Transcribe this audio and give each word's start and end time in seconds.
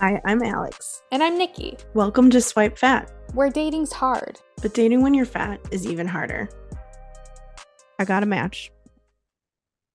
Hi, 0.00 0.20
I'm 0.24 0.42
Alex. 0.42 1.02
And 1.12 1.22
I'm 1.22 1.38
Nikki. 1.38 1.78
Welcome 1.94 2.28
to 2.30 2.40
Swipe 2.40 2.76
Fat, 2.76 3.12
where 3.32 3.48
dating's 3.48 3.92
hard. 3.92 4.40
But 4.60 4.74
dating 4.74 5.02
when 5.02 5.14
you're 5.14 5.24
fat 5.24 5.60
is 5.70 5.86
even 5.86 6.08
harder. 6.08 6.48
I 8.00 8.04
got 8.04 8.24
a 8.24 8.26
match. 8.26 8.72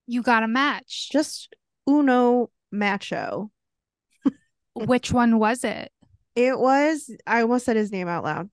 You 0.08 0.22
got 0.22 0.44
a 0.44 0.48
match. 0.48 1.10
Just 1.12 1.54
uno 1.88 2.50
macho. 2.72 3.52
Which 4.74 5.12
one 5.12 5.38
was 5.38 5.66
it? 5.66 5.92
It 6.34 6.58
was, 6.58 7.12
I 7.28 7.42
almost 7.42 7.66
said 7.66 7.76
his 7.76 7.92
name 7.92 8.08
out 8.08 8.24
loud. 8.24 8.50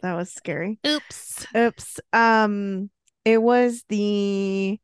that 0.00 0.14
was 0.14 0.32
scary. 0.32 0.80
Oops. 0.86 1.46
Oops. 1.54 2.00
Um, 2.14 2.90
it 3.26 3.42
was 3.42 3.84
the. 3.90 4.80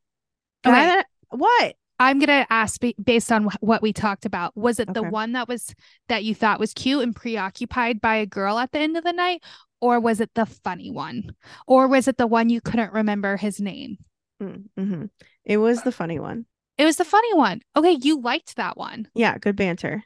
Okay. 0.67 0.77
I, 0.77 1.05
what? 1.31 1.77
I'm 2.01 2.19
gonna 2.19 2.47
ask 2.51 2.81
based 3.03 3.31
on 3.31 3.49
what 3.61 3.83
we 3.83 3.93
talked 3.93 4.27
about. 4.27 4.57
Was 4.57 4.81
it 4.81 4.89
Okay. 4.91 5.01
the 5.01 5.09
one 5.09 5.33
that 5.33 5.49
was 5.49 5.75
that 6.09 6.25
you 6.25 6.35
thought 6.35 6.59
was 6.61 6.73
cute 6.75 7.03
and 7.03 7.15
preoccupied 7.15 8.01
by 8.01 8.17
a 8.17 8.27
girl 8.27 8.59
at 8.59 8.73
the 8.73 8.81
end 8.81 8.97
of 8.97 9.05
the 9.05 9.13
night, 9.13 9.43
or 9.81 10.01
was 10.01 10.21
it 10.21 10.31
the 10.35 10.47
funny 10.47 10.91
one, 10.91 11.35
or 11.67 11.87
was 11.89 12.09
it 12.09 12.17
the 12.19 12.27
one 12.27 12.49
you 12.49 12.61
couldn't 12.61 12.93
remember 12.93 13.37
his 13.37 13.61
name? 13.61 13.99
Mm-hmm. 14.43 15.05
It 15.45 15.59
was 15.59 15.83
the 15.83 15.93
funny 15.93 16.19
one. 16.19 16.47
It 16.77 16.85
was 16.85 16.97
the 16.97 17.05
funny 17.05 17.33
one. 17.35 17.61
Okay, 17.77 17.99
you 18.03 18.21
liked 18.21 18.57
that 18.57 18.77
one. 18.77 19.09
Yeah, 19.15 19.39
good 19.39 19.55
banter. 19.57 20.03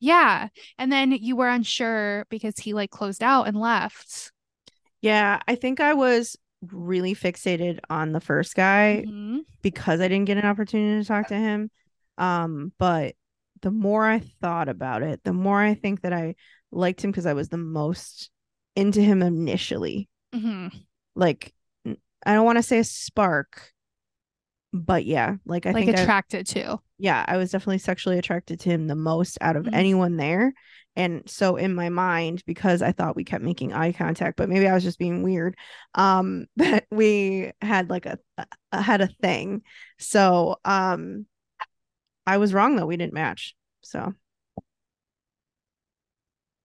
Yeah, 0.00 0.48
and 0.78 0.92
then 0.92 1.12
you 1.12 1.36
were 1.36 1.48
unsure 1.48 2.26
because 2.28 2.58
he 2.58 2.74
like 2.74 2.90
closed 2.90 3.22
out 3.22 3.44
and 3.48 3.58
left. 3.58 4.32
Yeah, 5.00 5.40
I 5.48 5.54
think 5.54 5.80
I 5.80 5.94
was 5.94 6.36
really 6.70 7.14
fixated 7.14 7.78
on 7.90 8.12
the 8.12 8.20
first 8.20 8.54
guy 8.54 9.04
Mhm. 9.06 9.40
because 9.62 10.00
I 10.00 10.08
didn't 10.08 10.26
get 10.26 10.38
an 10.38 10.44
opportunity 10.46 11.02
to 11.02 11.06
talk 11.06 11.28
to 11.28 11.36
him. 11.36 11.70
Um, 12.18 12.72
but 12.78 13.16
the 13.62 13.70
more 13.70 14.06
I 14.06 14.20
thought 14.20 14.68
about 14.68 15.02
it, 15.02 15.22
the 15.24 15.32
more 15.32 15.60
I 15.60 15.74
think 15.74 16.02
that 16.02 16.12
I 16.12 16.34
liked 16.70 17.02
him 17.02 17.10
because 17.10 17.26
I 17.26 17.32
was 17.32 17.48
the 17.48 17.56
most 17.58 18.30
into 18.76 19.00
him 19.00 19.22
initially. 19.22 20.08
Mhm. 20.34 20.72
Like, 21.14 21.52
I 21.84 22.34
don't 22.34 22.44
want 22.46 22.58
to 22.58 22.62
say 22.62 22.78
a 22.78 22.84
spark, 22.84 23.72
but 24.72 25.04
yeah, 25.04 25.36
like 25.44 25.66
I 25.66 25.72
like 25.72 25.84
think 25.86 25.98
I- 25.98 26.02
attracted 26.02 26.46
to. 26.48 26.78
yeah, 26.98 27.24
I 27.28 27.36
was 27.36 27.50
definitely 27.50 27.78
sexually 27.78 28.18
attracted 28.18 28.60
to 28.60 28.70
him 28.70 28.86
the 28.86 28.94
most 28.96 29.38
out 29.40 29.56
of 29.56 29.64
Mhm. 29.66 29.74
anyone 29.74 30.16
there. 30.16 30.52
And 30.96 31.22
so 31.28 31.56
in 31.56 31.74
my 31.74 31.88
mind, 31.88 32.42
because 32.46 32.82
I 32.82 32.92
thought 32.92 33.16
we 33.16 33.24
kept 33.24 33.42
making 33.42 33.72
eye 33.72 33.92
contact, 33.92 34.36
but 34.36 34.48
maybe 34.50 34.68
I 34.68 34.74
was 34.74 34.82
just 34.84 34.98
being 34.98 35.22
weird, 35.22 35.56
um, 35.94 36.46
that 36.56 36.86
we 36.90 37.52
had 37.62 37.88
like 37.90 38.06
a, 38.06 38.18
a 38.72 38.82
had 38.82 39.00
a 39.00 39.06
thing. 39.22 39.62
So 39.98 40.56
um 40.64 41.26
I 42.26 42.36
was 42.38 42.52
wrong 42.54 42.76
though, 42.76 42.86
we 42.86 42.96
didn't 42.96 43.14
match. 43.14 43.54
So 43.82 44.14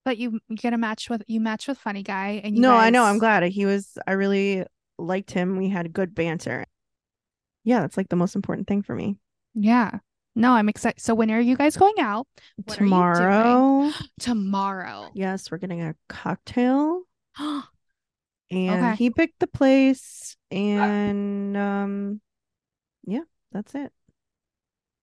But 0.06 0.18
you 0.18 0.40
you 0.48 0.56
get 0.56 0.74
a 0.74 0.78
match 0.78 1.10
with 1.10 1.24
you 1.28 1.40
match 1.42 1.68
with 1.68 1.78
funny 1.78 2.04
guy 2.04 2.40
and 2.44 2.56
you 2.56 2.62
no, 2.62 2.76
I 2.76 2.90
know, 2.90 3.04
I'm 3.04 3.20
glad. 3.20 3.44
He 3.44 3.66
was 3.66 3.98
I 4.08 4.14
really 4.14 4.66
liked 4.98 5.32
him. 5.32 5.58
We 5.58 5.70
had 5.70 5.92
good 5.94 6.16
banter. 6.16 6.66
Yeah, 7.68 7.82
that's 7.82 7.98
like 7.98 8.08
the 8.08 8.16
most 8.16 8.34
important 8.34 8.66
thing 8.66 8.82
for 8.82 8.96
me. 8.96 9.18
Yeah. 9.54 10.00
No, 10.36 10.54
I'm 10.54 10.70
excited. 10.70 11.02
So 11.02 11.14
when 11.14 11.30
are 11.32 11.42
you 11.42 11.58
guys 11.58 11.76
going 11.76 12.00
out? 12.00 12.28
What 12.64 12.76
you? 12.76 12.76
Tomorrow. 12.76 13.94
Tomorrow. 14.22 15.12
Yes, 15.16 15.52
we're 15.52 15.58
getting 15.58 15.82
a 15.82 15.94
cocktail. 16.08 17.02
and 17.38 17.66
Okay. 18.52 18.96
he 18.96 19.10
picked 19.10 19.40
the 19.40 19.48
place 19.48 20.38
and 20.50 21.58
um 21.58 22.22
yeah 23.06 23.24
that's 23.52 23.76
it 23.76 23.92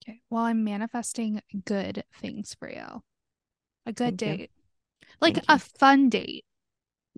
Okay. 0.03 0.21
Well, 0.31 0.45
I'm 0.45 0.65
manifesting 0.65 1.43
good 1.65 2.05
things 2.21 2.55
for 2.59 2.71
you. 2.71 3.03
A 3.87 3.93
good 3.93 4.17
Thank 4.17 4.27
you. 4.27 4.39
date. 4.39 4.51
Like 5.21 5.37
Thank 5.37 5.49
a 5.49 5.59
you. 5.59 5.59
fun 5.79 6.09
date. 6.09 6.45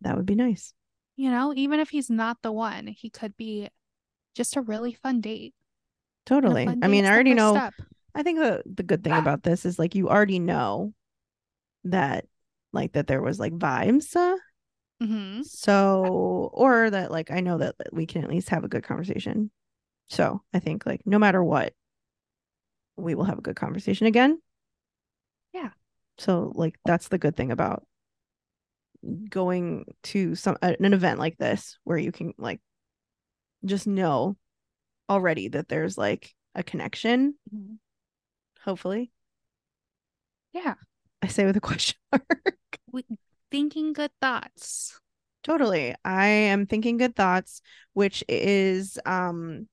that 0.02 0.16
would 0.16 0.26
be 0.26 0.34
nice 0.34 0.72
You 1.16 1.30
know, 1.30 1.52
even 1.56 1.80
if 1.80 1.90
he's 1.90 2.10
not 2.10 2.42
the 2.42 2.52
one, 2.52 2.86
he 2.86 3.10
could 3.10 3.36
be 3.36 3.68
just 4.36 4.56
a 4.56 4.60
really 4.60 4.92
fun 4.92 5.20
date. 5.20 5.54
Totally 6.26 6.66
fun 6.66 6.80
i 6.82 6.88
mean 6.88 7.04
i 7.04 7.10
already 7.10 7.34
know 7.34 7.52
step. 7.54 7.74
i 8.14 8.22
think 8.24 8.38
the 8.40 8.60
the 8.66 8.82
good 8.82 9.04
thing 9.04 9.12
about 9.12 9.44
this 9.44 9.64
is 9.64 9.78
like 9.78 9.94
you 9.94 10.08
already 10.08 10.40
know 10.40 10.92
that 11.84 12.24
like 12.72 12.92
that 12.94 13.06
there 13.06 13.22
was 13.22 13.38
like 13.38 13.52
vibes 13.52 14.14
uh, 14.16 14.36
Mhm. 15.00 15.44
so 15.44 16.50
or 16.52 16.90
that 16.90 17.12
like 17.12 17.30
i 17.30 17.38
know 17.40 17.58
that 17.58 17.76
we 17.92 18.06
can 18.06 18.24
at 18.24 18.30
least 18.30 18.48
have 18.48 18.64
a 18.64 18.68
good 18.68 18.82
conversation 18.82 19.52
so 20.08 20.42
i 20.52 20.58
think 20.58 20.84
like 20.84 21.02
no 21.06 21.18
matter 21.18 21.44
what 21.44 21.74
we 22.96 23.14
will 23.14 23.24
have 23.24 23.38
a 23.38 23.42
good 23.42 23.56
conversation 23.56 24.08
again 24.08 24.40
Yeah. 25.52 25.70
so 26.18 26.50
like 26.56 26.76
that's 26.84 27.06
the 27.06 27.18
good 27.18 27.36
thing 27.36 27.52
about 27.52 27.84
going 29.30 29.84
to 30.02 30.34
some 30.34 30.56
an 30.62 30.92
event 30.92 31.20
like 31.20 31.36
this 31.38 31.78
where 31.84 31.98
you 31.98 32.10
can 32.10 32.34
like 32.38 32.60
just 33.64 33.86
know 33.86 34.36
already 35.08 35.48
that 35.48 35.68
there's 35.68 35.98
like 35.98 36.34
a 36.54 36.62
connection 36.62 37.34
Mhm. 37.54 37.78
hopefully 38.62 39.12
Yeah. 40.52 40.74
i 41.22 41.26
say 41.28 41.44
with 41.44 41.56
a 41.56 41.60
question 41.60 41.96
mark 42.12 42.78
We, 42.92 43.04
thinking 43.50 43.92
good 43.92 44.12
thoughts. 44.20 45.00
Totally. 45.42 45.94
I 46.04 46.26
am 46.26 46.66
thinking 46.66 46.96
good 46.98 47.14
thoughts, 47.14 47.62
which 47.94 48.24
is 48.28 48.98
um 49.06 49.68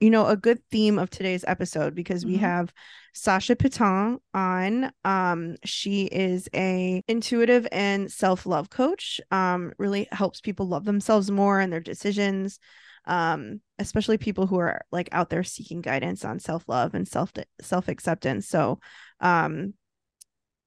you 0.00 0.10
know 0.10 0.26
a 0.26 0.36
good 0.36 0.58
theme 0.70 0.98
of 0.98 1.10
today's 1.10 1.44
episode 1.46 1.94
because 1.94 2.24
we 2.24 2.36
Mhm. 2.36 2.40
have 2.40 2.72
Sasha 3.12 3.54
Piton 3.56 4.18
on. 4.32 4.92
Um 5.04 5.56
she 5.64 6.04
is 6.06 6.48
a 6.54 7.02
intuitive 7.08 7.66
and 7.70 8.10
self-love 8.10 8.70
coach. 8.70 9.20
Um 9.30 9.72
really 9.78 10.08
helps 10.12 10.40
people 10.40 10.66
love 10.66 10.84
themselves 10.84 11.30
more 11.30 11.60
and 11.60 11.72
their 11.72 11.80
decisions. 11.80 12.58
Um 13.06 13.60
especially 13.78 14.18
people 14.18 14.46
who 14.46 14.58
are 14.58 14.82
like 14.90 15.08
out 15.12 15.30
there 15.30 15.44
seeking 15.44 15.80
guidance 15.82 16.24
on 16.24 16.38
self-love 16.40 16.94
and 16.94 17.06
self 17.06 17.32
self-acceptance. 17.60 18.48
So 18.48 18.80
um 19.20 19.74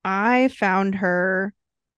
I 0.06 0.48
found 0.50 0.96
her 0.96 1.54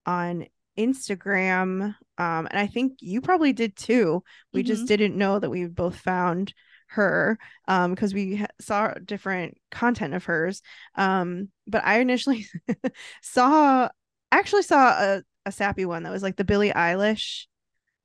on 0.05 0.47
Instagram. 0.77 1.95
Um, 2.17 2.47
and 2.49 2.57
I 2.57 2.67
think 2.67 2.93
you 3.01 3.21
probably 3.21 3.53
did 3.53 3.75
too. 3.75 4.23
We 4.53 4.63
just 4.63 4.83
Mhm. 4.83 4.87
didn't 4.87 5.17
know 5.17 5.37
that 5.39 5.49
we 5.49 5.65
both 5.67 5.97
found 5.97 6.53
her 6.89 7.37
um 7.67 7.93
because 7.93 8.13
we 8.13 8.37
ha- 8.37 8.47
saw 8.59 8.93
different 9.05 9.57
content 9.71 10.13
of 10.13 10.23
hers 10.25 10.61
um 10.95 11.49
but 11.67 11.83
i 11.85 11.99
initially 11.99 12.45
saw 13.21 13.87
actually 14.31 14.63
saw 14.63 14.89
a, 14.89 15.23
a 15.45 15.51
sappy 15.51 15.85
one 15.85 16.03
that 16.03 16.11
was 16.11 16.23
like 16.23 16.35
the 16.35 16.43
Billie 16.43 16.71
Eilish 16.71 17.45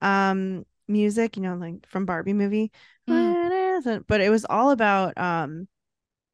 um 0.00 0.64
music, 0.86 1.36
you 1.36 1.42
know, 1.42 1.54
like 1.54 1.86
from 1.88 2.06
Barbie 2.06 2.32
movie. 2.32 2.70
Mm. 3.08 4.04
But 4.06 4.20
it 4.20 4.30
was 4.30 4.44
all 4.44 4.70
about 4.70 5.16
um 5.18 5.68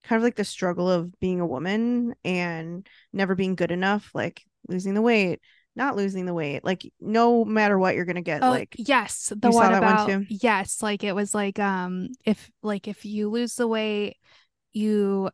kind 0.05 0.19
of 0.19 0.23
like 0.23 0.37
the 0.37 0.44
struggle 0.44 0.88
of 0.91 1.19
being 1.20 1.41
a 1.41 1.47
woman 1.47 2.14
and 2.25 2.88
never 3.12 3.35
being 3.35 3.55
good 3.55 3.70
enough, 3.70 4.11
like 4.14 4.43
losing 4.69 4.94
the 4.94 5.02
weight, 5.02 5.41
not 5.81 5.97
losing 5.97 6.27
the 6.27 6.35
weight. 6.35 6.62
Like 6.62 6.82
no 7.00 7.44
matter 7.44 7.79
what 7.79 7.97
you're 7.97 8.05
gonna 8.05 8.21
get, 8.21 8.44
Oh, 8.44 8.50
like 8.50 8.77
yes, 8.79 9.32
the 9.35 9.50
one 9.50 9.73
one 9.73 9.82
about 9.82 10.09
too? 10.09 10.27
yes, 10.29 10.82
like 10.82 11.03
it 11.03 11.15
was 11.15 11.35
like 11.35 11.59
um 11.59 12.11
if 12.25 12.50
like 12.62 12.87
if 12.87 13.05
you 13.05 13.31
lose 13.31 13.55
the 13.56 13.67
weight, 13.67 14.19
you 14.73 15.31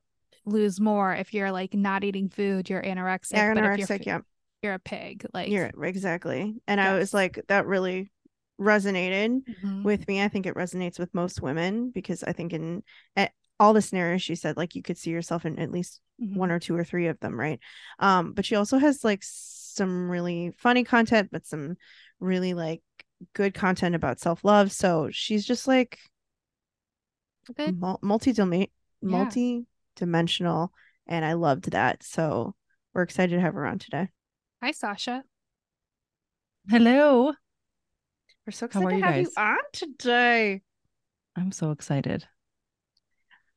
lose 0.47 0.81
more. 0.81 1.13
If 1.13 1.35
you're 1.35 1.51
like 1.53 1.75
not 1.75 2.05
eating 2.05 2.29
food, 2.29 2.71
you're 2.71 2.81
anorexic. 2.83 3.33
but 3.33 3.39
if 3.39 3.57
you're, 3.79 3.89
anorexic, 3.89 4.07
yeah. 4.07 4.21
you're 4.63 4.75
a 4.75 4.79
pig. 4.79 5.27
Like 5.35 5.49
You're 5.49 5.71
exactly. 5.83 6.55
And 6.69 6.81
I 6.81 6.97
was 6.97 7.13
like, 7.13 7.41
that 7.49 7.67
really 7.67 8.13
resonated 8.61 9.43
Mhm. 9.45 9.83
with 9.83 10.07
me. 10.09 10.23
I 10.23 10.29
think 10.29 10.47
it 10.47 10.55
resonates 10.55 10.99
with 10.99 11.13
most 11.13 11.43
women 11.43 11.91
because 11.91 12.23
I 12.23 12.33
think 12.33 12.53
in 12.53 12.83
at 13.17 13.33
all 13.59 13.73
the 13.73 13.83
scenarios 13.83 14.23
she 14.23 14.35
said, 14.37 14.57
like 14.57 14.75
you 14.75 14.83
could 14.83 14.97
see 14.97 15.11
yourself 15.11 15.45
in 15.45 15.59
at 15.59 15.73
least 15.73 16.01
Mhm. 16.23 16.37
one 16.37 16.51
or 16.53 16.59
two 16.61 16.77
or 16.77 16.85
three 16.85 17.09
of 17.09 17.19
them, 17.21 17.39
right? 17.39 17.59
Um, 17.99 18.33
but 18.33 18.45
she 18.47 18.55
also 18.55 18.79
has 18.79 19.03
like 19.03 19.23
some 19.77 20.11
really 20.11 20.53
funny 20.59 20.85
content, 20.85 21.29
but 21.31 21.47
some 21.47 21.77
really 22.21 22.55
like 22.55 22.83
good 23.35 23.55
content 23.55 23.95
about 23.95 24.19
self-love. 24.21 24.73
So 24.73 25.09
she's 25.13 25.45
just 25.45 25.67
like 25.69 25.99
Good. 27.57 27.79
mul- 27.79 28.01
multi-domain 28.03 28.69
Yeah. 29.03 29.09
multi-dimensional 29.09 30.73
and 31.07 31.25
I 31.25 31.35
loved 31.35 31.71
that. 31.71 32.03
So 32.03 32.55
we're 32.93 33.03
excited 33.03 33.35
to 33.37 33.41
have 33.41 33.55
her 33.55 33.67
on 33.67 33.79
today. 33.79 34.09
Hi, 34.63 34.73
Sasha. 34.73 35.23
Hello. 36.69 37.33
We're 38.47 38.51
so 38.53 38.67
excited 38.67 38.89
to 38.91 38.97
you 38.97 39.03
have 39.03 39.17
you 39.17 39.31
on 39.37 39.59
today. 39.73 40.63
I'm 41.37 41.53
so 41.53 41.71
excited. 41.71 42.27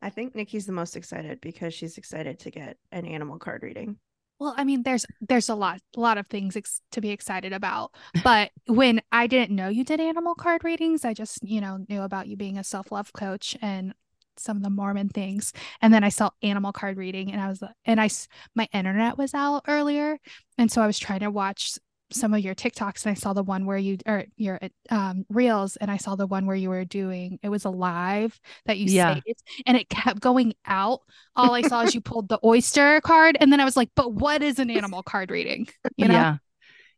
I 0.01 0.09
think 0.09 0.35
Nikki's 0.35 0.65
the 0.65 0.71
most 0.71 0.95
excited 0.95 1.41
because 1.41 1.73
she's 1.73 1.97
excited 1.97 2.39
to 2.39 2.51
get 2.51 2.77
an 2.91 3.05
animal 3.05 3.37
card 3.39 3.63
reading. 3.63 3.97
Well, 4.39 4.53
I 4.57 4.63
mean, 4.63 4.83
there's 4.83 5.05
there's 5.21 5.49
a 5.49 5.55
lot 5.55 5.81
a 5.95 5.99
lot 5.99 6.17
of 6.17 6.27
things 6.27 6.55
ex- 6.55 6.81
to 6.91 7.01
be 7.01 7.09
excited 7.09 7.51
about. 7.53 7.91
But 8.23 8.51
when 8.67 9.01
I 9.11 9.27
didn't 9.27 9.55
know 9.55 9.67
you 9.69 9.83
did 9.83 9.99
animal 9.99 10.33
card 10.35 10.63
readings, 10.63 11.03
I 11.03 11.13
just 11.13 11.43
you 11.43 11.59
know 11.61 11.85
knew 11.89 12.01
about 12.01 12.27
you 12.27 12.37
being 12.37 12.57
a 12.57 12.63
self 12.63 12.91
love 12.91 13.11
coach 13.13 13.57
and 13.61 13.93
some 14.37 14.55
of 14.57 14.63
the 14.63 14.69
Mormon 14.69 15.09
things, 15.09 15.51
and 15.81 15.93
then 15.93 16.03
I 16.05 16.09
saw 16.09 16.29
animal 16.41 16.71
card 16.71 16.97
reading, 16.97 17.31
and 17.31 17.41
I 17.41 17.47
was 17.49 17.61
and 17.85 17.99
I 17.99 18.09
my 18.55 18.67
internet 18.73 19.17
was 19.17 19.33
out 19.33 19.63
earlier, 19.67 20.19
and 20.57 20.71
so 20.71 20.81
I 20.81 20.87
was 20.87 20.99
trying 20.99 21.19
to 21.19 21.31
watch 21.31 21.77
some 22.11 22.33
of 22.33 22.39
your 22.41 22.55
TikToks, 22.55 23.05
and 23.05 23.11
I 23.11 23.13
saw 23.15 23.33
the 23.33 23.43
one 23.43 23.65
where 23.65 23.77
you 23.77 23.97
or 24.05 24.25
your 24.37 24.59
um 24.89 25.25
reels, 25.29 25.75
and 25.77 25.89
I 25.91 25.97
saw 25.97 26.15
the 26.15 26.27
one 26.27 26.45
where 26.45 26.55
you 26.55 26.69
were 26.69 26.85
doing 26.85 27.39
it 27.43 27.49
was 27.49 27.65
a 27.65 27.69
live 27.69 28.39
that 28.65 28.77
you 28.77 28.89
Yeah. 28.91 29.15
saved, 29.15 29.43
and 29.65 29.77
it 29.77 29.89
kept 29.89 30.19
going 30.19 30.53
out 30.65 31.01
all 31.35 31.53
I 31.53 31.61
saw 31.61 31.81
is 31.83 31.93
you 31.95 32.01
pulled 32.01 32.27
the 32.29 32.39
oyster 32.43 32.99
card, 33.01 33.37
and 33.39 33.51
then 33.51 33.59
I 33.59 33.65
was 33.65 33.77
like, 33.77 33.89
"But 33.95 34.13
what 34.13 34.41
is 34.43 34.59
an 34.59 34.69
animal 34.69 35.03
card 35.03 35.31
reading?" 35.31 35.67
You 35.97 36.07
know? 36.07 36.13
Yeah. 36.15 36.37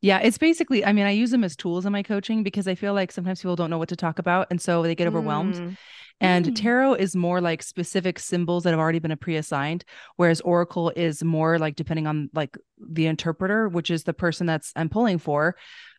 Yeah. 0.01 0.19
It's 0.19 0.37
basically, 0.37 0.83
I 0.83 0.93
mean, 0.93 1.05
I 1.05 1.11
use 1.11 1.29
them 1.31 1.43
as 1.43 1.55
tools 1.55 1.85
in 1.85 1.91
my 1.91 2.03
coaching 2.03 2.41
because 2.43 2.67
I 2.67 2.75
feel 2.75 2.93
like 2.93 3.11
sometimes 3.11 3.41
people 3.41 3.55
don't 3.55 3.69
know 3.69 3.77
what 3.77 3.89
to 3.89 3.95
talk 3.95 4.17
about. 4.19 4.47
And 4.49 4.59
so 4.59 4.81
they 4.81 4.95
get 4.95 5.07
overwhelmed. 5.07 5.55
Mm. 5.55 5.77
And 6.19 6.45
Mm. 6.45 6.55
tarot 6.55 6.93
is 6.95 7.15
more 7.15 7.41
like 7.41 7.63
specific 7.63 8.19
symbols 8.19 8.63
that 8.63 8.71
have 8.71 8.79
already 8.79 8.99
been 8.99 9.15
pre-assigned, 9.17 9.85
whereas 10.17 10.41
oracle 10.41 10.91
is 10.95 11.23
more 11.23 11.57
like 11.57 11.75
depending 11.75 12.07
on 12.07 12.29
like 12.33 12.57
the 12.79 13.07
interpreter, 13.07 13.69
which 13.69 13.89
is 13.89 14.03
the 14.03 14.13
person 14.13 14.47
that's 14.47 14.71
I'm 14.75 14.89
pulling 14.89 15.17
for, 15.17 15.55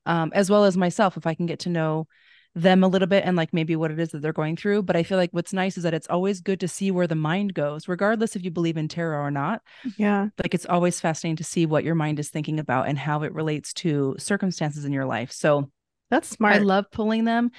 um, 0.07 0.31
as 0.35 0.51
well 0.51 0.65
as 0.65 0.77
myself, 0.77 1.17
if 1.17 1.27
I 1.27 1.35
can 1.35 1.47
get 1.47 1.61
to 1.61 1.71
know 1.71 2.07
them 2.55 2.85
a 2.85 2.89
little 2.89 3.09
bit 3.09 3.25
and 3.25 3.37
like 3.37 3.53
maybe 3.53 3.77
what 3.77 3.91
it 3.91 3.99
is 3.99 4.11
that 4.11 4.21
they're 4.21 4.33
going 4.33 4.57
through. 4.57 4.83
But 4.83 4.97
I 4.97 5.03
feel 5.03 5.19
like 5.19 5.31
what's 5.33 5.53
nice 5.53 5.77
is 5.77 5.85
that 5.85 5.95
it's 5.95 6.09
always 6.09 6.41
good 6.41 6.61
to 6.61 6.69
see 6.69 6.91
where 6.91 7.07
the 7.07 7.15
mind 7.15 7.55
goes, 7.55 7.89
regardless 7.89 8.37
if 8.37 8.45
you 8.45 8.51
believe 8.51 8.77
in 8.77 8.89
tarot 8.89 9.21
or 9.21 9.31
not. 9.31 9.63
Yeah. 9.97 10.29
Like 10.43 10.55
it's 10.55 10.67
always 10.67 11.01
fascinating 11.01 11.37
to 11.37 11.45
see 11.45 11.67
what 11.67 11.85
your 11.85 11.95
mind 11.95 12.19
is 12.19 12.31
thinking 12.31 12.59
about 12.59 12.89
and 12.89 12.99
how 12.99 13.23
it 13.23 13.33
relates 13.33 13.73
to 13.75 14.15
circumstances 14.19 14.85
in 14.85 14.93
your 14.93 15.07
life. 15.07 15.33
So 15.33 15.71
That's 16.13 16.29
smart. 16.29 16.55
I 16.55 16.59
love 16.59 16.91
pulling 16.93 17.25
them 17.25 17.51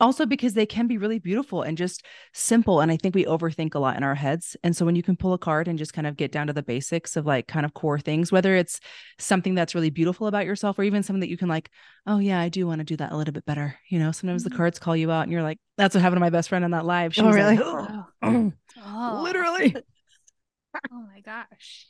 also 0.00 0.26
because 0.26 0.52
they 0.52 0.66
can 0.66 0.86
be 0.86 0.98
really 0.98 1.18
beautiful 1.18 1.62
and 1.62 1.78
just 1.78 2.04
simple. 2.34 2.80
And 2.80 2.92
I 2.92 2.98
think 2.98 3.14
we 3.14 3.24
overthink 3.24 3.74
a 3.74 3.78
lot 3.78 3.96
in 3.96 4.02
our 4.02 4.14
heads. 4.14 4.56
And 4.62 4.76
so 4.76 4.84
when 4.84 4.94
you 4.94 5.02
can 5.02 5.16
pull 5.16 5.32
a 5.32 5.38
card 5.38 5.68
and 5.68 5.78
just 5.78 5.94
kind 5.94 6.06
of 6.06 6.16
get 6.16 6.30
down 6.30 6.48
to 6.48 6.52
the 6.52 6.62
basics 6.62 7.16
of 7.16 7.24
like 7.24 7.46
kind 7.46 7.64
of 7.64 7.72
core 7.72 7.98
things, 7.98 8.30
whether 8.30 8.54
it's 8.56 8.80
something 9.18 9.54
that's 9.54 9.74
really 9.74 9.88
beautiful 9.88 10.26
about 10.26 10.44
yourself 10.44 10.78
or 10.78 10.82
even 10.82 11.02
something 11.02 11.20
that 11.20 11.30
you 11.30 11.38
can 11.38 11.48
like, 11.48 11.70
oh 12.06 12.18
yeah, 12.18 12.40
I 12.40 12.50
do 12.50 12.66
want 12.66 12.80
to 12.80 12.84
do 12.84 12.96
that 12.96 13.12
a 13.12 13.16
little 13.16 13.32
bit 13.32 13.46
better. 13.46 13.78
You 13.88 13.98
know, 13.98 14.12
sometimes 14.12 14.44
the 14.44 14.50
mm-hmm. 14.50 14.58
cards 14.58 14.78
call 14.78 14.94
you 14.94 15.10
out 15.10 15.22
and 15.22 15.32
you're 15.32 15.42
like, 15.42 15.58
that's 15.78 15.94
what 15.94 16.02
happened 16.02 16.16
to 16.16 16.20
my 16.20 16.30
best 16.30 16.50
friend 16.50 16.64
on 16.64 16.72
that 16.72 16.84
live. 16.84 17.14
She 17.14 17.22
Oh, 17.22 17.26
was 17.26 17.36
really? 17.36 17.56
like, 17.56 17.66
"Oh, 18.22 18.52
oh, 18.84 19.20
literally. 19.22 19.76
Oh 20.90 21.06
my 21.06 21.20
gosh. 21.20 21.86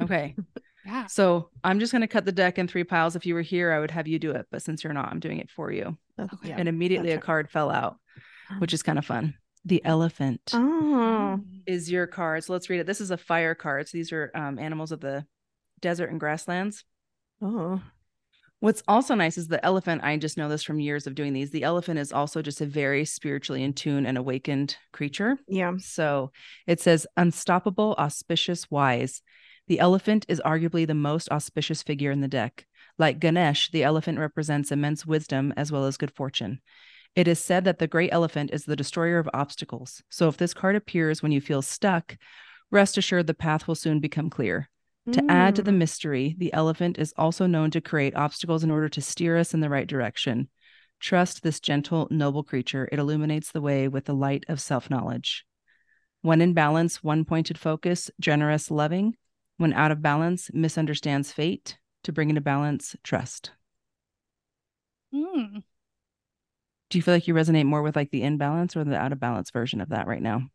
Okay. 0.00 0.36
Yeah. 0.86 1.06
So 1.06 1.50
I'm 1.62 1.78
just 1.80 1.92
going 1.92 2.02
to 2.02 2.08
cut 2.08 2.24
the 2.24 2.32
deck 2.32 2.58
in 2.58 2.66
three 2.68 2.84
piles. 2.84 3.16
If 3.16 3.26
you 3.26 3.34
were 3.34 3.42
here, 3.42 3.72
I 3.72 3.78
would 3.80 3.90
have 3.90 4.08
you 4.08 4.18
do 4.18 4.30
it. 4.32 4.46
But 4.50 4.62
since 4.62 4.82
you're 4.82 4.92
not, 4.92 5.10
I'm 5.10 5.20
doing 5.20 5.38
it 5.38 5.50
for 5.50 5.70
you. 5.70 5.96
Okay. 6.18 6.52
and 6.52 6.68
immediately 6.68 7.10
a 7.10 7.12
that's 7.14 7.22
right. 7.22 7.26
card 7.26 7.50
fell 7.50 7.70
out, 7.70 7.96
which 8.58 8.72
is 8.74 8.82
kind 8.82 8.98
of 8.98 9.04
fun. 9.06 9.34
The 9.64 9.84
elephant 9.84 10.40
Oh. 10.54 11.38
Mm. 11.40 11.44
is 11.66 11.90
your 11.90 12.06
card. 12.06 12.44
So 12.44 12.52
let's 12.54 12.68
read 12.70 12.80
it. 12.80 12.86
This 12.86 13.00
is 13.00 13.10
a 13.10 13.16
fire 13.18 13.54
card. 13.54 13.88
So 13.88 13.96
these 13.98 14.10
are 14.12 14.30
um, 14.34 14.58
animals 14.58 14.90
of 14.92 15.00
the 15.00 15.26
desert 15.80 16.10
and 16.10 16.18
grasslands. 16.20 16.84
Oh. 17.42 17.82
What's 18.60 18.82
also 18.86 19.14
nice 19.14 19.38
is 19.38 19.48
the 19.48 19.64
elephant. 19.64 20.02
I 20.04 20.16
just 20.18 20.36
know 20.36 20.48
this 20.50 20.62
from 20.62 20.80
years 20.80 21.06
of 21.06 21.14
doing 21.14 21.32
these. 21.32 21.50
The 21.50 21.62
elephant 21.62 21.98
is 21.98 22.12
also 22.12 22.42
just 22.42 22.60
a 22.60 22.66
very 22.66 23.06
spiritually 23.06 23.62
in 23.62 23.72
tune 23.72 24.04
and 24.04 24.18
awakened 24.18 24.76
creature. 24.92 25.38
Yeah. 25.48 25.72
So 25.78 26.32
it 26.66 26.80
says 26.80 27.06
unstoppable, 27.16 27.94
auspicious, 27.98 28.70
wise. 28.70 29.22
The 29.70 29.78
elephant 29.78 30.26
is 30.28 30.42
arguably 30.44 30.84
the 30.84 30.94
most 30.94 31.28
auspicious 31.28 31.80
figure 31.80 32.10
in 32.10 32.22
the 32.22 32.26
deck. 32.26 32.66
Like 32.98 33.20
Ganesh, 33.20 33.70
the 33.70 33.84
elephant 33.84 34.18
represents 34.18 34.72
immense 34.72 35.06
wisdom 35.06 35.54
as 35.56 35.70
well 35.70 35.86
as 35.86 35.96
good 35.96 36.10
fortune. 36.10 36.60
It 37.14 37.28
is 37.28 37.38
said 37.38 37.62
that 37.66 37.78
the 37.78 37.86
great 37.86 38.12
elephant 38.12 38.50
is 38.52 38.64
the 38.64 38.74
destroyer 38.74 39.20
of 39.20 39.30
obstacles. 39.32 40.02
So 40.08 40.26
if 40.26 40.36
this 40.38 40.54
card 40.54 40.74
appears 40.74 41.22
when 41.22 41.30
you 41.30 41.40
feel 41.40 41.62
stuck, 41.62 42.16
rest 42.72 42.98
assured 42.98 43.28
the 43.28 43.32
path 43.32 43.68
will 43.68 43.76
soon 43.76 44.00
become 44.00 44.28
clear. 44.28 44.68
To 45.12 45.30
add 45.30 45.54
to 45.54 45.62
the 45.62 45.70
Mm. 45.70 45.78
mystery, 45.78 46.34
the 46.36 46.52
elephant 46.52 46.98
is 46.98 47.14
also 47.16 47.46
known 47.46 47.70
to 47.70 47.80
create 47.80 48.16
obstacles 48.16 48.64
in 48.64 48.72
order 48.72 48.88
to 48.88 49.00
steer 49.00 49.36
us 49.38 49.54
in 49.54 49.60
the 49.60 49.70
right 49.70 49.86
direction. 49.86 50.48
Trust 50.98 51.44
this 51.44 51.60
gentle, 51.60 52.08
noble 52.10 52.42
creature. 52.42 52.88
It 52.90 52.98
illuminates 52.98 53.52
the 53.52 53.60
way 53.62 53.86
with 53.86 54.06
the 54.06 54.16
light 54.16 54.44
of 54.48 54.60
self 54.60 54.90
knowledge. 54.90 55.46
When 56.22 56.40
in 56.40 56.54
balance, 56.54 57.04
one 57.04 57.24
pointed 57.24 57.56
focus, 57.56 58.10
generous, 58.18 58.68
loving. 58.68 59.14
When 59.60 59.74
out 59.74 59.90
of 59.90 60.00
balance, 60.00 60.50
misunderstands 60.54 61.32
fate. 61.32 61.76
To 62.04 62.12
bring 62.12 62.30
into 62.30 62.40
balance, 62.40 62.96
trust. 63.04 63.50
Mm. 65.12 65.62
Do 66.88 66.96
you 66.96 67.02
feel 67.02 67.12
like 67.12 67.28
you 67.28 67.34
resonate 67.34 67.66
more 67.66 67.82
with 67.82 67.94
like 67.94 68.10
the 68.10 68.22
in 68.22 68.38
balance 68.38 68.74
or 68.74 68.84
the 68.84 68.96
out 68.96 69.12
of 69.12 69.20
balance 69.20 69.50
version 69.50 69.82
of 69.82 69.90
that 69.90 70.06
right 70.06 70.22
now? 70.22 70.48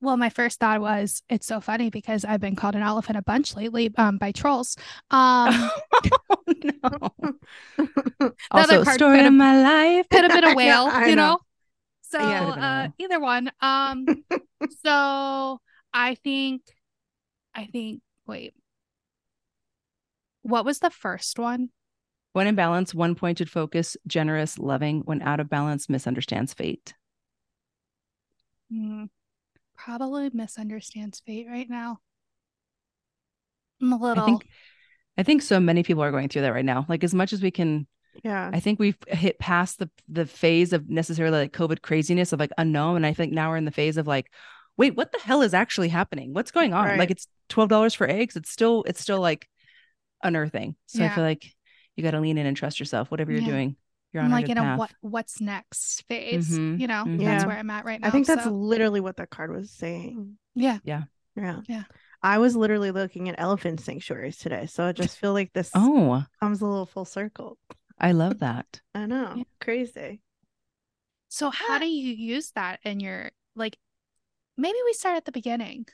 Well, 0.00 0.16
my 0.16 0.30
first 0.30 0.58
thought 0.58 0.80
was 0.80 1.22
it's 1.28 1.46
so 1.46 1.60
funny 1.60 1.90
because 1.90 2.24
I've 2.24 2.40
been 2.40 2.56
called 2.56 2.74
an 2.74 2.82
elephant 2.82 3.18
a 3.18 3.22
bunch 3.22 3.54
lately 3.54 3.92
um, 3.96 4.18
by 4.18 4.32
trolls. 4.32 4.76
Um, 5.12 5.70
oh, 6.28 6.42
no. 6.48 7.34
Also, 8.50 8.82
card 8.82 8.96
story 8.96 9.24
of 9.24 9.32
my 9.32 9.62
life. 9.62 10.08
could 10.10 10.24
have 10.24 10.32
been 10.32 10.50
a 10.52 10.56
whale, 10.56 10.88
I 10.90 11.10
you 11.10 11.14
know. 11.14 11.34
know. 11.34 11.38
So 12.02 12.18
Yeah. 12.18 12.38
Could 12.40 12.46
have 12.48 12.54
been 12.56 12.64
a 12.64 12.66
uh, 12.66 12.88
either 12.98 13.20
one. 13.20 13.52
Um, 13.60 14.24
so 14.82 15.60
I 15.94 16.16
think, 16.16 16.62
I 17.54 17.66
think. 17.66 18.00
Wait, 18.28 18.54
what 20.42 20.64
was 20.64 20.78
the 20.78 20.90
first 20.90 21.38
one? 21.38 21.70
When 22.34 22.46
in 22.46 22.54
balance, 22.54 22.94
one 22.94 23.14
pointed 23.14 23.50
focus, 23.50 23.96
generous, 24.06 24.58
loving. 24.58 25.00
When 25.00 25.22
out 25.22 25.40
of 25.40 25.50
balance, 25.50 25.88
misunderstands 25.88 26.54
fate. 26.54 26.94
Hmm, 28.70 29.04
probably 29.76 30.30
misunderstands 30.32 31.20
fate 31.26 31.46
right 31.48 31.68
now. 31.68 31.98
I'm 33.80 33.92
a 33.92 33.96
little. 33.96 34.22
I 34.22 34.26
think 34.26 34.46
I 35.16 35.22
think 35.22 35.42
so 35.42 35.58
many 35.58 35.82
people 35.82 36.02
are 36.02 36.10
going 36.10 36.28
through 36.28 36.42
that 36.42 36.52
right 36.52 36.64
now. 36.64 36.84
Like 36.88 37.02
as 37.02 37.14
much 37.14 37.32
as 37.32 37.42
we 37.42 37.50
can 37.50 37.86
Yeah. 38.22 38.50
I 38.52 38.60
think 38.60 38.78
we've 38.78 38.98
hit 39.06 39.38
past 39.38 39.78
the 39.78 39.90
the 40.08 40.26
phase 40.26 40.72
of 40.72 40.88
necessarily 40.88 41.38
like 41.38 41.52
COVID 41.52 41.82
craziness 41.82 42.32
of 42.32 42.40
like 42.40 42.50
unknown. 42.58 42.96
And 42.96 43.06
I 43.06 43.14
think 43.14 43.32
now 43.32 43.50
we're 43.50 43.56
in 43.56 43.64
the 43.64 43.70
phase 43.70 43.96
of 43.96 44.06
like, 44.06 44.30
wait, 44.78 44.96
what 44.96 45.12
the 45.12 45.18
hell 45.18 45.42
is 45.42 45.52
actually 45.52 45.88
happening? 45.88 46.32
What's 46.32 46.50
going 46.50 46.72
on? 46.72 46.86
Right. 46.86 46.98
Like 46.98 47.10
it's 47.10 47.26
twelve 47.50 47.68
dollars 47.68 47.92
for 47.92 48.08
eggs. 48.08 48.36
It's 48.36 48.50
still 48.50 48.84
it's 48.86 49.00
still 49.00 49.20
like 49.20 49.46
unearthing. 50.22 50.76
So 50.86 51.04
I 51.04 51.10
feel 51.10 51.24
like 51.24 51.52
you 51.96 52.02
got 52.02 52.12
to 52.12 52.20
lean 52.20 52.38
in 52.38 52.46
and 52.46 52.56
trust 52.56 52.80
yourself. 52.80 53.10
Whatever 53.10 53.32
you're 53.32 53.42
Yeah. 53.42 53.48
doing, 53.48 53.76
you're 54.12 54.22
on. 54.22 54.26
I'm 54.26 54.32
like 54.32 54.46
good 54.46 54.52
in 54.52 54.58
a 54.58 54.76
what 54.76 54.92
what's 55.00 55.40
next 55.40 56.04
phase. 56.08 56.50
Mhm, 56.50 56.80
You 56.80 56.86
know, 56.86 57.04
mhm. 57.04 57.18
that's 57.18 57.42
Yeah. 57.42 57.46
where 57.46 57.58
I'm 57.58 57.70
at 57.70 57.84
right 57.84 58.00
now. 58.00 58.08
I 58.08 58.10
think 58.10 58.26
that's 58.26 58.44
so, 58.44 58.50
literally 58.50 59.00
what 59.00 59.16
that 59.16 59.30
card 59.30 59.50
was 59.52 59.70
saying. 59.70 60.38
Yeah. 60.54 60.78
Yeah. 60.84 61.02
Yeah. 61.36 61.60
Yeah. 61.68 61.82
I 62.22 62.38
was 62.38 62.56
literally 62.56 62.90
looking 62.90 63.28
at 63.28 63.36
elephant 63.38 63.80
sanctuaries 63.80 64.38
today. 64.38 64.66
So 64.66 64.84
I 64.84 64.92
just 64.92 65.18
feel 65.18 65.32
like 65.32 65.52
this 65.52 65.70
Oh, 65.74 66.24
comes 66.40 66.60
a 66.60 66.66
little 66.66 66.86
full 66.86 67.04
circle. 67.04 67.58
I 67.98 68.12
love 68.12 68.40
that. 68.40 68.80
I 68.94 69.06
know. 69.06 69.34
Yeah. 69.36 69.42
Crazy. 69.60 70.20
So 71.28 71.50
how 71.50 71.78
do 71.78 71.86
you 71.86 72.12
use 72.12 72.50
that 72.52 72.80
in 72.84 73.00
your 73.00 73.30
like 73.54 73.76
maybe 74.58 74.76
we 74.84 74.92
start 74.92 75.16
at 75.16 75.24
the 75.24 75.32
beginning. 75.32 75.86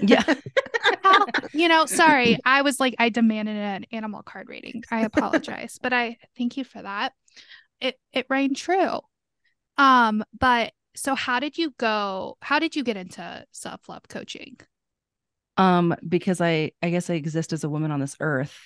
Yeah. 0.00 0.22
How, 1.02 1.26
you 1.52 1.68
know, 1.68 1.86
sorry, 1.86 2.38
I 2.44 2.62
was 2.62 2.78
like 2.78 2.94
I 2.98 3.08
demanded 3.08 3.56
an 3.56 3.84
animal 3.90 4.22
card 4.22 4.48
rating. 4.48 4.84
I 4.90 5.00
apologize, 5.02 5.78
but 5.82 5.92
I 5.92 6.16
thank 6.38 6.56
you 6.56 6.64
for 6.64 6.80
that. 6.80 7.12
It 7.80 7.98
it 8.12 8.26
rang 8.30 8.54
true. 8.54 9.00
Um, 9.76 10.24
but 10.38 10.72
so 10.94 11.14
how 11.14 11.40
did 11.40 11.58
you 11.58 11.74
go? 11.78 12.38
How 12.40 12.58
did 12.58 12.76
you 12.76 12.84
get 12.84 12.96
into 12.96 13.44
self-love 13.52 14.04
coaching? 14.08 14.58
Um, 15.56 15.94
because 16.06 16.40
I 16.40 16.72
I 16.82 16.90
guess 16.90 17.10
I 17.10 17.14
exist 17.14 17.52
as 17.52 17.64
a 17.64 17.68
woman 17.68 17.90
on 17.90 18.00
this 18.00 18.16
earth. 18.20 18.56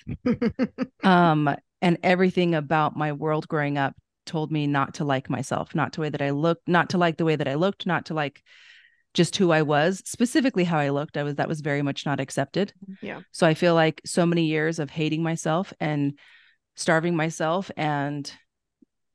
Um, 1.02 1.56
and 1.80 1.96
everything 2.02 2.54
about 2.54 2.94
my 2.94 3.12
world 3.12 3.48
growing 3.48 3.78
up 3.78 3.94
told 4.26 4.52
me 4.52 4.66
not 4.66 4.94
to 4.94 5.04
like 5.04 5.30
myself, 5.30 5.74
not 5.74 5.94
to 5.94 6.02
way 6.02 6.10
that 6.10 6.20
I 6.20 6.30
looked, 6.30 6.68
not 6.68 6.90
to 6.90 6.98
like 6.98 7.16
the 7.16 7.24
way 7.24 7.36
that 7.36 7.48
I 7.48 7.54
looked, 7.54 7.86
not 7.86 8.06
to 8.06 8.14
like 8.14 8.42
just 9.14 9.36
who 9.36 9.50
I 9.50 9.62
was, 9.62 10.02
specifically 10.04 10.64
how 10.64 10.78
I 10.78 10.90
looked. 10.90 11.16
I 11.16 11.22
was 11.24 11.34
that 11.36 11.48
was 11.48 11.60
very 11.60 11.82
much 11.82 12.06
not 12.06 12.20
accepted. 12.20 12.72
Yeah. 13.02 13.20
So 13.32 13.46
I 13.46 13.54
feel 13.54 13.74
like 13.74 14.00
so 14.04 14.24
many 14.26 14.44
years 14.46 14.78
of 14.78 14.90
hating 14.90 15.22
myself 15.22 15.72
and 15.80 16.18
starving 16.76 17.16
myself 17.16 17.70
and 17.76 18.30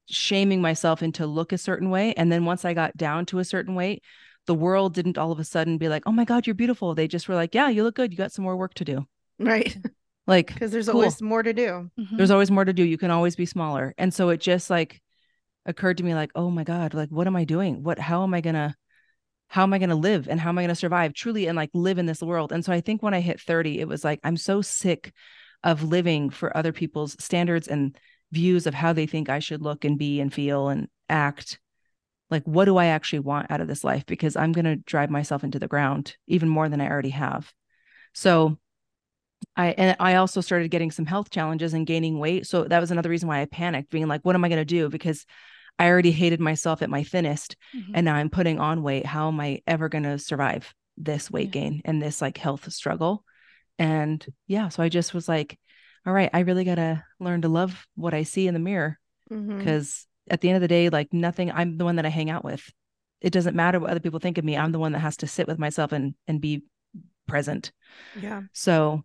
shaming 0.08 0.62
myself 0.62 1.02
into 1.02 1.26
look 1.26 1.52
a 1.52 1.58
certain 1.58 1.90
way. 1.90 2.14
And 2.14 2.32
then 2.32 2.46
once 2.46 2.66
I 2.66 2.74
got 2.74 2.96
down 2.98 3.26
to 3.28 3.40
a 3.40 3.46
certain 3.46 3.74
weight, 3.76 4.04
the 4.46 4.54
world 4.54 4.94
didn't 4.94 5.18
all 5.18 5.32
of 5.32 5.40
a 5.40 5.44
sudden 5.44 5.78
be 5.80 5.90
like, 5.90 6.04
oh 6.06 6.12
my 6.12 6.26
God, 6.26 6.46
you're 6.46 6.54
beautiful. 6.54 6.94
They 6.94 7.08
just 7.08 7.28
were 7.28 7.34
like, 7.36 7.56
yeah, 7.56 7.70
you 7.70 7.84
look 7.84 7.96
good. 7.96 8.12
You 8.12 8.18
got 8.18 8.32
some 8.32 8.44
more 8.44 8.56
work 8.58 8.74
to 8.76 8.86
do. 8.86 9.08
right. 9.40 9.76
Like, 10.28 10.48
Because 10.52 10.72
there's 10.72 10.88
Cool. 10.88 11.02
always 11.02 11.22
more 11.22 11.44
to 11.44 11.54
do. 11.54 11.92
Mhm. 12.00 12.18
there's 12.18 12.32
always 12.32 12.50
more 12.50 12.66
to 12.66 12.74
do. 12.74 12.82
You 12.84 12.98
can 12.98 13.12
always 13.12 13.36
be 13.36 13.46
smaller. 13.46 13.94
And 14.00 14.12
so 14.12 14.30
it 14.30 14.40
just 14.42 14.72
like 14.72 15.00
occurred 15.68 15.98
to 16.00 16.04
me 16.04 16.16
like, 16.16 16.32
oh 16.34 16.50
my 16.50 16.64
God, 16.64 16.96
like 16.96 17.10
what 17.10 17.28
am 17.28 17.36
I 17.36 17.44
doing? 17.44 17.84
What 17.84 18.00
how 18.00 18.24
am 18.24 18.34
I 18.34 18.42
gonna 18.42 18.76
how 19.48 19.64
am 19.64 19.74
I 19.74 19.80
gonna 19.80 19.96
live 19.96 20.28
and 20.28 20.40
how 20.40 20.50
am 20.50 20.58
I 20.58 20.64
gonna 20.64 20.76
survive 20.76 21.14
truly 21.14 21.48
and 21.48 21.56
like 21.56 21.70
live 21.74 21.98
in 21.98 22.06
this 22.06 22.22
world? 22.22 22.52
And 22.52 22.64
so 22.64 22.74
I 22.74 22.82
think 22.82 23.02
when 23.04 23.14
I 23.14 23.22
hit 23.22 23.40
30, 23.40 23.80
it 23.80 23.88
was 23.88 24.04
like 24.04 24.20
I'm 24.24 24.38
so 24.38 24.62
sick 24.62 25.14
of 25.64 25.84
living 25.84 26.30
for 26.30 26.56
other 26.56 26.72
people's 26.72 27.16
standards 27.24 27.68
and 27.68 27.98
views 28.32 28.68
of 28.68 28.74
how 28.74 28.94
they 28.94 29.08
think 29.08 29.30
I 29.30 29.40
should 29.40 29.62
look 29.62 29.84
and 29.84 29.98
be 29.98 30.20
and 30.20 30.34
feel 30.34 30.70
and 30.70 30.88
act. 31.10 31.60
Like, 32.30 32.44
what 32.44 32.66
do 32.66 32.78
I 32.78 32.88
actually 32.88 33.20
want 33.20 33.52
out 33.52 33.62
of 33.62 33.68
this 33.68 33.84
life? 33.84 34.06
Because 34.06 34.36
I'm 34.36 34.52
going 34.52 34.66
to 34.66 34.76
drive 34.76 35.10
myself 35.10 35.44
into 35.44 35.60
the 35.60 35.68
ground 35.68 36.16
even 36.28 36.50
more 36.50 36.70
than 36.70 36.82
I 36.82 36.90
already 36.90 37.10
have. 37.10 37.52
So, 38.14 38.58
I 39.56 39.68
and 39.72 39.96
I 40.00 40.16
also 40.16 40.42
started 40.42 40.72
getting 40.72 40.92
some 40.92 41.06
health 41.06 41.30
challenges 41.30 41.74
and 41.74 41.86
gaining 41.86 42.20
weight. 42.20 42.48
So 42.48 42.64
that 42.64 42.80
was 42.80 42.92
another 42.92 43.10
reason 43.10 43.28
why 43.28 43.42
I 43.42 43.46
panicked, 43.46 43.92
being 43.92 44.08
like, 44.08 44.22
what 44.24 44.36
am 44.36 44.44
I 44.44 44.50
going 44.50 44.62
to 44.62 44.66
do? 44.66 44.90
Because 44.90 45.26
I 45.78 45.88
already 45.90 46.12
hated 46.12 46.40
myself 46.40 46.82
at 46.82 46.90
my 46.90 47.04
thinnest 47.04 47.56
Mhm. 47.74 47.92
and 47.96 48.06
now 48.06 48.16
I'm 48.16 48.30
putting 48.30 48.60
on 48.60 48.84
weight. 48.84 49.06
How 49.06 49.28
am 49.28 49.40
I 49.40 49.62
ever 49.68 49.90
going 49.90 50.04
to 50.06 50.18
survive 50.20 50.74
this 50.98 51.30
weight 51.30 51.48
Yeah. 51.48 51.62
gain 51.62 51.82
and 51.86 52.02
this 52.02 52.22
like 52.22 52.38
health 52.38 52.72
struggle? 52.72 53.24
And 53.78 54.26
yeah, 54.48 54.70
so 54.70 54.82
I 54.84 54.90
just 54.90 55.14
was 55.14 55.28
like, 55.28 55.60
all 56.06 56.14
right, 56.14 56.30
I 56.34 56.40
really 56.42 56.64
got 56.64 56.76
to 56.76 57.04
learn 57.20 57.42
to 57.42 57.50
love 57.50 57.86
what 57.96 58.14
I 58.14 58.24
see 58.24 58.48
in 58.48 58.54
the 58.54 58.60
mirror 58.60 59.00
because 59.58 60.08
at 60.30 60.42
the 60.42 60.50
end 60.50 60.56
of 60.56 60.62
the 60.62 60.68
day, 60.68 60.90
like 60.90 61.12
nothing, 61.14 61.52
I'm 61.52 61.78
the 61.78 61.84
one 61.86 61.98
that 61.98 62.06
I 62.06 62.10
hang 62.10 62.30
out 62.30 62.46
with. 62.46 62.72
It 63.22 63.32
doesn't 63.34 63.56
matter 63.56 63.80
what 63.80 63.90
other 63.90 64.00
people 64.00 64.20
think 64.20 64.38
of 64.38 64.46
me. 64.46 64.56
I'm 64.56 64.72
the 64.72 64.80
one 64.80 64.94
that 64.94 65.00
has 65.00 65.18
to 65.18 65.28
sit 65.28 65.48
with 65.48 65.60
myself 65.60 65.92
and 65.92 66.16
and 66.28 66.40
be 66.40 66.64
present. 67.28 67.72
Yeah. 68.22 68.44
So 68.54 69.04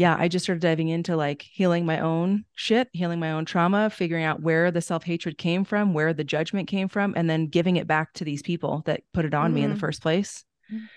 yeah, 0.00 0.16
I 0.18 0.28
just 0.28 0.46
started 0.46 0.62
diving 0.62 0.88
into 0.88 1.14
like 1.14 1.42
healing 1.42 1.84
my 1.84 2.00
own 2.00 2.46
shit, 2.54 2.88
healing 2.94 3.20
my 3.20 3.32
own 3.32 3.44
trauma, 3.44 3.90
figuring 3.90 4.24
out 4.24 4.40
where 4.40 4.70
the 4.70 4.80
self-hatred 4.80 5.36
came 5.36 5.62
from, 5.62 5.92
where 5.92 6.14
the 6.14 6.24
judgment 6.24 6.68
came 6.68 6.88
from, 6.88 7.12
and 7.18 7.28
then 7.28 7.48
giving 7.48 7.76
it 7.76 7.86
back 7.86 8.14
to 8.14 8.24
these 8.24 8.40
people 8.40 8.82
that 8.86 9.02
put 9.12 9.26
it 9.26 9.34
on 9.34 9.52
me 9.52 9.62
in 9.62 9.68
the 9.68 9.76
Mhm. 9.76 9.80
first 9.80 10.00
place. 10.00 10.42
Mhm. 10.72 10.88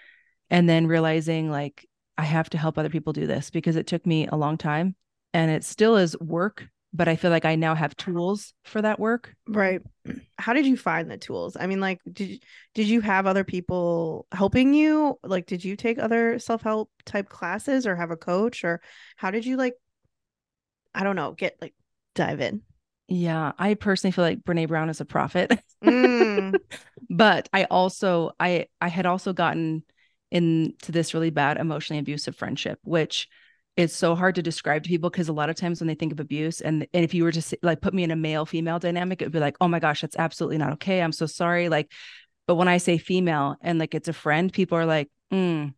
And 0.50 0.69
then 0.69 0.88
realizing 0.88 1.51
like 1.51 1.86
I 2.17 2.24
have 2.24 2.50
to 2.51 2.57
help 2.57 2.77
other 2.77 2.88
people 2.88 3.12
do 3.12 3.27
this 3.27 3.50
because 3.50 3.75
it 3.75 3.88
took 3.88 4.05
me 4.05 4.25
a 4.27 4.38
long 4.38 4.57
time 4.57 4.95
and 5.33 5.51
it 5.51 5.65
still 5.65 5.98
is 5.98 6.17
work, 6.19 6.69
but 6.94 7.08
I 7.08 7.16
feel 7.16 7.32
like 7.32 7.46
I 7.46 7.56
now 7.56 7.74
have 7.74 7.96
tools 7.98 8.54
for 8.64 8.82
that 8.82 9.00
work. 9.00 9.34
Right. 9.48 9.82
How 10.38 10.54
did 10.54 10.68
you 10.68 10.78
find 10.78 11.10
the 11.10 11.18
tools? 11.18 11.58
I 11.60 11.66
mean, 11.66 11.80
like, 11.80 12.00
did 12.12 12.30
you, 12.30 12.40
did 12.76 12.88
you 12.88 13.02
have 13.02 13.26
other 13.26 13.44
people 13.44 14.28
helping 14.32 14.74
you? 14.74 15.20
Like, 15.24 15.48
did 15.48 15.66
you 15.66 15.76
take 15.76 15.98
other 15.98 16.38
self 16.38 16.62
help 16.62 16.92
type 17.06 17.30
classes 17.30 17.88
or 17.88 17.96
have 17.96 18.12
a 18.12 18.18
coach? 18.18 18.64
Or 18.64 18.82
how 19.16 19.32
did 19.32 19.46
you 19.46 19.58
like, 19.58 19.74
I 20.94 21.04
don't 21.04 21.16
know, 21.16 21.32
get 21.32 21.58
like 21.60 21.74
dive 22.14 22.40
in? 22.40 22.62
Yeah, 23.08 23.52
I 23.58 23.74
personally 23.74 24.12
feel 24.12 24.24
like 24.24 24.44
Brene 24.44 24.68
Brown 24.68 24.90
is 24.90 25.02
a 25.02 25.06
prophet. 25.06 25.60
Mm, 25.84 26.56
but 27.10 27.50
I 27.52 27.66
also 27.66 28.32
I 28.40 28.68
I 28.80 28.88
had 28.88 29.06
also 29.06 29.34
gotten 29.34 29.84
into 30.32 30.92
this 30.92 31.14
really 31.14 31.30
bad 31.30 31.58
emotionally 31.58 32.00
abusive 32.00 32.36
friendship, 32.36 32.80
which 32.84 33.28
is 33.75 33.96
so 33.96 34.15
hard 34.15 34.36
to 34.36 34.42
describe 34.42 34.84
to 34.84 34.89
people 34.89 35.10
because 35.10 35.30
a 35.30 35.34
lot 35.34 35.50
of 35.50 35.56
times 35.56 35.82
when 35.82 35.88
they 35.88 35.96
think 35.96 36.12
of 36.12 36.20
abuse 36.20 36.62
and, 36.62 36.88
and 36.94 37.03
if 37.03 37.13
you 37.13 37.24
were 37.24 37.32
to 37.32 37.42
say, 37.42 37.58
like 37.63 37.82
put 37.82 37.94
me 37.94 38.03
in 38.03 38.12
a 38.12 38.15
male 38.15 38.46
female 38.46 38.80
dynamic, 38.80 39.22
it 39.22 39.25
would 39.25 39.32
be 39.32 39.39
like, 39.39 39.58
oh 39.62 39.68
my 39.68 39.80
gosh, 39.80 40.01
that's 40.01 40.15
absolutely 40.18 40.58
not 40.58 40.74
okay. 40.74 41.01
I'm 41.01 41.12
so 41.12 41.25
sorry. 41.25 41.70
Like, 41.70 41.92
but 42.48 42.56
when 42.56 42.68
I 42.68 42.77
say 42.77 42.98
female 42.98 43.56
and 43.62 43.80
like 43.80 43.96
it's 43.96 44.08
a 44.08 44.13
friend, 44.13 44.53
people 44.53 44.77
are 44.77 44.86
like, 44.86 45.10
mm. 45.32 45.74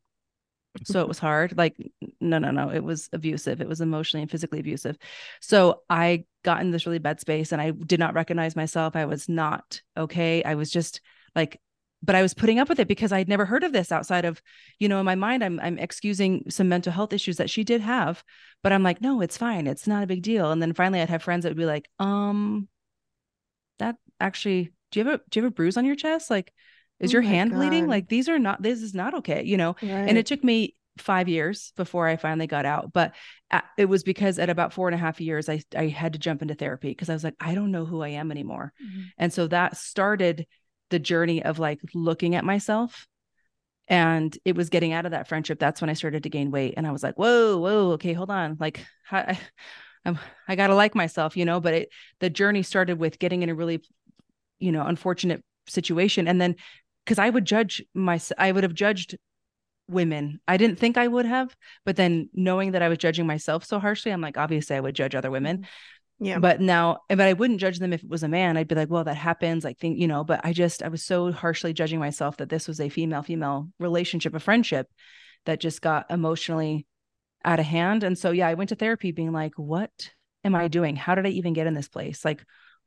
so 0.83 0.99
it 0.99 1.07
was 1.07 1.19
hard. 1.19 1.57
Like, 1.57 1.77
no, 2.19 2.37
no, 2.37 2.51
no, 2.51 2.69
it 2.69 2.83
was 2.83 3.09
abusive. 3.13 3.61
It 3.61 3.69
was 3.69 3.79
emotionally 3.79 4.23
and 4.23 4.31
physically 4.31 4.59
abusive. 4.59 4.97
So 5.39 5.83
I 5.89 6.25
got 6.43 6.61
in 6.61 6.71
this 6.71 6.85
really 6.85 6.99
bad 6.99 7.21
space 7.21 7.53
and 7.53 7.61
I 7.61 7.71
did 7.71 7.99
not 7.99 8.13
recognize 8.13 8.57
myself. 8.57 8.95
I 8.97 9.05
was 9.05 9.29
not 9.29 9.81
okay. 9.95 10.43
I 10.43 10.55
was 10.55 10.69
just 10.69 10.99
like, 11.33 11.61
but 12.05 12.15
I 12.15 12.21
was 12.21 12.33
putting 12.33 12.59
up 12.59 12.69
with 12.69 12.79
it 12.79 12.87
because 12.87 13.11
I'd 13.11 13.27
never 13.27 13.45
heard 13.45 13.63
of 13.63 13.73
this 13.73 13.91
outside 13.91 14.25
of, 14.25 14.41
you 14.79 14.87
know, 14.87 14.99
in 14.99 15.05
my 15.05 15.15
mind, 15.15 15.43
I'm 15.43 15.59
I'm 15.59 15.79
excusing 15.79 16.49
some 16.49 16.69
mental 16.69 16.93
health 16.93 17.13
issues 17.13 17.37
that 17.37 17.49
she 17.49 17.63
did 17.63 17.81
have, 17.81 18.23
but 18.63 18.71
I'm 18.71 18.83
like, 18.83 19.01
no, 19.01 19.21
it's 19.21 19.37
fine. 19.37 19.67
It's 19.67 19.87
not 19.87 20.03
a 20.03 20.07
big 20.07 20.21
deal. 20.21 20.51
And 20.51 20.61
then 20.61 20.73
finally 20.73 21.01
I'd 21.01 21.09
have 21.09 21.23
friends 21.23 21.43
that 21.43 21.49
would 21.49 21.57
be 21.57 21.65
like, 21.65 21.89
um, 21.99 22.67
that 23.79 23.95
actually, 24.19 24.71
do 24.91 24.99
you 24.99 25.05
have 25.05 25.15
a 25.15 25.17
do 25.29 25.39
you 25.39 25.43
have 25.43 25.51
a 25.51 25.55
bruise 25.55 25.77
on 25.77 25.85
your 25.85 25.95
chest? 25.95 26.29
Like, 26.29 26.53
is 26.99 27.11
Oh 27.11 27.13
your 27.13 27.21
hand 27.23 27.51
bleeding? 27.51 27.87
Like 27.87 28.07
these 28.07 28.29
are 28.29 28.39
not 28.39 28.61
this 28.61 28.81
is 28.81 28.93
not 28.93 29.15
okay, 29.15 29.43
you 29.43 29.57
know? 29.57 29.75
right. 29.81 30.07
and 30.07 30.17
it 30.17 30.25
took 30.25 30.43
me 30.43 30.75
five 30.97 31.27
years 31.27 31.73
before 31.75 32.07
I 32.07 32.15
finally 32.15 32.47
got 32.47 32.65
out. 32.65 32.93
But 32.93 33.13
it 33.77 33.85
was 33.85 34.03
because 34.03 34.39
at 34.39 34.49
about 34.49 34.73
four 34.73 34.87
and 34.87 34.95
a 34.95 34.97
half 34.97 35.19
years, 35.19 35.49
I 35.49 35.61
I 35.75 35.87
had 35.87 36.13
to 36.13 36.19
jump 36.19 36.41
into 36.41 36.55
therapy 36.55 36.89
because 36.89 37.09
I 37.09 37.13
was 37.13 37.23
like, 37.23 37.35
I 37.39 37.55
don't 37.55 37.71
know 37.71 37.85
who 37.85 38.01
I 38.01 38.09
am 38.09 38.31
anymore. 38.31 38.73
Mhm. 38.81 39.05
And 39.17 39.33
so 39.33 39.47
that 39.47 39.77
started 39.77 40.47
the 40.89 40.99
journey 40.99 41.43
of 41.43 41.59
like 41.59 41.79
looking 41.93 42.35
at 42.35 42.45
myself. 42.45 43.07
And 43.87 44.35
it 44.45 44.55
was 44.55 44.69
getting 44.69 44.93
out 44.93 45.05
of 45.05 45.11
that 45.11 45.27
friendship. 45.27 45.59
That's 45.59 45.79
when 45.79 45.89
I 45.89 45.93
started 45.93 46.23
to 46.23 46.29
gain 46.29 46.49
weight. 46.49 46.73
And 46.75 46.87
I 46.87 46.91
was 46.91 47.03
like, 47.03 47.15
whoa, 47.15 47.57
whoa, 47.57 47.91
okay, 47.91 48.13
hold 48.13 48.31
on. 48.31 48.57
Like 48.59 48.83
I, 49.11 49.37
I'm, 50.03 50.17
I 50.47 50.55
gotta 50.55 50.75
like 50.75 50.95
myself, 50.95 51.37
you 51.37 51.45
know. 51.45 51.59
But 51.59 51.73
it 51.73 51.89
the 52.19 52.29
journey 52.29 52.63
started 52.63 52.99
with 52.99 53.19
getting 53.19 53.43
in 53.43 53.49
a 53.49 53.55
really, 53.55 53.83
you 54.59 54.71
know, 54.71 54.85
unfortunate 54.85 55.43
situation. 55.67 56.27
And 56.27 56.41
then 56.41 56.55
because 57.05 57.19
I 57.19 57.29
would 57.29 57.45
judge 57.45 57.83
my 57.93 58.19
I 58.37 58.51
would 58.51 58.63
have 58.63 58.73
judged 58.73 59.17
women. 59.87 60.39
I 60.47 60.57
didn't 60.57 60.79
think 60.79 60.97
I 60.97 61.07
would 61.07 61.25
have, 61.25 61.55
but 61.85 61.95
then 61.95 62.29
knowing 62.33 62.71
that 62.71 62.81
I 62.81 62.89
was 62.89 62.97
judging 62.97 63.27
myself 63.27 63.65
so 63.65 63.79
harshly, 63.79 64.11
I'm 64.11 64.21
like, 64.21 64.37
obviously 64.37 64.75
I 64.75 64.79
would 64.79 64.95
judge 64.95 65.15
other 65.15 65.29
women. 65.29 65.57
Mm-hmm. 65.57 65.65
Yeah. 66.19 66.39
But 66.39 66.61
now, 66.61 66.99
but 67.09 67.21
I 67.21 67.33
wouldn't 67.33 67.59
judge 67.59 67.79
them 67.79 67.93
if 67.93 68.03
it 68.03 68.09
was 68.09 68.23
a 68.23 68.27
man. 68.27 68.57
I'd 68.57 68.67
be 68.67 68.75
like, 68.75 68.89
well, 68.89 69.03
that 69.03 69.17
happens. 69.17 69.63
Like, 69.63 69.79
think, 69.79 69.99
you 69.99 70.07
know, 70.07 70.23
but 70.23 70.41
I 70.43 70.53
just, 70.53 70.81
I 70.81 70.87
was 70.87 71.03
so 71.03 71.31
harshly 71.31 71.73
judging 71.73 71.99
myself 71.99 72.37
that 72.37 72.49
this 72.49 72.67
was 72.67 72.79
a 72.79 72.89
female 72.89 73.23
female 73.23 73.69
relationship, 73.79 74.33
a 74.33 74.39
friendship 74.39 74.87
that 75.45 75.59
just 75.59 75.81
got 75.81 76.09
emotionally 76.09 76.85
out 77.43 77.59
of 77.59 77.65
hand. 77.65 78.03
And 78.03 78.17
so, 78.17 78.31
yeah, 78.31 78.47
I 78.47 78.53
went 78.55 78.69
to 78.69 78.75
therapy 78.75 79.11
being 79.11 79.31
like, 79.31 79.53
what 79.57 80.11
am 80.43 80.55
I 80.55 80.67
doing? 80.67 80.95
How 80.95 81.15
did 81.15 81.25
I 81.25 81.29
even 81.29 81.53
get 81.53 81.67
in 81.67 81.73
this 81.73 81.89
place? 81.89 82.23
Like, 82.23 82.43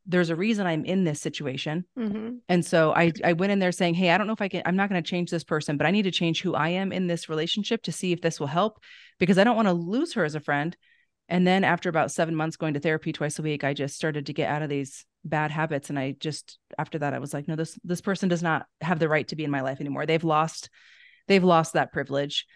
there's 0.07 0.31
a 0.31 0.37
reason 0.37 0.67
I'm 0.67 0.87
in 0.87 1.05
this 1.05 1.21
situation. 1.21 1.85
Mhm. 1.99 2.39
And 2.49 2.65
so 2.65 2.95
I 2.95 3.13
I 3.23 3.35
went 3.35 3.53
in 3.53 3.59
there 3.59 3.73
saying, 3.73 3.93
"Hey, 3.93 4.11
I 4.11 4.17
don't 4.17 4.27
know 4.27 4.33
if 4.33 4.41
I 4.41 4.49
can 4.49 4.63
I'm 4.65 4.75
not 4.75 4.89
going 4.89 5.03
to 5.03 5.07
change 5.07 5.31
this 5.31 5.45
person, 5.45 5.77
but 5.77 5.87
I 5.87 5.91
need 5.91 6.05
to 6.05 6.11
change 6.11 6.41
who 6.41 6.55
I 6.55 6.71
am 6.71 6.93
in 6.93 7.09
this 7.09 7.29
relationship 7.29 7.83
to 7.83 7.93
see 7.93 8.13
if 8.13 8.23
this 8.23 8.41
will 8.41 8.47
help 8.47 8.81
because 9.19 9.37
I 9.37 9.45
don't 9.45 9.57
want 9.57 9.69
to 9.69 9.75
lose 9.75 10.15
her 10.15 10.25
as 10.25 10.35
a 10.35 10.41
friend." 10.41 10.75
And 11.29 11.47
then 11.47 11.65
after 11.65 11.89
about 11.89 12.11
7 12.11 12.35
months 12.35 12.57
going 12.57 12.75
to 12.75 12.81
therapy 12.81 13.13
twice 13.13 13.39
a 13.39 13.43
week, 13.43 13.65
I 13.65 13.75
just 13.75 13.97
started 13.97 14.27
to 14.27 14.33
get 14.33 14.49
out 14.49 14.63
of 14.63 14.69
these 14.69 15.05
bad 15.25 15.51
habits 15.51 15.91
and 15.91 15.99
I 15.99 16.13
just 16.13 16.59
after 16.79 16.99
that 17.01 17.13
I 17.13 17.19
was 17.19 17.35
like, 17.35 17.49
"No, 17.49 17.57
this 17.57 17.79
this 17.85 18.01
person 18.01 18.29
does 18.29 18.43
not 18.43 18.67
have 18.81 18.99
the 18.99 19.09
right 19.09 19.27
to 19.29 19.37
be 19.37 19.45
in 19.45 19.51
my 19.51 19.61
life 19.61 19.81
anymore. 19.81 20.07
They've 20.07 20.25
lost 20.25 20.71
they've 21.27 21.45
lost 21.45 21.75
that 21.75 21.93
privilege." 21.93 22.47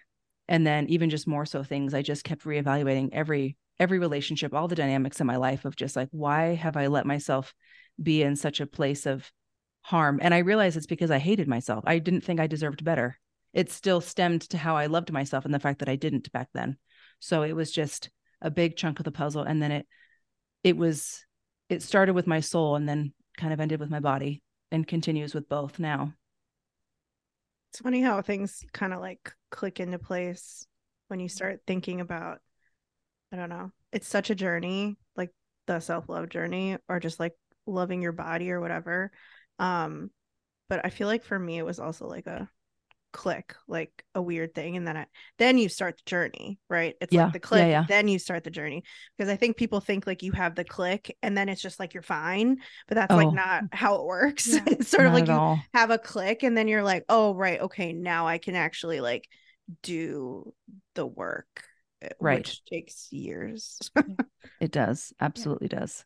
And 0.49 0.67
then 0.67 0.87
even 0.89 1.11
just 1.11 1.27
more 1.27 1.47
so 1.47 1.63
things, 1.63 1.95
I 1.95 2.03
just 2.03 2.25
kept 2.25 2.45
reevaluating 2.45 3.11
every 3.13 3.57
every 3.79 3.99
relationship, 3.99 4.55
all 4.55 4.69
the 4.69 4.75
dynamics 4.77 5.21
in 5.21 5.27
my 5.27 5.37
life 5.37 5.65
of 5.65 5.77
just 5.77 5.97
like, 5.97 6.09
why 6.13 6.55
have 6.55 6.77
I 6.77 6.87
let 6.87 7.07
myself 7.07 7.55
be 8.01 8.23
in 8.23 8.37
such 8.37 8.61
a 8.61 8.67
place 8.67 9.07
of 9.07 9.31
harm? 9.83 10.21
And 10.23 10.33
I 10.33 10.39
realized 10.39 10.77
it's 10.77 10.87
because 10.87 11.11
I 11.11 11.19
hated 11.19 11.49
myself. 11.49 11.83
I 11.87 11.99
didn't 11.99 12.21
think 12.23 12.39
I 12.41 12.47
deserved 12.47 12.85
better. 12.85 13.19
it 13.53 13.71
still 13.71 14.01
stemmed 14.01 14.43
to 14.43 14.59
how 14.59 14.77
I 14.77 14.87
loved 14.87 15.13
myself 15.13 15.45
and 15.45 15.53
the 15.53 15.61
fact 15.61 15.81
that 15.81 15.89
I 15.89 15.97
didn't 15.97 16.33
back 16.33 16.49
then. 16.55 16.77
So 17.21 17.43
it 17.43 17.55
was 17.55 17.71
just 17.71 18.11
a 18.43 18.51
big 18.51 18.77
chunk 18.77 18.99
of 18.99 19.05
the 19.05 19.13
puzzle. 19.13 19.43
And 19.43 19.63
then 19.63 19.73
it, 19.73 19.87
it 20.63 20.77
was, 20.77 21.25
it 21.69 21.83
started 21.83 22.15
with 22.15 22.27
my 22.27 22.41
soul 22.41 22.77
and 22.77 22.87
then 22.89 23.15
kind 23.39 23.53
of 23.53 23.61
ended 23.61 23.81
with 23.81 23.91
my 23.91 24.01
body 24.01 24.43
and 24.71 24.87
continues 24.87 25.35
with 25.35 25.49
both 25.49 25.79
now. 25.79 26.13
It's 27.71 27.81
funny 27.81 28.03
how 28.03 28.21
things 28.21 28.63
kind 28.73 28.93
of 28.93 29.01
like 29.01 29.33
click 29.51 29.81
into 29.81 29.99
place 29.99 30.67
when 31.09 31.21
you 31.21 31.29
start 31.29 31.61
thinking 31.67 32.01
about, 32.01 32.41
I 33.33 33.37
don't 33.37 33.49
know, 33.49 33.71
it's 33.93 34.09
such 34.09 34.29
a 34.29 34.35
journey, 34.35 34.97
like 35.17 35.31
the 35.67 35.81
self 35.81 36.09
love 36.09 36.29
journey, 36.29 36.77
or 36.89 37.01
just 37.01 37.19
like 37.19 37.33
loving 37.67 38.03
your 38.03 38.13
body 38.13 38.51
or 38.51 38.61
whatever. 38.61 39.11
Um, 39.59 40.11
but 40.69 40.85
I 40.85 40.91
feel 40.91 41.07
like 41.09 41.25
for 41.25 41.39
me, 41.39 41.59
it 41.59 41.65
was 41.65 41.79
also 41.79 42.07
like 42.07 42.27
a 42.27 42.49
click 43.13 43.55
like 43.69 43.91
a 44.15 44.23
weird 44.23 44.55
thing 44.55 44.77
and 44.77 44.87
then 44.87 44.97
I, 44.97 45.07
then 45.39 45.59
you 45.59 45.69
start 45.69 45.97
the 45.99 46.11
journey 46.11 46.59
right 46.71 46.95
it's 47.01 47.13
Yeah. 47.13 47.25
like 47.25 47.33
the 47.35 47.41
click 47.41 47.61
Yeah, 47.63 47.69
yeah. 47.69 47.85
then 47.89 48.09
you 48.09 48.19
start 48.19 48.45
the 48.45 48.51
journey 48.51 48.83
because 49.17 49.31
i 49.31 49.37
think 49.37 49.57
people 49.57 49.81
think 49.81 50.07
like 50.07 50.23
you 50.23 50.33
have 50.33 50.55
the 50.55 50.65
click 50.65 51.17
and 51.23 51.37
then 51.37 51.49
it's 51.49 51.63
just 51.63 51.79
like 51.79 51.95
you're 51.95 52.03
fine 52.03 52.57
but 52.89 52.95
that's 52.97 53.13
Oh. 53.13 53.17
like 53.17 53.33
not 53.35 53.65
how 53.73 53.97
it 53.97 54.05
works 54.07 54.49
it's 54.67 54.89
sort 54.89 55.07
of 55.07 55.13
like 55.13 55.27
you 55.29 55.35
all. 55.35 55.61
have 55.75 55.91
a 55.91 55.99
click 55.99 56.43
and 56.43 56.57
then 56.57 56.69
you're 56.69 56.83
like 56.83 57.05
oh 57.09 57.35
right 57.35 57.61
okay 57.61 57.93
now 57.93 58.27
i 58.27 58.39
can 58.39 58.55
actually 58.57 59.01
like 59.01 59.29
do 59.83 60.53
the 60.95 61.07
work 61.07 61.65
uh, 62.05 62.09
Right. 62.21 62.39
which 62.39 62.65
takes 62.65 63.13
years 63.13 63.79
It 64.61 64.73
does. 64.73 65.13
Absolutely 65.21 65.69
does. 65.69 66.05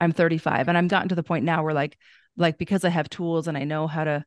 I'm 0.00 0.12
35 0.12 0.68
and 0.68 0.76
I'm 0.78 0.86
gotten 0.88 1.08
to 1.08 1.14
the 1.14 1.22
point 1.22 1.44
now 1.44 1.62
where 1.64 1.74
like 1.74 1.96
like 2.36 2.58
because 2.58 2.84
I 2.84 2.90
have 2.90 3.08
tools 3.08 3.48
and 3.48 3.56
I 3.56 3.64
know 3.64 3.86
how 3.86 4.04
to 4.04 4.24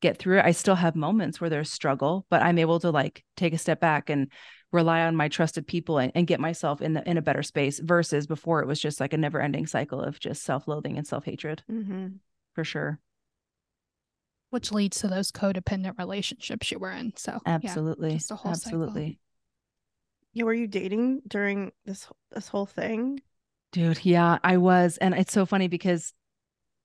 get 0.00 0.18
through 0.18 0.38
it, 0.38 0.44
I 0.44 0.52
still 0.52 0.74
have 0.74 0.96
moments 0.96 1.40
where 1.40 1.50
there's 1.50 1.70
struggle, 1.70 2.26
but 2.30 2.42
I'm 2.42 2.58
able 2.58 2.80
to 2.80 2.90
like 2.90 3.24
take 3.36 3.52
a 3.52 3.58
step 3.58 3.80
back 3.80 4.10
and 4.10 4.30
rely 4.72 5.02
on 5.02 5.16
my 5.16 5.28
trusted 5.28 5.66
people 5.66 5.98
and, 5.98 6.12
and 6.14 6.26
get 6.26 6.40
myself 6.40 6.80
in 6.80 6.92
the 6.94 7.08
in 7.08 7.16
a 7.16 7.22
better 7.22 7.42
space 7.42 7.78
versus 7.80 8.26
before 8.26 8.60
it 8.60 8.66
was 8.66 8.80
just 8.80 9.00
like 9.00 9.12
a 9.12 9.18
never 9.18 9.40
ending 9.40 9.66
cycle 9.66 10.00
of 10.00 10.20
just 10.20 10.42
self-loathing 10.42 10.96
and 10.96 11.06
self-hatred 11.06 11.62
hmm 11.68 12.06
for 12.54 12.64
sure. 12.64 12.98
which 14.50 14.72
leads 14.72 14.98
to 15.00 15.06
those 15.08 15.30
codependent 15.30 15.96
relationships 15.98 16.70
you 16.72 16.78
were 16.80 16.90
in. 16.90 17.12
So 17.16 17.38
yeah, 17.44 17.52
Absolutely. 17.54 18.14
just 18.14 18.32
a 18.32 18.34
whole 18.36 18.54
cycle. 18.54 18.78
Absolutely. 18.78 19.18
yeah 20.32 20.44
were 20.44 20.54
you 20.54 20.66
dating 20.66 21.22
during 21.28 21.72
this 21.84 22.08
this 22.32 22.48
whole 22.48 22.66
thing 22.66 23.20
Dude, 23.72 24.04
yeah, 24.04 24.38
I 24.42 24.56
was. 24.56 24.96
And 24.96 25.14
it's 25.14 25.32
so 25.32 25.46
funny 25.46 25.68
because 25.68 26.12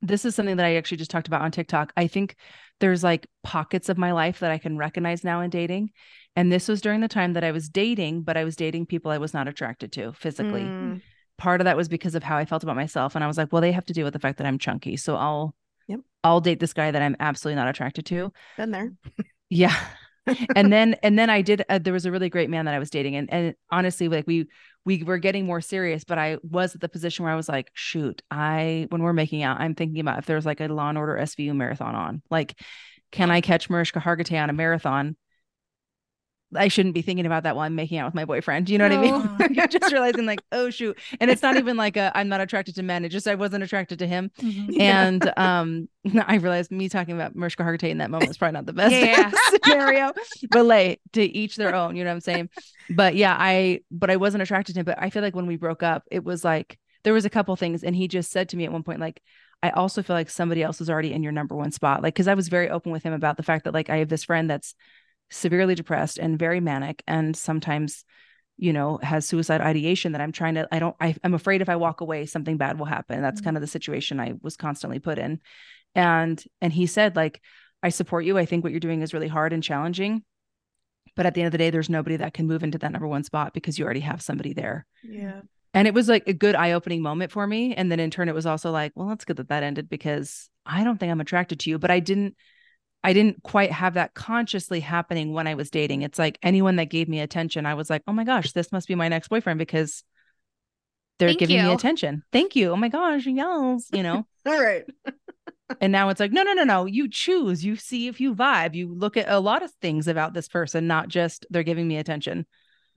this 0.01 0.23
is 0.23 0.35
something 0.35 0.57
that 0.57 0.65
I 0.65 0.75
actually 0.75 0.97
just 0.97 1.09
talked 1.09 1.27
about 1.27 1.41
on 1.41 1.51
TikTok. 1.51 1.91
I 1.97 2.05
think 2.05 2.35
there's 2.79 3.03
like 3.03 3.27
pockets 3.43 3.89
of 3.89 3.97
my 3.97 4.11
life 4.11 4.39
that 4.39 4.51
I 4.51 4.57
can 4.57 4.77
recognize 4.77 5.23
now 5.23 5.41
in 5.41 5.49
dating. 5.49 5.91
And 6.35 6.51
this 6.51 6.67
was 6.67 6.81
during 6.81 7.01
the 7.01 7.07
time 7.07 7.33
that 7.33 7.43
I 7.43 7.51
was 7.51 7.69
dating, 7.69 8.23
but 8.23 8.35
I 8.35 8.43
was 8.43 8.55
dating 8.55 8.87
people 8.87 9.11
I 9.11 9.17
was 9.17 9.33
not 9.33 9.47
attracted 9.47 9.91
to 9.93 10.11
physically. 10.13 10.61
Mm, 10.61 11.01
Part 11.37 11.61
of 11.61 11.65
that 11.65 11.77
was 11.77 11.87
because 11.87 12.15
of 12.15 12.23
how 12.23 12.37
I 12.37 12.45
felt 12.45 12.63
about 12.63 12.75
myself. 12.75 13.15
And 13.15 13.23
I 13.23 13.27
was 13.27 13.37
like, 13.37 13.51
well, 13.51 13.61
they 13.61 13.71
have 13.71 13.85
to 13.85 13.93
deal 13.93 14.03
with 14.05 14.13
the 14.13 14.19
fact 14.19 14.37
that 14.37 14.47
I'm 14.47 14.57
chunky. 14.59 14.97
So 14.97 15.15
I'll 15.15 15.55
Yep. 15.87 15.99
I'll 16.23 16.41
date 16.41 16.59
this 16.59 16.73
guy 16.73 16.91
that 16.91 17.01
I'm 17.01 17.15
absolutely 17.19 17.55
not 17.55 17.67
attracted 17.67 18.05
to. 18.07 18.31
been 18.57 18.71
there 18.71 18.91
Yeah. 19.49 19.75
And 20.55 20.71
then 20.71 20.95
and 21.03 21.17
then 21.17 21.29
I 21.29 21.41
did 21.41 21.63
uh, 21.69 21.79
there 21.79 21.93
was 21.93 22.05
a 22.05 22.11
really 22.11 22.29
great 22.29 22.49
man 22.49 22.65
that 22.65 22.73
I 22.73 22.79
was 22.79 22.89
dating 22.89 23.15
and 23.15 23.31
and 23.31 23.55
honestly 23.69 24.07
like 24.07 24.25
we 24.27 24.47
we 24.83 25.03
were 25.03 25.17
getting 25.17 25.45
more 25.45 25.61
serious 25.61 26.03
but 26.03 26.17
I 26.17 26.37
was 26.43 26.75
at 26.75 26.81
the 26.81 26.89
position 26.89 27.23
where 27.23 27.33
I 27.33 27.35
was 27.35 27.49
like 27.49 27.69
shoot 27.73 28.21
I 28.31 28.87
when 28.89 29.01
we're 29.01 29.13
making 29.13 29.43
out 29.43 29.59
I'm 29.59 29.75
thinking 29.75 29.99
about 29.99 30.19
if 30.19 30.25
there's 30.25 30.45
like 30.45 30.61
a 30.61 30.67
Law 30.67 30.89
and 30.89 30.97
Order 30.97 31.17
SVU 31.21 31.55
marathon 31.55 31.95
on. 31.95 32.21
Like 32.29 32.59
can 33.11 33.31
I 33.31 33.41
catch 33.41 33.69
Mariska 33.69 33.99
Hargitay 33.99 34.41
on 34.41 34.49
a 34.49 34.53
marathon 34.53 35.15
I 36.55 36.67
shouldn't 36.67 36.93
be 36.93 37.01
thinking 37.01 37.25
about 37.25 37.43
that 37.43 37.55
while 37.55 37.65
I'm 37.65 37.75
making 37.75 37.97
out 37.97 38.05
with 38.05 38.13
my 38.13 38.23
boyfriend. 38.25 38.69
You 38.69 38.77
know 38.77 38.87
what 38.87 38.97
I 38.97 39.01
mean? 39.01 39.53
You're 39.55 39.67
just 39.67 39.91
realizing 39.91 40.25
like, 40.25 40.41
oh 40.51 40.69
shoot. 40.69 40.97
And 41.19 41.31
it's 41.31 41.41
not 41.41 41.57
even 41.57 41.75
like 41.75 41.97
a 41.97 42.11
I'm 42.15 42.29
not 42.29 42.39
attracted 42.41 42.75
to 42.75 42.83
men. 42.83 43.03
It 43.03 43.09
just 43.09 43.27
I 43.27 43.35
wasn't 43.35 43.63
attracted 43.63 43.99
to 43.99 44.07
him. 44.07 44.31
Mhm. 44.41 44.79
And 44.79 45.33
um 45.37 45.89
I 46.27 46.35
realized 46.35 46.71
me 46.71 46.87
talking 46.87 47.15
about 47.15 47.35
Mariska 47.35 47.63
Hargitay 47.63 47.89
in 47.89 47.97
that 47.97 48.11
moment 48.11 48.29
is 48.29 48.37
probably 48.37 48.53
not 48.53 48.67
the 48.67 48.73
best 48.73 48.93
Yeah. 48.93 49.31
scenario. 49.63 50.13
But 50.51 50.65
like 50.65 51.01
to 51.13 51.23
each 51.23 51.55
their 51.55 51.73
own, 51.73 51.95
you 51.95 52.03
know 52.03 52.11
what 52.11 52.15
I'm 52.15 52.21
saying? 52.21 52.49
But 52.91 53.15
yeah, 53.15 53.35
I 53.37 53.81
but 53.89 54.11
I 54.11 54.17
wasn't 54.17 54.43
attracted 54.43 54.73
to 54.73 54.81
him. 54.81 54.85
But 54.85 55.01
I 55.01 55.09
feel 55.09 55.23
like 55.23 55.35
when 55.35 55.47
we 55.47 55.55
broke 55.57 55.81
up, 55.83 56.03
it 56.11 56.23
was 56.23 56.43
like 56.45 56.77
there 57.03 57.13
was 57.13 57.25
a 57.25 57.29
couple 57.29 57.55
things, 57.55 57.83
and 57.83 57.95
he 57.95 58.07
just 58.07 58.31
said 58.31 58.49
to 58.49 58.57
me 58.57 58.65
at 58.65 58.71
one 58.71 58.81
point, 58.83 58.99
like, 58.99 59.21
I 59.61 59.69
also 59.71 60.01
feel 60.03 60.15
like 60.15 60.29
somebody 60.29 60.63
else 60.63 60.81
is 60.81 60.89
already 60.89 61.13
in 61.13 61.21
your 61.21 61.31
number 61.31 61.55
one 61.55 61.71
spot. 61.71 62.01
Like, 62.01 62.13
because 62.15 62.27
I 62.27 62.33
was 62.33 62.47
very 62.47 62.67
open 62.69 62.91
with 62.91 63.03
him 63.03 63.13
about 63.13 63.37
the 63.37 63.43
fact 63.43 63.65
that 63.65 63.73
like 63.75 63.89
I 63.91 63.97
have 63.97 64.09
this 64.09 64.23
friend 64.23 64.49
that's 64.49 64.73
severely 65.31 65.75
depressed 65.75 66.17
and 66.17 66.37
very 66.39 66.59
manic 66.59 67.03
and 67.07 67.35
sometimes 67.35 68.05
you 68.57 68.71
know 68.71 68.97
has 69.03 69.25
suicide 69.25 69.59
ideation 69.59 70.13
that 70.13 70.21
i'm 70.21 70.31
trying 70.31 70.53
to 70.55 70.67
i 70.71 70.79
don't 70.79 70.95
I, 71.01 71.15
i'm 71.23 71.33
afraid 71.33 71.61
if 71.61 71.67
i 71.69 71.75
walk 71.75 71.99
away 72.01 72.25
something 72.25 72.57
bad 72.57 72.77
will 72.79 72.85
happen. 72.85 73.21
That's 73.21 73.41
Mhm. 73.41 73.43
kind 73.45 73.57
of 73.57 73.61
the 73.61 73.67
situation 73.67 74.19
i 74.19 74.33
was 74.41 74.55
constantly 74.55 74.99
put 74.99 75.17
in. 75.17 75.41
And 75.93 76.41
and 76.61 76.71
he 76.71 76.85
said 76.85 77.15
like 77.15 77.41
i 77.83 77.89
support 77.89 78.23
you. 78.25 78.37
I 78.37 78.45
think 78.45 78.63
what 78.63 78.71
you're 78.71 78.79
doing 78.79 79.01
is 79.01 79.13
really 79.13 79.27
hard 79.27 79.51
and 79.53 79.61
challenging. 79.63 80.23
But 81.15 81.25
at 81.25 81.33
the 81.33 81.41
end 81.41 81.47
of 81.47 81.51
the 81.53 81.57
day 81.57 81.69
there's 81.69 81.89
nobody 81.89 82.17
that 82.17 82.33
can 82.33 82.47
move 82.47 82.63
into 82.63 82.77
that 82.77 82.91
number 82.91 83.07
one 83.07 83.23
spot 83.23 83.53
because 83.53 83.77
you 83.79 83.85
already 83.85 84.01
have 84.01 84.21
somebody 84.21 84.53
there. 84.53 84.85
Yeah. 85.03 85.41
And 85.73 85.87
it 85.87 85.93
was 85.93 86.07
like 86.07 86.27
a 86.27 86.33
good 86.33 86.55
eye-opening 86.55 87.01
moment 87.01 87.31
for 87.31 87.45
me. 87.45 87.75
And 87.75 87.91
then 87.91 87.99
in 87.99 88.09
turn 88.11 88.29
it 88.29 88.35
was 88.35 88.45
also 88.45 88.71
like 88.71 88.91
well 88.95 89.07
that's 89.07 89.25
good 89.25 89.37
that 89.37 89.49
that 89.49 89.63
ended 89.63 89.89
because 89.89 90.49
i 90.65 90.83
don't 90.83 90.97
think 90.99 91.11
i'm 91.11 91.21
attracted 91.21 91.59
to 91.61 91.69
you. 91.69 91.77
But 91.77 91.91
i 91.91 91.99
didn't 91.99 92.35
i 93.05 93.13
didn't 93.13 93.41
quite 93.43 93.71
have 93.71 93.93
that 93.93 94.13
consciously 94.13 94.79
happening 94.79 95.33
when 95.33 95.47
i 95.47 95.53
was 95.55 95.69
dating. 95.69 96.01
It's 96.01 96.19
like 96.19 96.37
anyone 96.43 96.75
that 96.77 96.85
gave 96.85 97.07
me 97.07 97.19
attention 97.19 97.65
i 97.65 97.73
was 97.73 97.89
like 97.89 98.03
oh 98.07 98.13
my 98.13 98.23
gosh 98.23 98.51
this 98.51 98.71
must 98.71 98.87
be 98.87 98.95
my 98.95 99.07
next 99.07 99.29
boyfriend 99.29 99.59
because 99.59 100.03
they're 101.17 101.29
Thank 101.29 101.39
giving 101.39 101.63
me 101.63 101.71
attention. 101.71 102.23
Thank 102.31 102.55
you. 102.55 102.71
Oh 102.71 102.75
my 102.75 102.89
gosh 102.89 103.25
yes 103.25 103.89
you 103.91 104.03
know? 104.03 104.25
All 104.45 104.61
right. 104.61 104.83
And 105.81 105.91
now 105.91 106.09
it's 106.09 106.19
like 106.19 106.31
no 106.31 106.43
no 106.43 106.53
no 106.53 106.63
no. 106.63 106.85
You 106.85 107.09
choose. 107.09 107.65
You 107.65 107.75
see 107.75 108.07
if 108.07 108.21
you 108.21 108.35
vibe. 108.35 108.75
You 108.75 108.93
look 108.93 109.17
at 109.17 109.27
a 109.27 109.39
lot 109.39 109.63
of 109.63 109.71
things 109.81 110.07
about 110.07 110.33
this 110.33 110.47
person 110.47 110.85
not 110.87 111.07
just 111.07 111.45
they're 111.49 111.63
giving 111.63 111.87
me 111.87 111.97
attention. 111.97 112.45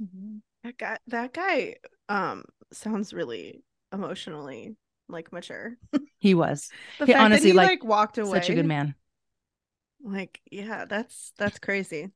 Mhm. 0.00 0.40
that 0.64 0.76
guy 0.76 0.98
that 1.06 1.32
guy 1.32 1.76
um 2.08 2.44
sounds 2.72 3.14
really 3.14 3.62
emotionally 3.92 4.76
like 5.08 5.32
mature. 5.32 5.76
He 6.20 6.34
was. 6.34 6.70
The 6.98 7.06
He 7.06 7.12
fact 7.12 7.24
honestly, 7.24 7.52
that 7.52 7.54
he 7.54 7.58
like, 7.58 7.68
like, 7.68 7.84
walked 7.84 8.18
away 8.18 8.40
such 8.40 8.50
a 8.50 8.54
good 8.54 8.66
man 8.66 8.94
like 10.02 10.40
yeah 10.50 10.84
that's 10.84 11.32
that's 11.38 11.58
crazy. 11.58 12.11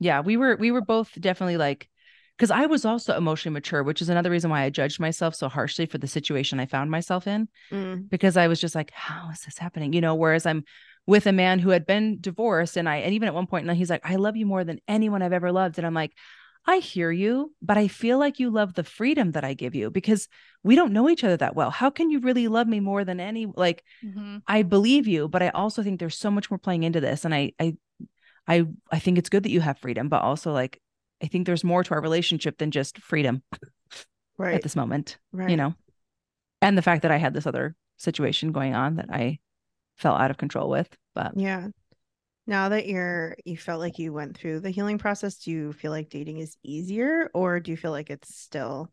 Yeah 0.00 0.20
we 0.20 0.36
were 0.36 0.56
we 0.56 0.70
were 0.70 0.80
both 0.80 1.10
definitely 1.20 1.56
like 1.56 1.88
because 2.36 2.50
i 2.50 2.66
was 2.66 2.84
also 2.84 3.16
emotionally 3.16 3.52
mature 3.52 3.82
which 3.82 4.00
is 4.00 4.08
another 4.08 4.30
reason 4.30 4.50
why 4.50 4.62
i 4.62 4.70
judged 4.70 5.00
myself 5.00 5.34
so 5.34 5.48
harshly 5.48 5.86
for 5.86 5.98
the 5.98 6.06
situation 6.06 6.60
i 6.60 6.66
found 6.66 6.90
myself 6.90 7.26
in 7.26 7.48
Mm, 7.72 8.08
because 8.10 8.36
i 8.36 8.46
was 8.46 8.60
just 8.60 8.74
like 8.74 8.90
how 8.92 9.30
is 9.30 9.40
this 9.42 9.58
happening? 9.58 9.92
You 9.92 10.00
know 10.00 10.14
whereas 10.14 10.46
i'm 10.46 10.64
with 11.06 11.26
a 11.26 11.32
man 11.32 11.58
who 11.58 11.70
had 11.70 11.86
been 11.86 12.18
divorced 12.20 12.76
and 12.76 12.88
i 12.88 12.96
and 12.98 13.14
even 13.14 13.28
at 13.28 13.34
one 13.34 13.46
point 13.46 13.70
he's 13.72 13.90
like 13.90 14.04
i 14.04 14.16
love 14.16 14.36
you 14.36 14.46
more 14.46 14.62
than 14.64 14.80
anyone 14.86 15.22
i've 15.22 15.32
ever 15.32 15.50
loved. 15.52 15.78
And 15.78 15.86
i'm 15.86 15.94
like 15.94 16.12
i 16.66 16.78
hear 16.78 17.10
you 17.10 17.52
but 17.62 17.78
i 17.78 17.88
feel 17.88 18.18
like 18.18 18.38
you 18.38 18.50
love 18.50 18.74
the 18.74 18.84
freedom 18.84 19.32
that 19.32 19.44
i 19.44 19.54
give 19.54 19.74
you 19.74 19.90
because 19.90 20.28
we 20.62 20.74
don't 20.74 20.92
know 20.92 21.08
each 21.08 21.24
other 21.24 21.36
that 21.36 21.54
well 21.54 21.70
how 21.70 21.90
can 21.90 22.10
you 22.10 22.18
really 22.20 22.48
love 22.48 22.66
me 22.66 22.80
more 22.80 23.04
than 23.04 23.20
any 23.20 23.46
like 23.46 23.84
Mhm. 24.04 24.42
I 24.46 24.62
believe 24.62 25.06
you, 25.06 25.28
but 25.28 25.42
I 25.42 25.50
also 25.50 25.82
think 25.82 26.00
there's 26.00 26.16
so 26.16 26.30
much 26.30 26.50
more 26.50 26.58
playing 26.58 26.82
into 26.84 27.00
this. 27.00 27.24
And 27.26 27.34
I 27.34 27.52
I 27.60 27.76
I 28.46 28.66
I 28.90 28.98
think 28.98 29.18
it's 29.18 29.28
good 29.28 29.42
that 29.42 29.50
you 29.50 29.60
have 29.60 29.78
freedom, 29.78 30.08
but 30.08 30.22
also 30.22 30.52
like 30.52 30.80
I 31.22 31.26
think 31.26 31.46
there's 31.46 31.64
more 31.64 31.84
to 31.84 31.94
our 31.94 32.00
relationship 32.00 32.56
than 32.56 32.70
just 32.70 32.98
freedom 32.98 33.42
right 34.38 34.54
at 34.54 34.62
this 34.62 34.76
moment, 34.76 35.18
right 35.32 35.50
you 35.50 35.56
know. 35.56 35.74
And 36.62 36.78
the 36.78 36.82
fact 36.82 37.02
that 37.02 37.10
I 37.10 37.18
had 37.18 37.34
this 37.34 37.46
other 37.46 37.76
situation 37.98 38.52
going 38.52 38.74
on 38.74 38.96
that 38.96 39.10
I 39.10 39.38
fell 39.96 40.14
out 40.14 40.30
of 40.30 40.38
control 40.38 40.70
with. 40.70 40.88
But 41.14 41.32
yeah 41.36 41.68
now 42.48 42.70
that 42.70 42.88
you're 42.88 43.36
you 43.44 43.56
felt 43.56 43.78
like 43.78 43.98
you 44.00 44.12
went 44.12 44.36
through 44.36 44.58
the 44.58 44.70
healing 44.70 44.98
process 44.98 45.36
do 45.36 45.52
you 45.52 45.72
feel 45.72 45.92
like 45.92 46.10
dating 46.10 46.38
is 46.38 46.56
easier 46.64 47.30
or 47.34 47.60
do 47.60 47.70
you 47.70 47.76
feel 47.76 47.92
like 47.92 48.10
it's 48.10 48.34
still 48.36 48.90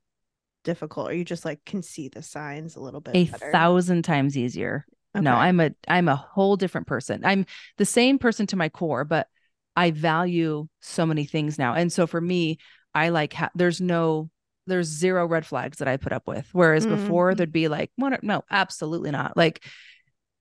difficult 0.64 1.10
or 1.10 1.14
you 1.14 1.26
just 1.26 1.46
like 1.46 1.64
can 1.66 1.82
see 1.82 2.10
the 2.10 2.22
signs 2.22 2.76
a 2.76 2.80
little 2.80 3.02
bit 3.02 3.16
a 3.16 3.26
better? 3.26 3.52
thousand 3.52 4.04
times 4.04 4.38
easier. 4.38 4.86
No, 5.14 5.34
I'm 5.34 5.62
a 5.62 5.72
I'm 5.88 6.10
a 6.10 6.16
whole 6.16 6.58
different 6.58 6.88
person. 6.88 7.24
I'm 7.24 7.46
the 7.78 7.86
same 7.86 8.20
person 8.20 8.48
to 8.48 8.58
my 8.58 8.68
core, 8.68 9.06
but 9.06 9.28
I 9.76 9.92
value 9.92 10.68
so 10.82 11.06
many 11.06 11.24
things 11.26 11.58
now. 11.58 11.74
And 11.74 11.92
so 11.92 12.06
for 12.06 12.20
me, 12.20 12.58
I 12.94 13.10
like 13.10 13.32
ha- 13.34 13.52
there's 13.56 13.80
no 13.80 14.30
there's 14.68 14.88
zero 14.88 15.26
red 15.26 15.46
flags 15.46 15.78
that 15.78 15.88
I 15.88 15.98
put 15.98 16.12
up 16.12 16.28
with. 16.28 16.48
Whereas 16.52 16.86
Mm. 16.86 16.90
before 16.98 17.36
there'd 17.36 17.52
be 17.52 17.68
like? 17.70 17.92
No, 17.98 18.44
absolutely 18.52 19.12
not. 19.12 19.38
Like 19.38 19.64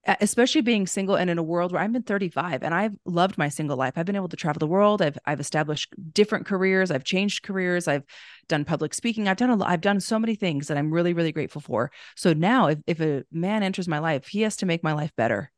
especially 0.05 0.61
being 0.61 0.85
single 0.87 1.15
and 1.15 1.29
in 1.29 1.37
a 1.37 1.43
world 1.43 1.71
where 1.71 1.81
I've 1.81 1.91
been 1.91 2.03
35 2.03 2.63
and 2.63 2.73
I've 2.73 2.93
loved 3.05 3.37
my 3.37 3.49
single 3.49 3.77
life. 3.77 3.93
I've 3.95 4.05
been 4.05 4.15
able 4.15 4.29
to 4.29 4.37
travel 4.37 4.59
the 4.59 4.67
world. 4.67 5.01
I've 5.01 5.17
I've 5.25 5.39
established 5.39 5.93
different 6.13 6.45
careers. 6.45 6.91
I've 6.91 7.03
changed 7.03 7.43
careers. 7.43 7.87
I've 7.87 8.03
done 8.47 8.65
public 8.65 8.93
speaking. 8.93 9.27
I've 9.27 9.37
done 9.37 9.49
a. 9.49 9.63
I've 9.63 9.81
done 9.81 9.99
so 9.99 10.19
many 10.19 10.35
things 10.35 10.67
that 10.67 10.77
I'm 10.77 10.91
really 10.91 11.13
really 11.13 11.31
grateful 11.31 11.61
for. 11.61 11.91
So 12.15 12.33
now 12.33 12.67
if 12.67 12.79
if 12.87 13.01
a 13.01 13.23
man 13.31 13.63
enters 13.63 13.87
my 13.87 13.99
life, 13.99 14.27
he 14.27 14.41
has 14.41 14.55
to 14.57 14.65
make 14.65 14.83
my 14.83 14.93
life 14.93 15.11
better. 15.15 15.51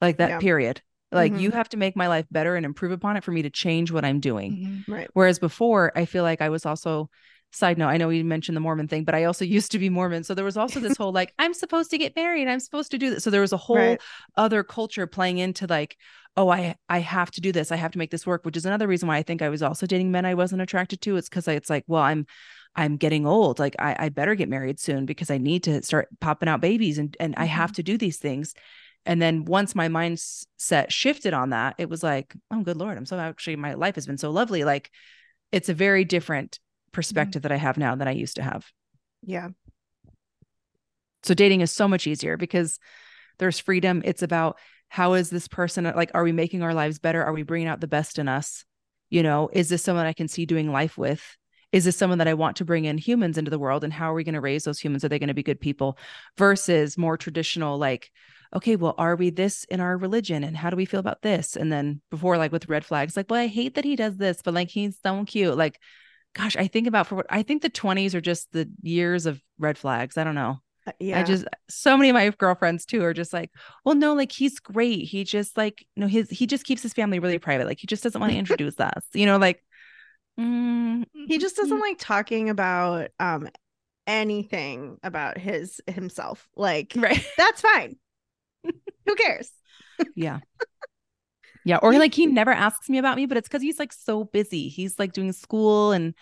Like 0.00 0.18
that 0.18 0.28
Yeah. 0.30 0.38
period. 0.38 0.82
Like 1.10 1.32
Mhm. 1.32 1.40
you 1.40 1.50
have 1.52 1.68
to 1.70 1.76
make 1.76 1.96
my 1.96 2.06
life 2.06 2.26
better 2.30 2.54
and 2.54 2.66
improve 2.66 2.92
upon 2.92 3.16
it 3.16 3.24
for 3.24 3.32
me 3.32 3.42
to 3.42 3.50
change 3.50 3.90
what 3.90 4.04
I'm 4.04 4.20
doing. 4.20 4.52
Mhm. 4.52 4.84
Right. 4.86 5.08
Whereas 5.14 5.38
before, 5.38 5.90
I 5.96 6.04
feel 6.04 6.22
like 6.22 6.42
I 6.42 6.50
was 6.50 6.66
also 6.66 7.08
side 7.52 7.78
note, 7.78 7.88
I 7.88 7.96
know 7.96 8.10
you 8.10 8.24
mentioned 8.24 8.56
the 8.56 8.60
Mormon 8.60 8.88
thing, 8.88 9.04
but 9.04 9.14
I 9.14 9.24
also 9.24 9.44
used 9.44 9.72
to 9.72 9.78
be 9.78 9.88
Mormon. 9.88 10.24
So 10.24 10.34
there 10.34 10.44
was 10.44 10.56
also 10.56 10.80
this 10.80 10.96
whole 10.96 11.12
like, 11.12 11.32
I'm 11.38 11.54
supposed 11.54 11.90
to 11.90 11.98
get 11.98 12.16
married, 12.16 12.48
I'm 12.48 12.60
supposed 12.60 12.90
to 12.92 12.98
do 12.98 13.10
this. 13.10 13.24
So 13.24 13.30
there 13.30 13.40
was 13.40 13.52
a 13.52 13.56
whole 13.56 13.76
Right. 13.76 14.00
other 14.36 14.62
culture 14.64 15.06
playing 15.06 15.38
into 15.38 15.66
like, 15.66 15.96
oh, 16.36 16.48
I 16.48 16.76
I 16.88 17.00
have 17.00 17.30
to 17.32 17.40
do 17.40 17.52
this, 17.52 17.72
I 17.72 17.76
have 17.76 17.92
to 17.92 17.98
make 17.98 18.10
this 18.10 18.26
work, 18.26 18.44
which 18.44 18.56
is 18.56 18.66
another 18.66 18.86
reason 18.86 19.08
why 19.08 19.16
I 19.16 19.22
think 19.22 19.42
I 19.42 19.48
was 19.48 19.62
also 19.62 19.86
dating 19.86 20.10
men 20.10 20.24
I 20.24 20.34
wasn't 20.34 20.62
attracted 20.62 21.00
to. 21.02 21.16
It's 21.16 21.28
because 21.28 21.48
it's 21.48 21.70
like, 21.70 21.84
well, 21.86 22.02
I'm 22.02 22.26
I'm 22.76 22.96
getting 22.96 23.26
old. 23.26 23.58
Like 23.58 23.76
I, 23.78 23.96
I 23.98 24.08
better 24.08 24.34
get 24.34 24.48
married 24.48 24.78
soon 24.78 25.06
because 25.06 25.30
I 25.30 25.38
need 25.38 25.64
to 25.64 25.82
start 25.82 26.08
popping 26.20 26.48
out 26.48 26.60
babies 26.60 26.98
and 26.98 27.16
and 27.20 27.34
I 27.36 27.44
have 27.44 27.70
mm-hmm. 27.70 27.74
to 27.74 27.82
do 27.82 27.98
these 27.98 28.18
things. 28.18 28.54
And 29.06 29.22
then 29.22 29.44
once 29.46 29.74
my 29.74 29.88
mindset 29.88 30.90
shifted 30.90 31.32
on 31.32 31.50
that, 31.50 31.76
it 31.78 31.88
was 31.88 32.02
like, 32.02 32.34
oh, 32.50 32.62
good 32.62 32.76
Lord, 32.76 32.98
I'm 32.98 33.06
so 33.06 33.18
actually, 33.18 33.56
my 33.56 33.74
life 33.74 33.94
has 33.94 34.06
been 34.06 34.18
so 34.18 34.30
lovely. 34.30 34.64
Like 34.64 34.90
it's 35.50 35.68
a 35.68 35.74
very 35.74 36.04
different 36.04 36.58
perspective 36.98 37.42
mm-hmm. 37.42 37.48
that 37.48 37.54
I 37.54 37.58
have 37.58 37.78
now 37.78 37.94
than 37.94 38.08
I 38.08 38.12
used 38.12 38.34
to 38.36 38.42
have. 38.42 38.66
Yeah. 39.22 39.50
So 41.22 41.32
dating 41.32 41.60
is 41.60 41.70
so 41.70 41.86
much 41.86 42.08
easier 42.08 42.36
because 42.36 42.80
there's 43.38 43.60
freedom. 43.60 44.02
It's 44.04 44.24
about 44.24 44.58
how 44.88 45.12
is 45.12 45.30
this 45.30 45.46
person 45.46 45.84
like, 45.84 46.10
are 46.12 46.24
we 46.24 46.32
making 46.32 46.64
our 46.64 46.74
lives 46.74 46.98
better? 46.98 47.22
Are 47.22 47.32
we 47.32 47.44
bringing 47.44 47.68
out 47.68 47.80
the 47.80 47.86
best 47.86 48.18
in 48.18 48.26
us? 48.26 48.64
You 49.10 49.22
know, 49.22 49.48
is 49.52 49.68
this 49.68 49.84
someone 49.84 50.06
I 50.06 50.12
can 50.12 50.26
see 50.26 50.44
doing 50.44 50.72
life 50.72 50.98
with? 50.98 51.22
Is 51.70 51.84
this 51.84 51.96
someone 51.96 52.18
that 52.18 52.26
I 52.26 52.34
want 52.34 52.56
to 52.56 52.64
bring 52.64 52.84
in 52.84 52.98
humans 52.98 53.38
into 53.38 53.50
the 53.52 53.60
world? 53.60 53.84
And 53.84 53.92
how 53.92 54.10
are 54.10 54.14
we 54.14 54.24
going 54.24 54.34
to 54.34 54.40
raise 54.40 54.64
those 54.64 54.80
humans? 54.80 55.04
Are 55.04 55.08
they 55.08 55.20
going 55.20 55.28
to 55.28 55.34
be 55.34 55.44
good 55.44 55.60
people 55.60 55.98
versus 56.36 56.98
more 56.98 57.16
traditional, 57.16 57.78
like, 57.78 58.10
okay, 58.56 58.74
well, 58.74 58.96
are 58.98 59.14
we 59.14 59.30
this 59.30 59.62
in 59.64 59.78
our 59.78 59.96
religion? 59.96 60.42
And 60.42 60.56
how 60.56 60.70
do 60.70 60.76
we 60.76 60.84
feel 60.84 60.98
about 60.98 61.22
this? 61.22 61.54
And 61.54 61.70
then 61.70 62.00
before, 62.10 62.38
like 62.38 62.50
with 62.50 62.68
red 62.68 62.84
flags, 62.84 63.16
like, 63.16 63.30
well, 63.30 63.40
I 63.40 63.46
hate 63.46 63.76
that 63.76 63.84
he 63.84 63.94
does 63.94 64.16
this, 64.16 64.42
but 64.42 64.54
like 64.54 64.70
he's 64.70 64.98
so 65.00 65.24
cute. 65.24 65.56
Like, 65.56 65.78
gosh, 66.38 66.56
I 66.56 66.68
think 66.68 66.86
about 66.86 67.06
for 67.08 67.16
what 67.16 67.26
I 67.30 67.42
think 67.42 67.62
the 67.62 67.70
20s 67.70 68.14
are 68.14 68.20
just 68.20 68.52
the 68.52 68.70
years 68.82 69.26
of 69.26 69.42
red 69.58 69.76
flags. 69.76 70.16
I 70.16 70.24
don't 70.24 70.36
know. 70.36 70.58
Uh, 70.86 70.92
Yeah. 71.00 71.20
I 71.20 71.24
just 71.24 71.44
so 71.68 71.96
many 71.96 72.10
of 72.10 72.14
my 72.14 72.30
girlfriends 72.30 72.86
too 72.86 73.02
are 73.02 73.12
just 73.12 73.32
like, 73.32 73.50
well, 73.84 73.96
no, 73.96 74.14
like 74.14 74.30
he's 74.30 74.60
great. 74.60 75.04
He 75.04 75.24
just 75.24 75.56
like 75.56 75.84
no, 75.96 76.06
his 76.06 76.30
he 76.30 76.46
just 76.46 76.64
keeps 76.64 76.82
his 76.82 76.94
family 76.94 77.18
really 77.18 77.38
private. 77.38 77.66
Like 77.66 77.80
he 77.80 77.86
just 77.86 78.02
doesn't 78.04 78.20
want 78.20 78.32
to 78.32 78.38
introduce 78.38 78.78
us. 78.78 79.04
You 79.12 79.26
know, 79.26 79.36
like 79.36 79.64
mm, 80.38 81.04
he 81.26 81.38
just 81.38 81.56
doesn't 81.56 81.80
like 81.80 81.96
talking 81.98 82.50
about 82.50 83.08
um 83.18 83.48
anything 84.06 84.98
about 85.02 85.38
his 85.38 85.80
himself. 85.88 86.48
Like 86.56 86.92
right. 86.96 87.24
that's 87.36 87.60
fine. 87.60 87.96
Who 89.06 89.14
cares? 89.16 89.50
Yeah. 90.14 90.38
Yeah. 91.68 91.76
Or 91.82 91.92
like 91.98 92.14
he 92.14 92.24
never 92.26 92.50
asks 92.50 92.88
me 92.88 92.96
about 92.98 93.16
me, 93.16 93.26
but 93.26 93.36
it's 93.36 93.46
because 93.48 93.60
he's 93.62 93.78
like 93.78 93.92
so 93.92 94.24
busy. 94.24 94.68
He's 94.68 94.98
like 94.98 95.12
doing 95.12 95.32
school 95.32 95.92
and 95.92 96.14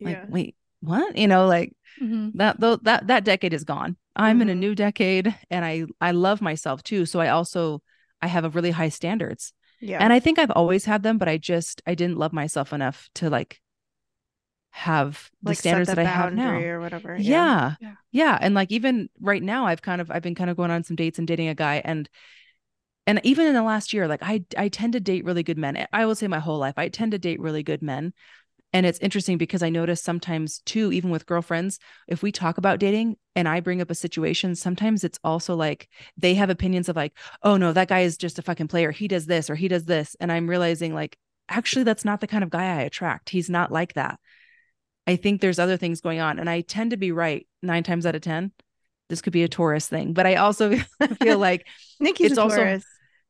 like, 0.00 0.16
yeah. 0.16 0.26
wait, 0.28 0.56
what? 0.80 1.16
You 1.16 1.26
know, 1.26 1.46
like 1.46 1.72
Mhm. 2.00 2.32
that 2.34 2.60
though 2.60 2.76
that 2.76 3.06
that 3.08 3.24
decade 3.24 3.52
is 3.52 3.64
gone. 3.64 3.96
I'm 4.16 4.40
in 4.42 4.48
a 4.48 4.52
Mhm. 4.54 4.58
new 4.58 4.74
decade 4.74 5.34
and 5.50 5.64
I 5.64 5.86
I 6.00 6.12
love 6.12 6.40
myself 6.40 6.82
too. 6.84 7.04
So 7.04 7.18
I 7.20 7.28
also 7.30 7.82
I 8.22 8.28
have 8.28 8.44
a 8.44 8.50
really 8.50 8.70
high 8.70 8.90
standards. 8.90 9.52
Yeah. 9.80 9.98
And 10.00 10.12
I 10.12 10.20
think 10.20 10.38
I've 10.38 10.52
always 10.52 10.84
had 10.84 11.02
them, 11.02 11.18
but 11.18 11.28
I 11.28 11.36
just 11.36 11.82
I 11.86 11.94
didn't 11.96 12.18
love 12.18 12.32
myself 12.32 12.72
enough 12.72 13.08
to 13.16 13.28
like 13.30 13.60
have 14.70 15.30
the 15.42 15.50
like 15.50 15.58
standards 15.58 15.88
that 15.88 15.98
I 15.98 16.04
have 16.04 16.34
now. 16.34 16.58
or 16.58 16.80
whatever. 16.80 17.16
Yeah. 17.16 17.74
Yeah. 17.80 17.94
yeah. 18.12 18.38
And 18.40 18.54
like 18.54 18.70
even 18.72 19.08
right 19.20 19.42
now 19.42 19.66
I've 19.66 19.82
kind 19.82 20.00
of 20.00 20.10
I've 20.10 20.22
been 20.22 20.34
kind 20.34 20.50
of 20.50 20.56
going 20.56 20.70
on 20.70 20.84
some 20.84 20.96
dates 20.96 21.18
and 21.18 21.26
dating 21.28 21.48
a 21.48 21.54
guy 21.54 21.82
and 21.84 22.08
and 23.06 23.20
even 23.22 23.46
in 23.46 23.54
the 23.54 23.62
last 23.62 23.92
year 23.92 24.08
like 24.08 24.22
I 24.22 24.44
I 24.56 24.68
tend 24.68 24.94
to 24.94 25.00
date 25.00 25.24
really 25.24 25.42
good 25.42 25.58
men. 25.58 25.86
I 25.92 26.06
will 26.06 26.14
say 26.14 26.26
my 26.28 26.38
whole 26.40 26.58
life 26.58 26.74
I 26.76 26.88
tend 26.88 27.12
to 27.12 27.18
date 27.18 27.40
really 27.40 27.62
good 27.62 27.82
men. 27.82 28.12
And 28.72 28.84
it's 28.86 28.98
interesting 28.98 29.38
because 29.38 29.62
I 29.62 29.70
notice 29.70 30.02
sometimes 30.02 30.58
too 30.66 30.92
even 30.92 31.10
with 31.10 31.26
girlfriends 31.26 31.78
if 32.08 32.22
we 32.22 32.32
talk 32.32 32.58
about 32.58 32.80
dating 32.80 33.16
and 33.36 33.48
I 33.48 33.60
bring 33.60 33.80
up 33.80 33.90
a 33.90 33.94
situation 33.94 34.54
sometimes 34.56 35.04
it's 35.04 35.18
also 35.22 35.54
like 35.54 35.88
they 36.16 36.34
have 36.34 36.50
opinions 36.50 36.88
of 36.88 36.96
like 36.96 37.16
oh 37.42 37.56
no 37.56 37.72
that 37.72 37.88
guy 37.88 38.00
is 38.00 38.16
just 38.16 38.38
a 38.38 38.42
fucking 38.42 38.68
player. 38.68 38.90
He 38.90 39.06
does 39.08 39.26
this 39.26 39.48
or 39.48 39.54
he 39.54 39.68
does 39.68 39.84
this 39.84 40.16
and 40.20 40.32
I'm 40.32 40.48
realizing 40.50 40.92
like 40.94 41.16
actually 41.48 41.84
that's 41.84 42.04
not 42.04 42.20
the 42.20 42.26
kind 42.26 42.42
of 42.42 42.50
guy 42.50 42.64
I 42.64 42.82
attract. 42.82 43.30
He's 43.30 43.50
not 43.50 43.70
like 43.70 43.92
that. 43.94 44.18
I 45.06 45.16
think 45.16 45.40
there's 45.40 45.58
other 45.58 45.76
things 45.76 46.00
going 46.00 46.20
on. 46.20 46.38
And 46.38 46.48
I 46.48 46.62
tend 46.62 46.92
to 46.92 46.96
be 46.96 47.12
right 47.12 47.46
nine 47.62 47.82
times 47.82 48.06
out 48.06 48.14
of 48.14 48.22
10. 48.22 48.52
This 49.10 49.20
could 49.20 49.34
be 49.34 49.42
a 49.42 49.48
Taurus 49.48 49.86
thing, 49.86 50.14
but 50.14 50.26
I 50.26 50.36
also 50.36 50.74
feel 51.22 51.38
like 51.48 51.66
Nikki's 52.00 52.32
It's 52.32 52.38
also- 52.38 52.56
Taurus. 52.56 52.84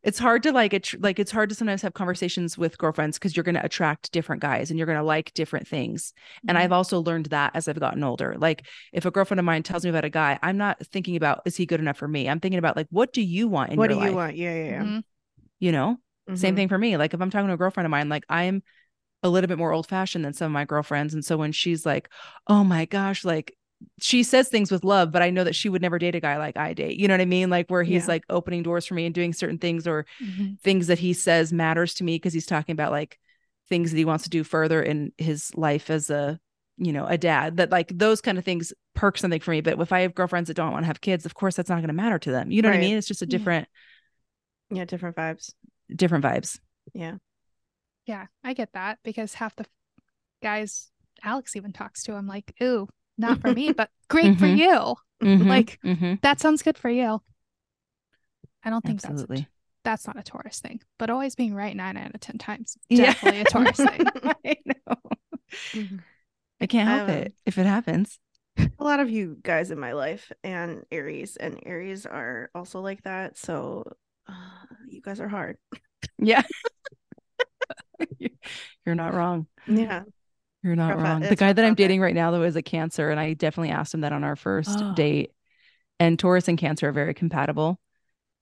It's 0.05 0.19
hard 0.19 0.43
to 0.43 0.53
like 0.53 0.75
it, 0.75 0.91
like 1.03 1.19
it's 1.19 1.31
hard 1.33 1.49
to 1.49 1.55
sometimes 1.55 1.81
have 1.83 1.95
conversations 1.95 2.59
with 2.59 2.77
girlfriends 2.79 3.19
because 3.19 3.35
you're 3.35 3.43
going 3.43 3.55
to 3.55 3.65
attract 3.65 4.13
different 4.13 4.43
guys 4.43 4.71
and 4.71 4.79
you're 4.79 4.87
going 4.87 4.99
to 4.99 5.05
like 5.05 5.33
different 5.33 5.67
things. 5.67 6.13
And 6.47 6.59
I've 6.59 6.73
also 6.73 7.01
learned 7.01 7.27
that 7.27 7.53
as 7.55 7.67
I've 7.69 7.81
gotten 7.81 8.05
older. 8.05 8.37
Like 8.39 8.67
if 8.93 9.07
a 9.07 9.11
girlfriend 9.11 9.41
of 9.41 9.47
mine 9.47 9.63
tells 9.63 9.83
me 9.83 9.91
about 9.91 10.05
a 10.05 10.11
guy, 10.11 10.39
I'm 10.43 10.59
not 10.59 10.87
thinking 10.89 11.17
about 11.17 11.41
is 11.47 11.57
he 11.57 11.65
good 11.67 11.81
enough 11.81 11.97
for 11.97 12.07
me? 12.07 12.29
I'm 12.29 12.39
thinking 12.39 12.59
about 12.59 12.77
like 12.77 12.87
what 12.91 13.13
do 13.15 13.23
you 13.23 13.49
want 13.49 13.73
in 13.73 13.79
What 13.79 13.89
your 13.89 13.97
do 13.99 14.03
you 14.05 14.11
life? 14.11 14.17
want? 14.17 14.37
Yeah, 14.37 14.55
yeah, 14.55 14.65
yeah. 14.65 14.83
Mhm. 14.83 15.05
You 15.59 15.73
know? 15.73 15.99
Same 16.35 16.55
Mhm. 16.55 16.57
thing 16.57 16.69
for 16.69 16.79
me. 16.79 16.97
Like 16.97 17.15
if 17.15 17.21
I'm 17.21 17.31
talking 17.31 17.49
to 17.49 17.55
a 17.55 17.59
girlfriend 17.59 17.87
of 17.87 17.91
mine, 17.91 18.09
like 18.09 18.25
I'm 18.29 18.63
a 19.23 19.29
little 19.29 19.49
bit 19.49 19.59
more 19.59 19.73
old 19.73 19.87
fashioned 19.87 20.25
than 20.25 20.35
some 20.35 20.47
of 20.47 20.53
my 20.53 20.65
girlfriends. 20.67 21.15
And 21.15 21.25
so 21.25 21.37
when 21.37 21.53
she's 21.53 21.87
like, 21.87 22.11
oh 22.47 22.63
my 22.65 22.85
gosh, 22.85 23.25
like 23.25 23.57
she 24.01 24.23
says 24.23 24.49
things 24.49 24.71
with 24.71 24.85
love, 24.85 25.11
but 25.13 25.23
I 25.23 25.31
know 25.31 25.45
that 25.45 25.55
she 25.55 25.69
would 25.69 25.83
never 25.83 25.99
date 25.99 26.15
a 26.15 26.21
guy 26.21 26.37
like 26.39 26.57
I 26.57 26.75
date. 26.75 26.99
You 26.99 27.09
know 27.09 27.15
what 27.15 27.21
I 27.21 27.27
mean? 27.27 27.51
Like 27.51 27.71
where 27.71 27.83
he's 27.83 28.07
Yeah. 28.07 28.15
like 28.15 28.25
opening 28.31 28.63
doors 28.63 28.87
for 28.87 28.95
me 28.95 29.07
and 29.07 29.15
doing 29.15 29.33
certain 29.33 29.59
things 29.59 29.87
or 29.87 30.07
Mhm. 30.23 30.59
things 30.61 30.87
that 30.89 30.99
he 30.99 31.13
says 31.13 31.53
matters 31.53 31.95
to 31.95 32.05
me 32.05 32.17
because 32.17 32.33
he's 32.33 32.47
talking 32.47 32.73
about 32.73 32.93
like 32.93 33.19
things 33.69 33.91
that 33.91 33.97
he 33.99 34.05
wants 34.05 34.25
to 34.25 34.31
do 34.31 34.45
further 34.45 34.83
in 34.83 35.13
his 35.19 35.55
life 35.55 35.91
as 35.91 36.11
a 36.11 36.39
you 36.77 36.93
know 36.93 37.07
a 37.07 37.17
dad 37.17 37.57
that 37.59 37.71
like 37.71 37.89
those 37.97 38.21
kind 38.21 38.37
of 38.37 38.45
things 38.45 38.73
perk 38.95 39.17
something 39.17 39.41
for 39.41 39.53
me 39.53 39.61
but 39.61 39.81
if 39.81 39.93
i 39.93 40.01
have 40.01 40.15
girlfriends 40.15 40.49
that 40.49 40.55
don't 40.55 40.73
want 40.73 40.83
to 40.83 40.89
have 40.89 41.01
kids 41.01 41.25
of 41.25 41.33
course 41.33 41.55
that's 41.55 41.71
not 41.71 41.77
going 41.77 41.87
to 41.87 41.93
matter 41.95 42.19
to 42.19 42.33
them 42.33 42.51
you 42.51 42.61
know 42.61 42.69
what 42.69 42.75
i 42.75 42.81
mean 42.81 42.97
it's 42.97 43.07
just 43.07 43.23
a 43.23 43.27
Yeah. 43.27 43.31
different 43.39 43.69
Yeah, 44.71 44.85
different 44.85 45.17
vibes. 45.17 45.53
different 45.95 46.25
vibes 46.25 46.59
Yeah. 46.93 47.17
Yeah, 48.07 48.27
I 48.43 48.53
get 48.53 48.73
that 48.75 48.99
because 49.03 49.35
half 49.35 49.57
the 49.57 49.67
guys 50.43 50.91
Alex 51.23 51.57
even 51.57 51.73
talks 51.73 52.03
to, 52.03 52.15
I'm 52.15 52.27
like, 52.27 52.55
ooh, 52.63 52.89
not 53.19 53.41
for 53.41 53.51
me, 53.51 53.73
but 53.73 53.91
great 54.09 54.37
for 54.37 54.47
Mhm. 54.47 54.59
you. 54.59 54.97
Mhm, 55.23 55.49
Like 55.49 55.81
mhm. 55.85 56.21
that 56.23 56.41
sounds 56.41 56.63
good 56.63 56.79
for 56.79 56.91
you. 56.91 57.21
I 58.65 58.71
don't 58.71 58.85
think 58.85 59.01
absolutely 59.05 59.37
that's 59.37 59.43
a, 59.43 59.49
that's 59.85 60.07
not 60.07 60.19
a 60.19 60.23
Taurus 60.23 60.61
thing, 60.61 60.81
but 60.99 61.11
always 61.11 61.35
being 61.35 61.55
right 61.55 61.77
nine 61.77 61.97
out 61.97 62.15
of 62.15 62.21
ten 62.21 62.39
times 62.39 62.77
Yeah. 62.89 63.15
definitely 63.15 63.41
a 63.41 63.45
Taurus 63.45 63.77
thing. 63.77 64.11
i 64.45 64.57
know 64.65 64.97
Mhm. 65.75 66.03
i 66.61 66.67
can't 66.67 66.89
help 66.89 67.09
Um, 67.09 67.11
it 67.11 67.35
if 67.47 67.59
it 67.59 67.67
happens 67.67 68.19
a 68.79 68.85
lot 68.85 69.01
of 69.01 69.11
you 69.11 69.37
guys 69.43 69.71
in 69.71 69.79
my 69.79 69.93
life 69.93 70.33
and 70.43 70.85
Aries 70.91 71.37
and 71.37 71.59
Aries 71.65 72.07
are 72.07 72.51
also 72.55 72.81
like 72.81 73.03
that. 73.03 73.37
So 73.39 73.85
uh, 74.29 74.33
you 74.87 75.01
guys 75.01 75.21
are 75.21 75.29
hard. 75.29 75.59
yeah 76.19 76.43
you're 78.85 78.95
not 78.95 79.15
wrong 79.15 79.47
Yeah. 79.67 80.05
You're 80.65 80.77
not 80.77 80.99
wrong. 80.99 81.21
The 81.21 81.37
guy 81.37 81.53
that 81.53 81.65
I'm 81.65 81.75
dating 81.75 82.01
right 82.01 82.15
now, 82.15 82.31
though, 82.31 82.43
is 82.43 82.57
a 82.57 82.63
Cancer, 82.63 83.11
and 83.11 83.21
I 83.21 83.35
definitely 83.35 83.71
asked 83.71 83.93
him 83.93 84.01
that 84.01 84.13
on 84.13 84.25
our 84.25 84.35
first 84.35 84.81
Oh. 84.83 84.95
date. 84.95 85.31
And 86.01 86.19
Taurus 86.19 86.49
and 86.49 86.59
Cancer 86.59 86.89
are 86.89 86.93
very 86.93 87.15
compatible, 87.15 87.79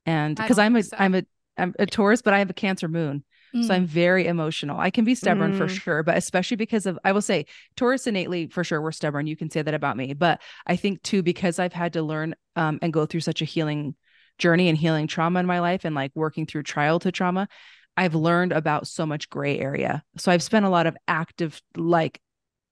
and 0.06 0.37
because 0.37 0.58
I'm 0.58 0.76
a 0.76 0.82
so. 0.82 0.96
am 0.98 1.14
a 1.14 1.22
I'm 1.58 1.74
a 1.78 1.85
Taurus, 1.85 2.22
but 2.22 2.32
I 2.32 2.38
have 2.38 2.48
a 2.48 2.54
Cancer 2.54 2.88
moon, 2.88 3.24
Mm. 3.54 3.66
so 3.66 3.74
I'm 3.74 3.85
very 3.85 4.26
emotional. 4.26 4.80
I 4.80 4.88
can 4.90 5.04
be 5.04 5.14
stubborn 5.14 5.52
for 5.52 5.66
Mm. 5.66 5.70
sure, 5.78 6.02
but 6.02 6.16
especially 6.16 6.56
because 6.56 6.87
of 6.87 6.98
I 7.04 7.12
will 7.12 7.20
say 7.20 7.44
Taurus 7.76 8.06
innately 8.06 8.46
for 8.46 8.64
sure 8.64 8.80
we're 8.80 8.92
stubborn. 8.92 9.26
You 9.26 9.37
can 9.37 9.50
say 9.50 9.61
that 9.61 9.74
about 9.74 9.98
me, 9.98 10.14
but 10.14 10.40
I 10.66 10.76
think 10.76 11.02
too 11.02 11.22
because 11.22 11.58
I've 11.58 11.74
had 11.74 11.92
to 11.92 12.02
learn 12.02 12.35
um, 12.56 12.78
and 12.80 12.90
go 12.92 13.04
through 13.04 13.20
such 13.20 13.42
a 13.42 13.44
healing 13.44 13.96
journey 14.38 14.70
and 14.70 14.78
healing 14.78 15.06
trauma 15.08 15.40
in 15.40 15.46
my 15.46 15.61
life, 15.61 15.85
and 15.85 15.94
like 15.94 16.12
working 16.14 16.46
through 16.46 16.62
trial 16.62 17.00
to 17.00 17.12
trauma. 17.12 17.48
I've 17.96 18.14
learned 18.14 18.52
about 18.52 18.87
so 18.87 19.05
much 19.07 19.28
gray 19.28 19.59
area. 19.59 20.02
So 20.16 20.33
I've 20.33 20.42
spent 20.42 20.64
a 20.64 20.70
lot 20.70 20.87
of 20.87 20.96
active, 21.07 21.61
like 21.76 22.20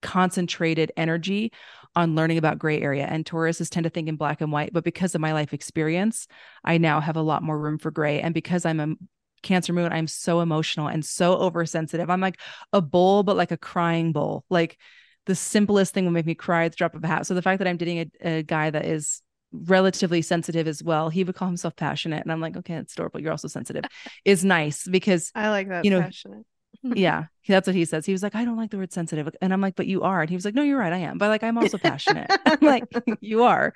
concentrated 0.03 0.93
energy 0.97 1.53
on 1.95 2.15
learning 2.15 2.39
about 2.39 2.59
gray 2.59 2.81
area. 2.81 3.05
And 3.05 3.25
Tauruses 3.25 3.69
tend 3.69 3.85
to 3.85 3.91
think 3.91 4.09
in 4.09 4.17
black 4.17 4.41
and 4.41 4.53
white, 4.53 4.73
but 4.73 4.85
because 4.85 5.15
of 5.15 5.21
my 5.21 5.33
life 5.33 5.53
experience, 5.53 6.27
I 6.65 6.79
now 6.79 7.01
have 7.01 7.17
a 7.17 7.23
lot 7.23 7.43
more 7.43 7.59
room 7.59 7.79
for 7.79 7.91
gray. 7.91 8.21
And 8.21 8.33
because 8.33 8.65
I'm 8.65 8.81
a 8.81 8.95
Cancer 9.43 9.73
moon, 9.73 9.91
I'm 9.91 10.07
so 10.07 10.41
emotional 10.41 10.89
and 10.89 11.03
so 11.03 11.35
oversensitive. 11.35 12.11
I'm 12.11 12.21
like 12.21 12.39
a 12.75 12.83
bull, 12.83 13.23
but 13.23 13.37
like 13.37 13.51
a 13.51 13.57
crying 13.57 14.13
bull. 14.13 14.45
Like 14.51 14.79
the 15.25 15.35
simplest 15.35 15.95
thing 15.95 16.05
will 16.05 16.13
make 16.13 16.27
me 16.27 16.35
cry 16.35 16.65
at 16.67 16.73
the 16.73 16.77
drop 16.77 16.95
of 16.95 17.03
a 17.03 17.07
hat. 17.07 17.27
So 17.27 17.33
the 17.33 17.41
fact 17.41 17.59
that 17.59 17.69
I'm 17.69 17.79
dating 17.79 18.11
a, 18.23 18.39
a 18.39 18.43
guy 18.43 18.69
that 18.69 18.85
is 18.85 19.23
relatively 19.53 20.23
sensitive 20.23 20.69
as 20.69 20.83
well, 20.83 21.09
he 21.09 21.25
would 21.25 21.35
call 21.35 21.49
himself 21.49 21.77
passionate. 21.77 22.23
And 22.23 22.33
I'm 22.33 22.41
like, 22.41 22.57
okay, 22.57 22.75
it's 22.75 22.93
adorable. 22.93 23.21
You're 23.21 23.33
also 23.33 23.49
sensitive, 23.49 23.85
is 24.25 24.45
nice 24.45 24.87
because 24.87 25.33
I 25.35 25.51
like 25.51 25.69
that. 25.69 25.85
You 25.85 25.91
know, 25.91 26.01
passionate. 26.01 26.47
yeah, 26.95 27.25
that's 27.47 27.67
what 27.67 27.77
he 27.77 27.85
says. 27.85 28.07
He 28.07 28.13
was 28.13 28.23
like, 28.23 28.35
I 28.35 28.45
don't 28.45 28.57
like 28.57 28.71
the 28.71 28.79
word 28.79 28.93
sensitive. 28.93 29.29
And 29.41 29.53
I'm 29.53 29.61
like, 29.61 29.77
but 29.77 29.87
you 29.87 30.03
are. 30.03 30.21
And 30.21 30.31
he 30.31 30.37
was 30.37 30.45
like, 30.45 30.55
no, 30.55 30.63
you're 30.63 30.79
right. 30.79 30.93
I 30.93 30.99
am. 30.99 31.19
But 31.19 31.29
like, 31.29 31.43
I'm 31.43 31.59
also 31.59 31.79
passionate. 31.79 32.31
I'm 32.47 32.59
like, 32.63 32.85
you 33.21 33.43
are. 33.45 33.75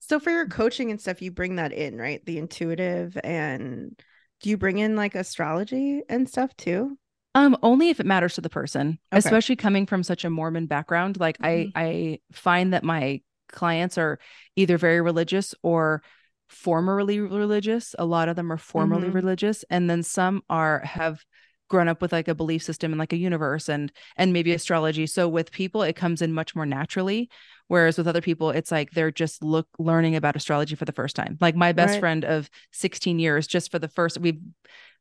So 0.00 0.18
for 0.18 0.30
your 0.30 0.46
coaching 0.46 0.90
and 0.90 1.00
stuff, 1.00 1.20
you 1.22 1.30
bring 1.30 1.56
that 1.56 1.72
in, 1.72 1.96
right? 1.98 2.24
The 2.24 2.38
intuitive 2.38 3.18
and 3.22 3.98
do 4.40 4.50
you 4.50 4.56
bring 4.56 4.78
in 4.78 4.96
like 4.96 5.14
astrology 5.14 6.02
and 6.08 6.28
stuff 6.28 6.56
too? 6.56 6.98
Um, 7.34 7.56
only 7.62 7.90
if 7.90 8.00
it 8.00 8.06
matters 8.06 8.34
to 8.34 8.40
the 8.40 8.48
person, 8.48 8.98
Okay. 9.12 9.18
especially 9.18 9.56
coming 9.56 9.86
from 9.86 10.02
such 10.02 10.24
a 10.24 10.30
Mormon 10.30 10.66
background. 10.66 11.20
Like 11.20 11.38
Mhm. 11.38 11.72
I, 11.74 11.80
I 11.80 12.18
find 12.32 12.72
that 12.72 12.84
my 12.84 13.20
clients 13.52 13.98
are 13.98 14.18
either 14.56 14.78
very 14.78 15.00
religious 15.00 15.54
or 15.62 16.02
formerly 16.48 17.20
religious. 17.20 17.94
A 17.98 18.04
lot 18.06 18.28
of 18.28 18.36
them 18.36 18.50
are 18.52 18.56
formerly 18.58 19.08
Mhm. 19.08 19.14
religious, 19.14 19.64
and 19.70 19.88
then 19.90 20.02
some 20.02 20.42
are 20.48 20.80
have 20.80 21.24
grown 21.68 21.88
up 21.88 22.00
with 22.00 22.12
like 22.12 22.28
a 22.28 22.34
belief 22.34 22.62
system 22.62 22.92
and 22.92 22.98
like 22.98 23.12
a 23.12 23.16
universe 23.18 23.68
and 23.68 23.92
and 24.16 24.32
maybe 24.32 24.52
astrology. 24.52 25.06
So 25.06 25.28
with 25.28 25.50
people, 25.52 25.82
it 25.82 25.96
comes 25.96 26.22
in 26.22 26.32
much 26.32 26.56
more 26.56 26.64
naturally. 26.64 27.28
Whereas 27.66 27.98
with 27.98 28.08
other 28.08 28.22
people, 28.22 28.48
it's 28.50 28.72
like 28.72 28.92
they're 28.92 29.10
just 29.10 29.42
look 29.44 29.68
learning 29.78 30.16
about 30.16 30.36
astrology 30.36 30.74
for 30.74 30.86
the 30.86 30.92
first 30.92 31.14
time. 31.14 31.36
Like 31.40 31.54
my 31.54 31.72
best 31.72 31.94
Right. 31.94 32.00
friend 32.00 32.24
of 32.24 32.48
16 32.72 33.18
years, 33.18 33.46
just 33.46 33.70
for 33.70 33.78
the 33.78 33.88
first, 33.88 34.18
we've 34.18 34.40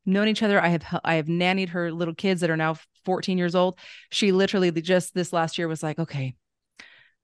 known 0.05 0.27
each 0.27 0.43
other. 0.43 0.61
I 0.61 0.67
have 0.69 0.83
I 1.03 1.15
have 1.15 1.27
nannied 1.27 1.69
her 1.69 1.91
little 1.91 2.13
kids 2.15 2.41
that 2.41 2.49
are 2.49 2.57
now 2.57 2.75
14 3.05 3.37
years 3.37 3.55
old. 3.55 3.79
She 4.11 4.31
literally 4.31 4.71
just 4.71 5.13
this 5.13 5.31
last 5.33 5.57
year 5.57 5.67
was 5.67 5.83
like, 5.83 5.99
okay, 5.99 6.35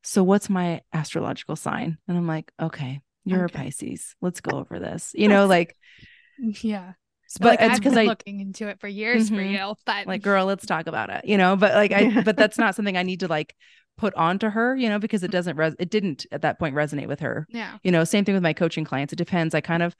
so 0.04 0.24
what's 0.24 0.50
my 0.50 0.82
astrological 0.94 1.56
sign? 1.56 1.98
And 2.08 2.18
I'm 2.18 2.28
like, 2.28 2.52
okay, 2.62 3.02
you're 3.26 3.46
Okay. 3.46 3.60
a 3.60 3.63
Pisces. 3.63 4.16
Let's 4.22 4.42
go 4.42 4.58
over 4.58 4.80
this. 4.80 5.12
You 5.16 5.28
know, 5.28 5.46
like, 5.48 5.76
Yeah. 6.38 6.94
but 7.39 7.46
like, 7.48 7.62
it's 7.62 7.70
I've 7.70 7.80
because 7.80 7.94
been 7.94 8.04
I 8.04 8.06
looking 8.10 8.39
into 8.39 8.68
it 8.68 8.80
for 8.80 8.88
years 8.88 9.30
for 9.30 9.36
Mhm. 9.36 9.52
you, 9.70 9.76
but 9.86 10.08
like, 10.08 10.22
girl, 10.22 10.46
let's 10.46 10.66
talk 10.66 10.88
about 10.88 11.10
it. 11.10 11.26
You 11.26 11.38
know, 11.38 11.56
but 11.56 11.74
like 11.74 11.92
I, 11.92 12.22
but 12.22 12.38
that's 12.38 12.58
not 12.58 12.76
something 12.76 12.98
I 12.98 13.04
need 13.04 13.22
to 13.22 13.28
like 13.38 13.56
put 13.98 14.13
onto 14.16 14.50
her. 14.50 14.76
You 14.76 14.89
know, 14.89 15.00
because 15.00 15.22
Mm-hmm. 15.22 15.26
it 15.26 15.32
doesn't 15.32 15.58
res, 15.58 15.76
it 15.80 15.89
didn't 15.89 16.26
at 16.32 16.42
that 16.42 16.60
point 16.60 16.76
resonate 16.76 17.08
with 17.08 17.22
her. 17.22 17.48
yeah. 17.50 17.78
You 17.84 17.92
know, 17.92 18.04
same 18.04 18.26
thing 18.26 18.34
with 18.36 18.44
my 18.44 18.54
coaching 18.54 18.86
clients. 18.86 19.13
It 19.13 19.18
depends. 19.18 19.56
I 19.56 19.62
kind 19.62 19.84
of, 19.84 19.96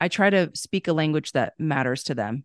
I 0.00 0.08
try 0.08 0.30
to 0.30 0.50
speak 0.54 0.88
a 0.88 0.92
language 0.92 1.32
that 1.32 1.52
matters 1.58 2.04
to 2.04 2.14
them. 2.14 2.44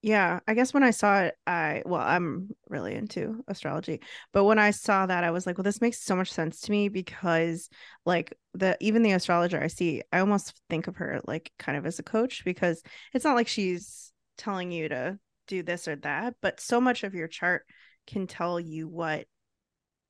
Yeah, 0.00 0.38
I 0.46 0.54
guess 0.54 0.72
when 0.72 0.84
I 0.84 0.92
saw 0.92 1.22
it, 1.22 1.34
I 1.44 1.82
well, 1.84 2.00
I'm 2.00 2.50
really 2.68 2.94
into 2.94 3.42
astrology, 3.48 4.00
but 4.32 4.44
when 4.44 4.58
I 4.58 4.70
saw 4.70 5.06
that, 5.06 5.24
I 5.24 5.32
was 5.32 5.44
like, 5.44 5.58
well, 5.58 5.64
this 5.64 5.80
makes 5.80 6.00
so 6.00 6.14
much 6.14 6.32
sense 6.32 6.60
to 6.62 6.70
me 6.70 6.88
because 6.88 7.68
like 8.06 8.32
the 8.54 8.76
even 8.80 9.02
the 9.02 9.10
astrologer 9.12 9.60
I 9.60 9.66
see, 9.66 10.02
I 10.12 10.20
almost 10.20 10.60
think 10.70 10.86
of 10.86 10.96
her 10.96 11.20
like 11.26 11.50
kind 11.58 11.76
of 11.76 11.84
as 11.84 11.98
a 11.98 12.04
coach 12.04 12.44
because 12.44 12.80
it's 13.12 13.24
not 13.24 13.34
like 13.34 13.48
she's 13.48 14.12
telling 14.36 14.70
you 14.70 14.88
to 14.88 15.18
do 15.48 15.64
this 15.64 15.88
or 15.88 15.96
that, 15.96 16.36
but 16.42 16.60
so 16.60 16.80
much 16.80 17.02
of 17.02 17.14
your 17.14 17.28
chart 17.28 17.64
can 18.06 18.28
tell 18.28 18.60
you 18.60 18.86
what 18.86 19.26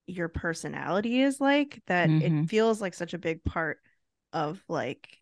your 0.06 0.28
personality 0.28 1.20
is 1.22 1.40
like 1.40 1.82
that 1.86 2.10
Mhm. 2.10 2.20
it 2.20 2.38
feels 2.46 2.80
like 2.80 2.94
such 2.94 3.14
a 3.14 3.18
big 3.18 3.44
part 3.44 3.78
of 4.32 4.62
like 4.68 5.17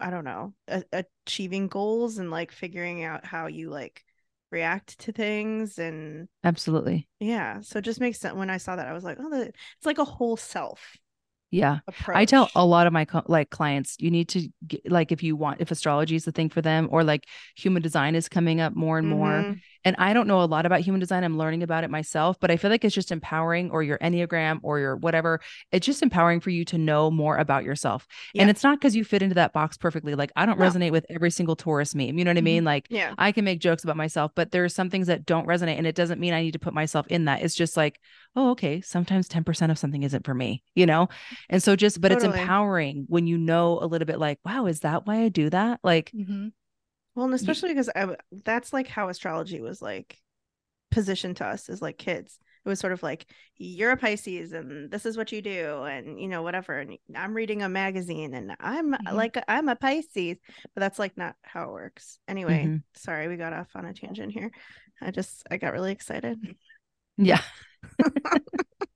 I 0.00 0.10
don't 0.10 0.24
know, 0.24 0.54
a- 0.68 0.84
achieving 1.26 1.68
goals 1.68 2.18
and 2.18 2.30
like 2.30 2.52
figuring 2.52 3.04
out 3.04 3.24
how 3.24 3.46
you 3.46 3.70
like 3.70 4.04
react 4.50 4.98
to 5.00 5.12
things 5.12 5.78
and 5.78 6.28
Absolutely. 6.44 7.08
yeah, 7.18 7.60
so 7.60 7.78
it 7.78 7.84
just 7.84 8.00
makes 8.00 8.20
sense 8.20 8.34
when 8.34 8.50
I 8.50 8.58
saw 8.58 8.76
that 8.76 8.86
I 8.86 8.92
was 8.92 9.04
like, 9.04 9.18
oh, 9.20 9.30
the, 9.30 9.46
it's 9.46 9.86
like 9.86 9.98
a 9.98 10.04
whole 10.04 10.36
self 10.36 10.96
Yeah. 11.56 11.78
approach. 11.88 12.16
I 12.16 12.24
tell 12.24 12.50
a 12.54 12.64
lot 12.64 12.86
of 12.86 12.92
my 12.92 13.04
co- 13.04 13.22
like 13.26 13.50
clients, 13.50 13.96
you 13.98 14.10
need 14.10 14.28
to 14.30 14.48
get, 14.66 14.90
like 14.90 15.12
if 15.12 15.22
you 15.22 15.36
want 15.36 15.60
if 15.60 15.70
astrology 15.70 16.14
is 16.16 16.24
the 16.24 16.32
thing 16.32 16.48
for 16.48 16.62
them 16.62 16.88
or 16.90 17.02
like 17.04 17.26
human 17.56 17.82
design 17.82 18.14
is 18.14 18.28
coming 18.28 18.60
up 18.60 18.74
more 18.74 18.98
and 18.98 19.08
more. 19.08 19.30
Mhm. 19.30 19.60
And 19.84 19.94
I 20.00 20.14
don't 20.14 20.26
know 20.26 20.42
a 20.42 20.46
lot 20.46 20.66
about 20.66 20.80
human 20.80 20.98
design. 20.98 21.22
I'm 21.22 21.38
learning 21.38 21.62
about 21.62 21.84
it 21.84 21.90
myself, 21.90 22.38
but 22.40 22.50
I 22.50 22.56
feel 22.56 22.70
like 22.72 22.84
it's 22.84 22.94
just 22.94 23.12
empowering 23.12 23.70
or 23.70 23.84
your 23.84 23.98
Enneagram 23.98 24.58
or 24.64 24.80
your 24.80 24.96
whatever. 24.96 25.40
It's 25.70 25.86
just 25.86 26.02
empowering 26.02 26.40
for 26.40 26.50
you 26.50 26.64
to 26.66 26.78
know 26.78 27.08
more 27.08 27.36
about 27.36 27.62
yourself. 27.62 28.04
And 28.36 28.50
it's 28.50 28.64
not 28.64 28.80
because 28.80 28.96
you 28.96 29.04
fit 29.04 29.22
into 29.22 29.36
that 29.36 29.52
box 29.52 29.76
perfectly. 29.76 30.16
Like 30.16 30.32
I 30.34 30.44
don't 30.44 30.58
No. 30.58 30.66
resonate 30.66 30.90
with 30.90 31.06
every 31.08 31.30
single 31.30 31.54
Taurus 31.54 31.94
meme. 31.94 32.18
You 32.18 32.24
know 32.24 32.30
what 32.30 32.36
I 32.38 32.40
Mhm. 32.40 32.44
mean? 32.44 32.64
Like 32.64 32.86
Yeah, 32.90 33.14
I 33.16 33.30
can 33.30 33.44
make 33.44 33.60
jokes 33.60 33.84
about 33.84 33.96
myself, 33.96 34.32
but 34.34 34.50
there's 34.50 34.74
some 34.74 34.90
things 34.90 35.06
that 35.06 35.24
don't 35.24 35.46
resonate. 35.46 35.78
And 35.78 35.86
it 35.86 35.94
doesn't 35.94 36.18
mean 36.20 36.34
I 36.34 36.42
need 36.42 36.52
to 36.52 36.58
put 36.58 36.74
myself 36.74 37.06
in 37.06 37.26
that. 37.26 37.42
It's 37.42 37.54
just 37.54 37.76
like, 37.76 38.00
oh, 38.34 38.50
okay, 38.50 38.80
sometimes 38.80 39.28
10% 39.28 39.70
of 39.70 39.78
something 39.78 40.02
isn't 40.02 40.24
for 40.26 40.34
me, 40.34 40.62
you 40.74 40.84
know? 40.84 41.08
And 41.48 41.62
so 41.62 41.76
just, 41.76 42.00
but 42.00 42.12
Totally. 42.12 42.28
it's 42.28 42.40
empowering 42.40 43.04
when 43.08 43.26
you 43.26 43.38
know 43.38 43.78
a 43.80 43.86
little 43.86 44.06
bit 44.06 44.18
like, 44.18 44.38
wow, 44.44 44.66
is 44.66 44.80
that 44.80 45.06
why 45.06 45.22
I 45.22 45.28
do 45.28 45.50
that? 45.50 45.80
Like, 45.82 46.10
hmm 46.10 46.48
well, 47.14 47.24
and 47.24 47.34
especially 47.34 47.70
because 47.70 47.88
that's 48.44 48.72
like 48.74 48.88
how 48.88 49.08
astrology 49.08 49.60
was 49.62 49.80
like 49.80 50.20
positioned 50.90 51.36
to 51.38 51.46
us 51.46 51.68
as 51.68 51.80
like 51.80 51.96
kids. 51.98 52.38
It 52.64 52.68
was 52.68 52.80
sort 52.80 52.92
of 52.92 53.02
like 53.02 53.26
you're 53.56 53.92
a 53.92 53.96
Pisces 53.96 54.52
and 54.52 54.90
this 54.90 55.06
is 55.06 55.16
what 55.16 55.30
you 55.32 55.40
do 55.40 55.84
and 55.84 56.20
you 56.20 56.26
know 56.28 56.42
whatever 56.42 56.78
and 56.78 56.98
I'm 57.14 57.32
reading 57.32 57.62
a 57.62 57.68
magazine 57.68 58.34
and 58.34 58.54
I'm 58.60 58.92
Mhm. 58.92 59.14
like 59.14 59.36
I'm 59.48 59.68
a 59.68 59.76
Pisces 59.76 60.36
but 60.74 60.80
that's 60.80 60.98
like 60.98 61.16
not 61.16 61.36
how 61.42 61.64
it 61.68 61.72
works. 61.72 62.18
Anyway, 62.28 62.64
Mhm. 62.66 62.82
sorry 62.96 63.28
we 63.28 63.36
got 63.36 63.52
off 63.52 63.68
on 63.76 63.84
a 63.86 63.94
tangent 63.94 64.32
here. 64.32 64.50
I 65.00 65.10
just 65.10 65.44
I 65.50 65.56
got 65.58 65.72
really 65.72 65.92
excited. 65.92 66.38
yeah. 67.16 67.40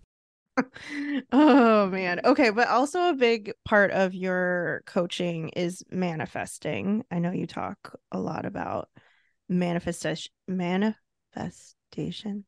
oh 1.31 1.87
man. 1.87 2.21
Okay, 2.25 2.49
but 2.49 2.67
also 2.67 3.09
a 3.09 3.13
big 3.13 3.51
part 3.65 3.91
of 3.91 4.13
your 4.13 4.83
coaching 4.85 5.49
is 5.49 5.83
manifesting. 5.91 7.03
I 7.11 7.19
know 7.19 7.31
you 7.31 7.47
talk 7.47 7.95
a 8.11 8.19
lot 8.19 8.45
about 8.45 8.89
manifestation 9.49 10.31
manifestation. 10.47 12.45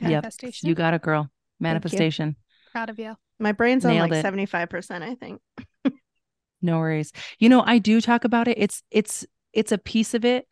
Yep. 0.00 0.10
Manifestation. 0.10 0.68
You 0.68 0.74
got 0.74 0.94
it, 0.94 1.02
girl. 1.02 1.30
Manifestation. 1.60 2.36
Proud 2.72 2.90
of 2.90 2.98
you. 2.98 3.16
My 3.38 3.52
brain's 3.52 3.84
on 3.84 3.92
Nailed 3.92 4.10
like 4.10 4.24
it. 4.24 4.26
75%, 4.26 5.02
I 5.02 5.14
think. 5.14 5.40
No 6.62 6.78
worries. 6.78 7.12
You 7.38 7.48
know, 7.50 7.62
I 7.64 7.78
do 7.78 8.00
talk 8.00 8.24
about 8.24 8.48
it. 8.48 8.56
It's 8.58 8.82
it's 8.90 9.26
it's 9.52 9.72
a 9.72 9.78
piece 9.78 10.14
of 10.14 10.24
it. 10.24 10.48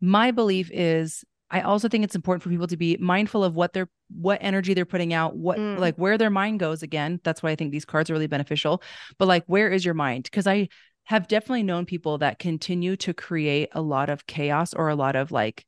My 0.00 0.30
belief 0.30 0.70
is 0.72 1.24
I 1.50 1.62
also 1.62 1.88
think 1.88 2.04
it's 2.04 2.14
important 2.14 2.42
for 2.42 2.48
people 2.50 2.68
to 2.68 2.76
be 2.76 2.96
mindful 3.00 3.42
of 3.42 3.54
what 3.54 3.72
they're 3.72 3.88
what 4.08 4.38
energy 4.40 4.74
they're 4.74 4.84
putting 4.84 5.12
out, 5.12 5.36
what 5.36 5.58
Mm. 5.58 5.78
like 5.78 5.96
where 5.96 6.18
their 6.18 6.30
mind 6.30 6.60
goes 6.60 6.82
again. 6.82 7.20
That's 7.24 7.42
why 7.42 7.50
I 7.50 7.56
think 7.56 7.72
these 7.72 7.84
cards 7.84 8.10
are 8.10 8.12
really 8.12 8.26
beneficial. 8.26 8.82
But 9.18 9.28
like 9.28 9.44
where 9.46 9.70
is 9.70 9.84
your 9.84 9.94
mind? 9.94 10.24
Because 10.24 10.46
I 10.46 10.68
have 11.04 11.28
definitely 11.28 11.62
known 11.64 11.86
people 11.86 12.18
that 12.18 12.38
continue 12.38 12.96
to 12.96 13.12
create 13.14 13.68
a 13.72 13.80
lot 13.82 14.10
of 14.10 14.26
chaos 14.26 14.74
or 14.74 14.88
a 14.88 14.94
lot 14.94 15.16
of 15.16 15.32
like 15.32 15.64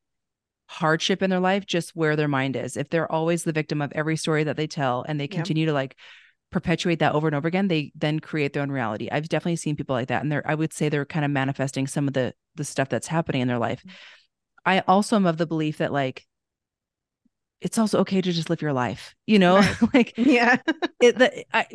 hardship 0.66 1.22
in 1.22 1.30
their 1.30 1.40
life 1.40 1.66
just 1.66 1.90
where 1.94 2.16
their 2.16 2.28
mind 2.28 2.56
is. 2.56 2.76
If 2.76 2.88
they're 2.88 3.10
always 3.10 3.44
the 3.44 3.52
victim 3.52 3.82
of 3.82 3.92
every 3.94 4.16
story 4.16 4.44
that 4.44 4.56
they 4.56 4.66
tell 4.66 5.04
and 5.06 5.18
they 5.20 5.24
Yeah. 5.24 5.36
continue 5.36 5.66
to 5.66 5.72
like 5.72 5.96
perpetuate 6.50 6.98
that 7.00 7.14
over 7.14 7.26
and 7.26 7.34
over 7.34 7.48
again, 7.48 7.68
they 7.68 7.92
then 7.94 8.20
create 8.20 8.52
their 8.52 8.62
own 8.62 8.70
reality. 8.70 9.08
I've 9.10 9.28
definitely 9.28 9.56
seen 9.56 9.76
people 9.76 9.96
like 9.96 10.08
that. 10.08 10.22
And 10.22 10.30
they're, 10.30 10.46
I 10.48 10.54
would 10.54 10.72
say 10.72 10.88
they're 10.88 11.04
kind 11.06 11.24
of 11.24 11.30
manifesting 11.30 11.86
some 11.86 12.06
of 12.08 12.14
the 12.14 12.34
the 12.54 12.64
stuff 12.64 12.90
that's 12.90 13.06
happening 13.06 13.40
in 13.40 13.48
their 13.48 13.58
life. 13.58 13.80
Mm-hmm. 13.80 13.96
I 14.64 14.80
also 14.80 15.16
am 15.16 15.26
of 15.26 15.36
the 15.36 15.46
belief 15.46 15.78
that 15.78 15.92
like 15.92 16.26
it's 17.60 17.78
also 17.78 18.00
okay 18.00 18.20
to 18.20 18.32
just 18.32 18.50
live 18.50 18.62
your 18.62 18.72
life, 18.72 19.14
you 19.26 19.38
know, 19.38 19.56
right. 19.56 19.76
like 19.94 20.14
yeah, 20.16 20.56
it, 21.00 21.18
the, 21.18 21.44
I, 21.56 21.66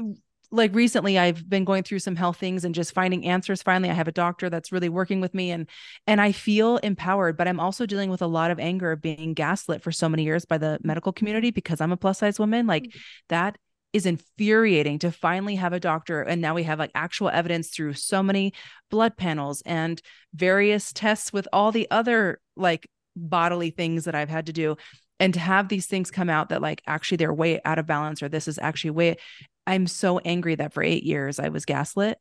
like 0.51 0.73
recently 0.73 1.17
I've 1.19 1.49
been 1.49 1.65
going 1.65 1.83
through 1.83 1.99
some 1.99 2.15
health 2.15 2.37
things 2.37 2.63
and 2.63 2.73
just 2.73 2.93
finding 2.93 3.25
answers. 3.25 3.61
Finally, 3.61 3.89
I 3.89 3.93
have 3.93 4.07
a 4.07 4.13
doctor 4.13 4.49
that's 4.49 4.71
really 4.71 4.89
working 4.89 5.19
with 5.19 5.33
me 5.33 5.51
and 5.51 5.69
and 6.05 6.21
I 6.21 6.31
feel 6.31 6.77
empowered, 6.77 7.37
but 7.37 7.47
I'm 7.47 7.59
also 7.59 7.85
dealing 7.85 8.09
with 8.09 8.21
a 8.21 8.27
lot 8.27 8.51
of 8.51 8.59
anger 8.59 8.91
of 8.91 9.01
being 9.01 9.33
gaslit 9.33 9.81
for 9.81 9.91
so 9.91 10.07
many 10.07 10.23
years 10.23 10.45
by 10.45 10.57
the 10.57 10.79
medical 10.83 11.11
community 11.11 11.51
because 11.51 11.81
I'm 11.81 11.91
a 11.91 11.97
plus 11.97 12.19
size 12.19 12.39
woman. 12.39 12.67
Like 12.67 12.83
mm-hmm. 12.83 12.99
that 13.29 13.57
is 13.93 14.05
infuriating 14.05 14.99
to 14.99 15.11
finally 15.11 15.55
have 15.55 15.73
a 15.73 15.79
doctor 15.79 16.21
and 16.21 16.41
now 16.41 16.53
we 16.53 16.63
have 16.63 16.79
like 16.79 16.91
actual 16.93 17.29
evidence 17.29 17.69
through 17.69 17.93
so 17.93 18.21
many 18.21 18.53
blood 18.89 19.17
panels 19.17 19.61
and 19.65 20.01
various 20.33 20.91
tests 20.93 21.31
with 21.31 21.47
all 21.53 21.71
the 21.71 21.87
other 21.89 22.39
like 22.55 22.89
bodily 23.15 23.69
things 23.69 24.05
that 24.05 24.15
I've 24.15 24.29
had 24.29 24.45
to 24.47 24.53
do 24.53 24.77
and 25.19 25.33
to 25.33 25.39
have 25.39 25.69
these 25.69 25.87
things 25.87 26.11
come 26.11 26.29
out 26.29 26.49
that 26.49 26.61
like 26.61 26.81
actually 26.85 27.17
they're 27.17 27.33
way 27.33 27.59
out 27.65 27.79
of 27.79 27.87
balance 27.87 28.21
or 28.21 28.29
this 28.29 28.47
is 28.47 28.59
actually 28.59 28.91
way 28.91 29.17
I'm 29.65 29.87
so 29.87 30.19
angry 30.19 30.55
that 30.55 30.73
for 30.73 30.83
eight 30.83 31.03
years 31.03 31.39
I 31.39 31.49
was 31.49 31.65
gaslit. 31.65 32.17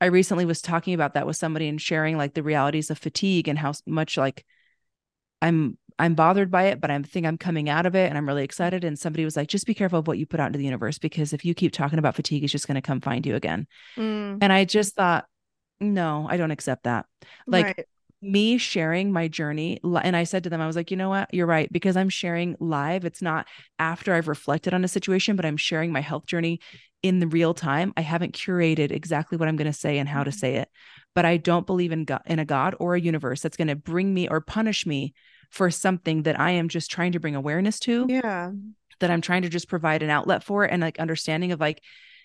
I 0.00 0.06
recently 0.06 0.44
was 0.44 0.60
talking 0.60 0.94
about 0.94 1.14
that 1.14 1.26
with 1.26 1.36
somebody 1.36 1.68
and 1.68 1.80
sharing 1.80 2.18
like 2.18 2.34
the 2.34 2.42
realities 2.42 2.90
of 2.90 2.98
fatigue 2.98 3.48
and 3.48 3.58
how 3.58 3.72
much 3.86 4.16
like 4.16 4.44
I'm 5.40 5.78
I'm 5.98 6.14
bothered 6.14 6.50
by 6.50 6.64
it, 6.64 6.80
but 6.80 6.90
I 6.90 6.98
think 7.02 7.26
I'm 7.26 7.38
coming 7.38 7.68
out 7.68 7.86
of 7.86 7.94
it 7.94 8.08
and 8.08 8.18
I'm 8.18 8.26
really 8.26 8.44
excited. 8.44 8.84
And 8.84 8.98
somebody 8.98 9.24
was 9.24 9.36
like, 9.36 9.48
just 9.48 9.66
be 9.66 9.74
careful 9.74 9.98
of 9.98 10.06
what 10.06 10.18
you 10.18 10.26
put 10.26 10.40
out 10.40 10.48
into 10.48 10.58
the 10.58 10.64
universe 10.64 10.98
because 10.98 11.32
if 11.32 11.44
you 11.44 11.54
keep 11.54 11.72
talking 11.72 11.98
about 11.98 12.16
fatigue, 12.16 12.42
it's 12.42 12.52
just 12.52 12.66
going 12.66 12.76
to 12.76 12.82
come 12.82 13.00
find 13.00 13.26
you 13.26 13.34
again. 13.34 13.66
Mm. 13.96 14.38
And 14.40 14.52
I 14.52 14.64
just 14.64 14.94
thought, 14.94 15.26
no, 15.80 16.26
I 16.28 16.36
don't 16.36 16.50
accept 16.50 16.84
that. 16.84 17.06
Like 17.46 17.66
right 17.66 17.86
me 18.22 18.56
sharing 18.56 19.10
my 19.10 19.26
journey 19.26 19.80
and 19.82 20.16
i 20.16 20.22
said 20.22 20.44
to 20.44 20.50
them 20.50 20.60
i 20.60 20.66
was 20.66 20.76
like 20.76 20.92
you 20.92 20.96
know 20.96 21.08
what 21.08 21.32
you're 21.34 21.46
right 21.46 21.72
because 21.72 21.96
i'm 21.96 22.08
sharing 22.08 22.56
live 22.60 23.04
it's 23.04 23.20
not 23.20 23.48
after 23.80 24.14
i've 24.14 24.28
reflected 24.28 24.72
on 24.72 24.84
a 24.84 24.88
situation 24.88 25.34
but 25.34 25.44
i'm 25.44 25.56
sharing 25.56 25.90
my 25.90 26.00
health 26.00 26.24
journey 26.24 26.60
in 27.02 27.18
the 27.18 27.26
real 27.26 27.52
time 27.52 27.92
i 27.96 28.00
haven't 28.00 28.32
curated 28.32 28.92
exactly 28.92 29.36
what 29.36 29.48
i'm 29.48 29.56
going 29.56 29.70
to 29.70 29.76
say 29.76 29.98
and 29.98 30.08
how 30.08 30.22
to 30.22 30.30
mm-hmm. 30.30 30.38
say 30.38 30.54
it 30.54 30.68
but 31.16 31.24
i 31.24 31.36
don't 31.36 31.66
believe 31.66 31.90
in 31.90 32.04
god 32.04 32.22
in 32.26 32.38
a 32.38 32.44
god 32.44 32.76
or 32.78 32.94
a 32.94 33.00
universe 33.00 33.40
that's 33.40 33.56
going 33.56 33.68
to 33.68 33.76
bring 33.76 34.14
me 34.14 34.28
or 34.28 34.40
punish 34.40 34.86
me 34.86 35.12
for 35.52 35.70
something 35.70 36.24
that 36.24 36.38
i 36.40 36.50
am 36.50 36.68
just 36.68 36.90
trying 36.90 37.12
to 37.12 37.20
bring 37.20 37.36
awareness 37.36 37.78
to 37.78 38.06
yeah. 38.08 38.50
that 38.98 39.10
i'm 39.10 39.20
trying 39.20 39.42
to 39.42 39.48
just 39.48 39.68
provide 39.68 40.02
an 40.02 40.10
outlet 40.10 40.42
for 40.42 40.64
and 40.64 40.82
like 40.82 40.98
understanding 40.98 41.52
of 41.52 41.60
like 41.60 41.80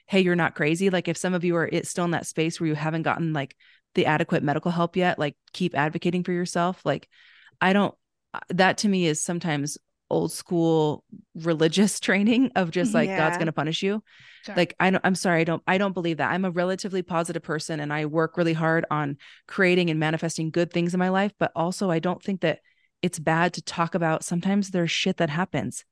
hey 0.08 0.22
you're 0.22 0.36
not 0.36 0.56
crazy. 0.56 0.90
Like 0.90 1.08
if 1.08 1.18
some 1.18 1.34
of 1.34 1.44
you 1.44 1.56
are 1.58 1.70
it's 1.72 1.90
still 1.90 2.06
in 2.06 2.12
that 2.12 2.26
space 2.26 2.60
where 2.60 2.68
you 2.68 2.76
haven't 2.76 3.04
gotten 3.04 3.34
like 3.34 3.56
the 3.94 4.06
adequate 4.06 4.44
medical 4.44 4.72
help 4.72 4.96
yet 4.96 5.20
like 5.20 5.36
keep 5.54 5.78
advocating 5.78 6.24
for 6.24 6.32
yourself. 6.32 6.82
Like 6.84 7.08
i 7.62 7.74
don't 7.74 7.94
uh, 8.34 8.40
that 8.50 8.80
to 8.80 8.90
me 8.90 9.06
is 9.06 9.22
sometimes 9.22 9.78
old 10.10 10.32
school 10.32 11.04
religious 11.36 12.00
training 12.08 12.52
of 12.56 12.72
just 12.72 12.94
like 12.94 13.10
yeah. 13.10 13.18
god's 13.18 13.38
going 13.38 13.48
to 13.48 13.52
punish 13.52 13.84
you. 13.84 14.02
Sure. 14.46 14.56
like 14.56 14.76
i 14.80 14.90
don't 14.90 15.04
i'm 15.04 15.16
sorry 15.16 15.42
i 15.42 15.44
don't 15.44 15.62
i 15.68 15.78
don't 15.78 15.94
believe 15.94 16.18
that. 16.18 16.32
I'm 16.32 16.46
a 16.46 16.52
relatively 16.52 17.02
positive 17.02 17.44
person 17.44 17.82
and 17.82 17.92
i 17.92 18.06
work 18.06 18.38
really 18.38 18.54
hard 18.54 18.86
on 18.90 19.18
creating 19.48 19.90
and 19.90 20.00
manifesting 20.00 20.52
good 20.52 20.72
things 20.72 20.94
in 20.94 21.00
my 21.00 21.10
life 21.10 21.34
but 21.38 21.52
also 21.56 21.92
i 21.92 22.00
don't 22.00 22.24
think 22.24 22.42
that 22.42 22.60
it's 23.02 23.20
bad 23.20 23.54
to 23.54 23.62
talk 23.62 23.96
about 23.96 24.24
sometimes 24.24 24.72
there's 24.72 24.92
shit 24.92 25.18
that 25.18 25.30
happens 25.30 25.86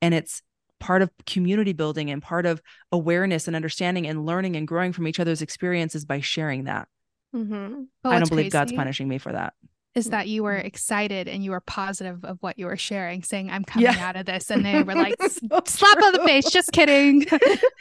and 0.00 0.14
it's 0.14 0.42
part 0.78 1.02
of 1.02 1.10
community 1.26 1.72
building 1.72 2.10
and 2.10 2.22
part 2.22 2.44
of 2.46 2.60
awareness 2.92 3.46
and 3.46 3.56
understanding 3.56 4.06
and 4.06 4.26
learning 4.26 4.56
and 4.56 4.68
growing 4.68 4.92
from 4.92 5.08
each 5.08 5.20
other's 5.20 5.42
experiences 5.42 6.04
by 6.04 6.20
sharing 6.20 6.64
that 6.64 6.88
Mm-hmm. 7.36 7.82
I 8.04 8.18
don't 8.18 8.28
believe 8.28 8.52
God's 8.52 8.72
punishing 8.72 9.08
me 9.08 9.18
for 9.18 9.32
that. 9.32 9.54
Is 9.96 10.10
that 10.10 10.28
you 10.28 10.42
were 10.42 10.54
excited 10.54 11.26
and 11.26 11.42
you 11.42 11.50
were 11.50 11.60
positive 11.60 12.24
of 12.24 12.36
what 12.40 12.58
you 12.58 12.66
were 12.66 12.76
sharing, 12.76 13.22
saying, 13.22 13.50
I'm 13.50 13.64
coming 13.64 13.86
yeah. 13.86 14.06
out 14.06 14.14
of 14.14 14.26
this. 14.26 14.50
And 14.50 14.64
they 14.64 14.82
were 14.82 14.94
like, 14.94 15.14
so 15.22 15.62
slap 15.64 15.98
true. 15.98 16.06
on 16.06 16.12
the 16.12 16.22
face. 16.24 16.50
Just 16.50 16.70
kidding. 16.70 17.26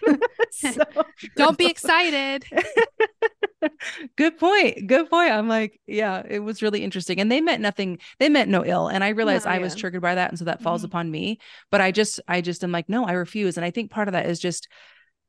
so 0.51 0.82
don't 1.36 1.58
be 1.58 1.67
excited. 1.67 2.45
Good 4.15 4.38
point. 4.38 4.88
Good 4.88 5.10
point. 5.10 5.32
I'm 5.32 5.49
like, 5.49 5.80
yeah, 5.88 6.23
it 6.28 6.39
was 6.39 6.62
really 6.62 6.84
interesting. 6.84 7.19
And 7.19 7.32
they 7.32 7.41
meant 7.41 7.62
nothing, 7.62 7.99
they 8.19 8.30
meant 8.30 8.49
no 8.49 8.65
ill. 8.65 8.88
And 8.88 9.04
I 9.04 9.10
realized 9.10 9.45
no, 9.45 9.51
I 9.51 9.56
yeah. 9.56 9.63
was 9.63 9.75
triggered 9.75 10.01
by 10.01 10.15
that. 10.15 10.30
And 10.30 10.39
so 10.39 10.45
that 10.45 10.62
falls 10.62 10.82
mm-hmm. 10.82 10.88
upon 10.88 11.12
me. 11.12 11.39
But 11.69 11.82
I 11.82 11.91
just, 11.91 12.21
I 12.28 12.41
just 12.41 12.63
am 12.63 12.71
like, 12.71 12.88
no, 12.88 13.06
I 13.06 13.12
refuse. 13.12 13.58
And 13.58 13.65
I 13.65 13.71
think 13.71 13.91
part 13.91 14.08
of 14.08 14.13
that 14.13 14.28
is 14.28 14.39
just 14.39 14.69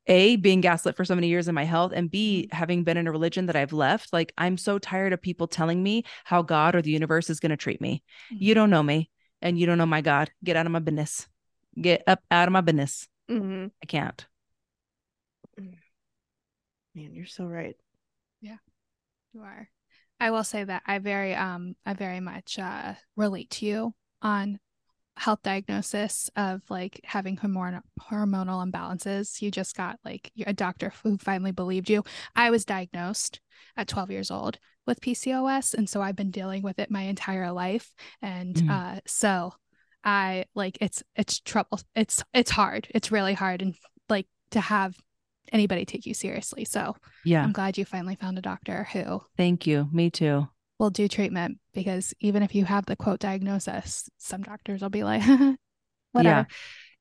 a 0.06 0.36
being 0.36 0.60
gaslit 0.60 0.96
for 0.96 1.04
so 1.04 1.14
many 1.14 1.28
years 1.28 1.48
in 1.48 1.54
my 1.54 1.64
health 1.64 1.92
and 1.94 2.10
b 2.10 2.46
mm-hmm. 2.46 2.56
having 2.56 2.84
been 2.84 2.96
in 2.96 3.06
a 3.06 3.12
religion 3.12 3.46
that 3.46 3.56
i've 3.56 3.72
left 3.72 4.12
like 4.12 4.32
i'm 4.38 4.56
so 4.56 4.78
tired 4.78 5.12
of 5.12 5.20
people 5.20 5.46
telling 5.46 5.82
me 5.82 6.04
how 6.24 6.42
god 6.42 6.74
or 6.74 6.82
the 6.82 6.90
universe 6.90 7.30
is 7.30 7.40
going 7.40 7.50
to 7.50 7.56
treat 7.56 7.80
me 7.80 8.02
mm-hmm. 8.32 8.42
you 8.42 8.54
don't 8.54 8.70
know 8.70 8.82
me 8.82 9.10
and 9.42 9.58
you 9.58 9.66
don't 9.66 9.78
know 9.78 9.86
my 9.86 10.00
god 10.00 10.30
get 10.44 10.56
out 10.56 10.66
of 10.66 10.72
my 10.72 10.78
business 10.78 11.26
get 11.80 12.02
up 12.06 12.20
out 12.30 12.48
of 12.48 12.52
my 12.52 12.60
business 12.60 13.08
mm-hmm. 13.30 13.66
i 13.82 13.86
can't 13.86 14.26
mm. 15.60 15.74
man 16.94 17.14
you're 17.14 17.26
so 17.26 17.44
right 17.44 17.76
yeah 18.40 18.56
you 19.32 19.40
are 19.40 19.68
i 20.20 20.30
will 20.30 20.44
say 20.44 20.64
that 20.64 20.82
i 20.86 20.98
very 20.98 21.34
um 21.34 21.74
i 21.84 21.94
very 21.94 22.20
much 22.20 22.58
uh 22.58 22.94
relate 23.16 23.50
to 23.50 23.66
you 23.66 23.94
on 24.22 24.58
health 25.16 25.40
diagnosis 25.42 26.30
of 26.36 26.62
like 26.68 27.00
having 27.04 27.36
hormonal 27.36 27.80
hormonal 28.00 28.68
imbalances. 28.68 29.40
You 29.40 29.50
just 29.50 29.76
got 29.76 29.98
like 30.04 30.30
a 30.46 30.52
doctor 30.52 30.92
who 31.02 31.18
finally 31.18 31.52
believed 31.52 31.88
you. 31.88 32.04
I 32.34 32.50
was 32.50 32.64
diagnosed 32.64 33.40
at 33.76 33.88
12 33.88 34.10
years 34.10 34.30
old 34.30 34.58
with 34.86 35.00
PCOS, 35.00 35.74
and 35.74 35.88
so 35.88 36.02
I've 36.02 36.16
been 36.16 36.30
dealing 36.30 36.62
with 36.62 36.78
it 36.78 36.90
my 36.90 37.02
entire 37.02 37.50
life. 37.50 37.92
And 38.22 38.54
mm. 38.54 38.70
uh, 38.70 39.00
so 39.06 39.54
I 40.04 40.44
like 40.54 40.78
it's 40.80 41.02
it's 41.16 41.40
trouble. 41.40 41.80
It's 41.94 42.22
it's 42.34 42.50
hard. 42.50 42.88
It's 42.90 43.10
really 43.10 43.34
hard, 43.34 43.62
and 43.62 43.74
like 44.08 44.26
to 44.50 44.60
have 44.60 44.96
anybody 45.52 45.84
take 45.84 46.06
you 46.06 46.14
seriously. 46.14 46.64
So 46.64 46.96
yeah, 47.24 47.42
I'm 47.42 47.52
glad 47.52 47.78
you 47.78 47.84
finally 47.84 48.16
found 48.16 48.38
a 48.38 48.42
doctor 48.42 48.88
who. 48.92 49.22
Thank 49.36 49.66
you. 49.66 49.88
Me 49.92 50.10
too 50.10 50.48
will 50.78 50.90
do 50.90 51.08
treatment 51.08 51.58
because 51.72 52.14
even 52.20 52.42
if 52.42 52.54
you 52.54 52.64
have 52.64 52.86
the 52.86 52.96
quote 52.96 53.20
diagnosis, 53.20 54.08
some 54.18 54.42
doctors 54.42 54.82
will 54.82 54.90
be 54.90 55.04
like, 55.04 55.22
whatever. 56.12 56.40
Yeah. 56.40 56.44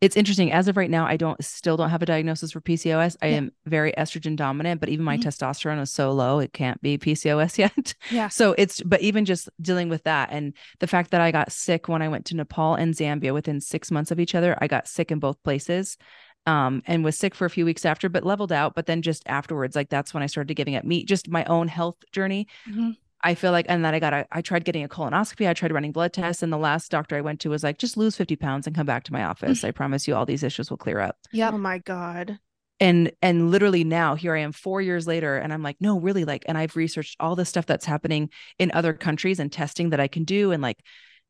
It's 0.01 0.17
interesting. 0.17 0.51
As 0.51 0.67
of 0.67 0.75
right 0.75 0.89
now, 0.89 1.07
I 1.07 1.15
don't 1.15 1.41
still 1.43 1.77
don't 1.77 1.89
have 1.89 2.01
a 2.01 2.05
diagnosis 2.05 2.51
for 2.51 2.59
PCOS. 2.59 3.15
I 3.21 3.27
yeah. 3.27 3.35
am 3.37 3.51
very 3.65 3.93
estrogen 3.93 4.35
dominant, 4.35 4.81
but 4.81 4.89
even 4.89 5.05
my 5.05 5.17
mm-hmm. 5.17 5.27
testosterone 5.27 5.81
is 5.81 5.91
so 5.91 6.11
low, 6.11 6.39
it 6.39 6.51
can't 6.51 6.81
be 6.81 6.97
PCOS 6.97 7.57
yet. 7.57 7.95
Yeah. 8.11 8.27
So 8.27 8.53
it's 8.57 8.81
but 8.81 9.01
even 9.01 9.23
just 9.23 9.49
dealing 9.61 9.87
with 9.87 10.03
that 10.03 10.29
and 10.31 10.53
the 10.79 10.87
fact 10.87 11.11
that 11.11 11.21
I 11.21 11.31
got 11.31 11.51
sick 11.51 11.87
when 11.87 12.01
I 12.01 12.09
went 12.09 12.25
to 12.25 12.35
Nepal 12.35 12.75
and 12.75 12.93
Zambia 12.93 13.33
within 13.33 13.61
six 13.61 13.89
months 13.89 14.11
of 14.11 14.19
each 14.19 14.35
other, 14.35 14.57
I 14.59 14.67
got 14.67 14.87
sick 14.87 15.11
in 15.11 15.19
both 15.19 15.41
places 15.43 15.97
um, 16.45 16.83
and 16.85 17.03
was 17.03 17.17
sick 17.17 17.33
for 17.33 17.45
a 17.45 17.49
few 17.49 17.65
weeks 17.65 17.85
after, 17.85 18.09
but 18.09 18.25
leveled 18.25 18.51
out. 18.51 18.75
But 18.75 18.85
then 18.85 19.01
just 19.01 19.23
afterwards, 19.25 19.75
like 19.75 19.89
that's 19.89 20.13
when 20.13 20.23
I 20.23 20.27
started 20.27 20.53
giving 20.53 20.75
up 20.75 20.83
meat, 20.83 21.07
just 21.07 21.29
my 21.29 21.43
own 21.45 21.67
health 21.67 21.97
journey. 22.11 22.47
Mm-hmm. 22.69 22.91
I 23.23 23.35
feel 23.35 23.51
like, 23.51 23.65
and 23.69 23.83
then 23.83 23.95
I 23.95 23.99
got, 23.99 24.13
a, 24.13 24.27
I 24.31 24.41
tried 24.41 24.65
getting 24.65 24.83
a 24.83 24.87
colonoscopy. 24.87 25.47
I 25.47 25.53
tried 25.53 25.71
running 25.71 25.91
blood 25.91 26.13
tests. 26.13 26.43
And 26.43 26.53
the 26.53 26.57
last 26.57 26.91
doctor 26.91 27.15
I 27.15 27.21
went 27.21 27.39
to 27.41 27.49
was 27.49 27.63
like, 27.63 27.79
just 27.79 27.97
lose 27.97 28.15
50 28.15 28.35
pounds 28.35 28.67
and 28.67 28.75
come 28.75 28.85
back 28.85 29.03
to 29.05 29.13
my 29.13 29.23
office. 29.23 29.63
I 29.63 29.71
promise 29.71 30.07
you 30.07 30.15
all 30.15 30.25
these 30.25 30.43
issues 30.43 30.69
will 30.69 30.77
clear 30.77 30.99
up. 30.99 31.17
Yeah. 31.31 31.49
Oh 31.51 31.57
my 31.57 31.79
God. 31.79 32.39
And, 32.79 33.11
and 33.21 33.51
literally 33.51 33.83
now 33.83 34.15
here 34.15 34.35
I 34.35 34.41
am 34.41 34.51
four 34.51 34.81
years 34.81 35.07
later. 35.07 35.37
And 35.37 35.53
I'm 35.53 35.63
like, 35.63 35.77
no, 35.79 35.99
really 35.99 36.25
like, 36.25 36.43
and 36.47 36.57
I've 36.57 36.75
researched 36.75 37.15
all 37.19 37.35
the 37.35 37.45
stuff 37.45 37.65
that's 37.65 37.85
happening 37.85 38.29
in 38.59 38.71
other 38.73 38.93
countries 38.93 39.39
and 39.39 39.51
testing 39.51 39.91
that 39.91 39.99
I 39.99 40.07
can 40.07 40.23
do. 40.23 40.51
And 40.51 40.61
like, 40.61 40.77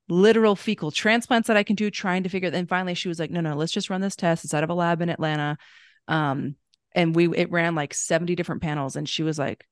literal 0.08 0.56
fecal 0.56 0.92
transplants 0.92 1.48
that 1.48 1.58
I 1.58 1.64
can 1.64 1.76
do, 1.76 1.90
trying 1.90 2.24
to 2.24 2.30
figure. 2.30 2.50
Then 2.50 2.68
finally, 2.68 2.94
she 2.94 3.08
was 3.08 3.20
like, 3.20 3.32
"No, 3.32 3.42
no, 3.42 3.56
let's 3.56 3.72
just 3.72 3.90
run 3.90 4.02
this 4.02 4.16
test. 4.16 4.44
It's 4.44 4.54
out 4.54 4.64
of 4.64 4.70
a 4.70 4.74
lab 4.74 5.02
in 5.02 5.10
Atlanta." 5.10 5.58
Um, 6.08 6.56
and 6.94 7.16
we 7.16 7.36
it 7.36 7.52
ran 7.52 7.76
like 7.76 7.94
seventy 7.94 8.36
different 8.36 8.62
panels, 8.62 8.96
and 8.96 9.08
she 9.08 9.24
was 9.24 9.40
like, 9.40 9.66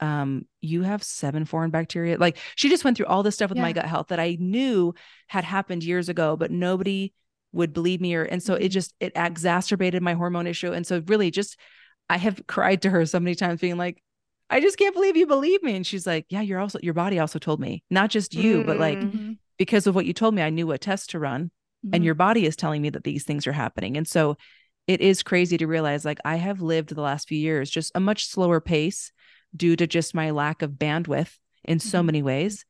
um, 0.00 0.46
you 0.60 0.82
have 0.82 1.02
seven 1.02 1.44
foreign 1.44 1.70
bacteria. 1.70 2.18
Like 2.18 2.36
she 2.54 2.68
just 2.68 2.84
went 2.84 2.96
through 2.96 3.06
all 3.06 3.22
this 3.22 3.34
stuff 3.34 3.50
with 3.50 3.56
yeah. 3.56 3.62
my 3.62 3.72
gut 3.72 3.86
health 3.86 4.08
that 4.08 4.20
I 4.20 4.36
knew 4.38 4.94
had 5.26 5.44
happened 5.44 5.84
years 5.84 6.08
ago, 6.08 6.36
but 6.36 6.50
nobody 6.50 7.12
would 7.52 7.72
believe 7.72 8.00
me 8.00 8.14
or 8.14 8.24
and 8.24 8.42
so 8.42 8.54
mm-hmm. 8.54 8.64
it 8.64 8.68
just 8.68 8.94
it 9.00 9.12
exacerbated 9.16 10.02
my 10.02 10.14
hormone 10.14 10.46
issue. 10.46 10.72
And 10.72 10.86
so 10.86 11.02
really 11.06 11.30
just 11.30 11.58
I 12.10 12.16
have 12.18 12.46
cried 12.46 12.82
to 12.82 12.90
her 12.90 13.04
so 13.06 13.20
many 13.20 13.34
times 13.34 13.60
being 13.60 13.76
like, 13.76 14.02
I 14.50 14.60
just 14.60 14.78
can't 14.78 14.94
believe 14.94 15.16
you 15.16 15.26
believe 15.26 15.62
me. 15.62 15.74
And 15.76 15.86
she's 15.86 16.06
like, 16.06 16.26
Yeah, 16.28 16.42
you're 16.42 16.60
also 16.60 16.78
your 16.82 16.94
body 16.94 17.18
also 17.18 17.38
told 17.38 17.60
me, 17.60 17.82
not 17.90 18.10
just 18.10 18.34
you, 18.34 18.58
mm-hmm. 18.58 18.66
but 18.66 18.78
like 18.78 18.98
mm-hmm. 18.98 19.32
because 19.58 19.86
of 19.86 19.94
what 19.94 20.06
you 20.06 20.12
told 20.12 20.34
me, 20.34 20.42
I 20.42 20.50
knew 20.50 20.66
what 20.66 20.80
test 20.80 21.10
to 21.10 21.18
run. 21.18 21.50
And 21.84 21.92
mm-hmm. 21.92 22.02
your 22.04 22.14
body 22.14 22.44
is 22.44 22.56
telling 22.56 22.82
me 22.82 22.90
that 22.90 23.04
these 23.04 23.24
things 23.24 23.46
are 23.46 23.52
happening. 23.52 23.96
And 23.96 24.06
so 24.06 24.36
it 24.88 25.00
is 25.00 25.22
crazy 25.22 25.58
to 25.58 25.66
realize 25.66 26.04
like 26.04 26.18
I 26.24 26.36
have 26.36 26.60
lived 26.60 26.88
the 26.88 27.02
last 27.02 27.28
few 27.28 27.38
years 27.38 27.70
just 27.70 27.92
a 27.94 28.00
much 28.00 28.26
slower 28.26 28.60
pace 28.60 29.12
due 29.56 29.76
to 29.76 29.86
just 29.86 30.14
my 30.14 30.30
lack 30.30 30.62
of 30.62 30.72
bandwidth 30.72 31.38
in 31.64 31.78
so 31.78 31.98
mm-hmm. 31.98 32.06
many 32.06 32.22
ways. 32.22 32.64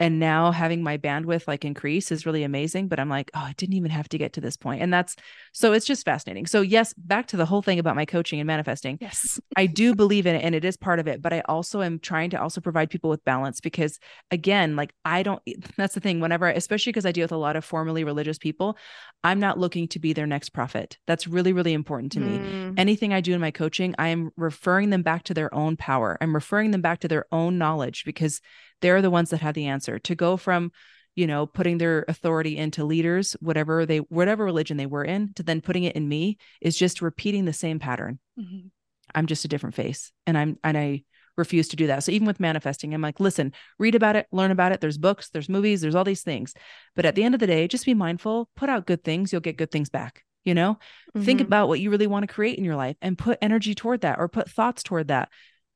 And 0.00 0.18
now 0.18 0.50
having 0.50 0.82
my 0.82 0.98
bandwidth 0.98 1.46
like 1.46 1.64
increase 1.64 2.10
is 2.10 2.26
really 2.26 2.42
amazing 2.42 2.88
but 2.88 2.98
i'm 2.98 3.08
like 3.08 3.30
oh 3.34 3.40
i 3.40 3.54
didn't 3.56 3.74
even 3.74 3.90
have 3.90 4.08
to 4.08 4.18
get 4.18 4.32
to 4.32 4.40
this 4.40 4.56
point. 4.56 4.82
And 4.82 4.92
that's 4.92 5.16
so 5.52 5.72
it's 5.72 5.86
just 5.86 6.04
fascinating. 6.04 6.46
So 6.46 6.60
yes 6.60 6.92
back 6.94 7.26
to 7.28 7.36
the 7.36 7.46
whole 7.46 7.62
thing 7.62 7.78
about 7.78 7.96
my 7.96 8.04
coaching 8.04 8.40
and 8.40 8.46
manifesting. 8.46 8.98
Yes. 9.00 9.40
i 9.56 9.66
do 9.66 9.94
believe 10.02 10.26
in 10.26 10.34
it 10.34 10.44
and 10.44 10.54
it 10.54 10.64
is 10.64 10.76
part 10.76 10.98
of 10.98 11.06
it 11.06 11.22
but 11.22 11.32
i 11.32 11.40
also 11.46 11.82
am 11.82 11.98
trying 11.98 12.30
to 12.30 12.40
also 12.40 12.60
provide 12.60 12.90
people 12.90 13.10
with 13.10 13.24
balance 13.24 13.60
because 13.60 13.98
again 14.30 14.76
like 14.76 14.92
i 15.04 15.22
don't 15.22 15.42
that's 15.76 15.94
the 15.94 16.00
thing 16.00 16.20
whenever 16.20 16.46
I, 16.46 16.52
especially 16.52 16.92
because 16.92 17.06
i 17.06 17.12
deal 17.12 17.24
with 17.24 17.32
a 17.32 17.36
lot 17.36 17.56
of 17.56 17.64
formally 17.64 18.04
religious 18.04 18.38
people 18.38 18.76
i'm 19.22 19.40
not 19.40 19.58
looking 19.58 19.88
to 19.88 19.98
be 19.98 20.12
their 20.12 20.26
next 20.26 20.50
prophet. 20.50 20.98
That's 21.06 21.26
really 21.26 21.52
really 21.52 21.72
important 21.72 22.12
to 22.12 22.20
me. 22.20 22.38
Mm, 22.38 22.74
anything 22.78 23.12
I 23.12 23.20
do 23.20 23.34
in 23.34 23.40
my 23.40 23.50
coaching, 23.50 23.94
I 23.98 24.08
am 24.08 24.30
referring 24.36 24.90
them 24.90 25.02
back 25.02 25.24
to 25.24 25.34
their 25.34 25.52
own 25.54 25.76
power. 25.76 26.16
I'm 26.20 26.34
referring 26.34 26.70
them 26.70 26.80
back 26.80 27.00
to 27.00 27.08
their 27.08 27.26
own 27.32 27.58
knowledge 27.58 28.04
because 28.04 28.40
they're 28.80 29.02
the 29.02 29.10
ones 29.10 29.30
that 29.30 29.40
have 29.40 29.54
the 29.54 29.66
answer. 29.66 29.98
To 30.00 30.14
go 30.14 30.36
from, 30.36 30.72
you 31.14 31.26
know, 31.26 31.46
putting 31.46 31.78
their 31.78 32.04
authority 32.08 32.56
into 32.56 32.84
leaders, 32.84 33.36
whatever 33.40 33.86
they 33.86 33.98
whatever 33.98 34.44
religion 34.44 34.76
they 34.76 34.86
were 34.86 35.04
in, 35.04 35.32
to 35.34 35.42
then 35.42 35.60
putting 35.60 35.84
it 35.84 35.96
in 35.96 36.08
me 36.08 36.38
is 36.60 36.76
just 36.76 37.02
repeating 37.02 37.44
the 37.44 37.52
same 37.52 37.78
pattern. 37.78 38.18
Mhm. 38.38 38.70
I'm 39.14 39.26
just 39.26 39.44
a 39.44 39.48
different 39.48 39.74
face. 39.74 40.12
And 40.26 40.36
I'm 40.36 40.58
and 40.64 40.76
I 40.76 41.04
refuse 41.36 41.68
to 41.68 41.76
do 41.76 41.88
that. 41.88 42.04
So 42.04 42.12
even 42.12 42.26
with 42.26 42.38
manifesting, 42.40 42.94
I'm 42.94 43.00
like, 43.02 43.18
listen, 43.18 43.52
read 43.78 43.94
about 43.94 44.16
it, 44.16 44.26
learn 44.30 44.50
about 44.52 44.72
it. 44.72 44.80
There's 44.80 44.98
books, 44.98 45.30
there's 45.30 45.48
movies, 45.48 45.80
there's 45.80 45.94
all 45.96 46.04
these 46.04 46.22
things. 46.22 46.54
But 46.94 47.04
at 47.04 47.16
the 47.16 47.24
end 47.24 47.34
of 47.34 47.40
the 47.40 47.46
day, 47.46 47.66
just 47.66 47.84
be 47.86 47.94
mindful, 47.94 48.48
put 48.56 48.68
out 48.68 48.86
good 48.86 49.02
things, 49.02 49.32
you'll 49.32 49.40
get 49.40 49.56
good 49.56 49.70
things 49.72 49.90
back. 49.90 50.22
You 50.44 50.54
know, 50.54 50.78
think 51.18 51.40
mhm. 51.40 51.44
about 51.44 51.68
what 51.68 51.80
you 51.80 51.90
really 51.90 52.06
want 52.06 52.28
to 52.28 52.32
create 52.32 52.58
in 52.58 52.64
your 52.64 52.76
life 52.76 52.96
and 53.00 53.16
put 53.16 53.38
energy 53.40 53.74
toward 53.74 54.02
that 54.02 54.18
or 54.18 54.28
put 54.28 54.50
thoughts 54.50 54.82
toward 54.82 55.08
that. 55.08 55.30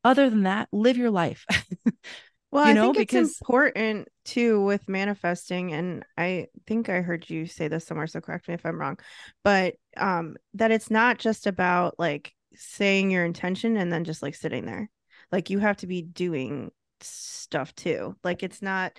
Other 0.05 0.29
than 0.29 0.43
that, 0.43 0.69
live 0.73 0.97
your 0.99 1.11
life. 1.11 1.47
Well, 2.51 2.65
you 2.65 2.71
I 2.71 2.73
know, 2.73 2.93
think 2.95 3.13
it's 3.13 3.41
important 3.41 4.09
too 4.25 4.63
with 4.63 4.89
manifesting, 4.89 5.73
and 5.73 6.05
I 6.17 6.47
think 6.67 6.89
I 6.89 7.03
heard 7.03 7.29
you 7.29 7.47
say 7.47 7.69
this 7.69 7.87
somewhere, 7.87 8.07
so 8.07 8.21
correct 8.21 8.49
me 8.49 8.55
if 8.55 8.65
I'm 8.65 8.81
wrong, 8.81 8.99
but 9.45 9.75
um, 9.97 10.37
that 10.55 10.71
it's 10.71 10.91
not 10.91 11.19
just 11.19 11.47
about 11.47 11.99
like 11.99 12.35
saying 12.55 13.11
your 13.11 13.25
intention 13.25 13.77
and 13.77 13.93
then 13.93 14.05
just 14.05 14.23
like 14.23 14.35
sitting 14.35 14.65
there. 14.65 14.91
Like 15.31 15.51
you 15.51 15.59
have 15.59 15.77
to 15.79 15.87
be 15.87 16.01
doing 16.03 16.71
stuff 17.01 17.75
too. 17.75 18.17
Like 18.25 18.43
it's 18.43 18.63
not 18.63 18.99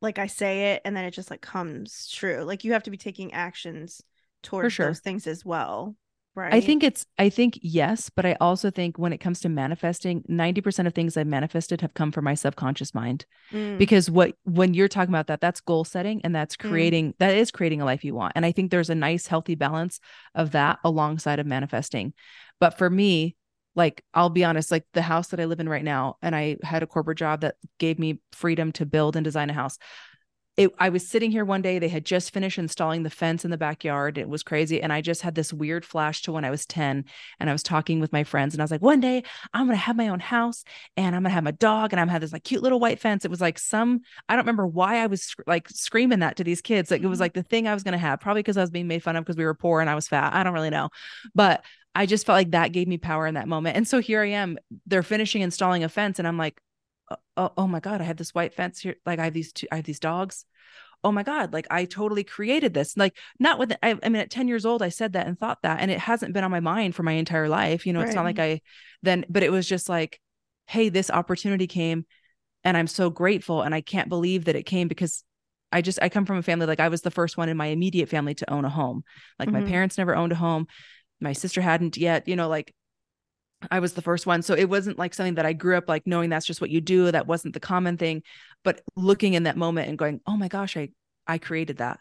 like 0.00 0.18
I 0.18 0.26
say 0.26 0.72
it 0.72 0.82
and 0.84 0.96
then 0.96 1.04
it 1.04 1.12
just 1.12 1.30
like 1.30 1.40
comes 1.40 2.08
true. 2.08 2.42
Like 2.42 2.64
you 2.64 2.72
have 2.72 2.82
to 2.84 2.90
be 2.90 2.96
taking 2.96 3.32
actions 3.32 4.02
towards 4.42 4.74
sure. 4.74 4.86
those 4.86 5.00
things 5.00 5.26
as 5.26 5.44
well. 5.44 5.96
Right. 6.36 6.52
I 6.52 6.60
think 6.60 6.84
it's, 6.84 7.06
I 7.18 7.30
think 7.30 7.58
yes, 7.62 8.10
but 8.10 8.26
I 8.26 8.36
also 8.42 8.70
think 8.70 8.98
when 8.98 9.14
it 9.14 9.18
comes 9.18 9.40
to 9.40 9.48
manifesting, 9.48 10.22
90% 10.28 10.86
of 10.86 10.94
things 10.94 11.16
I've 11.16 11.26
manifested 11.26 11.80
have 11.80 11.94
come 11.94 12.12
from 12.12 12.24
my 12.24 12.34
subconscious 12.34 12.94
mind. 12.94 13.24
Mm, 13.50 13.78
Because 13.78 14.10
what, 14.10 14.34
when 14.44 14.74
you're 14.74 14.86
talking 14.86 15.14
about 15.14 15.28
that, 15.28 15.40
that's 15.40 15.62
goal 15.62 15.84
setting 15.84 16.20
and 16.24 16.34
that's 16.34 16.54
Mm. 16.56 16.68
creating, 16.68 17.14
that 17.20 17.34
is 17.34 17.50
creating 17.50 17.80
a 17.80 17.86
life 17.86 18.04
you 18.04 18.14
want. 18.14 18.34
And 18.36 18.44
I 18.44 18.52
think 18.52 18.70
there's 18.70 18.90
a 18.90 18.94
nice, 18.94 19.26
healthy 19.26 19.54
balance 19.54 19.98
of 20.34 20.50
that 20.52 20.78
alongside 20.84 21.38
of 21.38 21.46
manifesting. 21.46 22.12
But 22.60 22.76
for 22.76 22.90
me, 22.90 23.34
like 23.74 24.04
I'll 24.12 24.30
be 24.30 24.44
honest, 24.44 24.70
like 24.70 24.84
the 24.92 25.02
house 25.02 25.28
that 25.28 25.40
I 25.40 25.46
live 25.46 25.60
in 25.60 25.68
right 25.70 25.84
now, 25.84 26.16
and 26.20 26.36
I 26.36 26.58
had 26.62 26.82
a 26.82 26.86
corporate 26.86 27.18
job 27.18 27.40
that 27.40 27.56
gave 27.78 27.98
me 27.98 28.20
freedom 28.32 28.72
to 28.72 28.84
build 28.86 29.16
and 29.16 29.24
design 29.24 29.48
a 29.48 29.54
house. 29.54 29.78
It, 30.56 30.70
I 30.78 30.88
was 30.88 31.06
sitting 31.06 31.30
here 31.30 31.44
one 31.44 31.60
day, 31.60 31.78
they 31.78 31.88
had 31.88 32.06
just 32.06 32.32
finished 32.32 32.56
installing 32.58 33.02
the 33.02 33.10
fence 33.10 33.44
in 33.44 33.50
the 33.50 33.58
backyard. 33.58 34.16
It 34.16 34.26
was 34.26 34.42
crazy. 34.42 34.80
And 34.80 34.90
I 34.90 35.02
just 35.02 35.20
had 35.20 35.34
this 35.34 35.52
weird 35.52 35.84
flash 35.84 36.22
to 36.22 36.32
when 36.32 36.46
I 36.46 36.50
was 36.50 36.64
10 36.64 37.04
and 37.38 37.50
I 37.50 37.52
was 37.52 37.62
talking 37.62 38.00
with 38.00 38.10
my 38.10 38.24
friends 38.24 38.54
and 38.54 38.62
I 38.62 38.64
was 38.64 38.70
like, 38.70 38.80
one 38.80 39.00
day 39.00 39.22
I'm 39.52 39.66
going 39.66 39.76
to 39.76 39.82
have 39.82 39.96
my 39.96 40.08
own 40.08 40.18
house 40.20 40.64
and 40.96 41.14
I'm 41.14 41.22
going 41.22 41.30
to 41.30 41.34
have 41.34 41.44
my 41.44 41.50
dog 41.50 41.92
and 41.92 42.00
I'm 42.00 42.06
going 42.06 42.08
to 42.08 42.12
have 42.12 42.20
this 42.22 42.32
like 42.32 42.44
cute 42.44 42.62
little 42.62 42.80
white 42.80 43.00
fence. 43.00 43.26
It 43.26 43.30
was 43.30 43.40
like 43.42 43.58
some, 43.58 44.00
I 44.30 44.34
don't 44.34 44.44
remember 44.44 44.66
why 44.66 45.02
I 45.02 45.08
was 45.08 45.34
like 45.46 45.68
screaming 45.68 46.20
that 46.20 46.36
to 46.36 46.44
these 46.44 46.62
kids. 46.62 46.90
Like 46.90 47.02
it 47.02 47.06
was 47.06 47.18
Mhm. 47.18 47.20
like 47.20 47.34
the 47.34 47.42
thing 47.42 47.68
I 47.68 47.74
was 47.74 47.82
going 47.82 47.92
to 47.92 47.98
have, 47.98 48.20
probably 48.20 48.40
because 48.42 48.56
I 48.56 48.62
was 48.62 48.70
being 48.70 48.88
made 48.88 49.02
fun 49.02 49.16
of 49.16 49.24
because 49.24 49.36
we 49.36 49.44
were 49.44 49.52
poor 49.54 49.82
and 49.82 49.90
I 49.90 49.94
was 49.94 50.08
fat. 50.08 50.32
I 50.32 50.42
don't 50.42 50.54
really 50.54 50.70
know. 50.70 50.88
But 51.34 51.64
I 51.94 52.06
just 52.06 52.26
felt 52.26 52.36
like 52.36 52.50
that 52.52 52.72
gave 52.72 52.88
me 52.88 52.98
power 52.98 53.26
in 53.26 53.34
that 53.34 53.48
moment. 53.48 53.76
And 53.76 53.86
so 53.86 54.00
here 54.00 54.22
I 54.22 54.28
am. 54.28 54.58
They're 54.86 55.02
finishing 55.02 55.42
installing 55.42 55.82
a 55.84 55.88
fence, 55.88 56.18
and 56.18 56.28
I'm 56.28 56.36
like, 56.36 56.60
oh, 57.36 57.52
oh, 57.56 57.66
my 57.66 57.80
God, 57.80 58.00
I 58.00 58.04
have 58.04 58.16
this 58.16 58.34
white 58.34 58.54
fence 58.54 58.80
here. 58.80 58.96
Like 59.04 59.18
I 59.18 59.24
have 59.24 59.34
these 59.34 59.52
two, 59.52 59.66
I 59.70 59.76
have 59.76 59.84
these 59.84 60.00
dogs. 60.00 60.44
Oh 61.04 61.12
my 61.12 61.22
God, 61.22 61.52
like 61.52 61.66
I 61.70 61.84
totally 61.84 62.24
created 62.24 62.74
this. 62.74 62.96
Like, 62.96 63.16
not 63.38 63.58
with, 63.58 63.72
I, 63.82 63.96
I 64.02 64.08
mean, 64.08 64.22
at 64.22 64.30
10 64.30 64.48
years 64.48 64.66
old, 64.66 64.82
I 64.82 64.88
said 64.88 65.12
that 65.12 65.26
and 65.26 65.38
thought 65.38 65.58
that, 65.62 65.80
and 65.80 65.90
it 65.90 65.98
hasn't 65.98 66.32
been 66.32 66.42
on 66.42 66.50
my 66.50 66.60
mind 66.60 66.94
for 66.94 67.02
my 67.02 67.12
entire 67.12 67.48
life. 67.48 67.86
You 67.86 67.92
know, 67.92 68.00
it's 68.00 68.14
not 68.14 68.24
like 68.24 68.38
I 68.38 68.60
then, 69.02 69.24
but 69.28 69.42
it 69.42 69.52
was 69.52 69.68
just 69.68 69.88
like, 69.88 70.20
hey, 70.66 70.88
this 70.88 71.10
opportunity 71.10 71.66
came, 71.66 72.06
and 72.64 72.76
I'm 72.76 72.88
so 72.88 73.10
grateful. 73.10 73.62
And 73.62 73.74
I 73.74 73.82
can't 73.82 74.08
believe 74.08 74.46
that 74.46 74.56
it 74.56 74.64
came 74.64 74.88
because 74.88 75.22
I 75.70 75.82
just, 75.82 75.98
I 76.02 76.08
come 76.08 76.24
from 76.26 76.38
a 76.38 76.42
family, 76.42 76.66
like 76.66 76.80
I 76.80 76.88
was 76.88 77.02
the 77.02 77.10
first 77.10 77.36
one 77.36 77.48
in 77.48 77.56
my 77.56 77.66
immediate 77.66 78.08
family 78.08 78.34
to 78.36 78.50
own 78.50 78.64
a 78.64 78.70
home. 78.70 79.04
Like 79.38 79.52
my 79.52 79.60
Mhm. 79.60 79.68
parents 79.68 79.98
never 79.98 80.16
owned 80.16 80.32
a 80.32 80.36
home 80.36 80.66
my 81.18 81.32
sister 81.32 81.62
hadn't 81.62 81.96
yet 81.96 82.28
you 82.28 82.36
know 82.36 82.46
like 82.46 82.74
i 83.70 83.80
was 83.80 83.94
the 83.94 84.02
first 84.02 84.26
one. 84.26 84.42
So 84.42 84.54
it 84.54 84.68
wasn't 84.68 84.98
like 84.98 85.14
something 85.14 85.34
that 85.36 85.46
i 85.46 85.52
grew 85.52 85.76
up 85.76 85.88
like 85.88 86.06
knowing 86.06 86.30
that's 86.30 86.46
just 86.46 86.60
what 86.60 86.70
you 86.70 86.80
do 86.80 87.10
that 87.10 87.26
wasn't 87.26 87.54
the 87.54 87.60
common 87.60 87.96
thing 87.96 88.22
but 88.64 88.80
looking 88.96 89.34
in 89.34 89.44
that 89.44 89.56
moment 89.56 89.88
and 89.88 89.96
going 89.98 90.20
oh 90.26 90.36
my 90.36 90.48
gosh 90.48 90.76
i 90.76 90.88
i 91.26 91.38
created 91.38 91.78
that 91.78 91.98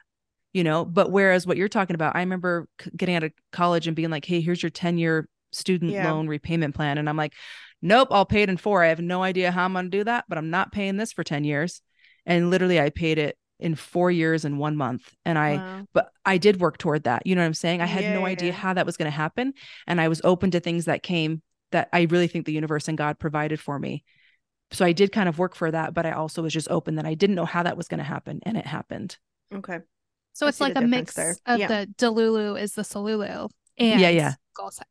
you 0.54 0.64
know? 0.64 0.86
But 0.86 1.12
whereas 1.12 1.46
what 1.46 1.58
you're 1.58 1.68
talking 1.70 1.96
about 1.96 2.16
i 2.16 2.20
remember 2.20 2.68
c- 2.82 2.90
getting 2.96 3.16
out 3.16 3.24
of 3.24 3.32
college 3.52 3.88
and 3.88 3.96
being 3.96 4.10
like 4.10 4.26
hey 4.26 4.42
here's 4.42 4.62
your 4.64 4.70
10 4.70 4.98
year 4.98 5.28
student 5.52 5.92
Yeah. 5.92 6.12
loan 6.12 6.28
repayment 6.28 6.76
plan 6.76 6.98
and 6.98 7.08
i'm 7.10 7.18
like 7.18 7.34
nope 7.82 8.10
i'll 8.12 8.26
pay 8.26 8.42
it 8.44 8.50
in 8.50 8.58
four. 8.58 8.84
I 8.84 8.88
have 8.88 9.00
no 9.00 9.24
idea 9.24 9.52
how 9.52 9.64
i'm 9.66 9.74
going 9.74 9.86
to 9.86 9.98
do 9.98 10.04
that 10.06 10.26
but 10.28 10.38
i'm 10.38 10.50
not 10.50 10.72
paying 10.72 10.98
this 10.98 11.14
for 11.14 11.24
10 11.24 11.44
years 11.46 11.82
and 12.26 12.50
literally 12.50 12.80
i 12.80 12.90
paid 12.90 13.18
it 13.18 13.38
in 13.60 13.76
four 13.76 14.12
years 14.12 14.44
and 14.44 14.60
one 14.60 14.76
month 14.76 15.16
and 15.24 15.38
i 15.40 15.56
wow. 15.56 15.86
but 15.94 16.12
I 16.26 16.38
did 16.38 16.60
work 16.60 16.78
toward 16.78 17.04
that. 17.04 17.26
You 17.26 17.36
know 17.36 17.42
what 17.42 17.48
I'm 17.48 17.54
saying? 17.54 17.82
I 17.82 17.86
had 17.86 18.04
no 18.04 18.22
Yeah. 18.22 18.26
idea 18.34 18.52
how 18.52 18.74
that 18.74 18.86
was 18.86 18.98
going 18.98 19.06
to 19.12 19.16
happen. 19.16 19.54
And 19.88 20.02
I 20.02 20.08
was 20.08 20.22
open 20.24 20.52
to 20.52 20.60
things 20.60 20.86
that 20.86 21.04
came 21.04 21.42
that 21.72 21.88
I 21.94 22.02
really 22.10 22.28
think 22.28 22.46
the 22.46 22.52
universe 22.52 22.88
and 22.88 22.98
God 22.98 23.20
provided 23.20 23.60
for 23.60 23.78
me. 23.78 24.04
So 24.72 24.84
I 24.84 24.92
did 24.92 25.12
kind 25.12 25.30
of 25.30 25.38
work 25.38 25.56
for 25.56 25.70
that, 25.70 25.94
but 25.94 26.06
I 26.06 26.12
also 26.14 26.42
was 26.42 26.52
just 26.52 26.70
open 26.72 26.96
that 26.96 27.06
I 27.06 27.14
didn't 27.14 27.36
know 27.36 27.46
how 27.46 27.62
that 27.64 27.78
was 27.78 27.88
going 27.88 28.00
to 28.00 28.04
happen. 28.04 28.40
And 28.44 28.58
it 28.58 28.66
happened. 28.66 29.18
Okay. 29.54 29.80
So 30.34 30.48
I 30.48 30.50
it's 30.50 30.60
like 30.60 30.76
a 30.76 30.82
mix 30.82 31.14
there. 31.14 31.36
of 31.46 31.60
Yeah. 31.60 31.68
the 31.68 31.94
Delulu 31.98 32.60
is 32.60 32.74
the 32.74 32.82
Solulu 32.82 33.50
and 33.78 34.02
Yeah, 34.02 34.10
yeah. 34.10 34.34
goal 34.56 34.72
set. 34.72 34.88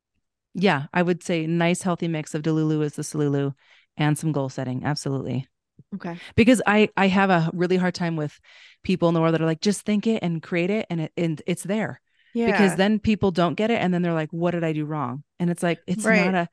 Yeah. 0.54 0.86
I 0.94 1.02
would 1.02 1.22
say 1.24 1.46
nice, 1.48 1.82
healthy 1.82 2.06
mix 2.06 2.34
of 2.34 2.42
Delulu 2.42 2.82
is 2.84 2.94
the 2.94 3.02
Solulu 3.02 3.54
and 3.96 4.16
some 4.16 4.30
goal 4.32 4.48
setting. 4.48 4.84
Absolutely. 4.84 5.48
Okay. 5.94 6.20
Because 6.36 6.60
I, 6.66 6.88
I 6.96 7.08
have 7.08 7.30
a 7.30 7.50
really 7.54 7.76
hard 7.76 7.94
time 7.94 8.16
with 8.16 8.38
people 8.82 9.08
in 9.08 9.14
the 9.14 9.20
world 9.20 9.34
that 9.34 9.42
are 9.42 9.46
like, 9.46 9.60
just 9.60 9.82
think 9.82 10.06
it 10.06 10.22
and 10.22 10.42
create 10.42 10.70
it. 10.70 10.86
And 10.90 11.02
it, 11.02 11.12
and 11.16 11.42
it's 11.46 11.62
there. 11.62 12.00
Yeah. 12.32 12.46
because 12.46 12.74
then 12.76 12.98
people 12.98 13.30
don't 13.30 13.54
get 13.54 13.70
it 13.70 13.80
and 13.80 13.94
then 13.94 14.02
they're 14.02 14.12
like 14.12 14.30
what 14.30 14.50
did 14.50 14.64
i 14.64 14.72
do 14.72 14.84
wrong 14.84 15.22
and 15.38 15.50
it's 15.50 15.62
like 15.62 15.80
it's 15.86 16.04
Right. 16.04 16.10
not 16.10 16.34
a 16.34 16.48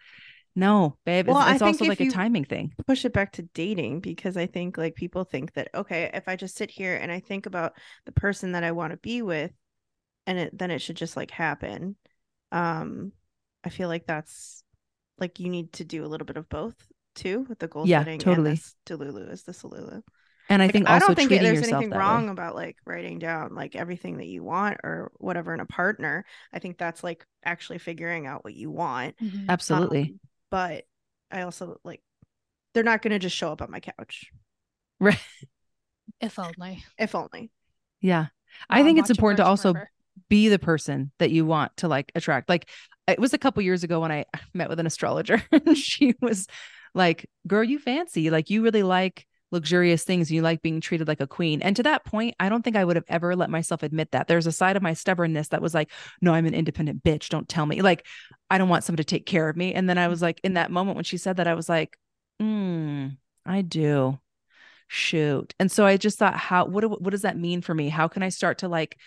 no 0.56 0.98
babe 1.06 1.28
Well, 1.28 1.38
it's, 1.38 1.42
I 1.42 1.54
it's 1.54 1.60
think 1.60 1.82
also 1.82 1.86
if 1.86 1.89
like 1.89 2.00
a 2.02 2.06
timing 2.06 2.46
thing 2.46 2.74
push 2.88 3.06
it 3.06 3.14
back 3.14 3.34
to 3.34 3.44
dating 3.54 4.00
because 4.02 4.38
I 4.38 4.48
think 4.48 4.78
like 4.78 4.96
people 4.96 5.24
think 5.24 5.54
that 5.54 5.70
okay, 5.76 6.10
if 6.14 6.28
I 6.28 6.36
just 6.36 6.56
sit 6.56 6.72
here 6.72 6.96
and 6.96 7.12
I 7.12 7.20
think 7.20 7.46
about 7.46 7.74
the 8.06 8.12
person 8.12 8.54
that 8.54 8.64
I 8.64 8.72
want 8.72 8.92
to 8.92 8.98
be 8.98 9.22
with 9.22 9.52
and 10.28 10.39
it 10.39 10.58
then 10.58 10.72
it 10.72 10.80
should 10.80 10.98
just 10.98 11.18
like 11.18 11.32
happen. 11.32 11.96
Um 12.52 13.14
I 13.64 13.70
feel 13.70 13.89
like 13.89 14.08
that's 14.08 14.64
like 15.20 15.39
you 15.39 15.50
need 15.50 15.74
to 15.76 15.86
do 15.86 16.06
a 16.06 16.08
little 16.08 16.26
bit 16.26 16.38
of 16.38 16.50
both 16.50 16.76
too 17.16 17.45
with 17.49 17.59
the 17.59 17.68
goal 17.68 17.88
Yeah, 17.88 17.99
setting 17.99 18.20
totally. 18.20 18.51
and 18.51 18.57
this 18.57 18.76
Delulu 18.86 19.32
is 19.32 19.43
the 19.43 19.51
Solulu. 19.51 20.03
and 20.49 20.62
i 20.62 20.68
Like, 20.68 20.74
think 20.74 20.89
I 20.89 20.99
don't 20.99 21.16
think 21.16 21.30
treating 21.30 21.43
there's 21.43 21.62
anything 21.64 21.89
wrong 21.91 22.28
way. 22.28 22.32
about 22.32 22.55
like 22.55 22.78
writing 22.86 23.20
down 23.20 23.55
like 23.55 23.76
everything 23.76 24.18
that 24.18 24.28
you 24.28 24.43
want 24.43 24.80
or 24.84 25.12
whatever 25.18 25.53
in 25.53 25.59
a 25.59 25.66
partner. 25.66 26.26
I 26.53 26.59
think 26.59 26.78
that's 26.78 27.03
like 27.03 27.26
actually 27.43 27.80
figuring 27.80 28.28
out 28.28 28.43
what 28.43 28.53
you 28.53 28.72
want. 28.72 29.16
Mhm. 29.22 29.49
absolutely 29.49 30.01
Um, 30.01 30.20
but 30.49 30.86
I 31.32 31.41
also 31.43 31.80
like 31.84 32.01
they're 32.74 32.84
not 32.84 33.01
going 33.01 33.12
to 33.12 33.20
just 33.20 33.36
show 33.36 33.51
up 33.51 33.62
on 33.62 33.72
my 33.72 33.80
couch 33.82 34.32
right 34.99 35.20
If 36.22 36.39
only. 36.39 36.86
if 36.97 37.16
only. 37.16 37.51
yeah 38.01 38.28
i 38.70 38.80
Mom 38.80 38.86
think 38.86 38.99
it's 38.99 39.09
important 39.09 39.38
to 39.38 39.45
also 39.45 39.74
River. 39.74 39.91
be 40.30 40.49
the 40.49 40.59
person 40.59 41.12
that 41.20 41.32
you 41.32 41.45
want 41.45 41.76
to 41.78 41.88
like 41.88 42.12
attract 42.16 42.49
like 42.49 42.70
it 43.07 43.20
was 43.20 43.34
a 43.34 43.38
couple 43.38 43.62
years 43.64 43.84
ago 43.84 43.99
when 43.99 44.12
i 44.12 44.26
met 44.53 44.70
with 44.70 44.80
an 44.80 44.86
astrologer 44.86 45.41
and 45.51 45.78
she 45.78 46.16
was 46.22 46.47
like 46.94 47.30
girl 47.48 47.64
you 47.64 47.80
fancy 47.80 48.30
like 48.30 48.50
you 48.50 48.62
really 48.64 48.84
like 48.84 49.26
luxurious 49.52 50.04
things 50.04 50.32
you 50.32 50.42
like 50.42 50.62
being 50.62 50.80
treated 50.80 51.08
like 51.08 51.20
a 51.20 51.28
queen. 51.28 51.62
And 51.62 51.76
to 51.76 51.84
that 51.84 52.06
point 52.06 52.36
i 52.39 52.50
don't 52.50 52.64
think 52.64 52.76
i 52.76 52.86
would 52.86 52.96
have 52.96 53.06
ever 53.08 53.36
let 53.36 53.50
myself 53.50 53.84
admit 53.84 54.12
that. 54.12 54.28
There's 54.28 54.48
a 54.48 54.52
side 54.52 54.78
of 54.78 54.84
my 54.84 54.94
stubbornness 54.94 55.50
that 55.50 55.62
was 55.62 55.74
like 55.74 55.92
no 56.22 56.34
i'm 56.34 56.46
an 56.46 56.54
independent 56.54 57.04
bitch 57.04 57.30
don't 57.30 57.50
tell 57.50 57.66
me. 57.66 57.82
Like 57.82 58.06
i 58.50 58.58
don't 58.58 58.70
want 58.70 58.84
someone 58.84 58.98
to 58.98 59.04
take 59.04 59.26
care 59.26 59.50
of 59.50 59.58
me. 59.58 59.74
And 59.74 59.89
then 59.89 59.98
i 59.98 60.08
was 60.08 60.22
like 60.22 60.39
in 60.44 60.54
that 60.54 60.72
moment 60.72 60.96
when 60.96 61.04
she 61.04 61.18
said 61.18 61.38
that 61.38 61.48
i 61.48 61.54
was 61.54 61.68
like 61.70 61.98
mm, 62.42 63.16
i 63.46 63.62
do. 63.62 64.20
Shoot. 64.88 65.54
And 65.60 65.72
so 65.72 65.86
i 65.86 65.98
just 65.98 66.18
thought 66.18 66.36
how 66.36 66.66
what 66.66 67.02
what 67.02 67.12
does 67.12 67.24
that 67.24 67.38
mean 67.38 67.62
for 67.62 67.74
me? 67.74 67.89
How 67.89 68.08
can 68.08 68.24
i 68.24 68.30
start 68.30 68.60
to 68.60 68.68
like 68.70 68.98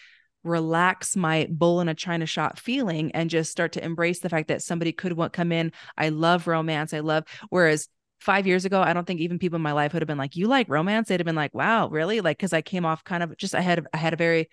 relax 0.45 1.17
my 1.17 1.49
bull 1.51 1.81
in 1.81 1.89
a 1.89 1.95
china 1.95 2.27
shop 2.27 2.59
feeling 2.59 3.11
and 3.13 3.31
just 3.31 3.51
start 3.51 3.73
to 3.73 3.85
embrace 3.85 4.21
the 4.21 4.29
fact 4.29 4.49
that 4.49 4.63
somebody 4.63 4.93
could 4.93 5.15
want 5.15 5.33
come 5.33 5.51
in 5.51 5.73
i 5.97 6.09
love 6.11 6.47
romance 6.47 6.93
i 6.93 7.01
love 7.01 7.25
whereas 7.49 7.89
five 8.25 8.47
years 8.47 8.65
ago, 8.65 8.81
I 8.81 8.95
don't 8.95 9.07
think 9.07 9.21
even 9.21 9.39
people 9.39 9.57
in 9.57 9.63
my 9.63 9.73
life 9.73 9.93
would 9.93 10.01
have 10.01 10.07
been 10.07 10.19
like, 10.19 10.35
"You 10.35 10.49
like 10.49 10.69
romance?" 10.69 11.09
They'd 11.09 11.21
have 11.21 11.27
been 11.27 11.35
like, 11.37 11.55
"Wow, 11.55 11.89
really?" 11.89 12.21
Like 12.21 12.39
because 12.39 12.53
I 12.53 12.63
came 12.63 12.87
off 12.87 13.05
kind 13.05 13.23
of 13.23 13.37
just 13.37 13.55
I 13.55 13.61
had 13.61 13.87
I 13.93 13.99
had 13.99 14.15
a 14.15 14.17
very 14.17 14.49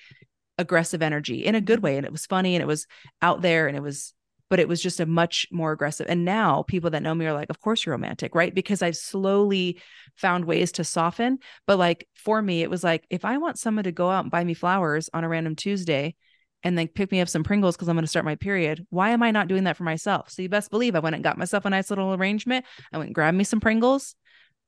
aggressive 0.57 1.01
energy 1.01 1.45
in 1.45 1.55
a 1.55 1.61
good 1.61 1.81
way, 1.81 1.97
and 1.97 2.05
it 2.05 2.11
was 2.11 2.25
funny 2.25 2.55
and 2.55 2.61
it 2.61 2.67
was 2.67 2.85
out 3.21 3.41
there 3.41 3.67
and 3.67 3.77
it 3.77 3.81
was, 3.81 4.13
but 4.51 4.59
it 4.59 4.67
was 4.67 4.83
just 4.83 4.99
a 4.99 5.05
much 5.05 5.47
more 5.49 5.71
aggressive. 5.71 6.07
And 6.09 6.25
now 6.25 6.63
people 6.63 6.89
that 6.89 7.01
know 7.01 7.15
me 7.15 7.25
are 7.25 7.31
like, 7.31 7.49
"Of 7.49 7.61
course 7.61 7.85
you're 7.85 7.95
romantic, 7.95 8.35
right?" 8.35 8.53
Because 8.53 8.81
I've 8.81 8.97
slowly 8.97 9.79
found 10.17 10.43
ways 10.43 10.73
to 10.73 10.83
soften. 10.83 11.39
But 11.65 11.79
like 11.79 12.05
for 12.15 12.41
me, 12.41 12.61
it 12.61 12.69
was 12.69 12.83
like 12.83 13.05
if 13.09 13.23
I 13.23 13.37
want 13.37 13.57
someone 13.57 13.85
to 13.85 13.93
go 13.93 14.09
out 14.09 14.25
and 14.25 14.29
buy 14.29 14.43
me 14.43 14.53
flowers 14.53 15.09
on 15.13 15.23
a 15.23 15.29
random 15.29 15.55
Tuesday 15.55 16.15
and 16.63 16.77
then 16.77 16.89
pick 16.89 17.13
me 17.13 17.21
up 17.21 17.29
some 17.29 17.45
Pringles 17.45 17.77
because 17.77 17.87
I'm 17.87 17.95
going 17.95 18.03
to 18.03 18.09
start 18.09 18.25
my 18.25 18.35
period. 18.35 18.85
Why 18.89 19.11
am 19.11 19.23
I 19.23 19.31
not 19.31 19.47
doing 19.47 19.63
that 19.63 19.77
for 19.77 19.83
myself? 19.83 20.29
So 20.29 20.41
you 20.41 20.49
best 20.49 20.69
believe 20.69 20.95
I 20.95 20.99
went 20.99 21.15
and 21.15 21.23
got 21.23 21.37
myself 21.37 21.63
a 21.63 21.69
nice 21.69 21.89
little 21.89 22.13
arrangement. 22.13 22.65
I 22.91 22.97
went 22.97 23.07
and 23.07 23.15
grabbed 23.15 23.37
me 23.37 23.45
some 23.45 23.61
Pringles, 23.61 24.15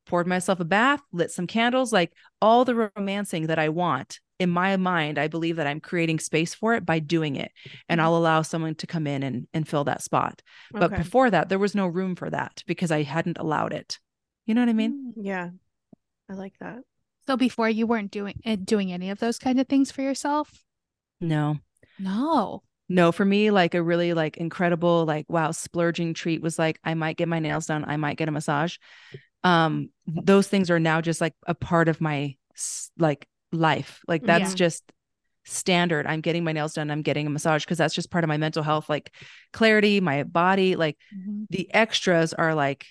poured 0.05 0.27
myself 0.27 0.61
a 0.61 0.65
bath, 0.65 1.01
lit 1.11 1.29
some 1.29 1.45
candles, 1.45 1.91
like 1.91 2.13
all 2.41 2.63
the 2.63 2.89
romancing 2.95 3.47
that 3.47 3.59
I 3.59 3.67
want. 3.67 4.21
In 4.43 4.49
my 4.49 4.77
mind, 4.77 5.17
I 5.17 5.27
believe 5.27 5.55
that 5.55 5.67
I'm 5.67 5.79
creating 5.79 6.19
space 6.19 6.53
for 6.53 6.75
it 6.75 6.85
by 6.85 6.99
doing 6.99 7.35
it. 7.37 7.51
And 7.89 7.99
Mm-hmm. 7.99 8.01
I'll 8.01 8.17
allow 8.17 8.41
someone 8.41 8.75
to 8.75 8.87
come 8.87 9.07
in 9.07 9.23
and, 9.23 9.47
and 9.53 9.67
fill 9.67 9.85
that 9.85 10.03
spot. 10.03 10.41
But 10.79 10.93
Okay. 10.93 10.95
before 10.95 11.29
that, 11.31 11.49
there 11.49 11.59
was 11.59 11.75
no 11.75 11.87
room 11.87 12.15
for 12.15 12.29
that 12.29 12.63
because 12.67 12.91
I 12.91 13.03
hadn't 13.03 13.37
allowed 13.39 13.73
it. 13.73 13.99
You 14.45 14.53
know 14.53 14.61
what 14.61 14.69
I 14.69 14.73
mean? 14.73 14.95
yeah, 15.15 15.49
I 16.29 16.33
like 16.33 16.55
that. 16.59 16.79
So 17.27 17.37
before 17.37 17.69
you 17.69 17.87
weren't 17.87 18.11
doing 18.11 18.35
eh, 18.45 18.57
doing 18.63 18.91
any 18.91 19.09
of 19.09 19.19
those 19.19 19.39
kind 19.39 19.59
of 19.59 19.67
things 19.67 19.91
for 19.91 20.01
yourself? 20.01 20.63
No. 21.21 21.59
No. 21.97 22.63
No, 22.89 23.11
for 23.11 23.25
me, 23.25 23.49
like 23.49 23.75
a 23.75 23.81
really 23.81 24.13
like 24.13 24.37
incredible, 24.37 25.05
like 25.05 25.25
wow, 25.29 25.51
splurging 25.51 26.13
treat 26.13 26.41
was 26.41 26.59
like 26.59 26.79
I 26.83 26.93
might 26.93 27.17
get 27.17 27.27
my 27.27 27.39
nails 27.39 27.65
done, 27.65 27.85
I 27.87 27.97
might 27.97 28.17
get 28.17 28.27
a 28.27 28.31
massage. 28.31 28.77
Um, 29.43 29.89
those 30.07 30.47
things 30.47 30.69
are 30.69 30.79
now 30.79 31.01
just 31.01 31.21
like 31.21 31.33
a 31.47 31.55
part 31.55 31.87
of 31.89 32.01
my 32.01 32.35
like 32.97 33.27
life. 33.53 34.01
Like 34.07 34.25
that's 34.25 34.51
Yeah. 34.51 34.55
just 34.55 34.91
standard. 35.45 36.07
I'm 36.07 36.21
getting 36.21 36.43
my 36.43 36.53
nails 36.53 36.73
done, 36.73 36.89
I'm 36.91 37.01
getting 37.01 37.27
a 37.27 37.29
massage 37.29 37.65
because 37.65 37.77
that's 37.77 37.95
just 37.95 38.09
part 38.11 38.23
of 38.23 38.27
my 38.29 38.37
mental 38.37 38.63
health, 38.63 38.89
like 38.89 39.13
clarity, 39.51 39.99
my 40.01 40.23
body, 40.23 40.75
like 40.75 40.97
Mhm. 41.15 41.47
the 41.49 41.73
extras 41.73 42.33
are 42.33 42.55
like 42.55 42.87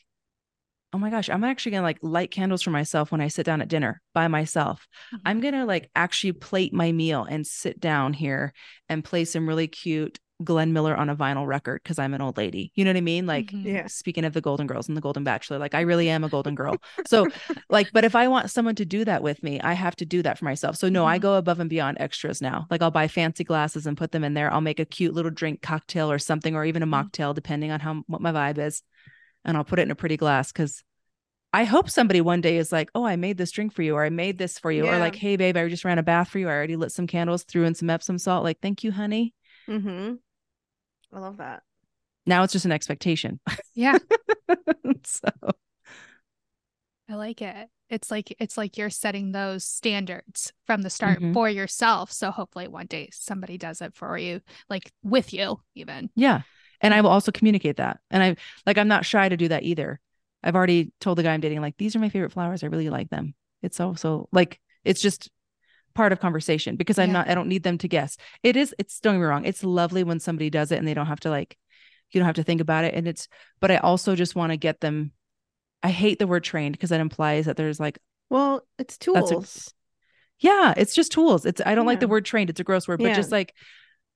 oh 0.94 0.98
my 0.98 1.08
gosh 1.08 1.30
i'm 1.30 1.42
actually 1.42 1.72
gonna 1.72 1.82
like 1.82 1.98
light 2.02 2.30
candles 2.30 2.60
for 2.60 2.70
myself 2.70 3.10
when 3.10 3.22
i 3.22 3.28
sit 3.28 3.46
down 3.46 3.62
at 3.62 3.68
dinner 3.68 4.02
by 4.12 4.28
myself 4.28 4.86
i'm 5.24 5.40
gonna 5.40 5.64
like 5.64 5.90
actually 5.94 6.32
plate 6.32 6.74
my 6.74 6.92
meal 6.92 7.24
and 7.24 7.46
sit 7.46 7.80
down 7.80 8.12
here 8.12 8.52
and 8.90 9.02
play 9.02 9.24
some 9.24 9.48
really 9.48 9.68
cute 9.68 10.20
glenn 10.42 10.72
miller 10.72 10.96
on 10.96 11.08
a 11.08 11.16
vinyl 11.16 11.46
record 11.46 11.80
because 11.82 11.98
i'm 11.98 12.12
an 12.14 12.20
old 12.20 12.36
lady 12.36 12.70
you 12.74 12.84
know 12.84 12.90
what 12.90 12.96
i 12.96 13.00
mean 13.00 13.26
like 13.26 13.46
Mhm. 13.50 13.64
Yeah. 13.64 13.86
speaking 13.86 14.24
of 14.24 14.32
the 14.34 14.40
golden 14.40 14.66
girls 14.66 14.88
and 14.88 14.96
the 14.96 15.00
golden 15.00 15.24
bachelor 15.24 15.58
like 15.58 15.74
i 15.74 15.80
really 15.80 16.08
am 16.08 16.24
a 16.24 16.28
golden 16.28 16.54
girl 16.54 16.76
so 17.06 17.26
like 17.70 17.90
but 17.92 18.04
if 18.04 18.14
i 18.14 18.28
want 18.28 18.50
someone 18.50 18.74
to 18.74 18.84
do 18.84 19.04
that 19.04 19.22
with 19.22 19.42
me 19.42 19.60
i 19.60 19.72
have 19.72 19.96
to 19.96 20.04
do 20.04 20.22
that 20.22 20.38
for 20.38 20.44
myself 20.44 20.76
so 20.76 20.88
no 20.88 21.04
i 21.06 21.18
Mhm. 21.18 21.22
go 21.22 21.34
above 21.34 21.60
and 21.60 21.70
beyond 21.70 21.96
extras 22.00 22.40
now 22.42 22.66
like 22.70 22.82
i'll 22.82 22.90
buy 22.90 23.08
fancy 23.08 23.44
glasses 23.44 23.86
and 23.86 23.96
put 23.96 24.12
them 24.12 24.24
in 24.24 24.34
there 24.34 24.52
i'll 24.52 24.60
make 24.60 24.80
a 24.80 24.84
cute 24.84 25.14
little 25.14 25.30
drink 25.30 25.62
cocktail 25.62 26.10
or 26.10 26.18
something 26.18 26.54
or 26.54 26.64
even 26.64 26.82
a 26.82 26.86
Mhm. 26.86 27.10
mocktail 27.10 27.34
depending 27.34 27.70
on 27.70 27.80
how 27.80 28.02
what 28.06 28.20
my 28.20 28.32
vibe 28.32 28.58
is 28.58 28.82
and 29.44 29.56
i'll 29.56 29.64
put 29.64 29.78
it 29.78 29.82
in 29.82 29.90
a 29.90 29.94
pretty 29.96 30.16
glass 30.16 30.52
because 30.52 30.82
I 31.54 31.64
hope 31.64 31.90
somebody 31.90 32.22
one 32.22 32.40
day 32.40 32.56
is 32.56 32.72
like, 32.72 32.88
oh, 32.94 33.04
I 33.04 33.16
made 33.16 33.36
this 33.36 33.50
drink 33.50 33.74
for 33.74 33.82
you, 33.82 33.94
or 33.94 34.02
I 34.02 34.08
made 34.08 34.38
this 34.38 34.58
for 34.58 34.72
you, 34.72 34.86
or 34.86 34.96
like, 34.96 35.14
hey, 35.14 35.36
babe, 35.36 35.54
I 35.54 35.68
just 35.68 35.84
ran 35.84 35.98
a 35.98 36.02
bath 36.02 36.30
for 36.30 36.38
you. 36.38 36.48
I 36.48 36.52
already 36.52 36.76
lit 36.76 36.92
some 36.92 37.06
candles, 37.06 37.42
threw 37.44 37.64
in 37.64 37.74
some 37.74 37.90
Epsom 37.90 38.16
salt. 38.16 38.42
Like, 38.42 38.60
thank 38.62 38.82
you, 38.82 38.90
honey. 38.90 39.34
Mm-hmm. 39.68 40.14
I 41.12 41.18
love 41.18 41.38
that. 41.38 41.62
Now 42.26 42.42
it's 42.44 42.52
just 42.52 42.64
an 42.64 42.72
expectation. 42.72 43.40
Yeah, 43.74 43.98
so 45.04 45.28
I 47.08 47.14
like 47.14 47.42
it. 47.42 47.68
It's 47.90 48.10
like 48.10 48.34
it's 48.38 48.56
like 48.56 48.78
you're 48.78 48.90
setting 48.90 49.32
those 49.32 49.64
standards 49.64 50.52
from 50.66 50.82
the 50.82 50.88
start 50.90 51.20
Mhm. 51.20 51.34
for 51.34 51.48
yourself. 51.48 52.10
So 52.12 52.30
hopefully 52.30 52.68
one 52.68 52.86
day 52.86 53.10
somebody 53.12 53.58
does 53.58 53.82
it 53.82 53.94
for 53.94 54.16
you, 54.16 54.40
like 54.70 54.90
with 55.02 55.32
you 55.32 55.60
even. 55.74 56.10
yeah. 56.14 56.42
And 56.80 56.92
I 56.92 57.00
will 57.00 57.10
also 57.10 57.30
communicate 57.30 57.76
that. 57.76 58.00
And 58.10 58.22
I 58.22 58.36
like 58.66 58.78
I'm 58.78 58.88
not 58.88 59.04
shy 59.04 59.28
to 59.28 59.36
do 59.36 59.48
that 59.48 59.62
either. 59.62 60.00
I've 60.42 60.56
already 60.56 60.92
told 61.00 61.18
the 61.18 61.22
guy 61.22 61.32
I'm 61.34 61.40
dating, 61.40 61.60
like, 61.60 61.76
these 61.76 61.94
are 61.94 62.00
my 62.00 62.08
favorite 62.08 62.32
flowers. 62.32 62.64
I 62.64 62.66
really 62.68 62.90
like 62.90 63.10
them. 63.10 63.34
It's 63.62 63.76
so 63.76 63.94
so 63.94 64.28
like 64.32 64.58
it's 64.84 65.00
just 65.02 65.28
part 65.94 66.12
of 66.12 66.20
conversation 66.20 66.76
because 66.76 66.98
I'm 66.98 67.08
Yeah. 67.08 67.12
not 67.14 67.28
I 67.28 67.34
don't 67.34 67.48
need 67.48 67.62
them 67.62 67.78
to 67.78 67.88
guess. 67.88 68.16
It 68.42 68.56
is, 68.56 68.74
it's 68.78 69.00
don't 69.00 69.14
get 69.14 69.20
me 69.20 69.26
wrong. 69.26 69.44
It's 69.44 69.64
lovely 69.64 70.04
when 70.04 70.20
somebody 70.20 70.50
does 70.50 70.72
it 70.72 70.78
and 70.78 70.86
they 70.86 70.94
don't 70.94 71.06
have 71.06 71.20
to 71.20 71.30
like 71.30 71.56
you 72.10 72.20
don't 72.20 72.26
have 72.26 72.36
to 72.36 72.42
think 72.42 72.60
about 72.60 72.84
it. 72.84 72.94
And 72.94 73.08
it's 73.08 73.28
but 73.60 73.70
I 73.70 73.78
also 73.78 74.14
just 74.14 74.36
want 74.36 74.52
to 74.52 74.56
get 74.56 74.80
them. 74.80 75.12
I 75.82 75.90
hate 75.90 76.18
the 76.18 76.26
word 76.26 76.44
trained 76.44 76.72
because 76.72 76.90
that 76.90 77.00
implies 77.00 77.46
that 77.46 77.56
there's 77.56 77.80
like, 77.80 77.98
Well, 78.30 78.66
it's 78.78 78.96
That's 78.98 79.30
a- 79.30 79.34
tools. 79.34 79.74
yeah, 80.38 80.74
it's 80.76 80.94
just 80.94 81.12
tools. 81.12 81.46
It's 81.46 81.60
I 81.64 81.74
don't 81.74 81.86
like 81.86 82.00
the 82.00 82.08
word 82.08 82.24
trained. 82.24 82.50
It's 82.50 82.60
a 82.60 82.64
gross 82.64 82.86
word, 82.86 82.98
but 82.98 83.08
Yeah. 83.08 83.14
just 83.14 83.32
like 83.32 83.54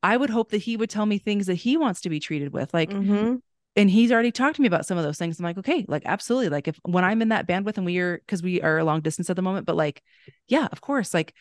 I 0.03 0.17
would 0.17 0.31
hope 0.31 0.51
that 0.51 0.59
he 0.59 0.77
would 0.77 0.91
tell 0.91 1.07
me 1.07 1.19
things 1.19 1.47
that 1.47 1.55
he 1.55 1.77
wants 1.77 2.03
to 2.03 2.11
be 2.11 2.21
treated 2.21 2.53
with. 2.53 2.73
Like 2.75 2.91
mm-hmm. 2.91 3.37
and 3.77 3.91
he's 3.91 4.13
already 4.13 4.31
talked 4.31 4.57
to 4.57 4.63
me 4.63 4.69
about 4.69 4.87
some 4.87 4.99
of 4.99 5.05
those 5.05 5.19
things. 5.19 5.39
I'm 5.39 5.45
like, 5.45 5.59
okay, 5.59 5.85
like 5.89 6.03
absolutely. 6.05 6.51
Like 6.51 6.69
if 6.69 6.79
when 6.85 7.05
I'm 7.05 7.23
in 7.23 7.31
that 7.31 7.49
bandwidth 7.49 7.77
and 7.79 7.87
we 7.87 7.99
are 7.99 8.19
because 8.19 8.43
we 8.43 8.61
are 8.61 8.79
a 8.79 8.85
long 8.85 9.01
distance 9.01 9.31
at 9.31 9.37
the 9.37 9.43
moment, 9.43 9.67
but 9.67 9.75
like, 9.75 10.03
yeah, 10.49 10.69
of 10.71 10.81
course. 10.81 11.15
Like, 11.15 11.35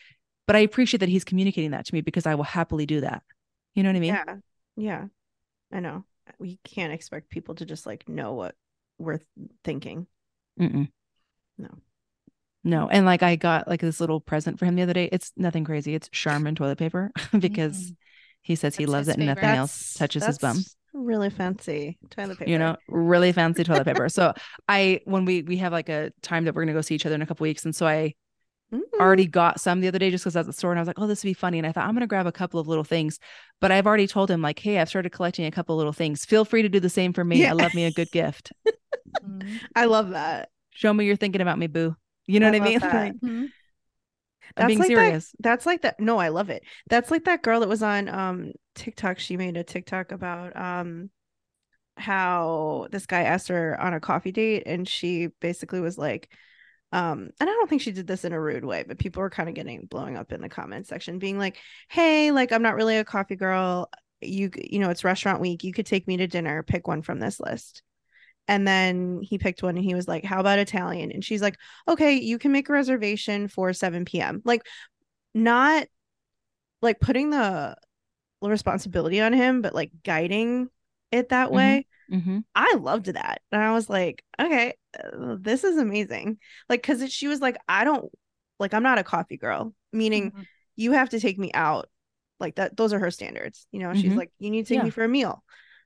but 0.46 0.56
I 0.56 0.60
appreciate 0.60 1.00
that 1.00 1.08
he's 1.08 1.24
communicating 1.24 1.72
that 1.72 1.86
to 1.86 1.94
me 1.94 2.00
because 2.00 2.26
I 2.26 2.34
will 2.34 2.44
happily 2.44 2.86
do 2.86 3.00
that. 3.02 3.22
You 3.74 3.82
know 3.82 3.88
what 3.90 3.96
I 3.96 4.00
mean? 4.00 4.14
Yeah. 4.14 4.36
Yeah. 4.76 5.04
I 5.72 5.80
know. 5.80 6.04
We 6.38 6.58
can't 6.64 6.92
expect 6.92 7.30
people 7.30 7.54
to 7.56 7.64
just 7.66 7.86
like 7.86 8.08
know 8.08 8.34
what 8.34 8.54
we're 8.98 9.20
thinking. 9.64 10.06
Mm-mm. 10.60 10.88
No. 11.58 11.68
No. 12.64 12.88
And 12.88 13.06
like 13.06 13.22
I 13.22 13.36
got 13.36 13.68
like 13.68 13.80
this 13.80 14.00
little 14.00 14.20
present 14.20 14.58
for 14.58 14.64
him 14.64 14.74
the 14.76 14.82
other 14.82 14.92
day. 14.94 15.08
It's 15.12 15.32
nothing 15.36 15.64
crazy. 15.64 15.94
It's 15.94 16.08
Charmin 16.10 16.54
toilet 16.54 16.78
paper 16.78 17.10
because 17.38 17.76
Mm. 17.90 17.96
he 18.42 18.54
says 18.54 18.76
he 18.76 18.86
loves 18.86 19.08
it 19.08 19.16
and 19.16 19.26
nothing 19.26 19.42
favorite. 19.42 19.58
else 19.58 19.94
touches 19.94 20.24
his 20.24 20.38
bum. 20.38 20.58
Really 20.92 21.28
fancy 21.30 21.98
toilet 22.10 22.38
paper. 22.38 22.50
you 22.50 22.58
know 22.58 22.76
really 22.88 23.30
fancy 23.30 23.64
toilet 23.64 23.84
paper 23.84 24.08
so 24.08 24.32
i 24.66 25.02
when 25.04 25.26
we 25.26 25.42
we 25.42 25.58
have 25.58 25.70
like 25.70 25.90
a 25.90 26.10
time 26.22 26.46
that 26.46 26.54
we're 26.54 26.62
gonna 26.62 26.72
go 26.72 26.80
see 26.80 26.94
each 26.94 27.04
other 27.04 27.14
in 27.14 27.20
a 27.20 27.26
couple 27.26 27.44
weeks 27.44 27.66
and 27.66 27.76
so 27.76 27.86
i 27.86 28.14
Mm. 28.74 28.80
already 28.98 29.26
got 29.26 29.60
some 29.60 29.80
the 29.80 29.86
other 29.86 29.98
day 30.00 30.10
just 30.10 30.24
because 30.24 30.34
I 30.34 30.40
was 30.40 30.46
at 30.48 30.50
the 30.50 30.52
store 30.52 30.72
and 30.72 30.78
I 30.78 30.82
was 30.82 30.88
like, 30.88 30.98
oh, 30.98 31.06
this 31.06 31.22
would 31.22 31.28
be 31.28 31.34
funny. 31.34 31.58
And 31.58 31.66
I 31.66 31.72
thought 31.72 31.86
I'm 31.86 31.94
gonna 31.94 32.06
grab 32.08 32.26
a 32.26 32.32
couple 32.32 32.58
of 32.58 32.66
little 32.66 32.82
things. 32.84 33.20
But 33.60 33.70
I've 33.70 33.86
already 33.86 34.06
told 34.08 34.30
him, 34.30 34.42
like, 34.42 34.58
hey, 34.58 34.78
I've 34.78 34.88
started 34.88 35.10
collecting 35.10 35.46
a 35.46 35.50
couple 35.52 35.74
of 35.74 35.78
little 35.78 35.92
things. 35.92 36.24
Feel 36.24 36.44
free 36.44 36.62
to 36.62 36.68
do 36.68 36.80
the 36.80 36.90
same 36.90 37.12
for 37.12 37.24
me. 37.24 37.42
Yeah. 37.42 37.50
I 37.50 37.52
love 37.52 37.74
me 37.74 37.84
a 37.84 37.92
good 37.92 38.10
gift. 38.10 38.52
Mhm. 39.22 39.60
I 39.76 39.84
love 39.84 40.10
that. 40.10 40.48
Show 40.70 40.92
me 40.92 41.06
you're 41.06 41.16
thinking 41.16 41.40
about 41.40 41.58
me, 41.58 41.68
boo. 41.68 41.94
You 42.26 42.40
know 42.40 42.48
I 42.48 42.50
what 42.50 42.62
I 42.62 42.64
mean? 42.64 42.78
that. 42.80 42.94
Like, 42.94 43.12
Mhm. 43.20 43.42
I'm 43.42 43.50
That's 44.54 44.66
being 44.68 44.78
like 44.78 45.12
that- 45.12 45.24
That's 45.40 45.66
like 45.66 45.82
that. 45.82 46.00
No, 46.00 46.18
I 46.18 46.28
love 46.28 46.50
it. 46.50 46.62
That's 46.88 47.10
like 47.10 47.24
that 47.24 47.42
girl 47.42 47.60
that 47.60 47.68
was 47.68 47.82
on 47.82 48.08
um 48.08 48.52
TikTok. 48.74 49.18
She 49.18 49.36
made 49.36 49.56
a 49.56 49.64
TikTok 49.64 50.12
about 50.12 50.56
um 50.56 51.10
how 51.96 52.88
this 52.90 53.06
guy 53.06 53.22
asked 53.22 53.48
her 53.48 53.80
on 53.80 53.94
a 53.94 54.00
coffee 54.00 54.32
date 54.32 54.64
and 54.66 54.86
she 54.88 55.28
basically 55.40 55.80
was 55.80 55.96
like 55.96 56.30
um 56.92 57.30
and 57.40 57.50
I 57.50 57.52
don't 57.52 57.68
think 57.68 57.82
she 57.82 57.92
did 57.92 58.06
this 58.06 58.24
in 58.24 58.32
a 58.32 58.40
rude 58.40 58.64
way, 58.64 58.84
but 58.86 58.98
people 58.98 59.20
were 59.20 59.30
kind 59.30 59.48
of 59.48 59.54
getting 59.54 59.86
blowing 59.86 60.16
up 60.16 60.32
in 60.32 60.40
the 60.40 60.48
comment 60.48 60.86
section 60.86 61.18
being 61.18 61.38
like, 61.38 61.58
"Hey, 61.88 62.30
like 62.32 62.52
I'm 62.52 62.62
not 62.62 62.76
really 62.76 62.96
a 62.98 63.04
coffee 63.04 63.36
girl. 63.36 63.90
You 64.20 64.50
you 64.56 64.78
know, 64.78 64.90
it's 64.90 65.04
restaurant 65.04 65.40
week. 65.40 65.64
You 65.64 65.72
could 65.72 65.86
take 65.86 66.06
me 66.08 66.16
to 66.18 66.26
dinner. 66.26 66.62
Pick 66.62 66.86
one 66.88 67.02
from 67.02 67.20
this 67.20 67.40
list." 67.40 67.82
And 68.48 68.66
then 68.66 69.20
he 69.22 69.38
picked 69.38 69.62
one 69.62 69.76
and 69.76 69.84
he 69.84 69.94
was 69.94 70.08
like, 70.08 70.24
How 70.24 70.40
about 70.40 70.58
Italian? 70.60 71.10
And 71.12 71.24
she's 71.24 71.42
like, 71.42 71.56
Okay, 71.88 72.14
you 72.14 72.38
can 72.38 72.52
make 72.52 72.68
a 72.68 72.72
reservation 72.72 73.48
for 73.48 73.72
7 73.72 74.20
p.m. 74.20 74.42
Like, 74.44 74.62
not 75.34 75.86
like 76.82 77.00
putting 77.00 77.30
the 77.30 77.76
responsibility 78.42 79.20
on 79.20 79.32
him, 79.32 79.62
but 79.62 79.74
like 79.74 79.90
guiding 80.04 80.68
it 81.12 81.30
that 81.30 81.50
Mhm. 81.50 81.52
way. 81.52 81.86
Mhm. 82.10 82.44
I 82.54 82.74
loved 82.74 83.06
that. 83.06 83.42
And 83.52 83.62
I 83.62 83.72
was 83.72 83.88
like, 83.88 84.22
Okay, 84.40 84.74
uh, 84.98 85.36
this 85.40 85.64
is 85.64 85.76
amazing. 85.78 86.38
Like, 86.68 86.82
cause 86.82 87.10
she 87.12 87.28
was 87.28 87.40
like, 87.40 87.56
I 87.68 87.84
don't 87.84 88.10
like, 88.58 88.74
I'm 88.74 88.82
not 88.82 88.98
a 88.98 89.04
coffee 89.04 89.36
girl, 89.36 89.74
meaning 89.92 90.32
Mhm. 90.32 90.46
you 90.76 90.92
have 90.92 91.10
to 91.10 91.20
take 91.20 91.38
me 91.38 91.50
out 91.52 91.88
like 92.38 92.56
that 92.56 92.76
those 92.76 92.92
are 92.92 92.98
her 92.98 93.10
standards 93.10 93.66
you 93.72 93.80
know 93.80 93.94
she's 93.94 94.12
Mhm. 94.12 94.16
like 94.18 94.30
you 94.38 94.50
need 94.50 94.66
to 94.66 94.68
take 94.68 94.76
Yeah. 94.76 94.84
me 94.84 94.90
for 94.90 95.02
a 95.04 95.08
meal 95.08 95.42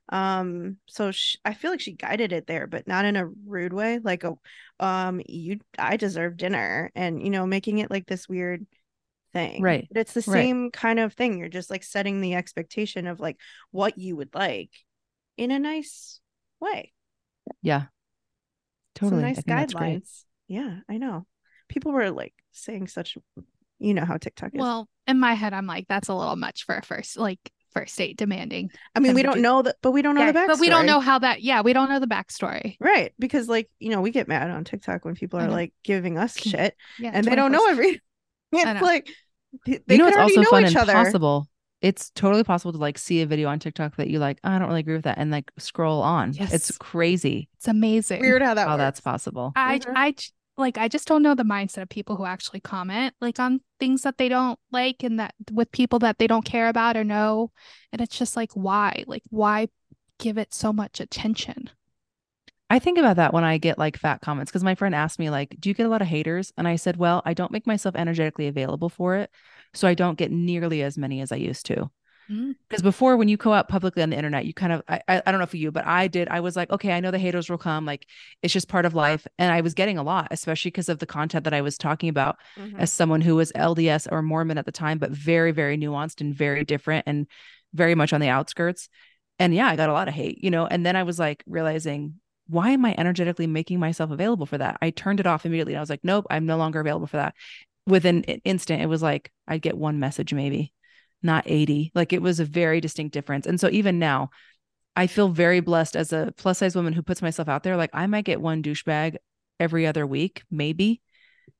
um 0.09 0.75
so 0.87 1.11
sh- 1.11 1.37
i 1.45 1.53
feel 1.53 1.71
like 1.71 1.79
she 1.79 1.93
guided 1.93 2.33
it 2.33 2.45
there 2.45 2.67
but 2.67 2.87
not 2.87 3.05
in 3.05 3.15
a 3.15 3.25
rude 3.25 3.71
way 3.71 3.99
like 4.03 4.25
a 4.25 4.33
um 4.81 5.21
you 5.29 5.59
i 5.79 5.95
deserve 5.95 6.35
dinner 6.35 6.91
and 6.93 7.23
you 7.23 7.29
know 7.29 7.45
making 7.45 7.77
it 7.77 7.89
like 7.89 8.05
this 8.05 8.27
weird 8.27 8.65
thing 9.31 9.61
Right. 9.61 9.87
but 9.89 9.97
it's 10.01 10.13
the 10.13 10.21
Right. 10.27 10.41
same 10.41 10.71
kind 10.71 10.99
of 10.99 11.13
thing 11.13 11.37
you're 11.37 11.47
just 11.47 11.69
like 11.69 11.83
setting 11.83 12.19
the 12.19 12.35
expectation 12.35 13.07
of 13.07 13.21
like 13.21 13.37
what 13.71 13.97
you 13.97 14.17
would 14.17 14.35
like 14.35 14.71
in 15.37 15.51
a 15.51 15.59
nice 15.59 16.19
way 16.59 16.91
Yeah. 17.61 17.83
Totally. 18.95 19.21
some 19.21 19.21
nice 19.21 19.35
think 19.37 19.47
that's 19.47 19.73
great. 19.73 19.99
guidelines 20.03 20.23
yeah 20.47 20.79
i 20.89 20.97
know 20.97 21.25
people 21.69 21.91
were 21.91 22.09
like 22.11 22.33
saying 22.51 22.87
such 22.87 23.17
you 23.79 23.93
know 23.93 24.05
how 24.05 24.17
tiktok 24.17 24.53
is 24.53 24.59
Well, 24.59 24.87
in 25.07 25.19
my 25.19 25.33
head, 25.33 25.53
I'm 25.53 25.65
like, 25.65 25.87
that's 25.87 26.07
a 26.09 26.13
little 26.13 26.35
much 26.35 26.65
for 26.65 26.75
a 26.75 26.83
first, 26.83 27.17
like 27.17 27.39
first 27.73 27.97
date 27.97 28.15
demanding. 28.17 28.69
I 28.93 28.99
mean, 28.99 29.15
we 29.15 29.23
don't 29.23 29.37
you- 29.37 29.41
know 29.41 29.63
that, 29.63 29.77
but 29.81 29.89
we 29.91 30.03
don't 30.03 30.13
know 30.13 30.21
Yeah, 30.21 30.31
the 30.31 30.39
backstory. 30.39 30.47
but 30.47 30.59
we 30.59 30.69
don't 30.69 30.85
know 30.85 30.99
how 30.99 31.17
that. 31.17 31.41
Yeah, 31.41 31.61
we 31.61 31.73
don't 31.73 31.89
know 31.89 31.99
the 31.99 32.05
backstory. 32.05 32.77
Right. 32.79 33.11
Because, 33.17 33.49
like, 33.49 33.69
you 33.79 33.89
know, 33.89 33.99
we 33.99 34.11
get 34.11 34.27
mad 34.27 34.51
on 34.51 34.63
TikTok 34.63 35.03
when 35.03 35.15
people 35.15 35.39
are 35.39 35.49
like 35.49 35.73
giving 35.83 36.19
us 36.19 36.37
shit 36.37 36.75
Yeah, 36.99 37.09
and 37.13 37.25
they 37.25 37.33
don't 37.33 37.51
know 37.51 37.65
21st. 37.65 37.71
everything. 37.71 37.99
It's 38.53 38.65
know. 38.65 38.79
like, 38.85 39.09
th- 39.65 39.81
they 39.87 39.95
you 39.95 39.97
know 39.97 40.05
could 40.05 40.09
it's 40.09 40.17
already 40.17 40.37
also 40.37 40.41
know 40.43 40.49
fun 40.51 40.63
each 40.65 40.67
and 40.69 40.77
other. 40.77 40.93
possible 40.93 41.47
it's 41.81 42.11
totally 42.11 42.43
possible 42.43 42.71
to 42.71 42.77
like 42.77 42.97
see 42.97 43.21
a 43.21 43.25
video 43.25 43.49
on 43.49 43.59
tiktok 43.59 43.95
that 43.95 44.07
you 44.09 44.19
like 44.19 44.39
i 44.43 44.57
don't 44.59 44.67
really 44.67 44.79
agree 44.81 44.93
with 44.95 45.03
that 45.03 45.17
and 45.17 45.31
like 45.31 45.51
scroll 45.57 46.01
on 46.01 46.33
Yes. 46.33 46.53
it's 46.53 46.77
crazy 46.77 47.49
It's 47.57 47.67
amazing. 47.67 48.21
Weird 48.21 48.41
how 48.41 48.53
that 48.53 48.67
how 48.67 48.73
works. 48.75 48.79
that's 48.79 48.99
possible 49.01 49.51
I 49.55 49.79
Mhm. 49.79 49.93
I 49.95 50.11
j- 50.11 50.29
like 50.57 50.77
I 50.77 50.87
just 50.89 51.07
don't 51.07 51.23
know 51.23 51.33
the 51.33 51.43
mindset 51.43 51.81
of 51.81 51.89
people 51.89 52.17
who 52.17 52.25
actually 52.25 52.59
comment 52.59 53.15
like 53.21 53.39
on 53.39 53.61
things 53.79 54.03
that 54.03 54.17
they 54.17 54.29
don't 54.29 54.59
like 54.71 55.01
and 55.03 55.19
that 55.19 55.33
with 55.51 55.71
people 55.71 55.97
that 55.99 56.19
they 56.19 56.27
don't 56.27 56.45
care 56.45 56.67
about 56.69 56.97
or 56.97 57.03
know 57.03 57.51
and 57.91 58.01
it's 58.01 58.17
just 58.17 58.35
like 58.35 58.51
why 58.53 59.03
like 59.07 59.23
why 59.29 59.67
give 60.19 60.37
it 60.37 60.53
so 60.53 60.71
much 60.71 60.99
attention 60.99 61.69
I 62.69 62.79
think 62.79 62.97
about 62.97 63.17
that 63.17 63.33
when 63.33 63.43
I 63.43 63.57
get 63.57 63.77
like 63.77 63.97
fat 63.97 64.21
comments 64.21 64.49
because 64.49 64.63
my 64.63 64.75
friend 64.75 64.95
asked 64.95 65.19
me 65.19 65.29
like, 65.29 65.57
"Do 65.59 65.67
you 65.69 65.73
get 65.73 65.85
a 65.87 65.89
lot 65.89 66.01
of 66.01 66.07
haters?" 66.07 66.53
And 66.57 66.65
I 66.69 66.77
said, 66.77 66.95
"Well, 66.95 67.21
I 67.25 67.33
don't 67.33 67.51
make 67.51 67.67
myself 67.67 67.95
energetically 67.97 68.47
available 68.47 68.87
for 68.87 69.15
it, 69.17 69.29
so 69.73 69.87
I 69.87 69.93
don't 69.93 70.17
get 70.17 70.31
nearly 70.31 70.83
as 70.83 70.97
many 70.97 71.21
as 71.21 71.31
I 71.31 71.37
used 71.37 71.65
to." 71.67 71.89
Mm. 72.29 72.55
Because 72.69 72.81
before, 72.81 73.17
when 73.17 73.27
you 73.27 73.35
go 73.35 73.51
out 73.51 73.67
publicly 73.67 74.01
on 74.03 74.09
the 74.09 74.15
internet, 74.15 74.45
you 74.45 74.53
kind 74.53 74.71
of 74.71 74.83
I, 74.87 75.01
I 75.07 75.31
don't 75.31 75.39
know 75.39 75.45
for 75.45 75.57
you, 75.57 75.71
but 75.71 75.85
I 75.85 76.07
did. 76.07 76.29
I 76.29 76.39
was 76.39 76.55
like, 76.55 76.69
okay, 76.71 76.93
I 76.93 76.99
know 77.01 77.11
the 77.11 77.19
haters 77.19 77.49
will 77.49 77.57
come. 77.57 77.85
Like 77.85 78.05
it's 78.41 78.53
just 78.53 78.69
part 78.69 78.85
of 78.85 78.93
life, 78.93 79.27
and 79.37 79.51
I 79.51 79.61
was 79.61 79.73
getting 79.73 79.97
a 79.97 80.03
lot, 80.03 80.29
especially 80.31 80.71
because 80.71 80.87
of 80.87 80.99
the 80.99 81.05
content 81.05 81.43
that 81.43 81.53
I 81.53 81.61
was 81.61 81.77
talking 81.77 82.09
about 82.09 82.37
Mhm. 82.57 82.79
as 82.79 82.93
someone 82.93 83.21
who 83.21 83.35
was 83.35 83.51
LDS 83.55 84.07
or 84.09 84.21
Mormon 84.21 84.57
at 84.57 84.65
the 84.65 84.71
time, 84.71 84.97
but 84.97 85.11
very, 85.11 85.51
very 85.51 85.77
nuanced 85.77 86.21
and 86.21 86.33
very 86.33 86.63
different 86.63 87.03
and 87.07 87.27
very 87.73 87.95
much 87.95 88.13
on 88.13 88.21
the 88.21 88.29
outskirts. 88.29 88.87
And 89.39 89.53
yeah, 89.53 89.67
I 89.67 89.75
got 89.75 89.89
a 89.89 89.93
lot 89.93 90.07
of 90.07 90.13
hate, 90.13 90.43
you 90.43 90.51
know. 90.51 90.67
And 90.67 90.85
then 90.85 90.95
I 90.95 91.03
was 91.03 91.19
like 91.19 91.43
realizing, 91.47 92.15
why 92.47 92.71
am 92.71 92.85
I 92.85 92.93
energetically 92.97 93.47
making 93.47 93.79
myself 93.79 94.11
available 94.11 94.45
for 94.45 94.57
that? 94.57 94.77
I 94.81 94.91
turned 94.91 95.19
it 95.19 95.25
off 95.27 95.45
immediately. 95.45 95.75
I 95.75 95.79
was 95.79 95.89
like, 95.89 96.03
nope, 96.03 96.27
I'm 96.29 96.45
no 96.45 96.57
longer 96.57 96.79
available 96.79 97.07
for 97.07 97.17
that. 97.17 97.33
Within 97.87 98.23
an 98.25 98.41
instant, 98.43 98.81
it 98.81 98.87
was 98.87 99.01
like 99.01 99.31
I'd 99.47 99.61
get 99.61 99.77
one 99.77 99.99
message, 99.99 100.33
maybe 100.33 100.73
not 101.23 101.43
80. 101.45 101.91
Like 101.93 102.13
it 102.13 102.21
was 102.21 102.39
a 102.39 102.45
very 102.45 102.81
distinct 102.81 103.13
difference. 103.13 103.45
And 103.45 103.59
so 103.59 103.69
even 103.71 103.99
now, 103.99 104.29
I 104.95 105.07
feel 105.07 105.29
very 105.29 105.61
blessed 105.61 105.95
as 105.95 106.11
a 106.11 106.33
plus 106.37 106.59
size 106.59 106.75
woman 106.75 106.93
who 106.93 107.01
puts 107.01 107.21
myself 107.21 107.47
out 107.47 107.63
there. 107.63 107.77
Like 107.77 107.91
I 107.93 108.07
might 108.07 108.25
get 108.25 108.41
one 108.41 108.63
douchebag 108.63 109.17
every 109.59 109.87
other 109.87 110.05
week, 110.05 110.43
maybe, 110.51 111.01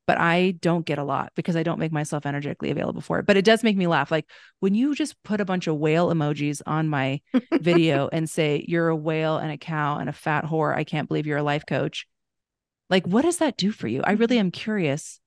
but 0.06 0.18
I 0.18 0.52
don't 0.60 0.84
get 0.84 0.98
a 0.98 1.04
lot 1.04 1.32
because 1.34 1.56
I 1.56 1.62
don't 1.62 1.78
make 1.78 1.92
myself 1.92 2.26
energetically 2.26 2.70
available 2.70 3.00
for 3.00 3.18
it. 3.20 3.26
But 3.26 3.36
it 3.36 3.44
does 3.44 3.62
make 3.62 3.76
me 3.76 3.86
laugh. 3.86 4.10
Like 4.10 4.28
when 4.60 4.74
you 4.74 4.94
just 4.94 5.22
put 5.22 5.40
a 5.40 5.46
bunch 5.46 5.66
of 5.66 5.76
whale 5.76 6.10
emojis 6.10 6.60
on 6.66 6.88
my 6.88 7.20
video 7.54 8.08
and 8.12 8.28
say, 8.28 8.64
you're 8.68 8.88
a 8.88 8.96
whale 8.96 9.38
and 9.38 9.50
a 9.50 9.58
cow 9.58 9.96
and 9.98 10.08
a 10.08 10.12
fat 10.12 10.44
whore. 10.44 10.76
I 10.76 10.84
can't 10.84 11.08
believe 11.08 11.26
you're 11.26 11.38
a 11.38 11.42
life 11.42 11.64
coach. 11.66 12.06
Like, 12.90 13.06
what 13.06 13.22
does 13.22 13.38
that 13.38 13.56
do 13.56 13.72
for 13.72 13.88
you? 13.88 14.02
I 14.04 14.12
really 14.12 14.36
mm-hmm. 14.36 14.46
am 14.46 14.50
curious. 14.50 15.20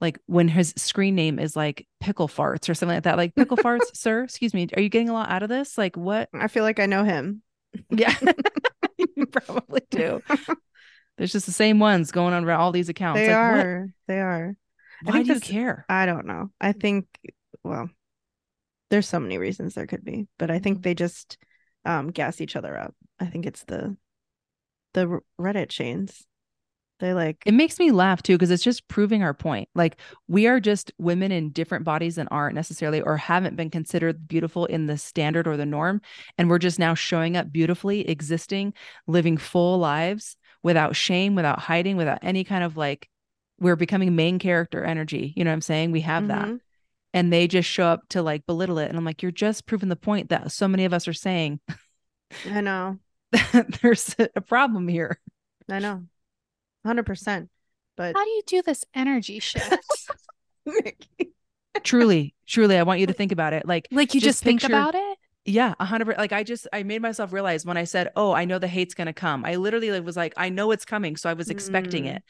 Like 0.00 0.18
when 0.26 0.48
his 0.48 0.72
screen 0.76 1.14
name 1.14 1.38
is 1.38 1.54
like 1.54 1.86
pickle 2.00 2.28
farts 2.28 2.68
or 2.68 2.74
something 2.74 2.96
like 2.96 3.04
that. 3.04 3.16
Like 3.18 3.34
pickle 3.34 3.56
farts, 3.56 3.84
sir. 3.94 4.24
Excuse 4.24 4.54
me. 4.54 4.66
Are 4.76 4.80
you 4.80 4.88
getting 4.88 5.08
a 5.10 5.12
lot 5.12 5.30
out 5.30 5.42
of 5.42 5.48
this? 5.48 5.76
Like 5.76 5.96
what? 5.96 6.28
I 6.32 6.48
feel 6.48 6.64
like 6.64 6.80
I 6.80 6.86
know 6.86 7.04
him. 7.04 7.42
Yeah, 7.90 8.14
you 9.16 9.26
probably 9.26 9.82
do. 9.90 10.22
There's 11.18 11.32
just 11.32 11.46
the 11.46 11.52
same 11.52 11.78
ones 11.78 12.12
going 12.12 12.32
on 12.34 12.44
around 12.44 12.60
all 12.60 12.72
these 12.72 12.88
accounts. 12.88 13.20
They 13.20 13.28
like, 13.28 13.56
what- 13.56 13.66
are. 13.66 13.88
They 14.08 14.20
are. 14.20 14.56
I 15.06 15.10
Why 15.10 15.12
think 15.12 15.26
do 15.26 15.32
you 15.34 15.40
care? 15.40 15.84
I 15.88 16.06
don't 16.06 16.26
know. 16.26 16.50
I 16.60 16.72
think, 16.72 17.06
well, 17.62 17.88
there's 18.90 19.08
so 19.08 19.20
many 19.20 19.38
reasons 19.38 19.74
there 19.74 19.86
could 19.86 20.04
be, 20.04 20.26
but 20.38 20.50
I 20.50 20.58
think 20.58 20.78
Mhm. 20.78 20.82
they 20.82 20.94
just 20.94 21.38
um 21.84 22.10
gas 22.10 22.40
each 22.40 22.56
other 22.56 22.76
up. 22.76 22.94
I 23.18 23.26
think 23.26 23.46
it's 23.46 23.64
the 23.64 23.96
the 24.94 25.20
Reddit 25.40 25.68
chains. 25.68 26.26
They 27.00 27.14
like 27.14 27.42
It 27.46 27.54
makes 27.54 27.78
me 27.78 27.90
laugh 27.90 28.22
too 28.22 28.34
because 28.34 28.50
it's 28.50 28.62
just 28.62 28.86
proving 28.88 29.22
our 29.22 29.34
point. 29.34 29.68
Like 29.74 29.98
we 30.28 30.46
are 30.46 30.60
just 30.60 30.92
women 30.98 31.32
in 31.32 31.50
different 31.50 31.84
bodies 31.84 32.18
and 32.18 32.28
aren't 32.30 32.54
necessarily 32.54 33.00
or 33.00 33.16
haven't 33.16 33.56
been 33.56 33.70
considered 33.70 34.28
beautiful 34.28 34.66
in 34.66 34.86
the 34.86 34.98
standard 34.98 35.48
or 35.48 35.56
the 35.56 35.66
norm. 35.66 36.02
And 36.36 36.50
we're 36.50 36.58
just 36.58 36.78
now 36.78 36.94
showing 36.94 37.36
up 37.36 37.50
beautifully, 37.50 38.06
existing, 38.08 38.74
living 39.06 39.38
full 39.38 39.78
lives 39.78 40.36
without 40.62 40.94
shame, 40.94 41.34
without 41.34 41.58
hiding, 41.58 41.96
without 41.96 42.18
any 42.22 42.44
kind 42.44 42.62
of 42.62 42.76
like, 42.76 43.08
we're 43.58 43.76
becoming 43.76 44.14
main 44.14 44.38
character 44.38 44.84
energy. 44.84 45.32
You 45.36 45.44
know 45.44 45.50
what 45.50 45.54
I'm 45.54 45.60
saying? 45.62 45.92
We 45.92 46.02
have 46.02 46.28
that. 46.28 46.48
Mhm. 46.48 46.60
And 47.12 47.32
they 47.32 47.48
just 47.48 47.68
show 47.68 47.86
up 47.86 48.08
to 48.10 48.22
like 48.22 48.46
belittle 48.46 48.78
it. 48.78 48.88
And 48.88 48.96
I'm 48.96 49.04
like, 49.04 49.22
you're 49.22 49.32
just 49.32 49.66
proving 49.66 49.88
the 49.88 49.96
point 49.96 50.28
that 50.28 50.52
so 50.52 50.68
many 50.68 50.84
of 50.84 50.92
us 50.92 51.08
are 51.08 51.12
saying 51.12 51.60
I 52.46 52.60
know. 52.60 52.98
there's 53.82 54.14
a 54.36 54.40
problem 54.40 54.88
here. 54.88 55.18
I 55.68 55.78
know. 55.78 56.04
100%. 56.82 57.48
But 57.96 58.16
how 58.16 58.24
do 58.24 58.30
you 58.30 58.42
do 58.46 58.62
this 58.62 58.84
energy 58.94 59.40
shift 59.40 60.10
truly, 61.82 62.34
truly, 62.46 62.76
I 62.76 62.82
want 62.82 63.00
you 63.00 63.06
to 63.06 63.12
think 63.12 63.32
about 63.32 63.52
it. 63.52 63.66
Like, 63.66 63.88
like 63.90 64.14
you 64.14 64.20
Just 64.20 64.42
just, 64.42 64.44
think 64.44 64.64
about 64.64 64.94
it 64.94 65.18
Yeah, 65.44 65.74
a 65.80 65.84
hundred. 65.84 66.06
per- 66.06 66.14
Like 66.18 66.32
I 66.32 66.42
just, 66.42 66.68
I 66.72 66.82
made 66.82 67.02
myself 67.02 67.32
realize 67.32 67.64
when 67.64 67.76
I 67.76 67.84
said, 67.84 68.10
"Oh, 68.16 68.32
I 68.32 68.44
know 68.44 68.58
the 68.58 68.68
hate's 68.68 68.94
gonna 68.94 69.12
come." 69.12 69.44
I 69.44 69.56
literally 69.56 69.90
like, 69.90 70.04
was 70.04 70.16
like, 70.16 70.34
"I 70.36 70.48
know 70.48 70.70
it's 70.70 70.84
coming," 70.84 71.16
so 71.16 71.28
I 71.30 71.34
was 71.34 71.50
expecting 71.50 72.04
Mm. 72.04 72.16
it. 72.16 72.22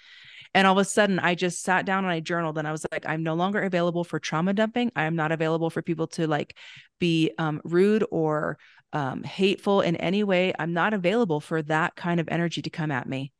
And 0.54 0.66
all 0.66 0.78
of 0.78 0.78
a 0.84 0.84
sudden, 0.84 1.18
I 1.18 1.34
just 1.34 1.62
sat 1.62 1.86
down 1.86 2.04
and 2.04 2.12
I 2.12 2.20
journaled, 2.20 2.58
and 2.58 2.66
I 2.66 2.72
was 2.72 2.86
like, 2.92 3.06
"I'm 3.06 3.22
no 3.22 3.34
longer 3.34 3.60
available 3.62 4.04
for 4.04 4.18
trauma 4.18 4.52
dumping. 4.52 4.90
I 4.96 5.04
am 5.04 5.16
not 5.16 5.32
available 5.32 5.70
for 5.70 5.82
people 5.82 6.06
to 6.08 6.26
like 6.26 6.56
be 6.98 7.32
um, 7.38 7.60
rude 7.64 8.04
or 8.10 8.58
um, 8.92 9.22
hateful 9.22 9.80
in 9.80 9.96
any 9.96 10.24
way. 10.24 10.52
I'm 10.58 10.72
not 10.72 10.94
available 10.94 11.40
for 11.40 11.62
that 11.62 11.96
kind 11.96 12.20
of 12.20 12.28
energy 12.28 12.62
to 12.62 12.70
come 12.70 12.90
at 12.90 13.08
me." 13.08 13.32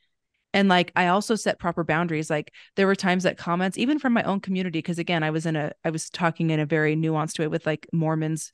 And 0.53 0.69
like 0.69 0.93
I 0.97 1.09
also 1.09 1.37
set 1.37 1.59
proper 1.59 1.85
boundaries. 1.85 2.31
Like 2.31 2.53
there 2.77 2.87
were 2.87 2.97
times 2.97 3.23
that 3.23 3.39
comments, 3.39 3.79
even 3.79 3.99
from 3.99 4.13
my 4.13 4.23
own 4.25 4.41
community, 4.41 4.79
because 4.79 4.99
again, 4.99 5.23
I 5.23 5.31
was 5.31 5.47
in 5.47 5.57
a, 5.57 5.73
I 5.85 5.91
was 5.91 6.11
talking 6.11 6.51
in 6.51 6.61
a 6.61 6.67
very 6.67 6.97
nuanced 6.97 7.39
way 7.39 7.47
with 7.47 7.67
like 7.67 7.87
Mormons 7.93 8.51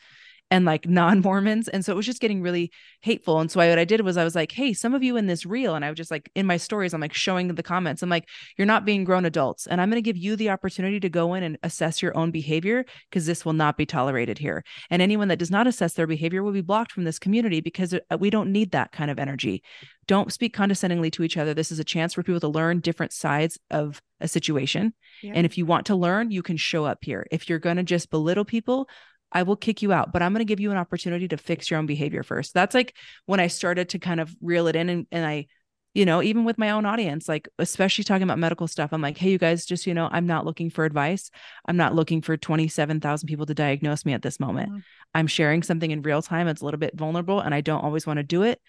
and 0.51 0.64
like 0.64 0.88
non-Mormons. 0.88 1.68
And 1.68 1.84
so 1.84 1.92
it 1.92 1.97
was 1.97 2.07
just 2.07 2.20
getting 2.20 2.40
really 2.40 2.70
hateful. 3.01 3.40
And 3.40 3.51
so 3.51 3.61
I, 3.61 3.68
what 3.68 3.78
I 3.78 3.84
did 3.84 4.03
was 4.03 4.16
I 4.16 4.24
was 4.24 4.34
like, 4.34 4.53
hey, 4.53 4.72
some 4.72 4.94
of 4.94 5.03
you 5.03 5.16
in 5.16 5.26
this 5.26 5.44
reel, 5.44 5.74
and 5.74 5.84
I 5.84 5.90
was 5.90 5.97
just 5.97 6.11
like 6.11 6.30
in 6.34 6.47
my 6.47 6.57
stories, 6.57 6.94
I'm 6.94 7.01
like 7.01 7.14
showing 7.14 7.49
the 7.49 7.62
comments. 7.62 8.03
I'm 8.03 8.09
like, 8.09 8.28
you're 8.57 8.66
not 8.66 8.84
being 8.84 9.05
grown 9.05 9.24
adults. 9.24 9.66
And 9.66 9.80
I'm 9.80 9.90
going 9.90 10.03
to 10.03 10.03
give 10.03 10.16
you 10.16 10.36
the 10.36 10.51
opportunity 10.51 11.01
to 11.01 11.09
go 11.09 11.34
in 11.34 11.42
and 11.42 11.59
assess 11.62 12.01
your 12.01 12.16
own 12.16 12.30
behavior 12.30 12.84
because 13.11 13.26
this 13.26 13.44
will 13.44 13.55
not 13.55 13.76
be 13.76 13.86
tolerated 13.86 14.38
here. 14.38 14.62
And 14.90 15.03
anyone 15.03 15.28
that 15.28 15.38
does 15.38 15.51
not 15.51 15.66
assess 15.66 15.94
their 15.94 16.07
behavior 16.07 16.42
will 16.42 16.53
be 16.53 16.61
blocked 16.61 16.92
from 16.92 17.05
this 17.05 17.18
community 17.18 17.61
because 17.61 17.94
uh, 17.94 18.16
we 18.18 18.30
don't 18.30 18.53
need 18.53 18.70
that 18.70 18.92
kind 18.92 19.11
of 19.11 19.18
energy. 19.18 19.62
Don't 20.07 20.32
speak 20.32 20.55
condescendingly 20.55 21.11
to 21.12 21.24
each 21.24 21.36
other. 21.36 21.55
This 21.55 21.72
is 21.72 21.80
a 21.80 21.84
chance 21.84 22.14
for 22.14 22.22
people 22.22 22.40
to 22.40 22.49
learn 22.49 22.78
different 22.78 23.12
sides 23.12 23.59
of 23.72 24.01
a 24.20 24.28
situation. 24.28 24.94
Yeah. 25.22 25.32
And 25.34 25.44
if 25.44 25.59
you 25.59 25.66
want 25.66 25.86
to 25.86 25.97
learn, 25.97 26.30
you 26.30 26.42
can 26.42 26.57
show 26.57 26.84
up 26.84 26.99
here. 27.03 27.26
If 27.32 27.49
you're 27.49 27.59
going 27.59 27.78
to 27.78 27.82
just 27.82 28.11
belittle 28.11 28.44
people, 28.44 28.88
I 29.33 29.43
will 29.43 29.57
kick 29.57 29.83
you 29.83 29.93
out, 29.93 30.12
but 30.12 30.22
I'm 30.22 30.33
going 30.33 30.41
to 30.41 30.45
give 30.45 30.61
you 30.61 30.70
an 30.70 30.77
opportunity 30.77 31.29
to 31.29 31.37
fix 31.37 31.70
your 31.70 31.79
own 31.79 31.87
behavior 31.87 32.22
first. 32.22 32.55
That's 32.55 32.74
like 32.74 32.95
when 33.27 33.41
I 33.41 33.49
started 33.49 33.91
to 33.91 33.99
kind 33.99 34.20
of 34.20 34.35
reel 34.41 34.66
it 34.66 34.77
in 34.77 34.89
and, 34.89 35.07
and 35.11 35.27
I, 35.27 35.47
you 35.95 36.05
know, 36.05 36.22
even 36.22 36.45
with 36.45 36.59
my 36.59 36.70
own 36.70 36.85
audience, 36.85 37.29
like 37.29 37.49
especially 37.59 38.05
talking 38.05 38.22
about 38.22 38.39
medical 38.39 38.68
stuff, 38.68 38.93
I'm 38.93 39.01
like, 39.01 39.16
hey, 39.16 39.31
you 39.31 39.39
guys, 39.39 39.64
just, 39.64 39.87
you 39.87 39.95
know, 39.95 40.09
I'm 40.12 40.27
not 40.27 40.45
looking 40.45 40.70
for 40.70 40.85
advice. 40.85 41.31
I'm 41.66 41.77
not 41.77 41.95
looking 41.95 42.20
for 42.20 42.37
27,000 42.37 43.27
people 43.27 43.47
to 43.47 43.55
diagnose 43.55 44.05
me 44.05 44.12
at 44.12 44.22
this 44.22 44.39
moment. 44.39 44.70
Mhm. 44.70 44.83
I'm 45.14 45.27
sharing 45.27 45.62
something 45.62 45.91
in 45.91 46.03
real 46.03 46.20
time. 46.22 46.49
It's 46.49 46.61
a 46.61 46.64
little 46.64 46.79
bit 46.79 46.97
vulnerable 46.97 47.41
and 47.41 47.55
I 47.55 47.62
don't 47.62 47.83
always 47.83 48.07
want 48.07 48.18
to 48.18 48.22
do 48.22 48.43
it 48.43 48.61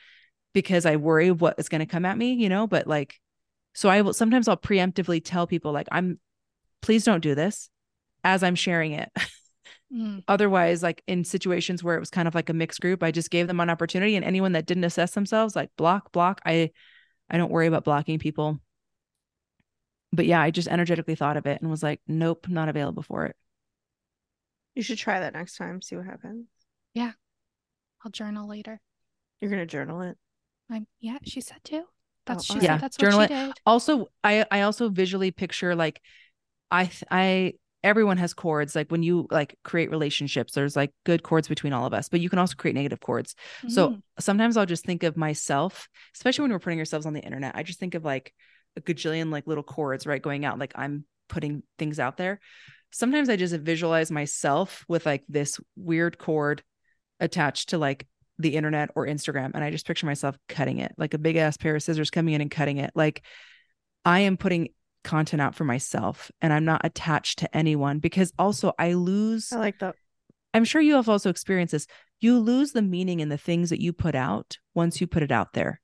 because 0.54 0.86
I 0.86 0.96
worry 0.96 1.32
what 1.32 1.56
is 1.58 1.70
going 1.70 1.80
to 1.80 1.86
come 1.86 2.06
at 2.06 2.18
me, 2.18 2.34
you 2.34 2.50
know, 2.50 2.66
but 2.66 2.88
like, 2.88 3.20
so 3.74 3.90
I 3.90 4.02
will 4.02 4.14
sometimes 4.14 4.48
I'll 4.48 4.58
preemptively 4.58 5.22
tell 5.24 5.46
people 5.48 5.72
like, 5.72 5.88
I'm, 5.92 6.20
please 6.82 7.04
don't 7.04 7.22
do 7.22 7.36
this 7.36 7.70
as 8.24 8.42
I'm 8.42 8.56
sharing 8.56 8.94
it. 8.94 9.12
Mm. 9.94 10.24
otherwise 10.28 10.84
like 10.84 11.02
in 11.08 11.24
situations 11.24 11.82
where 11.82 11.96
it 11.96 12.00
was 12.02 12.10
kind 12.10 12.28
of 12.28 12.36
like 12.36 12.50
a 12.50 12.54
mixed 12.54 12.82
group 12.82 13.02
i 13.02 13.10
just 13.12 13.30
gave 13.32 13.48
them 13.48 13.62
an 13.62 13.70
opportunity 13.70 14.18
and 14.18 14.26
anyone 14.26 14.52
that 14.52 14.66
didn't 14.66 14.84
assess 14.84 15.12
themselves 15.12 15.56
like 15.56 15.70
block 15.78 16.12
block 16.12 16.42
i 16.46 16.72
i 17.30 17.38
don't 17.38 17.52
worry 17.52 17.68
about 17.68 17.86
blocking 17.86 18.20
people 18.20 18.60
but 20.12 20.26
yeah 20.26 20.42
i 20.42 20.52
just 20.52 20.68
energetically 20.68 21.16
thought 21.16 21.38
of 21.38 21.46
it 21.46 21.62
and 21.62 21.72
was 21.72 21.82
like 21.84 22.02
nope 22.06 22.48
not 22.50 22.68
available 22.68 23.02
for 23.02 23.26
it 23.28 23.36
you 24.76 24.84
should 24.84 25.00
try 25.00 25.20
that 25.22 25.34
next 25.34 25.58
time. 25.58 25.82
See 25.82 25.96
what 25.96 26.06
happens. 26.06 26.46
Yeah. 26.94 27.14
I'll 28.06 28.12
journal 28.12 28.48
later. 28.48 28.80
You're 29.42 29.50
going 29.50 29.62
to 29.62 29.66
journal 29.66 30.02
it. 30.02 30.16
I'm 30.70 30.86
yeah, 31.00 31.18
she 31.24 31.42
said 31.42 31.58
too. 31.64 31.82
That's 32.28 32.46
she 32.46 32.54
alright. 32.54 32.62
said 32.64 32.72
Yeah, 32.74 32.78
that's 32.78 32.98
journal 32.98 33.18
what 33.18 33.32
it. 33.32 33.36
she 33.36 33.46
did. 33.48 33.54
also 33.66 34.10
i 34.24 34.46
i 34.52 34.62
also 34.62 34.90
visually 34.90 35.32
picture 35.32 35.76
like 35.76 36.00
i 36.70 36.84
th- 36.86 37.06
i 37.10 37.54
everyone 37.88 38.18
has 38.18 38.34
cords 38.34 38.76
like 38.76 38.92
when 38.92 39.02
you 39.02 39.28
like 39.32 39.58
create 39.64 39.90
relationships 39.90 40.54
there's 40.54 40.76
like 40.76 40.92
good 41.06 41.24
cords 41.24 41.48
between 41.48 41.74
all 41.74 41.86
of 41.86 41.94
us 41.94 42.10
but 42.10 42.20
you 42.20 42.30
can 42.30 42.40
also 42.40 42.56
create 42.56 42.76
negative 42.76 43.00
cords 43.00 43.36
So 43.68 43.90
Mm. 43.90 44.02
sometimes 44.20 44.58
I'll 44.58 44.66
just 44.66 44.86
think 44.86 45.04
of 45.04 45.16
myself, 45.18 45.88
especially 46.16 46.44
when 46.44 46.52
we're 46.52 46.60
putting 46.60 46.80
ourselves 46.80 47.06
on 47.06 47.14
the 47.14 47.22
internet. 47.22 47.56
I 47.56 47.64
just 47.64 47.80
think 47.80 47.96
of 47.96 48.04
like 48.06 48.34
a 48.76 48.82
gajillion 48.82 49.32
like 49.32 49.48
little 49.48 49.64
cords, 49.64 50.06
right? 50.06 50.22
Going 50.22 50.46
out, 50.46 50.60
like 50.60 50.74
I'm 50.76 51.06
putting 51.30 51.64
things 51.80 52.00
out 52.00 52.18
there. 52.18 52.40
Sometimes 52.92 53.30
I 53.30 53.36
just 53.36 53.56
visualize 53.56 54.12
myself 54.12 54.86
with 54.88 55.06
like 55.06 55.24
this 55.30 55.60
weird 55.76 56.18
cord 56.18 56.64
attached 57.20 57.70
to 57.70 57.78
like 57.78 58.08
the 58.40 58.56
internet 58.56 58.90
or 58.96 59.08
Instagram. 59.08 59.52
And 59.56 59.64
I 59.64 59.72
just 59.72 59.88
picture 59.88 60.06
myself 60.06 60.38
cutting 60.48 60.78
it 60.80 60.94
like 60.98 61.14
a 61.14 61.18
big 61.18 61.36
ass 61.38 61.58
pair 61.58 61.76
of 61.76 61.84
scissors 61.84 62.12
coming 62.12 62.34
in 62.34 62.42
and 62.42 62.52
cutting 62.52 62.78
it. 62.78 62.92
Like 62.96 63.24
I 64.06 64.22
am 64.22 64.38
putting 64.38 64.70
content 65.08 65.42
out 65.42 65.56
for 65.56 65.64
myself 65.64 66.30
and 66.42 66.52
I'm 66.54 66.66
not 66.66 66.82
attached 66.84 67.40
to 67.40 67.58
anyone 67.58 68.00
because 68.00 68.32
also 68.38 68.74
I 68.78 68.94
lose. 68.94 69.52
I 69.52 69.58
like 69.58 69.80
that. 69.80 69.96
I'm 70.54 70.66
sure 70.66 70.82
you 70.82 70.96
have 70.96 71.10
also 71.10 71.30
experienced 71.30 71.72
this. 71.72 71.88
You 72.20 72.38
lose 72.40 72.72
the 72.74 72.82
meaning 72.82 73.20
in 73.20 73.30
the 73.30 73.38
things 73.38 73.70
that 73.70 73.82
you 73.82 73.94
put 73.94 74.16
out 74.16 74.58
once 74.74 75.00
you 75.00 75.08
put 75.08 75.24
it 75.24 75.32
out 75.32 75.54
there. 75.54 75.82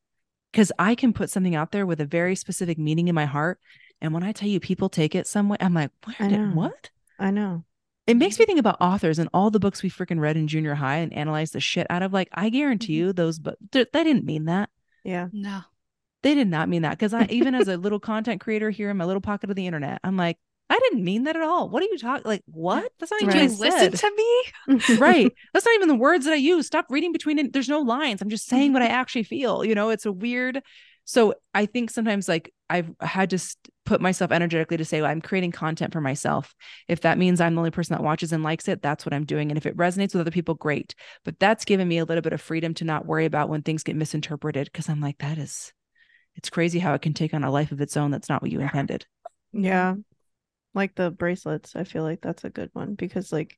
Because 0.51 0.71
I 0.77 0.95
can 0.95 1.13
put 1.13 1.29
something 1.29 1.55
out 1.55 1.71
there 1.71 1.85
with 1.85 1.99
a 2.01 2.05
very 2.05 2.35
specific 2.35 2.77
meaning 2.77 3.07
in 3.07 3.15
my 3.15 3.25
heart. 3.25 3.59
And 4.01 4.13
when 4.13 4.23
I 4.23 4.31
tell 4.31 4.49
you 4.49 4.59
people 4.59 4.89
take 4.89 5.15
it 5.15 5.25
some 5.27 5.49
way, 5.49 5.57
I'm 5.59 5.73
like, 5.73 5.91
where 6.05 6.29
did 6.29 6.53
what? 6.55 6.89
I 7.19 7.31
know. 7.31 7.63
It 8.05 8.17
makes 8.17 8.37
me 8.37 8.45
think 8.45 8.59
about 8.59 8.81
authors 8.81 9.17
and 9.17 9.29
all 9.33 9.49
the 9.49 9.59
books 9.59 9.81
we 9.81 9.89
freaking 9.89 10.19
read 10.19 10.35
in 10.35 10.47
junior 10.47 10.75
high 10.75 10.97
and 10.97 11.13
analyzed 11.13 11.53
the 11.53 11.59
shit 11.61 11.87
out 11.89 12.03
of. 12.03 12.11
Like, 12.13 12.29
I 12.33 12.49
guarantee 12.49 12.93
Mm-hmm. 12.93 13.07
you, 13.07 13.13
those 13.13 13.39
books 13.39 13.57
they 13.71 13.85
didn't 13.85 14.25
mean 14.25 14.45
that. 14.45 14.69
Yeah. 15.03 15.29
No. 15.31 15.61
They 16.23 16.33
did 16.33 16.47
not 16.47 16.69
mean 16.69 16.81
that. 16.81 16.91
Because 16.91 17.13
I, 17.13 17.27
even 17.29 17.53
as 17.53 17.67
a 17.67 17.77
little 17.77 17.99
content 17.99 18.41
creator 18.41 18.69
here 18.69 18.89
in 18.89 18.97
my 18.97 19.05
little 19.05 19.21
pocket 19.21 19.49
of 19.49 19.55
the 19.55 19.67
internet, 19.67 19.99
I'm 20.03 20.17
like, 20.17 20.37
I 20.69 20.79
didn't 20.79 21.03
mean 21.03 21.25
that 21.25 21.35
at 21.35 21.41
all. 21.43 21.69
What 21.69 21.83
are 21.83 21.87
you 21.87 21.97
talking? 21.97 22.23
Like, 22.25 22.41
what? 22.47 22.91
That's 22.99 23.11
not 23.11 23.21
even 23.21 23.35
Right. 23.35 23.51
what 23.51 23.67
You 23.67 23.75
I 23.75 23.87
listen 23.87 23.91
to 23.91 24.15
me. 24.15 24.97
right. 24.97 25.31
That's 25.53 25.65
not 25.65 25.75
even 25.75 25.89
the 25.89 25.95
words 25.95 26.25
that 26.25 26.33
I 26.33 26.37
use. 26.37 26.65
Stop 26.65 26.87
reading 26.89 27.11
between 27.11 27.37
it. 27.37 27.53
There's 27.53 27.69
no 27.69 27.81
lines. 27.81 28.21
I'm 28.21 28.29
just 28.29 28.47
saying 28.47 28.73
what 28.73 28.81
I 28.81 28.85
mm-hmm. 28.85 28.95
actually 28.95 29.23
feel. 29.23 29.63
You 29.63 29.75
know, 29.75 29.89
it's 29.89 30.05
a 30.05 30.11
weird. 30.11 30.61
So 31.05 31.35
I 31.53 31.65
think 31.65 31.91
sometimes 31.91 32.29
like 32.29 32.53
I've 32.69 32.89
had 33.01 33.29
to 33.31 33.39
st- 33.39 33.57
put 33.85 33.99
myself 33.99 34.31
energetically 34.31 34.77
to 34.77 34.85
say, 34.85 35.01
well, 35.01 35.11
I'm 35.11 35.21
creating 35.21 35.51
content 35.51 35.91
for 35.91 35.99
myself. 35.99 36.55
If 36.87 37.01
that 37.01 37.17
means 37.17 37.41
I'm 37.41 37.55
the 37.55 37.59
only 37.59 37.71
person 37.71 37.95
that 37.95 38.03
watches 38.03 38.31
and 38.31 38.41
likes 38.41 38.69
it, 38.69 38.81
that's 38.81 39.05
what 39.05 39.13
I'm 39.13 39.25
doing. 39.25 39.51
And 39.51 39.57
if 39.57 39.65
it 39.65 39.77
resonates 39.77 40.13
with 40.13 40.21
other 40.21 40.31
people, 40.31 40.55
great. 40.55 40.95
But 41.25 41.39
that's 41.39 41.65
given 41.65 41.87
me 41.87 41.97
a 41.97 42.05
little 42.05 42.21
bit 42.21 42.33
of 42.33 42.41
freedom 42.41 42.73
to 42.75 42.85
not 42.85 43.05
worry 43.05 43.25
about 43.25 43.49
when 43.49 43.61
things 43.61 43.83
get 43.83 43.97
misinterpreted. 43.97 44.71
Cause 44.71 44.87
I'm 44.87 45.01
like, 45.01 45.17
that 45.17 45.37
is, 45.37 45.73
it's 46.35 46.49
crazy 46.49 46.79
how 46.79 46.93
it 46.93 47.01
can 47.01 47.13
take 47.13 47.33
on 47.33 47.43
a 47.43 47.51
life 47.51 47.71
of 47.71 47.81
its 47.81 47.95
own. 47.97 48.11
That's 48.11 48.29
not 48.29 48.41
what 48.41 48.51
you 48.51 48.59
intended. 48.59 49.05
Yeah. 49.51 49.95
Like 50.73 50.95
the 50.95 51.11
bracelets. 51.11 51.75
I 51.75 51.83
feel 51.83 52.03
like 52.03 52.21
that's 52.21 52.43
a 52.43 52.49
good 52.49 52.69
one 52.73 52.95
because 52.95 53.31
like 53.31 53.57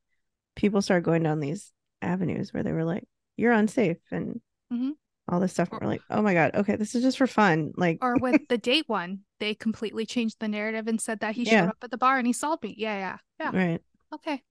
people 0.56 0.82
started 0.82 1.06
going 1.06 1.24
down 1.24 1.40
these 1.40 1.72
avenues 2.02 2.54
where 2.54 2.64
they 2.64 2.74
were 2.74 2.84
like, 2.84 3.06
you're 3.38 3.54
unsafe 3.54 3.98
and 4.12 4.42
Mhm. 4.72 4.92
all 5.30 5.40
this 5.40 5.54
stuff. 5.54 5.70
Or- 5.72 5.78
And 5.78 5.86
we're 5.86 5.92
like, 5.94 6.02
oh 6.10 6.22
my 6.22 6.34
God, 6.34 6.52
okay, 6.56 6.76
this 6.76 6.96
is 6.96 7.04
just 7.04 7.18
for 7.18 7.28
fun. 7.28 7.72
Like, 7.78 8.00
Or 8.02 8.18
with 8.18 8.42
the 8.50 8.58
date 8.58 8.88
one, 8.90 9.22
they 9.40 9.54
completely 9.56 10.06
changed 10.06 10.40
the 10.40 10.48
narrative 10.48 10.88
and 10.88 11.00
said 11.00 11.20
that 11.22 11.36
he 11.36 11.44
Yeah. 11.44 11.62
showed 11.62 11.70
up 11.70 11.78
at 11.84 11.92
the 11.92 11.98
bar 11.98 12.18
and 12.18 12.28
he 12.28 12.34
saw 12.34 12.58
me. 12.62 12.76
Yeah, 12.78 12.98
yeah, 12.98 13.18
yeah. 13.54 13.58
right. 13.58 13.82
Okay. 14.14 14.44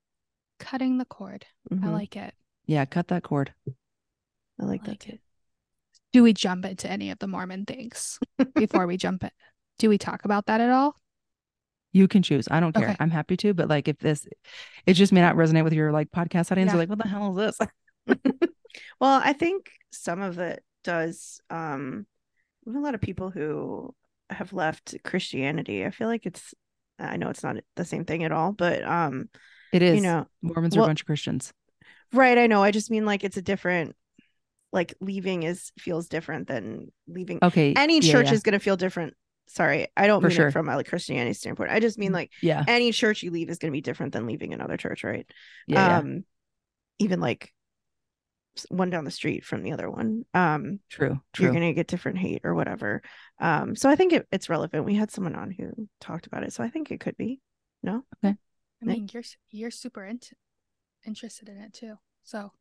Cutting 0.59 0.99
the 0.99 1.05
cord. 1.05 1.45
I 1.71 1.75
Mhm. 1.75 1.93
like 1.93 2.17
it. 2.17 2.35
Yeah. 2.67 2.85
Cut 2.87 3.09
that 3.09 3.23
cord. 3.25 3.53
I 4.59 4.65
like 4.65 4.83
I 4.83 4.85
that 4.85 4.91
like 4.93 5.01
too. 5.01 5.19
It. 6.15 6.19
Do 6.19 6.23
we 6.23 6.33
jump 6.33 6.65
into 6.65 6.91
any 6.91 7.11
of 7.11 7.19
the 7.19 7.27
Mormon 7.27 7.65
things 7.65 8.19
before 8.55 8.87
we 8.87 8.97
jump 8.97 9.25
in? 9.25 9.31
Do 9.79 9.89
we 9.89 9.99
talk 9.99 10.25
about 10.25 10.47
that 10.47 10.61
at 10.61 10.71
all? 10.71 10.97
You 11.93 12.09
can 12.09 12.23
choose. 12.23 12.49
I 12.51 12.59
don't 12.61 12.73
care. 12.75 12.89
Okay. 12.89 12.97
I'm 12.99 13.11
happy 13.11 13.37
to, 13.39 13.55
but 13.55 13.69
like 13.69 13.87
if 13.89 13.99
this, 13.99 14.27
it 14.87 14.95
just 14.95 15.13
may 15.13 15.21
not 15.21 15.37
resonate 15.37 15.65
with 15.65 15.73
your 15.73 15.93
like 15.93 16.11
podcast 16.11 16.51
audience. 16.51 16.69
Yeah. 16.69 16.73
They're 16.73 16.79
like, 16.79 16.89
what 16.89 16.99
the 16.99 17.09
hell 17.09 17.39
is 17.39 17.57
this? 17.57 18.19
Well, 19.01 19.21
I 19.23 19.33
think 19.35 19.71
some 19.93 20.21
of 20.21 20.41
it 20.41 20.63
does. 20.83 21.41
Um, 21.49 22.07
we 22.65 22.73
have 22.73 22.83
a 22.83 22.85
lot 22.85 22.95
of 22.97 23.01
people 23.01 23.31
who 23.31 23.95
have 24.31 24.53
left 24.53 24.97
Christianity. 25.05 25.85
I 25.85 25.91
feel 25.91 26.09
like 26.09 26.27
it's, 26.27 26.55
I 26.99 27.17
know 27.17 27.29
it's 27.31 27.45
not 27.45 27.57
the 27.77 27.85
same 27.85 28.05
thing 28.05 28.25
at 28.25 28.33
all, 28.33 28.51
but 28.53 28.83
um, 28.83 29.29
It 29.73 29.83
is. 29.83 29.95
you 29.97 30.03
know, 30.03 30.27
Mormons 30.43 30.75
are 30.75 30.81
well- 30.81 30.87
a 30.87 30.89
bunch 30.89 31.03
of 31.03 31.07
Christians. 31.07 31.53
right. 32.13 32.37
I 32.37 32.49
know. 32.49 32.63
I 32.65 32.73
just 32.73 32.91
mean 32.91 33.05
like 33.07 33.23
it's 33.23 33.37
a 33.37 33.43
different, 33.43 33.95
like 34.75 34.95
leaving 35.01 35.45
is 35.45 35.73
feels 35.79 36.09
different 36.09 36.49
than 36.49 36.93
leaving. 37.09 37.39
Okay. 37.43 37.73
Any 37.75 38.01
yeah, 38.01 38.13
church 38.13 38.27
yeah. 38.27 38.35
is 38.35 38.43
going 38.43 38.53
to 38.53 38.59
feel 38.59 38.77
different. 38.77 39.15
Sorry, 39.47 39.89
I 39.97 40.07
don't 40.07 40.21
For 40.21 40.29
mean 40.29 40.37
sure. 40.37 40.49
it 40.49 40.53
from 40.53 40.69
a 40.69 40.77
like 40.77 40.89
Christianity 40.89 41.33
standpoint. 41.35 41.71
I 41.71 41.81
just 41.81 41.99
mean 41.99 42.13
like 42.13 42.31
Yeah. 42.43 42.65
any 42.69 42.93
church 42.93 43.23
you 43.23 43.31
leave 43.31 43.49
is 43.49 43.59
going 43.59 43.71
to 43.73 43.77
be 43.77 43.81
different 43.81 44.13
than 44.13 44.27
leaving 44.27 44.53
another 44.53 44.77
church, 44.77 45.05
right? 45.05 45.27
Yeah. 45.67 45.87
yeah. 45.89 45.99
um 45.99 46.25
even 46.99 47.21
like 47.21 47.53
one 48.69 48.89
down 48.91 49.05
the 49.05 49.11
street 49.11 49.45
from 49.45 49.65
the 49.65 49.73
other 49.73 49.91
one 49.91 50.25
um 50.33 50.79
True. 50.89 51.19
you're 51.41 51.51
going 51.51 51.63
to 51.63 51.73
get 51.73 51.89
different 51.89 52.19
hate 52.19 52.43
or 52.45 52.55
whatever 52.55 53.03
um 53.41 53.75
so 53.75 53.91
i 53.91 53.97
think 53.97 54.13
it, 54.13 54.29
it's 54.31 54.49
relevant 54.49 54.85
we 54.85 54.95
had 54.95 55.11
someone 55.11 55.35
on 55.35 55.51
who 55.51 55.89
talked 56.01 56.29
about 56.29 56.45
it 56.45 56.53
so 56.53 56.63
i 56.63 56.69
think 56.71 56.93
it 56.93 57.01
could 57.01 57.17
be 57.17 57.41
No. 57.83 58.05
Okay. 58.25 58.37
I 58.81 58.87
Nick? 58.87 58.97
mean, 58.97 59.09
you're 59.13 59.25
you're 59.51 59.71
super 59.73 60.05
into 60.05 60.37
interested 61.05 61.49
in 61.49 61.57
it 61.59 61.73
too. 61.73 61.95
So 62.23 62.53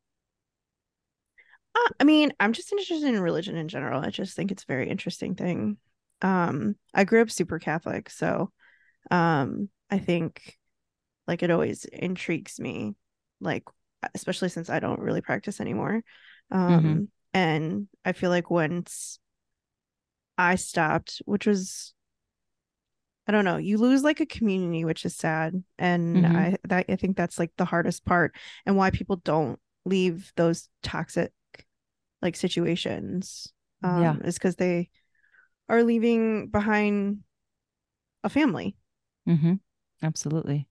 uh, 1.75 1.89
i 1.99 2.03
mean 2.03 2.33
i'm 2.39 2.53
just 2.53 2.71
interested 2.71 3.03
in 3.03 3.19
religion 3.19 3.55
in 3.55 3.67
general. 3.67 4.01
I 4.03 4.09
just 4.09 4.35
think 4.35 4.51
it's 4.51 4.63
a 4.63 4.67
very 4.67 4.89
interesting 4.89 5.35
thing. 5.35 5.77
Um 6.21 6.75
i 6.93 7.03
grew 7.03 7.21
up 7.21 7.31
super 7.31 7.59
catholic 7.59 8.09
so 8.09 8.51
um 9.11 9.69
i 9.91 9.99
think 9.99 10.57
like 11.27 11.43
it 11.43 11.51
always 11.51 11.85
intrigues 11.85 12.59
me 12.59 12.95
like 13.41 13.63
especially 14.15 14.49
since 14.49 14.69
i 14.69 14.79
don't 14.79 14.99
really 14.99 15.21
practice 15.21 15.61
anymore. 15.61 16.03
Um 16.51 17.09
and 17.33 17.87
i 18.05 18.13
feel 18.13 18.29
like 18.29 18.49
once 18.51 19.19
i 20.37 20.55
stopped 20.55 21.21
which 21.25 21.45
was 21.45 21.93
i 23.27 23.31
don't 23.31 23.45
know 23.45 23.57
you 23.57 23.77
lose 23.77 24.03
like 24.03 24.19
a 24.19 24.25
community 24.25 24.85
which 24.85 25.05
is 25.05 25.15
sad 25.15 25.63
and 25.77 26.25
Mhm. 26.25 26.37
i 26.37 26.57
that 26.65 26.85
i 26.89 26.95
think 26.95 27.15
that's 27.15 27.39
like 27.39 27.51
the 27.57 27.65
hardest 27.65 28.05
part 28.05 28.35
and 28.65 28.75
why 28.75 28.89
people 28.91 29.17
don't 29.17 29.59
leave 29.85 30.31
those 30.35 30.69
toxic 30.81 31.31
like 32.23 32.35
situations 32.35 33.51
um 33.83 34.01
Yeah. 34.01 34.15
is 34.23 34.35
because 34.35 34.55
they 34.55 34.89
are 35.69 35.83
leaving 35.83 36.47
behind 36.47 37.19
a 38.23 38.29
family 38.29 38.75
Mm-hmm. 39.27 39.53
Absolutely. 40.01 40.67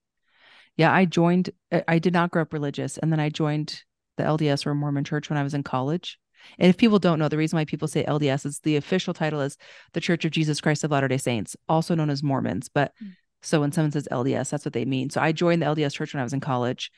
Yeah. 0.76 0.92
I 0.92 1.07
joined, 1.07 1.50
I- 1.88 1.98
did 1.98 2.12
not 2.12 2.30
grow 2.30 2.42
up 2.42 2.53
religious. 2.53 2.98
And 2.98 3.11
then 3.11 3.18
I 3.20 3.30
joined 3.30 3.82
the 4.18 4.24
LDS 4.24 4.66
or 4.66 4.74
Mormon 4.74 5.05
church 5.05 5.30
when 5.30 5.38
I 5.38 5.42
was 5.42 5.55
in 5.55 5.62
college. 5.62 6.18
And 6.59 6.68
if 6.68 6.76
people 6.76 6.98
don't 6.98 7.18
know, 7.18 7.28
the 7.28 7.38
reason 7.38 7.57
why 7.57 7.64
people 7.64 7.88
say 7.88 8.05
LDS 8.05 8.44
is 8.44 8.59
the 8.61 8.76
official 8.76 9.14
title 9.14 9.40
is 9.40 9.57
the 9.94 10.00
Church 10.03 10.26
of 10.26 10.32
Jesus 10.32 10.61
Christ 10.61 10.84
of 10.84 10.90
Latter 10.90 11.09
day 11.09 11.16
Saints, 11.16 11.57
also 11.68 11.94
known 11.94 12.11
as 12.11 12.22
Mormons. 12.22 12.68
But 12.68 12.92
Mm. 13.03 13.12
so 13.42 13.61
when 13.61 13.72
someone 13.72 13.92
says 13.92 14.07
LDS, 14.11 14.50
that's 14.50 14.66
what 14.66 14.74
they 14.74 14.84
mean. 14.84 15.09
So 15.09 15.20
I 15.22 15.32
joined 15.32 15.62
the 15.62 15.66
LDS 15.66 15.94
church 15.94 16.12
when 16.12 16.20
I 16.20 16.24
was 16.24 16.34
in 16.34 16.40
college 16.40 16.90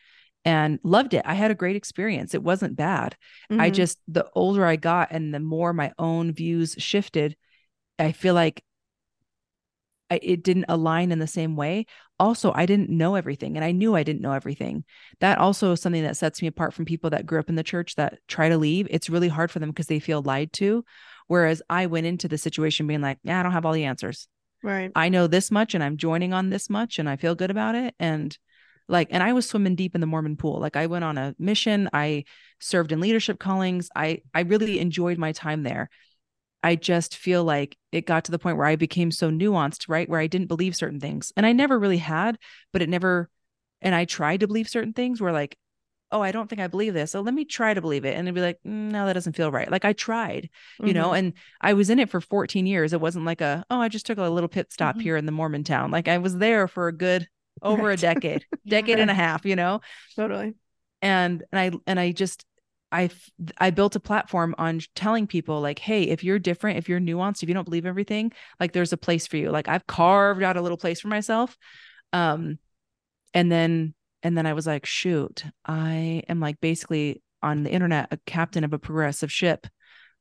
and 0.44 0.78
loved 0.82 1.14
it. 1.14 1.22
I 1.24 1.34
had 1.34 1.50
a 1.50 1.54
great 1.54 1.76
experience. 1.76 2.34
It 2.34 2.42
wasn't 2.42 2.76
bad. 2.76 3.16
I 3.50 3.70
Mhm. 3.70 3.74
just, 3.74 3.98
the 4.08 4.28
older 4.34 4.64
I 4.64 4.76
got 4.76 5.10
and 5.10 5.32
the 5.34 5.40
more 5.40 5.72
my 5.72 5.92
own 5.98 6.32
views 6.32 6.74
shifted, 6.78 7.36
I 7.98 8.12
feel 8.12 8.34
like 8.34 8.62
I, 10.10 10.20
it 10.22 10.42
didn't 10.42 10.66
align 10.68 11.12
in 11.12 11.18
the 11.18 11.26
same 11.26 11.56
way. 11.56 11.86
Also, 12.18 12.52
I 12.54 12.66
didn't 12.66 12.90
know 12.90 13.14
everything 13.14 13.56
and 13.56 13.64
I 13.64 13.72
knew 13.72 13.96
I 13.96 14.02
didn't 14.02 14.20
know 14.20 14.32
everything. 14.32 14.84
That 15.20 15.38
also 15.38 15.72
is 15.72 15.80
something 15.80 16.02
that 16.02 16.16
sets 16.16 16.42
me 16.42 16.48
apart 16.48 16.74
from 16.74 16.84
people 16.84 17.10
that 17.10 17.26
grew 17.26 17.40
up 17.40 17.48
in 17.48 17.54
the 17.54 17.62
church 17.62 17.94
that 17.94 18.18
try 18.28 18.50
to 18.50 18.58
leave. 18.58 18.86
It's 18.90 19.08
really 19.10 19.28
hard 19.28 19.50
for 19.50 19.60
them 19.60 19.70
because 19.70 19.86
they 19.86 20.00
feel 20.00 20.22
lied 20.22 20.52
to. 20.54 20.84
Whereas 21.26 21.62
I 21.70 21.86
went 21.86 22.06
into 22.06 22.28
the 22.28 22.36
situation 22.36 22.86
being 22.86 23.00
like, 23.00 23.18
yeah, 23.22 23.40
I 23.40 23.42
don't 23.42 23.52
have 23.52 23.64
all 23.64 23.72
the 23.72 23.84
answers. 23.84 24.28
right 24.62 24.92
I 24.94 25.08
know 25.08 25.26
this 25.26 25.50
much 25.50 25.74
and 25.74 25.82
I'm 25.82 25.96
joining 25.96 26.34
on 26.34 26.50
this 26.50 26.68
much 26.68 26.98
and 26.98 27.08
I 27.08 27.16
feel 27.16 27.34
good 27.34 27.50
about 27.50 27.74
it. 27.74 27.94
And 27.98 28.36
like, 28.88 29.08
and 29.10 29.22
I 29.22 29.32
was 29.32 29.48
swimming 29.48 29.74
deep 29.76 29.94
in 29.94 30.00
the 30.00 30.06
Mormon 30.06 30.36
pool. 30.36 30.60
Like 30.60 30.76
I 30.76 30.86
went 30.86 31.04
on 31.04 31.16
a 31.18 31.34
mission. 31.38 31.88
I 31.92 32.24
served 32.60 32.92
in 32.92 33.00
leadership 33.00 33.38
callings. 33.38 33.88
I 33.96 34.22
I 34.34 34.40
really 34.40 34.78
enjoyed 34.78 35.18
my 35.18 35.32
time 35.32 35.62
there. 35.62 35.88
I 36.62 36.76
just 36.76 37.16
feel 37.16 37.44
like 37.44 37.76
it 37.92 38.06
got 38.06 38.24
to 38.24 38.30
the 38.32 38.38
point 38.38 38.56
where 38.56 38.66
I 38.66 38.76
became 38.76 39.10
so 39.10 39.30
nuanced, 39.30 39.88
right? 39.88 40.08
Where 40.08 40.20
I 40.20 40.26
didn't 40.26 40.48
believe 40.48 40.74
certain 40.74 41.00
things. 41.00 41.32
And 41.36 41.44
I 41.44 41.52
never 41.52 41.78
really 41.78 41.98
had, 41.98 42.38
but 42.72 42.82
it 42.82 42.88
never 42.88 43.28
and 43.82 43.94
I 43.94 44.06
tried 44.06 44.40
to 44.40 44.46
believe 44.46 44.68
certain 44.68 44.94
things 44.94 45.20
where 45.20 45.32
like, 45.32 45.58
oh, 46.10 46.20
I 46.22 46.32
don't 46.32 46.48
think 46.48 46.60
I 46.60 46.68
believe 46.68 46.94
this. 46.94 47.10
So 47.10 47.20
let 47.20 47.34
me 47.34 47.44
try 47.44 47.74
to 47.74 47.80
believe 47.80 48.04
it. 48.04 48.14
And 48.16 48.26
it'd 48.28 48.34
be 48.34 48.40
like, 48.40 48.58
"Mm, 48.64 48.92
no, 48.92 49.04
that 49.06 49.14
doesn't 49.14 49.34
feel 49.36 49.50
right. 49.50 49.70
Like 49.70 49.84
I 49.84 49.92
tried 49.92 50.48
you 50.84 50.94
know 50.94 51.10
Mhm. 51.10 51.18
and 51.18 51.32
i 51.60 51.72
was 51.72 51.90
in 51.90 51.98
it 51.98 52.08
for 52.10 52.20
14 52.20 52.66
years 52.66 52.92
it 52.92 53.00
wasn't 53.00 53.24
like 53.24 53.40
a 53.40 53.64
oh 53.70 53.80
i 53.80 53.88
just 53.88 54.06
took 54.06 54.18
a 54.18 54.28
little 54.28 54.48
pit 54.48 54.72
stop 54.72 54.96
Mhm. 54.96 55.02
here 55.02 55.16
in 55.16 55.26
the 55.26 55.32
mormon 55.32 55.64
town 55.64 55.90
like 55.90 56.08
i 56.08 56.18
was 56.18 56.36
there 56.38 56.68
for 56.68 56.88
a 56.88 56.92
good 56.92 57.26
over 57.64 57.90
a 57.90 57.96
Right. 57.96 58.00
decade 58.00 58.46
Yeah. 58.64 58.80
decade 58.80 58.98
and 59.00 59.10
a 59.10 59.14
half 59.14 59.44
you 59.44 59.56
know? 59.56 59.80
Totally. 60.16 60.54
And 61.02 61.42
and 61.52 61.58
i 61.58 61.78
and 61.86 61.98
i 62.00 62.12
just 62.12 62.44
I, 62.92 63.10
I 63.58 63.70
built 63.70 63.96
a 63.96 64.00
platform 64.00 64.54
on 64.56 64.80
telling 64.94 65.26
people 65.26 65.60
like 65.60 65.80
hey 65.80 66.04
if 66.04 66.22
you're 66.22 66.38
different 66.38 66.78
if 66.78 66.88
you're 66.88 67.00
nuanced 67.00 67.42
if 67.42 67.48
you 67.48 67.54
don't 67.54 67.64
believe 67.64 67.86
everything 67.86 68.30
like 68.60 68.72
there's 68.72 68.92
a 68.92 68.96
place 68.96 69.26
for 69.26 69.36
you. 69.36 69.50
Like 69.50 69.68
i've 69.68 69.86
carved 69.86 70.42
out 70.44 70.56
a 70.56 70.62
little 70.62 70.78
place 70.78 71.00
for 71.00 71.08
myself 71.08 71.56
um 72.12 72.58
and 73.32 73.50
then 73.50 73.94
and 74.22 74.38
then 74.38 74.46
i 74.46 74.52
was 74.52 74.66
like 74.66 74.86
shoot 74.86 75.44
i 75.66 76.22
am 76.28 76.38
like 76.40 76.60
basically 76.60 77.20
on 77.42 77.62
the 77.64 77.70
internet 77.70 78.08
a 78.12 78.18
captain 78.26 78.64
of 78.64 78.72
a 78.72 78.78
progressive 78.78 79.32
ship 79.32 79.66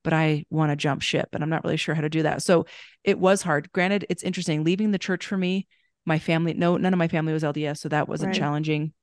but 0.03 0.11
i 0.13 0.43
want 0.49 0.71
to 0.71 0.75
jump 0.75 1.01
ship 1.01 1.29
and 1.33 1.43
i'm 1.43 1.49
not 1.49 1.63
really 1.63 1.77
sure 1.77 1.95
how 1.95 2.01
to 2.01 2.09
do 2.09 2.23
that. 2.23 2.41
So 2.41 2.65
it 3.03 3.19
was 3.19 3.41
hard. 3.43 3.71
Granted 3.71 4.05
it's 4.09 4.23
interesting. 4.23 4.63
Leaving 4.63 4.91
the 4.91 4.97
church 4.99 5.25
for 5.27 5.37
me 5.37 5.67
my 6.05 6.19
family 6.19 6.53
no 6.53 6.77
none 6.77 6.93
of 6.93 6.97
my 6.99 7.07
family 7.07 7.33
was 7.33 7.43
lds 7.43 7.77
so 7.77 7.89
that 7.89 8.07
wasn't 8.09 8.31
Right. 8.31 8.39
challenging 8.39 8.93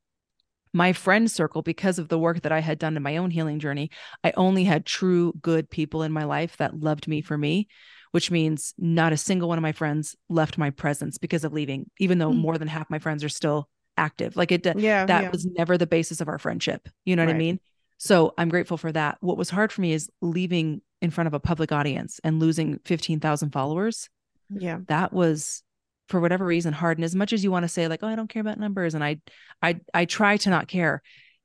my 0.72 0.92
friend 0.92 1.28
circle 1.30 1.62
because 1.62 1.98
of 1.98 2.08
the 2.08 2.18
work 2.18 2.42
that 2.42 2.52
I 2.52 2.60
had 2.60 2.78
done 2.78 2.96
in 2.96 3.02
my 3.02 3.16
own 3.16 3.32
healing 3.32 3.58
journey, 3.58 3.90
I 4.22 4.32
only 4.36 4.62
had 4.62 4.86
true 4.86 5.32
good 5.42 5.68
people 5.68 6.04
in 6.04 6.12
my 6.12 6.22
life 6.22 6.56
that 6.58 6.78
loved 6.78 7.08
me 7.08 7.22
for 7.22 7.36
me, 7.36 7.66
which 8.12 8.30
means 8.30 8.72
not 8.78 9.12
a 9.12 9.16
single 9.16 9.48
one 9.48 9.58
of 9.58 9.62
my 9.62 9.72
friends 9.72 10.14
left 10.28 10.58
my 10.58 10.70
presence 10.70 11.18
because 11.18 11.42
of 11.42 11.52
leaving, 11.52 11.90
even 11.98 12.18
though 12.18 12.30
Mm. 12.30 12.36
more 12.36 12.56
than 12.56 12.68
half 12.68 12.88
my 12.88 13.00
friends 13.00 13.24
are 13.24 13.28
still 13.28 13.68
active. 13.96 14.36
Like 14.36 14.52
it, 14.52 14.64
Yeah. 14.78 15.06
that 15.06 15.24
yeah. 15.24 15.30
was 15.30 15.44
never 15.44 15.76
the 15.76 15.88
basis 15.88 16.20
of 16.20 16.28
our 16.28 16.38
friendship. 16.38 16.88
You 17.04 17.16
know 17.16 17.24
what 17.26 17.34
I 17.34 17.38
mean? 17.38 17.58
So 17.98 18.32
I'm 18.38 18.48
grateful 18.48 18.76
for 18.76 18.92
that. 18.92 19.18
What 19.20 19.36
was 19.36 19.50
hard 19.50 19.72
for 19.72 19.80
me 19.80 19.92
is 19.92 20.08
leaving 20.22 20.82
in 21.02 21.10
front 21.10 21.26
of 21.26 21.34
a 21.34 21.40
public 21.40 21.72
audience 21.72 22.20
and 22.22 22.38
losing 22.38 22.78
15,000 22.84 23.50
followers. 23.50 24.08
yeah. 24.50 24.78
That 24.86 25.12
was 25.12 25.64
for 26.10 26.20
whatever 26.20 26.44
reason 26.44 26.72
hard. 26.74 26.98
And 26.98 27.04
as 27.04 27.14
much 27.14 27.32
as 27.32 27.42
you 27.42 27.50
want 27.50 27.62
to 27.64 27.68
say 27.68 27.88
like, 27.88 28.00
oh, 28.02 28.08
I 28.08 28.16
don't 28.16 28.28
care 28.28 28.42
about 28.42 28.58
numbers. 28.58 28.94
And 28.94 29.02
I, 29.02 29.18
I, 29.62 29.80
I 29.94 30.04
try 30.04 30.36
to 30.38 30.50
not 30.50 30.68
care. 30.68 31.02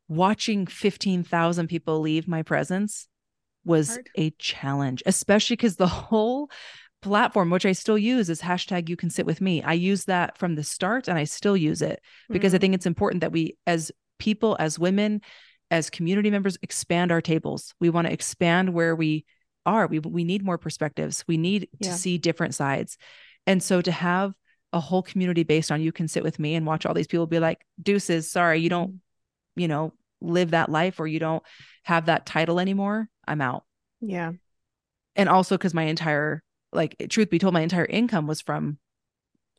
Watching 0.08 0.68
15,000 0.68 1.68
people 1.68 2.00
leave 2.02 2.28
my 2.28 2.44
presence 2.44 3.08
was 3.64 3.90
Hard. 3.90 4.10
a 4.18 4.30
challenge, 4.32 5.02
especially 5.06 5.56
because 5.56 5.78
the 5.78 5.88
whole 6.10 6.50
platform, 7.02 7.50
which 7.52 7.66
I 7.66 7.72
still 7.72 7.98
use 7.98 8.30
is 8.30 8.42
hashtag 8.42 8.90
you 8.90 8.96
can 8.96 9.10
sit 9.10 9.26
with 9.26 9.40
me. 9.42 9.62
I 9.64 9.74
use 9.74 10.06
that 10.06 10.38
from 10.38 10.56
the 10.56 10.64
start 10.64 11.08
and 11.08 11.18
I 11.18 11.24
still 11.24 11.56
use 11.56 11.82
it 11.82 12.02
because 12.30 12.54
I 12.54 12.58
Mhm. 12.58 12.62
think 12.62 12.76
it's 12.76 12.86
important 12.86 13.22
that 13.22 13.32
we, 13.32 13.58
as 13.68 13.92
people, 14.20 14.56
as 14.60 14.80
women, 14.80 15.22
as 15.72 15.90
community 15.90 16.30
members, 16.32 16.58
expand 16.62 17.12
our 17.12 17.22
tables. 17.22 17.74
We 17.80 17.90
want 17.90 18.08
to 18.08 18.14
expand 18.14 18.74
where 18.74 18.96
we 18.96 19.26
are. 19.66 19.88
We 19.88 20.00
we 20.00 20.24
need 20.24 20.44
more 20.44 20.58
perspectives. 20.60 21.24
We 21.28 21.38
need 21.38 21.68
to 21.82 21.90
see 21.98 22.18
different 22.20 22.54
sides. 22.56 22.98
And 23.48 23.62
so 23.62 23.82
to 23.82 23.92
have 23.92 24.34
a 24.76 24.80
whole 24.80 25.02
community 25.02 25.44
based 25.44 25.72
on 25.72 25.82
you 25.82 25.94
can 25.94 26.08
sit 26.08 26.22
with 26.22 26.38
me 26.38 26.54
and 26.54 26.66
watch 26.66 26.86
all 26.86 26.94
these 26.94 27.08
people 27.08 27.26
be 27.26 27.40
like, 27.40 27.66
deuces, 27.82 28.30
sorry, 28.30 28.60
you 28.60 28.70
don't, 28.70 29.00
you 29.56 29.70
know, 29.70 29.94
live 30.22 30.52
that 30.52 30.70
life 30.70 31.00
or 31.00 31.08
you 31.08 31.18
don't 31.18 31.42
have 31.84 32.08
that 32.08 32.26
title 32.26 32.60
anymore. 32.60 33.08
I'm 33.26 33.42
out. 33.42 33.64
yeah. 34.02 34.34
And 35.16 35.30
also 35.30 35.58
because 35.58 35.74
my 35.74 35.84
entire, 35.84 36.44
like, 36.74 36.98
truth 37.10 37.30
be 37.30 37.40
told, 37.40 37.54
my 37.54 37.62
entire 37.62 37.86
income 37.86 38.28
was 38.28 38.42
from 38.42 38.78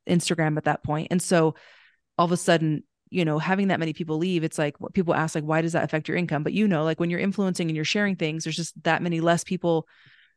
Instagram 0.06 0.58
at 0.58 0.64
that 0.64 0.84
point. 0.84 1.08
And 1.10 1.22
so 1.22 1.54
all 2.18 2.26
of 2.26 2.32
a 2.32 2.36
sudden, 2.36 2.84
you 3.08 3.24
know, 3.24 3.38
having 3.38 3.68
that 3.68 3.80
many 3.80 3.94
people 3.94 4.18
leave, 4.18 4.44
it's 4.44 4.58
like 4.58 4.78
what 4.80 4.92
people 4.92 5.14
ask, 5.14 5.34
like, 5.34 5.44
why 5.44 5.62
does 5.62 5.72
that 5.72 5.84
affect 5.84 6.08
your 6.08 6.18
income? 6.18 6.42
But 6.42 6.52
you 6.52 6.68
know, 6.68 6.84
like 6.84 7.00
when 7.00 7.08
you're 7.08 7.20
influencing 7.20 7.68
and 7.68 7.74
you're 7.74 7.86
sharing 7.86 8.16
things, 8.16 8.44
there's 8.44 8.56
just 8.56 8.74
that 8.84 9.02
many 9.02 9.20
less 9.20 9.44
people 9.44 9.88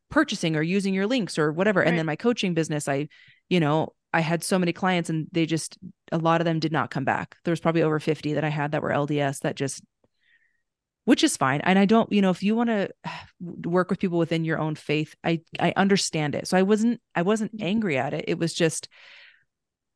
purchasing 0.10 0.56
or 0.56 0.62
using 0.62 0.94
your 0.94 1.06
links 1.06 1.38
or 1.38 1.52
whatever. 1.52 1.82
And 1.82 1.98
then 1.98 2.06
my 2.06 2.16
coaching 2.16 2.54
business, 2.54 2.88
I, 2.88 3.10
you 3.50 3.60
know, 3.60 3.94
I 4.14 4.22
had 4.22 4.44
so 4.44 4.58
many 4.58 4.74
clients 4.74 5.10
and 5.10 5.28
they 5.32 5.46
just, 5.46 5.78
a 6.12 6.18
lot 6.18 6.42
of 6.42 6.46
them 6.46 6.60
did 6.60 6.72
not 6.72 6.92
come 6.92 7.06
back. 7.06 7.38
There 7.44 7.52
was 7.52 7.60
probably 7.60 7.84
over 7.84 8.00
50 8.00 8.34
that 8.34 8.44
I 8.44 8.50
had 8.50 8.72
that 8.72 8.82
were 8.82 8.90
LDS 8.90 9.42
that 9.42 9.56
just, 9.56 9.84
which 11.06 11.24
is 11.24 11.38
fine. 11.38 11.62
And 11.62 11.78
I 11.78 11.86
don't, 11.86 12.12
you 12.12 12.22
know, 12.22 12.32
if 12.32 12.44
you 12.44 12.56
want 12.56 12.70
to 12.70 12.90
work 13.40 13.90
with 13.90 14.00
people 14.00 14.18
within 14.18 14.46
your 14.46 14.60
own 14.60 14.76
faith, 14.76 15.16
I, 15.24 15.42
I 15.60 15.74
understand 15.76 16.36
it. 16.36 16.48
So 16.48 16.58
I 16.58 16.64
wasn't, 16.64 17.02
I 17.16 17.22
wasn't 17.22 17.62
angry 17.62 17.98
at 17.98 18.14
it. 18.14 18.26
It 18.28 18.40
was 18.40 18.54
just, 18.54 18.90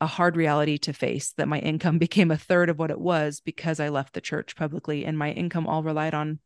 a 0.02 0.08
hard 0.08 0.36
reality 0.36 0.78
to 0.78 0.92
face 0.92 1.32
that 1.38 1.48
my 1.48 1.60
income 1.60 1.98
became 2.00 2.30
a 2.30 2.38
third 2.38 2.70
of 2.70 2.78
what 2.78 2.92
it 2.92 3.00
was 3.00 3.40
because 3.40 3.80
I 3.80 3.88
left 3.88 4.14
the 4.14 4.22
church 4.22 4.56
publicly 4.56 5.06
and 5.06 5.18
my 5.18 5.32
income 5.32 5.66
all 5.66 5.82
relied 5.82 6.14
on 6.14 6.40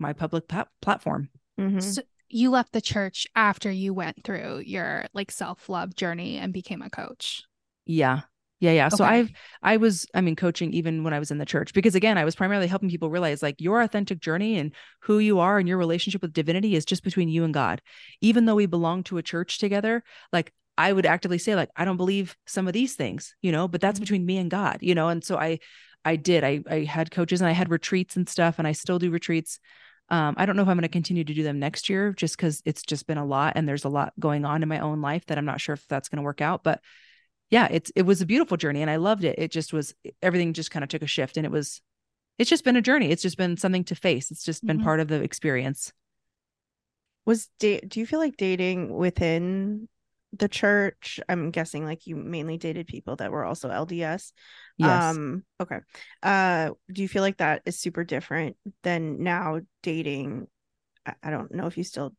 my 0.00 0.12
public 0.12 0.48
plat- 0.48 0.68
platform. 0.82 1.28
Mhm. 1.58 1.80
So 1.80 2.02
you 2.34 2.50
left 2.50 2.72
the 2.72 2.80
church 2.80 3.26
after 3.34 3.70
you 3.70 3.94
went 3.94 4.24
through 4.24 4.58
your 4.66 5.06
like 5.14 5.30
self-love 5.30 5.94
journey 5.94 6.38
and 6.38 6.52
became 6.52 6.82
a 6.82 6.90
coach. 6.90 7.44
Yeah. 7.86 8.22
Yeah, 8.60 8.72
yeah. 8.72 8.88
So 8.88 9.04
I've 9.04 9.30
I 9.62 9.76
was 9.76 10.06
I 10.14 10.22
mean 10.22 10.36
coaching 10.36 10.72
even 10.72 11.04
when 11.04 11.12
I 11.12 11.18
was 11.18 11.30
in 11.30 11.36
the 11.36 11.44
church 11.44 11.74
because 11.74 11.94
again, 11.94 12.16
I 12.16 12.24
was 12.24 12.34
primarily 12.36 12.66
helping 12.66 12.88
people 12.88 13.10
realize 13.10 13.42
like 13.42 13.60
your 13.60 13.82
authentic 13.82 14.20
journey 14.20 14.58
and 14.58 14.72
who 15.02 15.18
you 15.18 15.38
are 15.40 15.58
and 15.58 15.68
your 15.68 15.76
relationship 15.76 16.22
with 16.22 16.32
divinity 16.32 16.74
is 16.74 16.86
just 16.86 17.02
between 17.04 17.28
you 17.28 17.44
and 17.44 17.52
God. 17.52 17.82
Even 18.22 18.46
though 18.46 18.54
we 18.54 18.64
belong 18.66 19.02
to 19.04 19.18
a 19.18 19.22
church 19.22 19.58
together, 19.58 20.02
like 20.32 20.52
I 20.78 20.92
would 20.94 21.04
actively 21.04 21.36
say 21.36 21.54
like 21.56 21.68
I 21.76 21.84
don't 21.84 21.98
believe 21.98 22.36
some 22.46 22.66
of 22.66 22.72
these 22.72 22.94
things, 22.94 23.34
you 23.42 23.52
know, 23.52 23.68
but 23.68 23.82
that's 23.82 23.98
Mhm. 23.98 24.02
between 24.02 24.24
me 24.24 24.38
and 24.38 24.50
God, 24.50 24.78
you 24.80 24.94
know. 24.94 25.08
And 25.08 25.22
so 25.22 25.36
I 25.36 25.58
I 26.04 26.16
did. 26.16 26.42
I 26.42 26.62
I 26.70 26.84
had 26.84 27.10
coaches 27.10 27.42
and 27.42 27.48
I 27.48 27.52
had 27.52 27.70
retreats 27.70 28.16
and 28.16 28.26
stuff 28.28 28.58
and 28.58 28.66
I 28.66 28.72
still 28.72 28.98
do 28.98 29.10
retreats. 29.10 29.58
Um, 30.10 30.34
I 30.36 30.44
don't 30.44 30.54
know 30.56 30.62
if 30.62 30.68
I'm 30.68 30.76
going 30.76 30.82
to 30.82 30.88
continue 30.88 31.24
to 31.24 31.34
do 31.34 31.42
them 31.42 31.58
next 31.58 31.88
year 31.88 32.12
just 32.12 32.36
because 32.36 32.62
it's 32.64 32.82
just 32.82 33.06
been 33.06 33.18
a 33.18 33.24
lot 33.24 33.54
and 33.56 33.66
there's 33.66 33.84
a 33.84 33.88
lot 33.88 34.12
going 34.20 34.44
on 34.44 34.62
in 34.62 34.68
my 34.68 34.80
own 34.80 35.00
life 35.00 35.24
that 35.26 35.38
I'm 35.38 35.46
not 35.46 35.60
sure 35.60 35.72
if 35.72 35.86
that's 35.88 36.08
going 36.08 36.18
to 36.18 36.22
work 36.22 36.40
out. 36.40 36.62
But 36.62 36.80
yeah, 37.50 37.68
it's 37.70 37.90
it 37.96 38.02
was 38.02 38.20
a 38.20 38.26
beautiful 38.26 38.56
journey 38.56 38.82
and 38.82 38.90
I 38.90 38.96
loved 38.96 39.24
it. 39.24 39.38
It 39.38 39.50
just 39.50 39.72
was 39.72 39.94
everything 40.22 40.52
just 40.52 40.70
kind 40.70 40.82
of 40.82 40.88
took 40.90 41.02
a 41.02 41.06
shift 41.06 41.36
and 41.36 41.46
it 41.46 41.52
was 41.52 41.80
it's 42.38 42.50
just 42.50 42.64
been 42.64 42.76
a 42.76 42.82
journey. 42.82 43.10
It's 43.10 43.22
just 43.22 43.38
been 43.38 43.56
something 43.56 43.84
to 43.84 43.94
face. 43.94 44.30
It's 44.30 44.44
just 44.44 44.66
been 44.66 44.80
Mhm. 44.80 44.84
part 44.84 45.00
of 45.00 45.08
the 45.08 45.22
experience. 45.22 45.92
Was 47.26 47.48
date? 47.58 47.88
Do 47.88 48.00
you 48.00 48.06
feel 48.06 48.18
like 48.18 48.36
dating 48.36 48.92
within 48.92 49.88
the 50.38 50.48
church? 50.48 51.20
I'm 51.28 51.50
guessing 51.50 51.84
like 51.84 52.06
you 52.06 52.16
mainly 52.16 52.56
dated 52.56 52.86
people 52.86 53.16
that 53.16 53.30
were 53.30 53.44
also 53.44 53.68
LDS. 53.68 54.32
Yes. 54.78 55.16
Um. 55.16 55.44
Okay. 55.60 55.78
Uh. 56.22 56.70
Do 56.92 57.02
you 57.02 57.08
feel 57.08 57.22
like 57.22 57.38
that 57.38 57.62
is 57.66 57.78
super 57.78 58.04
different 58.04 58.56
than 58.82 59.22
now 59.22 59.60
dating? 59.82 60.46
I, 61.06 61.14
I 61.22 61.30
don't 61.30 61.54
know 61.54 61.66
if 61.66 61.78
you 61.78 61.84
still 61.84 62.14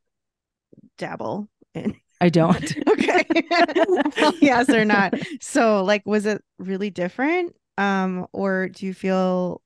dabble 0.98 1.50
in. 1.74 1.96
I 2.22 2.30
don't. 2.30 2.76
okay. 2.88 3.26
yes 4.42 4.70
or 4.70 4.86
not. 4.86 5.14
So 5.42 5.84
like, 5.84 6.04
was 6.06 6.26
it 6.26 6.44
really 6.58 6.90
different? 6.90 7.56
Um. 7.78 8.28
Or 8.32 8.70
do 8.70 8.86
you 8.86 8.94
feel 8.94 9.62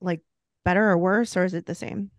like 0.00 0.20
better 0.64 0.90
or 0.90 0.98
worse, 0.98 1.36
or 1.36 1.44
is 1.44 1.54
it 1.54 1.66
the 1.66 1.74
same? 1.74 2.10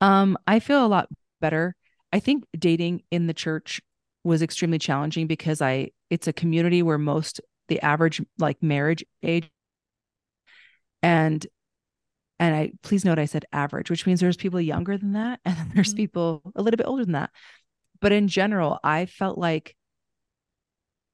Um, 0.00 0.38
I 0.46 0.60
feel 0.60 0.84
a 0.84 0.88
lot 0.88 1.08
better. 1.40 1.74
I 2.12 2.20
think 2.20 2.44
dating 2.58 3.02
in 3.10 3.26
the 3.26 3.34
church 3.34 3.80
was 4.24 4.42
extremely 4.42 4.78
challenging 4.78 5.26
because 5.26 5.62
I 5.62 5.90
it's 6.10 6.28
a 6.28 6.32
community 6.32 6.82
where 6.82 6.98
most 6.98 7.40
the 7.68 7.80
average 7.80 8.20
like 8.38 8.62
marriage 8.62 9.04
age 9.22 9.48
and 11.02 11.46
and 12.38 12.54
I 12.56 12.72
please 12.82 13.04
note 13.04 13.18
I 13.18 13.26
said 13.26 13.44
average, 13.52 13.90
which 13.90 14.06
means 14.06 14.20
there's 14.20 14.36
people 14.36 14.60
younger 14.60 14.96
than 14.98 15.12
that 15.12 15.40
and 15.46 15.56
then 15.56 15.72
there's 15.74 15.94
Mhm. 15.94 15.98
people 15.98 16.42
a 16.56 16.62
little 16.62 16.78
bit 16.78 16.86
older 16.86 17.04
than 17.04 17.12
that. 17.12 17.30
But 18.00 18.12
in 18.12 18.28
general, 18.28 18.78
I 18.84 19.06
felt 19.06 19.38
like 19.38 19.76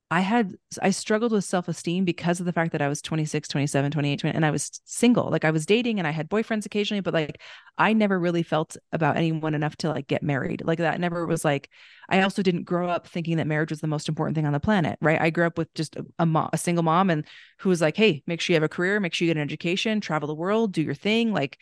I 0.09 0.21
had 0.21 0.55
I 0.81 0.91
struggled 0.91 1.33
with 1.33 1.45
self-esteem 1.45 2.05
because 2.05 2.39
of 2.39 2.47
the 2.47 2.53
fact 2.53 2.71
that 2.73 2.81
I 2.81 2.87
was 2.87 3.03
26, 3.03 3.49
27, 3.49 3.91
28, 3.91 4.21
20, 4.21 4.37
and 4.37 4.47
I 4.47 4.53
was 4.53 4.81
single. 4.85 5.29
Like 5.31 5.45
I 5.45 5.51
was 5.51 5.67
dating 5.67 5.99
and 5.99 6.07
I 6.07 6.13
had 6.13 6.31
boyfriends 6.31 6.65
occasionally, 6.65 7.01
but 7.01 7.13
like 7.13 7.41
I 7.77 7.93
never 7.93 8.17
really 8.21 8.45
felt 8.45 8.77
about 8.93 9.17
anyone 9.17 9.55
enough 9.55 9.75
to 9.79 9.89
like 9.91 10.07
get 10.07 10.23
married. 10.23 10.63
Like 10.65 10.79
that 10.79 11.01
never 11.01 11.27
was 11.27 11.45
like 11.45 11.71
I 12.09 12.23
also 12.23 12.41
didn't 12.41 12.65
grow 12.65 12.89
up 12.89 13.09
thinking 13.09 13.39
that 13.39 13.49
marriage 13.49 13.71
was 13.71 13.81
the 13.81 13.89
most 13.89 14.09
important 14.09 14.37
thing 14.37 14.47
on 14.47 14.53
the 14.53 14.61
planet, 14.61 14.97
right? 15.03 15.21
I 15.21 15.31
grew 15.31 15.45
up 15.45 15.59
with 15.59 15.75
just 15.75 15.97
a, 15.97 16.07
a, 16.21 16.27
mom, 16.27 16.51
a 16.53 16.59
single 16.59 16.85
mom 16.85 17.11
and 17.11 17.25
who 17.59 17.69
was 17.69 17.81
like, 17.81 17.97
"Hey, 17.97 18.23
make 18.29 18.41
sure 18.41 18.55
you 18.55 18.57
have 18.57 18.63
a 18.63 18.69
career, 18.69 19.01
make 19.01 19.13
sure 19.13 19.27
you 19.27 19.35
get 19.35 19.41
an 19.41 19.45
education, 19.45 20.01
travel 20.01 20.29
the 20.29 20.35
world, 20.35 20.73
do 20.73 20.83
your 20.83 20.95
thing." 20.95 21.33
Like 21.33 21.59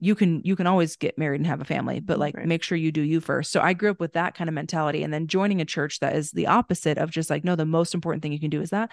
you 0.00 0.14
can 0.14 0.40
you 0.44 0.56
can 0.56 0.66
always 0.66 0.96
get 0.96 1.18
married 1.18 1.40
and 1.40 1.46
have 1.46 1.60
a 1.60 1.64
family 1.64 2.00
but 2.00 2.18
like 2.18 2.36
Right. 2.36 2.46
make 2.46 2.62
sure 2.62 2.76
you 2.76 2.92
do 2.92 3.00
you 3.02 3.20
first 3.20 3.50
so 3.50 3.60
i 3.60 3.72
grew 3.72 3.90
up 3.90 4.00
with 4.00 4.12
that 4.12 4.34
kind 4.34 4.48
of 4.48 4.54
mentality 4.54 5.02
and 5.02 5.12
then 5.12 5.26
joining 5.26 5.60
a 5.60 5.64
church 5.64 6.00
that 6.00 6.14
is 6.16 6.32
the 6.32 6.46
opposite 6.46 6.98
of 6.98 7.10
just 7.10 7.30
like 7.30 7.44
no 7.44 7.56
the 7.56 7.64
most 7.64 7.94
important 7.94 8.22
thing 8.22 8.32
you 8.32 8.40
can 8.40 8.50
do 8.50 8.60
is 8.60 8.70
that 8.70 8.90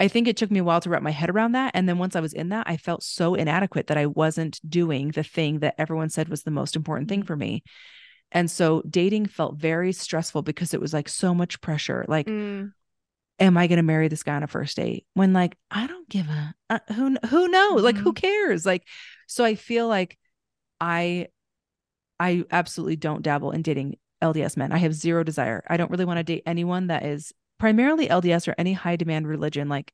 i 0.00 0.08
think 0.08 0.26
it 0.26 0.36
took 0.36 0.50
me 0.50 0.58
a 0.58 0.64
while 0.64 0.80
to 0.80 0.90
wrap 0.90 1.02
my 1.02 1.10
head 1.10 1.30
around 1.30 1.52
that 1.52 1.70
and 1.74 1.88
then 1.88 1.98
once 1.98 2.16
i 2.16 2.20
was 2.20 2.32
in 2.32 2.48
that 2.48 2.68
i 2.68 2.76
felt 2.76 3.02
so 3.02 3.34
inadequate 3.34 3.86
that 3.86 3.98
i 3.98 4.06
wasn't 4.06 4.60
doing 4.68 5.08
the 5.10 5.22
thing 5.24 5.60
that 5.60 5.74
everyone 5.78 6.08
said 6.08 6.28
was 6.28 6.42
the 6.42 6.50
most 6.50 6.76
important 6.76 7.08
thing 7.08 7.22
for 7.22 7.36
me 7.36 7.62
and 8.30 8.50
so 8.50 8.82
dating 8.88 9.26
felt 9.26 9.56
very 9.56 9.92
stressful 9.92 10.42
because 10.42 10.74
it 10.74 10.80
was 10.80 10.92
like 10.92 11.08
so 11.08 11.34
much 11.34 11.60
pressure 11.60 12.04
like 12.08 12.28
Mm, 12.28 12.72
am 13.38 13.58
I 13.58 13.66
going 13.66 13.78
to 13.78 13.82
marry 13.82 14.08
this 14.08 14.22
guy 14.22 14.36
on 14.36 14.42
a 14.42 14.46
first 14.46 14.76
date? 14.76 15.06
When 15.14 15.32
like 15.32 15.56
I 15.70 15.86
don't 15.86 16.08
give 16.08 16.26
a 16.28 16.54
uh, 16.70 16.78
who 16.94 17.16
who 17.28 17.48
knows? 17.48 17.82
Like 17.82 17.96
who 17.96 18.12
cares? 18.12 18.64
Like 18.64 18.86
so 19.26 19.44
I 19.44 19.54
feel 19.54 19.88
like 19.88 20.18
I 20.82 21.28
I 22.20 22.44
absolutely 22.50 22.96
don't 22.96 23.22
dabble 23.22 23.52
in 23.52 23.62
dating 23.62 23.96
LDS 24.22 24.56
men. 24.56 24.72
I 24.72 24.78
have 24.78 24.94
zero 24.94 25.24
desire. 25.24 25.64
I 25.68 25.76
don't 25.76 25.90
really 25.90 26.04
want 26.04 26.18
to 26.18 26.24
date 26.24 26.42
anyone 26.44 26.88
that 26.88 27.04
is 27.04 27.32
primarily 27.58 28.08
LDS 28.08 28.48
or 28.48 28.54
any 28.58 28.72
high 28.72 28.96
demand 28.96 29.26
religion 29.26 29.68
like 29.68 29.92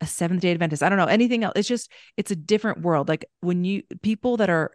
a 0.00 0.06
Seventh 0.06 0.42
Day 0.42 0.50
Adventist. 0.50 0.82
I 0.82 0.88
don't 0.88 0.98
know 0.98 1.06
anything 1.06 1.44
else. 1.44 1.54
It's 1.56 1.68
just 1.68 1.90
it's 2.16 2.30
a 2.30 2.36
different 2.36 2.82
world. 2.82 3.08
Like 3.08 3.24
when 3.40 3.64
you 3.64 3.82
people 4.02 4.36
that 4.38 4.50
are 4.50 4.72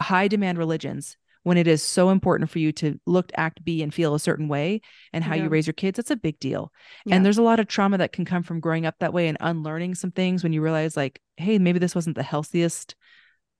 high 0.00 0.28
demand 0.28 0.58
religions 0.58 1.16
when 1.44 1.56
it 1.56 1.66
is 1.66 1.82
so 1.82 2.10
important 2.10 2.50
for 2.50 2.58
you 2.58 2.72
to 2.72 3.00
look, 3.06 3.30
act, 3.36 3.64
be, 3.64 3.82
and 3.82 3.94
feel 3.94 4.14
a 4.14 4.20
certain 4.20 4.48
way 4.48 4.80
and 5.12 5.24
how 5.24 5.34
Yeah. 5.34 5.44
you 5.44 5.48
raise 5.48 5.66
your 5.66 5.72
kids, 5.74 5.96
that's 5.96 6.10
a 6.10 6.16
big 6.16 6.38
deal. 6.40 6.72
Yeah. 7.06 7.14
And 7.14 7.24
there's 7.24 7.38
a 7.38 7.42
lot 7.42 7.58
of 7.60 7.68
trauma 7.68 7.96
that 7.98 8.12
can 8.12 8.24
come 8.24 8.42
from 8.42 8.60
growing 8.60 8.84
up 8.84 8.96
that 8.98 9.14
way 9.14 9.28
and 9.28 9.38
unlearning 9.40 9.94
some 9.94 10.10
things 10.10 10.42
when 10.42 10.52
you 10.52 10.60
realize, 10.60 10.96
like, 10.96 11.22
hey, 11.36 11.58
maybe 11.58 11.78
this 11.78 11.94
wasn't 11.94 12.16
the 12.16 12.22
healthiest 12.22 12.96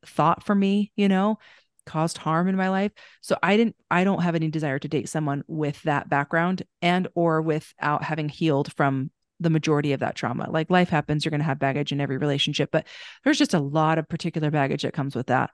thought 0.05 0.44
for 0.44 0.55
me, 0.55 0.92
you 0.96 1.09
know, 1.09 1.38
caused 1.86 2.18
harm 2.18 2.49
in 2.49 2.57
my 2.57 2.68
life. 2.68 2.92
So 3.22 3.36
I 3.42 3.57
didn't, 3.57 3.76
I 3.90 4.05
don't 4.05 4.22
have 4.22 4.34
any 4.34 4.49
desire 4.49 4.78
to 4.78 4.88
date 4.88 5.09
someone 5.09 5.42
with 5.46 5.82
that 5.82 6.09
background 6.09 6.62
and 6.82 7.09
or 7.14 7.40
without 7.40 8.05
having 8.05 8.28
healed 8.28 8.72
from 8.74 9.11
the 9.40 9.51
majority 9.51 9.92
of 9.92 10.01
that 10.01 10.14
trauma. 10.14 10.51
Like 10.51 10.68
life 10.70 10.88
happens, 10.88 11.24
you're 11.24 11.30
going 11.30 11.40
to 11.40 11.46
have 11.46 11.59
baggage 11.59 11.92
in 11.92 12.01
every 12.01 12.18
relationship, 12.18 12.70
but 12.72 12.86
there's 13.24 13.38
just 13.38 13.55
a 13.55 13.61
lot 13.61 13.99
of 13.99 14.09
particular 14.09 14.51
baggage 14.51 14.82
that 14.82 14.92
comes 14.92 15.14
with 15.14 15.28
that. 15.28 15.51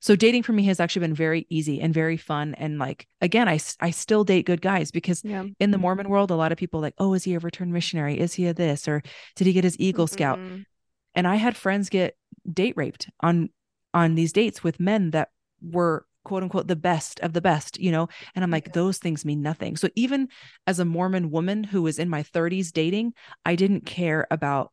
So 0.00 0.14
dating 0.14 0.44
for 0.44 0.52
me 0.52 0.64
has 0.64 0.78
actually 0.78 1.00
been 1.06 1.14
very 1.14 1.46
easy 1.48 1.80
and 1.80 1.92
very 1.92 2.16
fun. 2.16 2.54
And 2.54 2.78
like, 2.78 3.08
again, 3.20 3.48
I, 3.48 3.58
I 3.80 3.90
still 3.90 4.22
date 4.24 4.46
good 4.46 4.60
guys 4.60 4.90
because 4.90 5.22
Yeah. 5.24 5.44
in 5.58 5.70
the 5.72 5.78
Mormon 5.78 6.08
world, 6.08 6.30
a 6.30 6.36
lot 6.36 6.52
of 6.52 6.58
people 6.58 6.80
like, 6.80 6.94
oh, 6.98 7.14
is 7.14 7.24
he 7.24 7.34
a 7.34 7.38
returned 7.40 7.72
missionary? 7.72 8.18
Is 8.18 8.34
he 8.34 8.46
a 8.46 8.54
this? 8.54 8.86
Or 8.86 9.02
did 9.36 9.46
he 9.46 9.52
get 9.52 9.64
his 9.64 9.78
Eagle 9.80 10.06
Scout? 10.06 10.38
Mhm. 10.38 10.66
And 11.14 11.26
I 11.26 11.36
had 11.36 11.56
friends 11.56 11.88
get 11.88 12.16
date 12.52 12.74
raped 12.76 13.08
on 13.20 13.50
on 13.98 14.14
these 14.14 14.32
dates 14.32 14.62
with 14.64 14.80
men 14.80 15.10
that 15.12 15.30
were 15.62 16.06
quote 16.24 16.42
unquote 16.42 16.68
the 16.68 16.76
best 16.76 17.20
of 17.20 17.32
the 17.32 17.40
best, 17.40 17.80
you 17.80 17.90
know? 17.90 18.08
And 18.34 18.44
I'm 18.44 18.50
like, 18.50 18.66
Yeah. 18.66 18.72
those 18.72 18.98
things 18.98 19.24
mean 19.24 19.42
nothing. 19.42 19.76
So 19.76 19.88
even 19.96 20.28
as 20.66 20.78
a 20.78 20.84
Mormon 20.84 21.30
woman 21.30 21.64
who 21.64 21.82
was 21.82 21.98
in 21.98 22.08
my 22.08 22.22
30s 22.22 22.72
dating, 22.72 23.14
I 23.44 23.56
didn't 23.56 23.86
care 23.86 24.26
about 24.30 24.72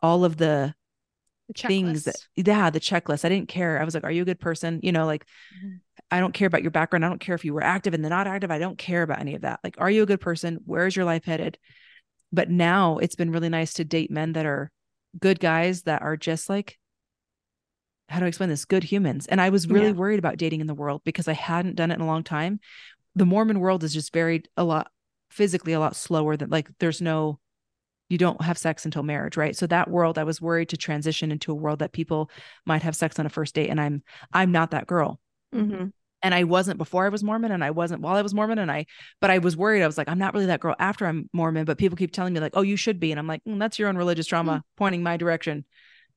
all 0.00 0.24
of 0.24 0.36
the 0.36 0.74
The 1.48 1.54
things 1.54 2.04
that 2.04 2.16
yeah 2.36 2.70
the 2.70 2.80
checklist. 2.80 3.24
I 3.24 3.28
didn't 3.28 3.48
care. 3.48 3.80
I 3.80 3.84
was 3.84 3.94
like 3.94 4.04
are 4.04 4.10
you 4.10 4.22
a 4.22 4.26
good 4.26 4.40
person? 4.40 4.80
You 4.82 4.92
know 4.92 5.06
like 5.06 5.26
Mhm. 5.54 5.80
i 6.10 6.20
don't 6.20 6.34
care 6.34 6.46
about 6.46 6.62
your 6.62 6.70
background. 6.70 7.04
I 7.04 7.08
don't 7.08 7.20
care 7.20 7.34
if 7.34 7.44
you 7.44 7.54
were 7.54 7.64
active 7.64 7.94
and 7.94 8.04
then 8.04 8.10
not 8.10 8.26
active. 8.26 8.50
I 8.50 8.58
don't 8.58 8.78
care 8.78 9.02
about 9.02 9.20
any 9.20 9.34
of 9.34 9.42
that. 9.42 9.60
Like 9.64 9.76
are 9.78 9.90
you 9.90 10.02
a 10.02 10.06
good 10.06 10.20
person? 10.20 10.60
Where's 10.66 10.96
your 10.96 11.04
life 11.04 11.24
headed? 11.24 11.58
But 12.32 12.50
now 12.50 12.98
it's 12.98 13.16
been 13.16 13.32
really 13.32 13.48
nice 13.48 13.74
to 13.74 13.84
date 13.84 14.10
men 14.10 14.32
that 14.34 14.46
are 14.46 14.70
good 15.20 15.40
guys 15.40 15.82
that 15.82 16.02
are 16.02 16.16
just 16.16 16.48
like 16.50 16.78
how 18.08 18.18
do 18.20 18.24
i 18.24 18.28
explain 18.28 18.50
this 18.50 18.64
good 18.64 18.84
humans. 18.84 19.26
And 19.26 19.40
i 19.40 19.50
was 19.50 19.68
really 19.68 19.86
Yeah. 19.86 19.92
worried 19.92 20.18
about 20.18 20.36
dating 20.36 20.60
in 20.60 20.66
the 20.66 20.74
world 20.74 21.02
because 21.04 21.28
i 21.28 21.32
hadn't 21.32 21.76
done 21.76 21.90
it 21.90 21.94
in 21.94 22.00
a 22.00 22.06
long 22.06 22.22
time. 22.24 22.60
The 23.14 23.26
mormon 23.26 23.60
world 23.60 23.82
is 23.84 23.92
just 23.94 24.12
very 24.12 24.44
a 24.56 24.64
lot 24.64 24.90
physically 25.30 25.72
a 25.72 25.80
lot 25.80 25.96
slower 25.96 26.36
than 26.36 26.50
like 26.50 26.68
there's 26.78 27.00
no 27.02 27.38
you 28.08 28.18
don't 28.18 28.40
have 28.42 28.56
sex 28.56 28.84
until 28.84 29.02
marriage 29.02 29.36
right? 29.36 29.56
So 29.56 29.66
that 29.66 29.90
world 29.90 30.18
i 30.18 30.24
was 30.24 30.40
worried 30.40 30.68
to 30.70 30.76
transition 30.76 31.32
into 31.32 31.50
a 31.50 31.54
world 31.54 31.80
that 31.80 31.92
people 31.92 32.30
might 32.64 32.82
have 32.82 32.94
sex 32.94 33.18
on 33.18 33.26
a 33.26 33.28
first 33.30 33.54
date 33.54 33.68
and 33.70 33.80
i'm 33.80 34.02
i'm 34.32 34.52
not 34.52 34.70
that 34.70 34.86
girl. 34.86 35.20
Mhm. 35.54 35.92
and 36.22 36.34
i 36.34 36.44
wasn't 36.44 36.78
before 36.78 37.04
i 37.06 37.08
was 37.08 37.24
mormon 37.24 37.50
and 37.52 37.64
i 37.64 37.70
wasn't 37.70 38.00
while 38.02 38.16
i 38.16 38.22
was 38.22 38.34
mormon 38.34 38.58
and 38.58 38.70
i 38.70 38.86
but 39.20 39.30
i 39.30 39.38
was 39.38 39.56
worried. 39.56 39.82
I 39.82 39.86
was 39.86 39.98
like 39.98 40.08
i'm 40.08 40.18
not 40.18 40.34
really 40.34 40.46
that 40.46 40.60
girl 40.60 40.76
after 40.78 41.06
i'm 41.06 41.28
mormon 41.32 41.64
but 41.64 41.78
people 41.78 41.96
keep 41.96 42.12
telling 42.12 42.32
me 42.32 42.40
like 42.40 42.52
oh 42.56 42.62
you 42.62 42.76
should 42.76 43.00
be 43.00 43.10
and 43.10 43.18
i'm 43.18 43.26
like 43.26 43.42
"Mm, 43.44 43.58
that's 43.58 43.78
your 43.78 43.88
own 43.88 43.96
religious 43.96 44.26
trauma 44.26 44.62
pointing 44.76 45.02
my 45.02 45.16
direction 45.16 45.64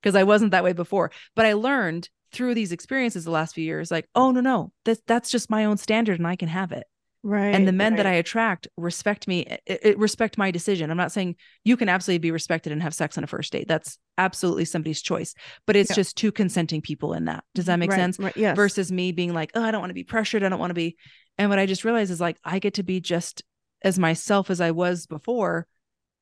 because 0.01 0.15
i 0.15 0.23
wasn't 0.23 0.51
that 0.51 0.63
way 0.63 0.73
before 0.73 1.11
but 1.35 1.45
i 1.45 1.53
learned 1.53 2.09
through 2.31 2.53
these 2.53 2.71
experiences 2.71 3.25
the 3.25 3.31
last 3.31 3.55
few 3.55 3.63
years 3.63 3.89
like 3.91 4.07
oh 4.15 4.31
no 4.31 4.39
no 4.41 4.71
that, 4.85 4.99
that's 5.07 5.29
just 5.31 5.49
my 5.49 5.65
own 5.65 5.77
standard 5.77 6.19
and 6.19 6.27
i 6.27 6.35
can 6.35 6.47
have 6.49 6.71
it 6.71 6.83
Right. 7.21 7.53
and 7.53 7.67
the 7.67 7.73
men 7.73 7.97
that. 7.97 8.05
I 8.05 8.13
attract 8.13 8.69
respect 8.77 9.27
me, 9.27 9.41
it, 9.65 9.79
it 9.83 9.99
respect 9.99 10.37
my 10.37 10.51
decision. 10.51 10.89
I'm 10.89 10.95
not 10.95 11.11
saying 11.11 11.35
you 11.65 11.75
can 11.75 11.89
absolutely 11.89 12.19
be 12.19 12.31
respected 12.31 12.71
and 12.71 12.81
have 12.81 12.93
sex 12.95 13.17
on 13.17 13.25
a 13.25 13.27
first 13.27 13.51
date. 13.51 13.67
That's 13.67 13.97
absolutely 14.17 14.63
somebody's 14.63 15.01
choice, 15.01 15.33
but 15.67 15.75
it's 15.75 15.89
Yeah. 15.89 15.95
just 15.97 16.15
two 16.15 16.31
consenting 16.31 16.79
people 16.81 17.11
in 17.11 17.25
that. 17.25 17.43
Does 17.53 17.65
that 17.65 17.75
make 17.77 17.89
Right, 17.89 17.97
sense? 17.97 18.19
Right. 18.19 18.37
Yes. 18.37 18.55
Versus 18.55 18.89
me 18.89 19.11
being 19.11 19.33
like, 19.33 19.51
oh, 19.53 19.61
I 19.61 19.69
don't 19.71 19.81
want 19.81 19.89
to 19.89 19.95
be 19.95 20.05
pressured. 20.05 20.43
I 20.43 20.47
don't 20.49 20.59
want 20.59 20.69
to 20.69 20.75
be. 20.75 20.95
And 21.37 21.49
what 21.49 21.59
I 21.59 21.65
just 21.65 21.83
realized 21.83 22.09
is 22.09 22.21
like, 22.21 22.37
I 22.45 22.59
get 22.59 22.75
to 22.75 22.83
be 22.83 23.01
just 23.01 23.43
as 23.81 23.99
myself 23.99 24.49
as 24.49 24.61
I 24.61 24.71
was 24.71 25.05
before 25.05 25.67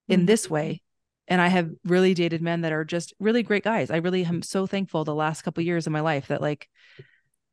in 0.08 0.24
Mhm. 0.24 0.26
this 0.26 0.50
way. 0.50 0.82
And 1.28 1.42
I 1.42 1.48
have 1.48 1.70
really 1.84 2.14
dated 2.14 2.42
men 2.42 2.62
that 2.62 2.72
are 2.72 2.86
just 2.86 3.14
really 3.20 3.44
great 3.44 3.64
guys. 3.64 3.92
I 3.92 3.98
really 3.98 4.24
am 4.24 4.42
so 4.42 4.66
thankful 4.66 5.04
the 5.04 5.16
last 5.16 5.42
couple 5.42 5.64
years 5.64 5.86
of 5.86 5.94
my 5.94 6.00
life 6.00 6.28
that 6.28 6.42
like 6.42 6.70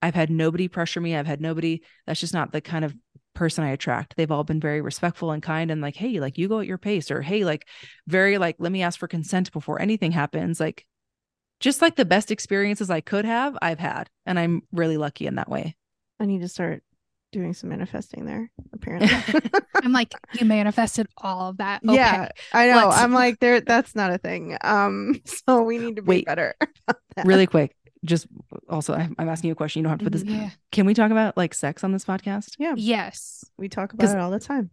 I've 0.00 0.14
had 0.14 0.30
nobody 0.30 0.68
pressure 0.68 1.00
me. 1.00 1.16
I've 1.16 1.26
had 1.26 1.40
nobody. 1.40 1.82
That's 2.06 2.20
just 2.20 2.34
not 2.34 2.52
the 2.52 2.60
kind 2.60 2.84
of 2.84 2.94
person 3.34 3.64
I 3.64 3.70
attract. 3.70 4.14
They've 4.16 4.30
all 4.30 4.44
been 4.44 4.60
very 4.60 4.80
respectful 4.80 5.32
and 5.32 5.42
kind 5.42 5.70
and 5.70 5.80
like, 5.80 5.96
hey, 5.96 6.20
like 6.20 6.38
you 6.38 6.46
go 6.46 6.60
at 6.60 6.66
your 6.66 6.78
pace, 6.78 7.10
or 7.10 7.20
hey, 7.20 7.44
like 7.44 7.66
very 8.06 8.38
like, 8.38 8.56
let 8.58 8.70
me 8.70 8.82
ask 8.82 8.98
for 8.98 9.08
consent 9.08 9.50
before 9.52 9.80
anything 9.80 10.12
happens. 10.12 10.60
Like 10.60 10.86
just 11.58 11.82
like 11.82 11.96
the 11.96 12.04
best 12.04 12.30
experiences 12.30 12.90
I 12.90 13.00
could 13.00 13.24
have, 13.24 13.56
I've 13.60 13.78
had. 13.78 14.08
And 14.26 14.38
I'm 14.38 14.62
really 14.72 14.96
lucky 14.96 15.26
in 15.26 15.36
that 15.36 15.48
way. 15.48 15.74
I 16.20 16.26
need 16.26 16.42
to 16.42 16.48
start 16.48 16.82
doing 17.34 17.52
some 17.52 17.68
manifesting 17.70 18.24
there. 18.24 18.50
Apparently. 18.72 19.10
I'm 19.82 19.92
like, 19.92 20.12
you 20.40 20.46
manifested 20.46 21.06
all 21.18 21.50
of 21.50 21.58
that. 21.58 21.82
Okay. 21.84 21.94
Yeah, 21.96 22.28
I 22.52 22.68
know. 22.68 22.88
let's- 22.88 22.96
I'm 23.00 23.12
like, 23.12 23.40
there. 23.40 23.60
That's 23.60 23.94
not 23.94 24.10
a 24.12 24.18
thing. 24.18 24.56
Um, 24.62 25.20
so 25.46 25.62
we 25.62 25.76
need 25.78 25.96
to 25.96 26.02
be 26.02 26.08
Wait. 26.08 26.26
better. 26.26 26.54
really 27.24 27.46
quick. 27.46 27.76
Just 28.04 28.26
also, 28.68 28.94
I'm 28.94 29.14
I'm 29.18 29.28
asking 29.28 29.48
you 29.48 29.52
a 29.52 29.56
question. 29.56 29.80
You 29.80 29.84
don't 29.84 29.90
have 29.90 29.98
to 30.00 30.04
put 30.04 30.12
this. 30.12 30.22
Yeah. 30.24 30.50
Can 30.72 30.86
we 30.86 30.94
talk 30.94 31.10
about 31.10 31.36
like 31.36 31.52
sex 31.54 31.84
on 31.84 31.92
this 31.92 32.04
podcast? 32.04 32.54
Yeah, 32.58 32.74
Yes. 32.76 33.44
we 33.58 33.68
talk 33.68 33.92
about 33.92 34.08
it 34.10 34.18
all 34.18 34.30
the 34.30 34.40
time. 34.40 34.70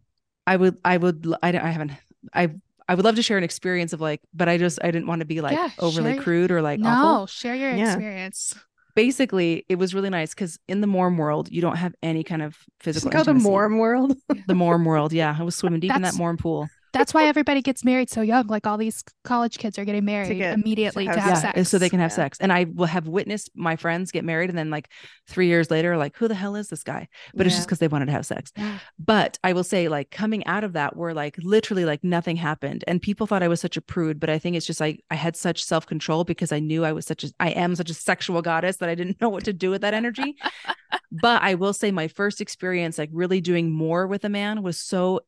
I 0.47 0.55
would, 0.57 0.77
I 0.83 0.97
would, 0.97 1.33
I, 1.43 1.51
don't- 1.51 1.63
I 1.63 1.69
haven't, 1.71 1.91
I, 2.33 2.49
I 2.89 2.95
would 2.95 3.05
love 3.05 3.15
to 3.15 3.21
share 3.21 3.37
an 3.37 3.43
experience 3.45 3.93
of 3.93 4.01
like, 4.01 4.19
but 4.33 4.49
I 4.49 4.57
just, 4.57 4.79
I 4.83 4.91
didn't 4.91 5.07
want 5.07 5.19
to 5.21 5.25
be 5.25 5.39
like 5.39 5.53
Yeah, 5.55 5.69
overly 5.79 6.17
crude 6.17 6.51
or 6.51 6.61
like 6.61 6.79
no, 6.81 6.89
awful. 6.89 7.27
share 7.27 7.55
your 7.55 7.71
Yeah. 7.73 7.93
experience. 7.93 8.55
Basically, 8.95 9.65
it 9.69 9.75
was 9.75 9.93
really 9.93 10.09
nice 10.09 10.33
because 10.33 10.59
in 10.67 10.81
the 10.81 10.87
Morm 10.87 11.17
world, 11.17 11.49
you 11.51 11.61
don't 11.61 11.77
have 11.77 11.93
any 12.03 12.23
kind 12.23 12.41
of 12.41 12.57
It's 12.77 12.83
physical. 12.85 13.11
called 13.11 13.27
the. 13.27 13.33
Morm 13.33 13.79
world. 13.79 14.15
The 14.47 14.53
Morm 14.53 14.85
world, 14.85 15.13
yeah. 15.21 15.35
I 15.39 15.43
was 15.43 15.55
swimming 15.55 15.79
deep 15.79 15.91
in 15.95 16.01
that 16.01 16.13
That's- 16.13 16.19
Morm 16.19 16.37
pool. 16.39 16.67
That's 16.93 17.13
why 17.13 17.25
everybody 17.27 17.61
gets 17.61 17.85
married 17.85 18.09
so 18.09 18.21
young. 18.21 18.47
Like 18.47 18.67
all 18.67 18.77
these 18.77 19.03
college 19.23 19.57
kids 19.57 19.79
are 19.79 19.85
getting 19.85 20.03
married 20.03 20.37
get- 20.37 20.53
immediately 20.53 21.05
to 21.07 21.13
to 21.13 21.19
have 21.19 21.29
have, 21.35 21.43
yeah, 21.43 21.53
sex. 21.53 21.69
so 21.69 21.77
they 21.77 21.89
can 21.89 21.99
have 21.99 22.11
Yeah. 22.11 22.15
sex. 22.15 22.37
And 22.41 22.51
I 22.51 22.65
will 22.65 22.85
have 22.87 23.07
witnessed 23.07 23.49
my 23.55 23.75
friends 23.77 24.11
get 24.11 24.25
married, 24.25 24.49
and 24.49 24.57
then 24.57 24.69
like 24.69 24.89
three 25.27 25.47
years 25.47 25.71
later, 25.71 25.95
like 25.97 26.15
who 26.17 26.27
the 26.27 26.35
hell 26.35 26.55
is 26.55 26.67
this 26.67 26.83
guy? 26.83 27.07
But 27.33 27.47
it's 27.47 27.55
just 27.55 27.67
because 27.67 27.79
they 27.79 27.87
wanted 27.87 28.07
to 28.07 28.11
have 28.11 28.25
sex. 28.25 28.51
But 28.99 29.39
I 29.43 29.53
will 29.53 29.63
say, 29.63 29.87
like 29.87 30.11
coming 30.11 30.45
out 30.47 30.63
of 30.63 30.73
that, 30.73 30.95
where 30.97 31.13
like 31.13 31.37
literally 31.39 31.85
like 31.85 32.03
nothing 32.03 32.35
happened, 32.35 32.83
and 32.87 33.01
people 33.01 33.25
thought 33.27 33.43
I 33.43 33.47
was 33.47 33.61
such 33.61 33.77
a 33.77 33.81
prude. 33.81 34.19
But 34.19 34.29
I 34.29 34.37
think 34.37 34.55
it's 34.55 34.65
just 34.65 34.79
like 34.81 35.03
I 35.09 35.15
had 35.15 35.35
such 35.35 35.63
self 35.63 35.85
control 35.85 36.23
because 36.23 36.51
I 36.51 36.59
knew 36.59 36.83
I 36.83 36.91
was 36.91 37.05
such 37.05 37.23
a 37.23 37.31
I 37.39 37.49
am 37.51 37.75
such 37.75 37.89
a 37.89 37.93
sexual 37.93 38.41
goddess 38.41 38.77
that 38.77 38.89
I 38.89 38.95
didn't 38.95 39.19
know 39.21 39.29
what 39.29 39.45
to 39.45 39.53
do 39.53 39.69
with 39.69 39.81
that 39.81 39.93
energy. 39.93 40.35
but 41.11 41.41
I 41.41 41.55
will 41.55 41.73
say, 41.73 41.91
my 41.91 42.07
first 42.09 42.41
experience, 42.41 42.97
like 42.97 43.09
really 43.13 43.39
doing 43.41 43.71
more 43.71 44.07
with 44.07 44.25
a 44.25 44.29
man, 44.29 44.61
was 44.61 44.77
so. 44.79 45.21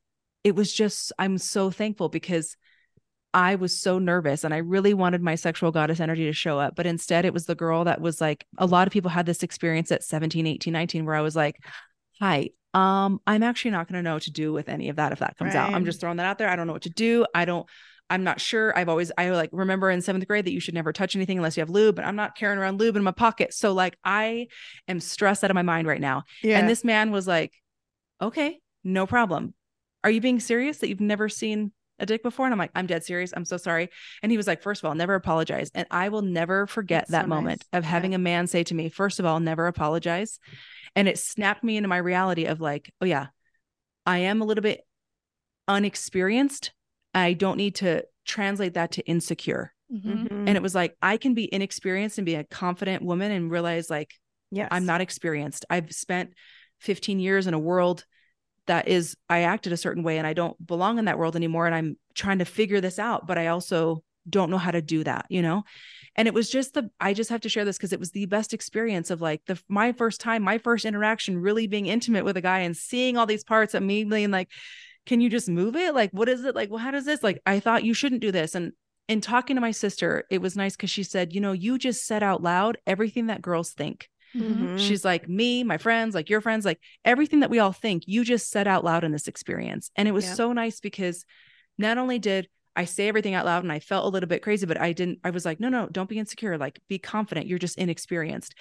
It 0.44 0.56
was 0.56 0.74
just 0.74 1.12
I'm 1.18 1.38
so 1.38 1.72
thankful 1.72 2.10
because 2.10 2.56
I 3.34 3.56
was 3.56 3.80
so 3.80 3.98
nervous 3.98 4.44
and 4.44 4.54
I 4.54 4.58
really 4.58 4.94
wanted 4.94 5.22
my 5.22 5.36
sexual 5.36 5.72
goddess 5.72 6.00
energy 6.00 6.26
to 6.26 6.34
show 6.34 6.60
up. 6.60 6.76
But 6.76 6.86
instead, 6.86 7.26
it 7.26 7.34
was 7.34 7.46
the 7.46 7.56
girl 7.56 7.86
that 7.86 8.00
was 8.00 8.22
like, 8.22 8.46
a 8.58 8.68
lot 8.68 8.88
of 8.88 8.94
people 8.94 9.10
had 9.10 9.26
this 9.26 9.42
experience 9.42 9.92
at 9.92 10.04
17, 10.04 10.46
18, 10.46 10.72
19, 10.72 11.06
where 11.06 11.16
I 11.16 11.22
was 11.22 11.36
like, 11.36 11.58
hi, 12.20 12.50
um, 12.76 13.20
I'm 13.26 13.42
actually 13.42 13.72
not 13.72 13.88
going 13.88 13.98
to 13.98 14.08
know 14.08 14.14
what 14.16 14.24
to 14.24 14.32
do 14.32 14.54
with 14.54 14.70
any 14.70 14.90
of 14.90 14.98
that 14.98 15.12
if 15.14 15.20
that 15.20 15.36
comes 15.38 15.56
out. 15.56 15.74
I'm 15.74 15.86
just 15.86 16.00
throwing 16.00 16.18
that 16.18 16.28
out 16.28 16.38
there. 16.38 16.48
I 16.48 16.56
don't 16.56 16.68
know 16.68 16.74
what 16.74 16.84
to 16.84 16.92
do. 16.92 17.26
I 17.34 17.46
don't, 17.46 17.68
I'm 18.10 18.24
not 18.24 18.40
sure. 18.40 18.78
I've 18.78 18.90
always, 18.90 19.12
I 19.18 19.32
like 19.32 19.50
remember 19.52 19.90
in 19.90 20.02
seventh 20.02 20.28
grade 20.28 20.46
that 20.46 20.54
you 20.54 20.60
should 20.60 20.74
never 20.76 20.94
touch 20.94 21.16
anything 21.16 21.38
unless 21.38 21.58
you 21.58 21.62
have 21.62 21.70
lube, 21.72 21.96
but 21.96 22.06
I'm 22.06 22.16
not 22.16 22.36
carrying 22.36 22.60
around 22.60 22.80
lube 22.80 22.96
in 22.96 23.04
my 23.04 23.12
pocket. 23.12 23.54
So 23.54 23.74
like, 23.74 23.98
I 24.04 24.48
am 24.88 25.00
stressed 25.00 25.44
out 25.44 25.50
of 25.50 25.56
my 25.56 25.64
mind 25.64 25.88
right 25.88 26.02
now. 26.02 26.24
Yeah. 26.44 26.60
And 26.60 26.70
this 26.70 26.84
man 26.84 27.12
was 27.12 27.28
like, 27.28 27.52
okay, 28.22 28.60
no 28.84 29.08
problem. 29.08 29.56
Are 30.04 30.12
you 30.12 30.22
being 30.22 30.40
serious 30.40 30.78
that 30.80 30.90
you've 30.90 31.00
never 31.02 31.30
seen 31.30 31.72
a 32.00 32.06
dick 32.06 32.24
before? 32.24 32.46
And 32.46 32.54
I'm 32.54 32.60
like, 32.60 32.72
I'm 32.76 32.88
dead 32.88 33.04
serious. 33.04 33.34
I'm 33.36 33.46
so 33.46 33.58
sorry. 33.58 33.90
And 34.22 34.32
he 34.32 34.38
was 34.38 34.48
like, 34.48 34.62
first 34.62 34.82
of 34.84 34.88
all, 34.88 34.96
never 34.96 35.16
apologize. 35.16 35.72
And 35.74 35.88
I 35.92 36.10
will 36.10 36.22
never 36.22 36.68
forget 36.68 37.04
That's 37.04 37.12
that 37.12 37.24
so 37.26 37.28
moment 37.30 37.64
nice. 37.72 37.80
of 37.80 37.86
having 37.86 38.12
Yeah. 38.12 38.18
a 38.18 38.20
man 38.20 38.48
say 38.48 38.64
to 38.64 38.74
me, 38.74 38.90
first 38.90 39.20
of 39.20 39.26
all, 39.26 39.40
never 39.40 39.68
apologize. 39.68 40.40
And 40.96 41.08
it 41.08 41.18
snapped 41.18 41.64
me 41.64 41.78
into 41.78 41.90
my 41.90 41.98
reality 41.98 42.46
of 42.46 42.60
like, 42.62 42.92
oh 43.02 43.06
yeah, 43.06 43.28
I 44.06 44.20
am 44.20 44.42
a 44.42 44.46
little 44.46 44.62
bit 44.62 44.82
unexperienced. 45.68 46.72
I 47.14 47.34
don't 47.34 47.58
need 47.58 47.76
to 47.76 48.04
translate 48.26 48.74
that 48.74 48.92
to 48.94 49.06
insecure. 49.08 49.74
Mhm. 49.92 50.28
Mhm. 50.28 50.48
And 50.48 50.50
it 50.58 50.62
was 50.62 50.76
like, 50.76 50.96
I 51.02 51.18
can 51.18 51.34
be 51.34 51.52
inexperienced 51.54 52.18
and 52.18 52.26
be 52.26 52.36
a 52.36 52.44
confident 52.44 53.04
woman 53.04 53.32
and 53.32 53.52
realize 53.52 53.90
like, 53.90 54.14
yes, 54.52 54.68
I'm 54.72 54.86
not 54.86 55.02
experienced. 55.02 55.66
I've 55.70 55.92
spent 55.92 56.34
15 56.80 57.20
years 57.20 57.48
in 57.48 57.54
a 57.54 57.60
world 57.60 58.06
that 58.68 58.88
is 58.88 59.16
I 59.30 59.42
acted 59.42 59.74
a 59.74 59.78
certain 59.78 60.04
way 60.04 60.18
and 60.18 60.28
I 60.28 60.34
don't 60.34 60.66
belong 60.66 61.00
in 61.00 61.06
that 61.06 61.18
world 61.18 61.36
anymore 61.36 61.66
and 61.66 61.76
I'm 61.76 61.98
trying 62.16 62.40
to 62.40 62.46
figure 62.46 62.82
this 62.82 63.00
out, 63.00 63.28
but 63.28 63.38
I 63.38 63.48
also 63.48 64.04
don't 64.30 64.50
know 64.50 64.58
how 64.58 64.72
to 64.72 64.82
do 64.82 65.04
that, 65.04 65.26
you 65.30 65.42
know? 65.42 65.64
And 66.16 66.28
it 66.28 66.34
was 66.34 66.50
just 66.50 66.74
the 66.74 66.90
I 67.00 67.14
just 67.14 67.30
have 67.30 67.42
to 67.42 67.50
share 67.50 67.66
this 67.66 67.78
because 67.78 67.94
it 67.94 68.00
was 68.00 68.12
the 68.12 68.26
best 68.28 68.54
experience 68.54 69.10
of 69.10 69.22
like 69.22 69.42
the 69.48 69.60
my 69.68 69.92
first 69.92 70.22
time, 70.22 70.44
my 70.44 70.58
first 70.58 70.86
interaction 70.86 71.38
really 71.38 71.68
being 71.68 71.88
intimate 71.88 72.24
with 72.24 72.38
a 72.38 72.42
guy 72.42 72.60
and 72.60 72.78
seeing 72.78 73.18
all 73.18 73.26
these 73.26 73.44
parts 73.44 73.74
of 73.74 73.84
me 73.84 74.04
being 74.04 74.32
like, 74.32 74.50
can 75.06 75.22
you 75.22 75.30
just 75.30 75.50
move 75.50 75.76
it? 75.76 75.94
Like, 75.94 76.12
what 76.12 76.30
is 76.30 76.46
it? 76.46 76.56
Like, 76.56 76.70
well, 76.70 76.80
how 76.80 76.92
does 76.92 77.06
this? 77.06 77.24
Like, 77.24 77.42
I 77.46 77.60
thought 77.60 77.84
you 77.84 77.94
shouldn't 77.94 78.22
do 78.22 78.32
this. 78.32 78.56
And 78.56 78.74
in 79.10 79.22
talking 79.22 79.56
to 79.56 79.62
my 79.62 79.72
sister, 79.72 80.24
it 80.30 80.42
was 80.42 80.56
nice 80.56 80.76
because 80.76 80.92
she 80.92 81.04
said, 81.04 81.34
you 81.34 81.42
know, 81.42 81.52
you 81.52 81.78
just 81.78 82.06
said 82.06 82.24
out 82.24 82.42
loud 82.42 82.78
everything 82.88 83.28
that 83.28 83.42
girls 83.42 83.72
think. 83.72 84.10
Mhm. 84.36 84.42
Mhm. 84.76 84.80
She's 84.80 85.06
like 85.06 85.28
me, 85.28 85.64
my 85.64 85.78
friends, 85.78 86.16
like 86.16 86.30
your 86.30 86.42
friends, 86.42 86.66
like 86.66 86.80
everything 87.06 87.42
that 87.42 87.50
we 87.50 87.60
all 87.60 87.72
think, 87.74 88.04
you 88.08 88.24
just 88.24 88.50
said 88.50 88.68
out 88.68 88.84
loud 88.84 89.04
in 89.04 89.12
this 89.12 89.28
experience. 89.28 89.92
And 89.96 90.08
it 90.08 90.12
was 90.12 90.26
so 90.26 90.54
nice 90.54 90.80
because 90.80 91.26
not 91.78 91.98
only 91.98 92.20
did 92.20 92.50
I 92.76 92.86
say 92.86 93.08
everything 93.08 93.36
out 93.36 93.46
loud 93.46 93.64
and 93.64 93.72
I 93.72 93.80
felt 93.80 94.06
a 94.06 94.10
little 94.10 94.28
bit 94.30 94.42
crazy, 94.42 94.66
but 94.66 94.80
I 94.82 94.94
didn't, 94.94 95.20
I 95.24 95.30
was 95.30 95.46
like, 95.46 95.60
no, 95.60 95.70
no, 95.70 95.88
don't 95.92 96.10
be 96.10 96.18
insecure. 96.18 96.58
Like 96.58 96.80
be 96.88 96.98
confident. 96.98 97.48
You're 97.48 97.60
just 97.60 97.78
inexperienced. 97.78 98.56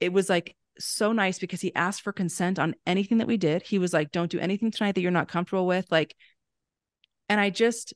It 0.00 0.12
was 0.12 0.28
like 0.28 0.56
so 0.78 1.12
nice 1.12 1.38
because 1.38 1.60
he 1.60 1.74
asked 1.74 2.02
for 2.02 2.12
consent 2.12 2.58
on 2.58 2.74
anything 2.86 3.18
that 3.18 3.28
we 3.28 3.36
did. 3.36 3.62
He 3.62 3.78
was 3.78 3.92
like, 3.92 4.12
don't 4.12 4.30
do 4.30 4.38
anything 4.40 4.70
tonight 4.70 4.94
that 4.96 5.00
you're 5.00 5.10
not 5.10 5.28
comfortable 5.28 5.66
with. 5.66 5.86
Like, 5.90 6.16
and 7.28 7.40
I 7.40 7.50
just, 7.50 7.94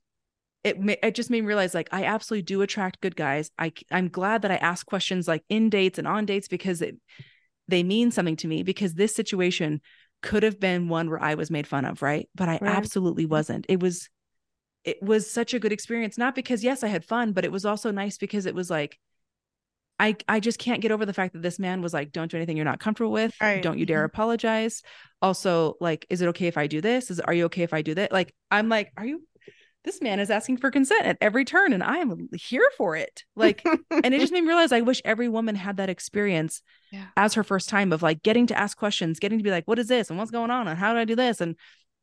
it 0.63 0.77
it 1.03 1.15
just 1.15 1.31
made 1.31 1.41
me 1.41 1.47
realize 1.47 1.75
like 1.75 1.89
I 1.93 2.05
absolutely 2.05 2.43
do 2.43 2.63
attract 2.63 3.01
good 3.01 3.17
guys. 3.17 3.51
I 3.59 3.73
I'm 3.91 4.09
glad 4.09 4.43
that 4.43 4.51
I 4.51 4.57
ask 4.57 4.87
questions 4.87 5.27
like 5.27 5.43
in 5.49 5.71
dates 5.71 5.99
and 5.99 6.07
on 6.07 6.27
dates 6.27 6.49
because 6.49 6.83
it 6.83 6.97
they 7.69 7.83
mean 7.83 8.11
something 8.11 8.37
to 8.37 8.49
me 8.49 8.63
because 8.63 8.95
this 8.95 9.15
situation 9.15 9.81
could 10.23 10.43
have 10.43 10.61
been 10.61 10.89
one 10.89 11.09
where 11.09 11.23
I 11.23 11.35
was 11.35 11.51
made 11.51 11.67
fun 11.67 11.85
of, 11.85 12.03
right? 12.03 12.29
But 12.35 12.49
I 12.49 12.59
Right. 12.61 12.77
absolutely 12.77 13.25
mm-hmm. 13.25 13.33
wasn't. 13.33 13.67
It 13.69 13.81
was 13.81 14.09
it 14.85 15.03
was 15.03 15.31
such 15.31 15.55
a 15.55 15.59
good 15.59 15.73
experience 15.73 16.19
not 16.19 16.35
because 16.35 16.65
yes, 16.65 16.83
I 16.83 16.89
had 16.89 17.05
fun, 17.05 17.33
but 17.33 17.45
it 17.45 17.53
was 17.53 17.65
also 17.65 17.91
nice 17.91 18.19
because 18.19 18.47
it 18.47 18.55
was 18.55 18.71
like 18.71 18.99
I 19.99 20.17
I 20.29 20.41
just 20.41 20.59
can't 20.59 20.83
get 20.83 20.93
over 20.93 21.07
the 21.07 21.15
fact 21.15 21.33
that 21.33 21.43
this 21.43 21.59
man 21.59 21.81
was 21.81 21.95
like 21.95 22.13
don't 22.13 22.31
do 22.31 22.37
anything 22.37 22.57
you're 22.57 22.65
not 22.65 22.81
comfortable 22.81 23.13
with. 23.13 23.35
Right. 23.41 23.63
Don't 23.63 23.79
you 23.79 23.87
dare 23.87 24.01
mm-hmm. 24.01 24.15
apologize. 24.15 24.83
Also, 25.23 25.77
like 25.81 26.07
is 26.11 26.21
it 26.21 26.29
okay 26.29 26.49
if 26.49 26.59
I 26.59 26.67
do 26.67 26.83
this? 26.83 27.11
Is 27.11 27.21
are 27.21 27.35
you 27.35 27.47
okay 27.47 27.63
if 27.63 27.73
I 27.73 27.81
do 27.81 27.95
that? 27.95 28.13
Like 28.13 28.35
I'm 28.51 28.69
like 28.69 28.93
are 28.97 29.07
you 29.07 29.23
this 29.85 30.03
man 30.03 30.21
is 30.21 30.31
asking 30.31 30.59
for 30.59 30.71
consent 30.71 31.07
at 31.07 31.17
every 31.21 31.45
turn 31.45 31.73
and 31.73 31.83
I 31.83 31.99
am 31.99 32.29
here 32.35 32.69
for 32.77 32.97
it. 32.97 33.25
Like 33.35 33.63
and 33.65 34.15
it 34.15 34.21
just 34.21 34.33
made 34.33 34.43
me 34.43 34.49
realize 34.49 34.73
I 34.73 34.83
wish 34.83 35.01
every 35.05 35.29
woman 35.29 35.55
had 35.55 35.79
that 35.79 35.89
experience 35.89 36.63
Yeah. 36.93 37.07
as 37.17 37.35
her 37.35 37.43
first 37.45 37.69
time 37.69 37.93
of 37.93 38.03
like 38.03 38.23
getting 38.23 38.47
to 38.49 38.59
ask 38.59 38.77
questions, 38.77 39.19
getting 39.19 39.39
to 39.39 39.45
be 39.45 39.51
like, 39.51 39.67
what 39.67 39.79
is 39.79 39.89
this 39.89 40.11
and 40.11 40.19
what's 40.19 40.31
going 40.31 40.51
on 40.51 40.69
and 40.69 40.79
how 40.79 40.93
do 40.93 40.99
I 40.99 41.05
do 41.05 41.17
this? 41.17 41.41
And 41.41 41.57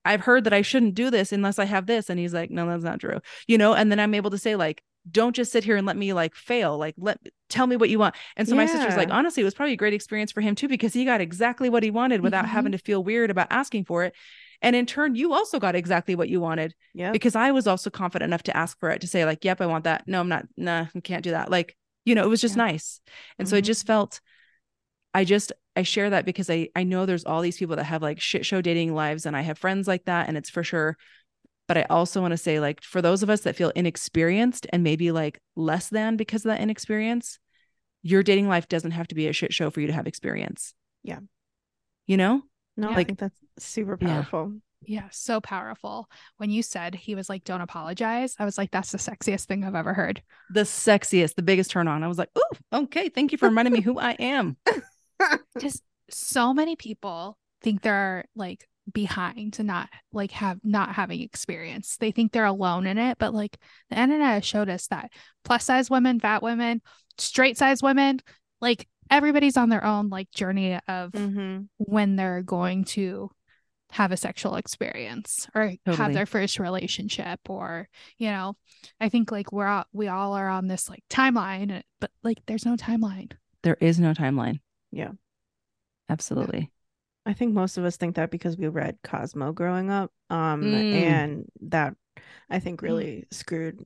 I've 0.06 0.22
heard 0.22 0.46
that 0.46 0.54
I 0.54 0.62
shouldn't 0.62 0.96
do 0.96 1.10
this 1.12 1.32
unless 1.32 1.60
I 1.60 1.66
have 1.66 1.86
this. 1.86 2.10
And 2.10 2.18
he's 2.20 2.34
like, 2.34 2.50
no, 2.50 2.66
that's 2.68 2.84
not 2.84 3.00
true. 3.00 3.20
You 3.48 3.58
know, 3.58 3.74
and 3.74 3.92
then 3.92 4.00
I'm 4.00 4.14
able 4.16 4.30
to 4.32 4.38
say, 4.38 4.56
like, 4.56 4.82
don't 5.10 5.36
just 5.36 5.52
sit 5.52 5.64
here 5.64 5.76
and 5.78 5.86
let 5.86 5.98
me 5.98 6.14
like 6.14 6.34
fail. 6.36 6.78
Like, 6.78 6.96
let 6.98 7.20
tell 7.50 7.68
me 7.68 7.76
what 7.78 7.90
you 7.90 8.00
want. 8.00 8.16
And 8.36 8.48
so 8.48 8.56
my 8.56 8.66
sister's 8.66 8.98
like, 8.98 9.10
honestly, 9.12 9.42
it 9.42 9.46
was 9.46 9.54
probably 9.54 9.74
a 9.74 9.78
great 9.78 9.94
experience 9.94 10.32
for 10.32 10.42
him 10.42 10.56
too, 10.56 10.68
because 10.68 10.94
he 10.94 11.06
got 11.06 11.22
exactly 11.22 11.70
what 11.70 11.84
he 11.84 11.92
wanted 11.92 12.22
without 12.22 12.46
Mhm. 12.46 12.50
having 12.50 12.72
to 12.74 12.78
feel 12.78 13.04
weird 13.04 13.30
about 13.30 13.48
asking 13.50 13.86
for 13.86 14.04
it. 14.04 14.14
And 14.62 14.76
in 14.76 14.86
turn, 14.86 15.16
you 15.16 15.34
also 15.34 15.60
got 15.60 15.76
exactly 15.76 16.16
what 16.16 16.30
you 16.30 16.42
wanted 16.42 16.74
yeah. 16.94 17.12
because 17.12 17.36
I 17.36 17.52
was 17.52 17.68
also 17.68 17.90
confident 17.90 18.30
enough 18.30 18.44
to 18.44 18.58
ask 18.58 18.80
for 18.80 18.90
it 18.90 19.02
to 19.02 19.08
say, 19.08 19.24
like, 19.26 19.46
yep, 19.46 19.62
I 19.62 19.66
want 19.68 19.84
that. 19.84 20.08
No, 20.08 20.20
I'm 20.20 20.30
not. 20.30 20.46
Nah, 20.58 20.88
I 20.96 21.00
can't 21.02 21.24
do 21.24 21.32
that. 21.32 21.52
Like, 21.52 21.78
you 22.06 22.16
know, 22.16 22.24
it 22.24 22.30
was 22.30 22.42
just 22.42 22.56
Yeah. 22.56 22.66
nice. 22.66 23.00
And 23.38 23.48
so 23.48 23.56
it 23.56 23.64
Mhm. 23.64 23.68
just 23.68 23.86
felt, 23.86 24.20
I 25.14 25.26
just, 25.26 25.52
I 25.76 25.84
share 25.84 26.10
that 26.10 26.26
because 26.26 26.50
I, 26.50 26.70
I 26.76 26.84
know 26.84 27.06
there's 27.06 27.26
all 27.26 27.42
these 27.42 27.58
people 27.58 27.76
that 27.76 27.84
have 27.86 28.02
like 28.02 28.20
shit 28.20 28.46
show 28.46 28.62
dating 28.62 28.96
lives 28.96 29.26
and 29.26 29.36
I 29.38 29.42
have 29.42 29.58
friends 29.60 29.88
like 29.88 30.06
that. 30.06 30.28
And 30.28 30.38
it's 30.38 30.50
for 30.50 30.64
sure. 30.64 30.98
But 31.68 31.78
I 31.78 31.86
also 31.90 32.22
want 32.22 32.32
to 32.32 32.38
say, 32.38 32.60
like, 32.60 32.82
for 32.82 33.02
those 33.02 33.24
of 33.24 33.30
us 33.30 33.42
that 33.42 33.56
feel 33.56 33.72
inexperienced 33.76 34.68
and 34.72 34.84
maybe 34.84 35.12
like 35.12 35.40
less 35.56 35.90
than 35.90 36.16
because 36.16 36.46
of 36.46 36.50
that 36.50 36.62
inexperience, 36.62 37.40
your 38.04 38.24
dating 38.24 38.48
life 38.48 38.68
doesn't 38.70 38.92
have 38.92 39.08
to 39.10 39.16
be 39.16 39.28
a 39.28 39.34
shit 39.34 39.54
show 39.54 39.70
for 39.70 39.82
you 39.82 39.88
to 39.88 39.94
have 39.94 40.08
experience. 40.08 40.74
Yeah. 41.04 41.20
You 42.06 42.18
know? 42.18 42.44
No, 42.78 42.92
I 42.92 43.04
think 43.04 43.20
that's 43.20 43.38
super 43.58 43.98
powerful. 43.98 44.54
Yeah, 44.84 45.08
so 45.12 45.42
powerful. 45.42 46.08
When 46.38 46.52
you 46.52 46.62
said 46.62 46.94
he 46.94 47.16
was 47.16 47.30
like, 47.30 47.44
don't 47.44 47.62
apologize, 47.62 48.36
I 48.38 48.46
was 48.46 48.58
like, 48.58 48.72
that's 48.72 48.92
the 48.92 49.00
sexiest 49.00 49.46
thing 49.46 49.64
I've 49.64 49.76
ever 49.76 49.94
heard. 49.94 50.22
The 50.52 50.62
sexiest, 50.62 51.36
the 51.36 51.42
biggest 51.42 51.72
turn 51.72 51.88
on. 51.88 52.04
I 52.04 52.08
was 52.08 52.20
like, 52.20 52.30
oh, 52.36 52.82
okay. 52.84 53.10
Thank 53.10 53.32
you 53.32 53.38
for 53.38 53.48
reminding 53.50 53.74
me 53.74 53.82
who 53.82 54.00
I 54.00 54.12
am. 54.12 54.56
Just 55.60 55.84
so 56.10 56.54
many 56.54 56.76
people 56.76 57.38
think 57.62 57.82
they're 57.82 58.26
like 58.36 58.68
behind 58.94 59.54
to 59.54 59.64
not 59.64 59.90
like 60.14 60.32
have 60.32 60.60
not 60.64 60.94
having 60.94 61.22
experience. 61.22 61.98
They 61.98 62.12
think 62.12 62.32
they're 62.32 62.46
alone 62.46 62.88
in 62.88 62.98
it, 62.98 63.18
but 63.18 63.34
like 63.34 63.58
the 63.90 64.00
internet 64.00 64.36
has 64.36 64.46
showed 64.46 64.70
us 64.70 64.88
that 64.88 65.12
plus 65.44 65.66
size 65.66 65.90
women, 65.90 66.20
fat 66.20 66.44
women, 66.44 66.82
straight 67.18 67.58
size 67.58 67.82
women, 67.82 68.22
like 68.62 68.88
everybody's 69.12 69.58
on 69.58 69.70
their 69.70 69.84
own 69.84 70.10
like 70.10 70.30
journey 70.32 70.80
of 70.88 71.12
Mm-hmm. 71.12 71.64
when 71.78 72.16
they're 72.16 72.42
going 72.44 72.84
to 72.86 73.30
have 73.92 74.12
a 74.12 74.18
sexual 74.18 74.56
experience 74.56 75.48
or 75.56 75.72
have 75.86 76.14
their 76.14 76.26
first 76.26 76.60
relationship 76.60 77.40
or 77.48 77.88
you 78.18 78.30
know 78.30 78.54
i 79.00 79.08
think 79.08 79.32
like 79.32 79.54
we're 79.54 79.66
all 79.66 79.86
we 79.94 80.10
all 80.10 80.34
are 80.34 80.50
on 80.50 80.68
this 80.68 80.90
like 80.90 81.04
timeline 81.10 81.82
but 82.02 82.12
like 82.22 82.40
there's 82.48 82.66
no 82.66 82.76
timeline 82.76 83.32
There 83.64 83.78
is 83.80 83.98
no 84.00 84.14
timeline. 84.14 84.60
Yeah. 84.92 85.12
Absolutely. 86.10 86.72
I 87.26 87.34
think 87.34 87.54
most 87.54 87.78
of 87.78 87.84
us 87.86 87.98
think 87.98 88.16
that 88.16 88.32
because 88.32 88.58
we 88.58 88.68
read 88.68 88.98
Cosmo 89.04 89.52
growing 89.52 89.90
up. 89.90 90.12
Um, 90.30 90.64
Mm. 90.64 90.94
and 90.94 91.46
that 91.62 91.96
I 92.50 92.60
think 92.60 92.80
Mm. 92.80 92.84
really 92.84 93.26
screwed. 93.32 93.86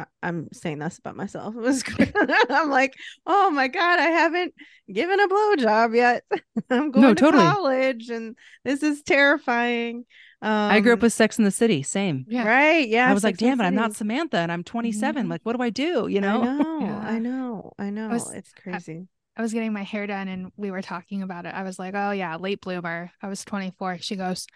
I- 0.00 0.06
I'm 0.28 0.48
saying 0.52 0.78
this 0.78 0.98
about 0.98 1.16
myself. 1.16 1.54
It 1.58 1.60
was. 1.60 1.82
I'm 2.50 2.70
like, 2.70 2.94
oh 3.26 3.50
my 3.50 3.68
god, 3.68 3.98
I 3.98 4.06
haven't 4.06 4.54
given 4.92 5.20
a 5.20 5.28
blowjob 5.28 5.94
yet. 5.96 6.24
I'm 6.70 6.90
going 6.90 7.02
No, 7.02 7.14
to 7.14 7.20
totally. 7.20 7.42
college, 7.44 8.08
and 8.10 8.36
this 8.64 8.82
is 8.82 9.02
terrifying. 9.02 10.04
Um, 10.42 10.50
I 10.72 10.80
grew 10.80 10.94
up 10.94 11.02
with 11.02 11.12
Sex 11.12 11.38
in 11.38 11.44
the 11.44 11.50
City. 11.50 11.82
Same. 11.82 12.24
yeah 12.28 12.46
right. 12.46 12.88
Yeah, 12.88 13.10
I 13.10 13.12
was 13.12 13.22
like, 13.24 13.34
Sex 13.34 13.42
and 13.42 13.50
damn 13.50 13.58
the 13.58 13.64
it, 13.64 13.66
I'm 13.68 13.74
not 13.74 13.94
Samantha 13.94 14.38
and 14.38 14.50
I'm 14.50 14.64
27. 14.64 15.26
Mhm. 15.26 15.30
Like, 15.30 15.42
what 15.44 15.54
do 15.56 15.62
I 15.62 15.68
do? 15.70 16.06
You 16.08 16.20
know? 16.22 16.42
I 16.42 16.56
know. 16.56 16.80
Yeah. 16.80 16.98
I 16.98 17.18
know. 17.18 17.72
I 17.78 17.90
know. 17.90 18.08
was- 18.08 18.32
it's 18.32 18.52
crazy. 18.52 19.06
i 19.36 19.42
was 19.42 19.52
getting 19.52 19.72
my 19.74 19.82
hair 19.82 20.06
done 20.06 20.28
and 20.28 20.50
we 20.56 20.70
were 20.70 20.82
talking 20.82 21.22
about 21.22 21.44
it 21.46 21.54
i 21.54 21.62
was 21.62 21.78
like 21.78 21.94
oh 21.94 22.10
yeah 22.10 22.36
late 22.36 22.60
bloomer 22.60 23.10
i 23.22 23.28
was 23.28 23.44
24 23.44 23.98
she 23.98 24.16
goes 24.16 24.46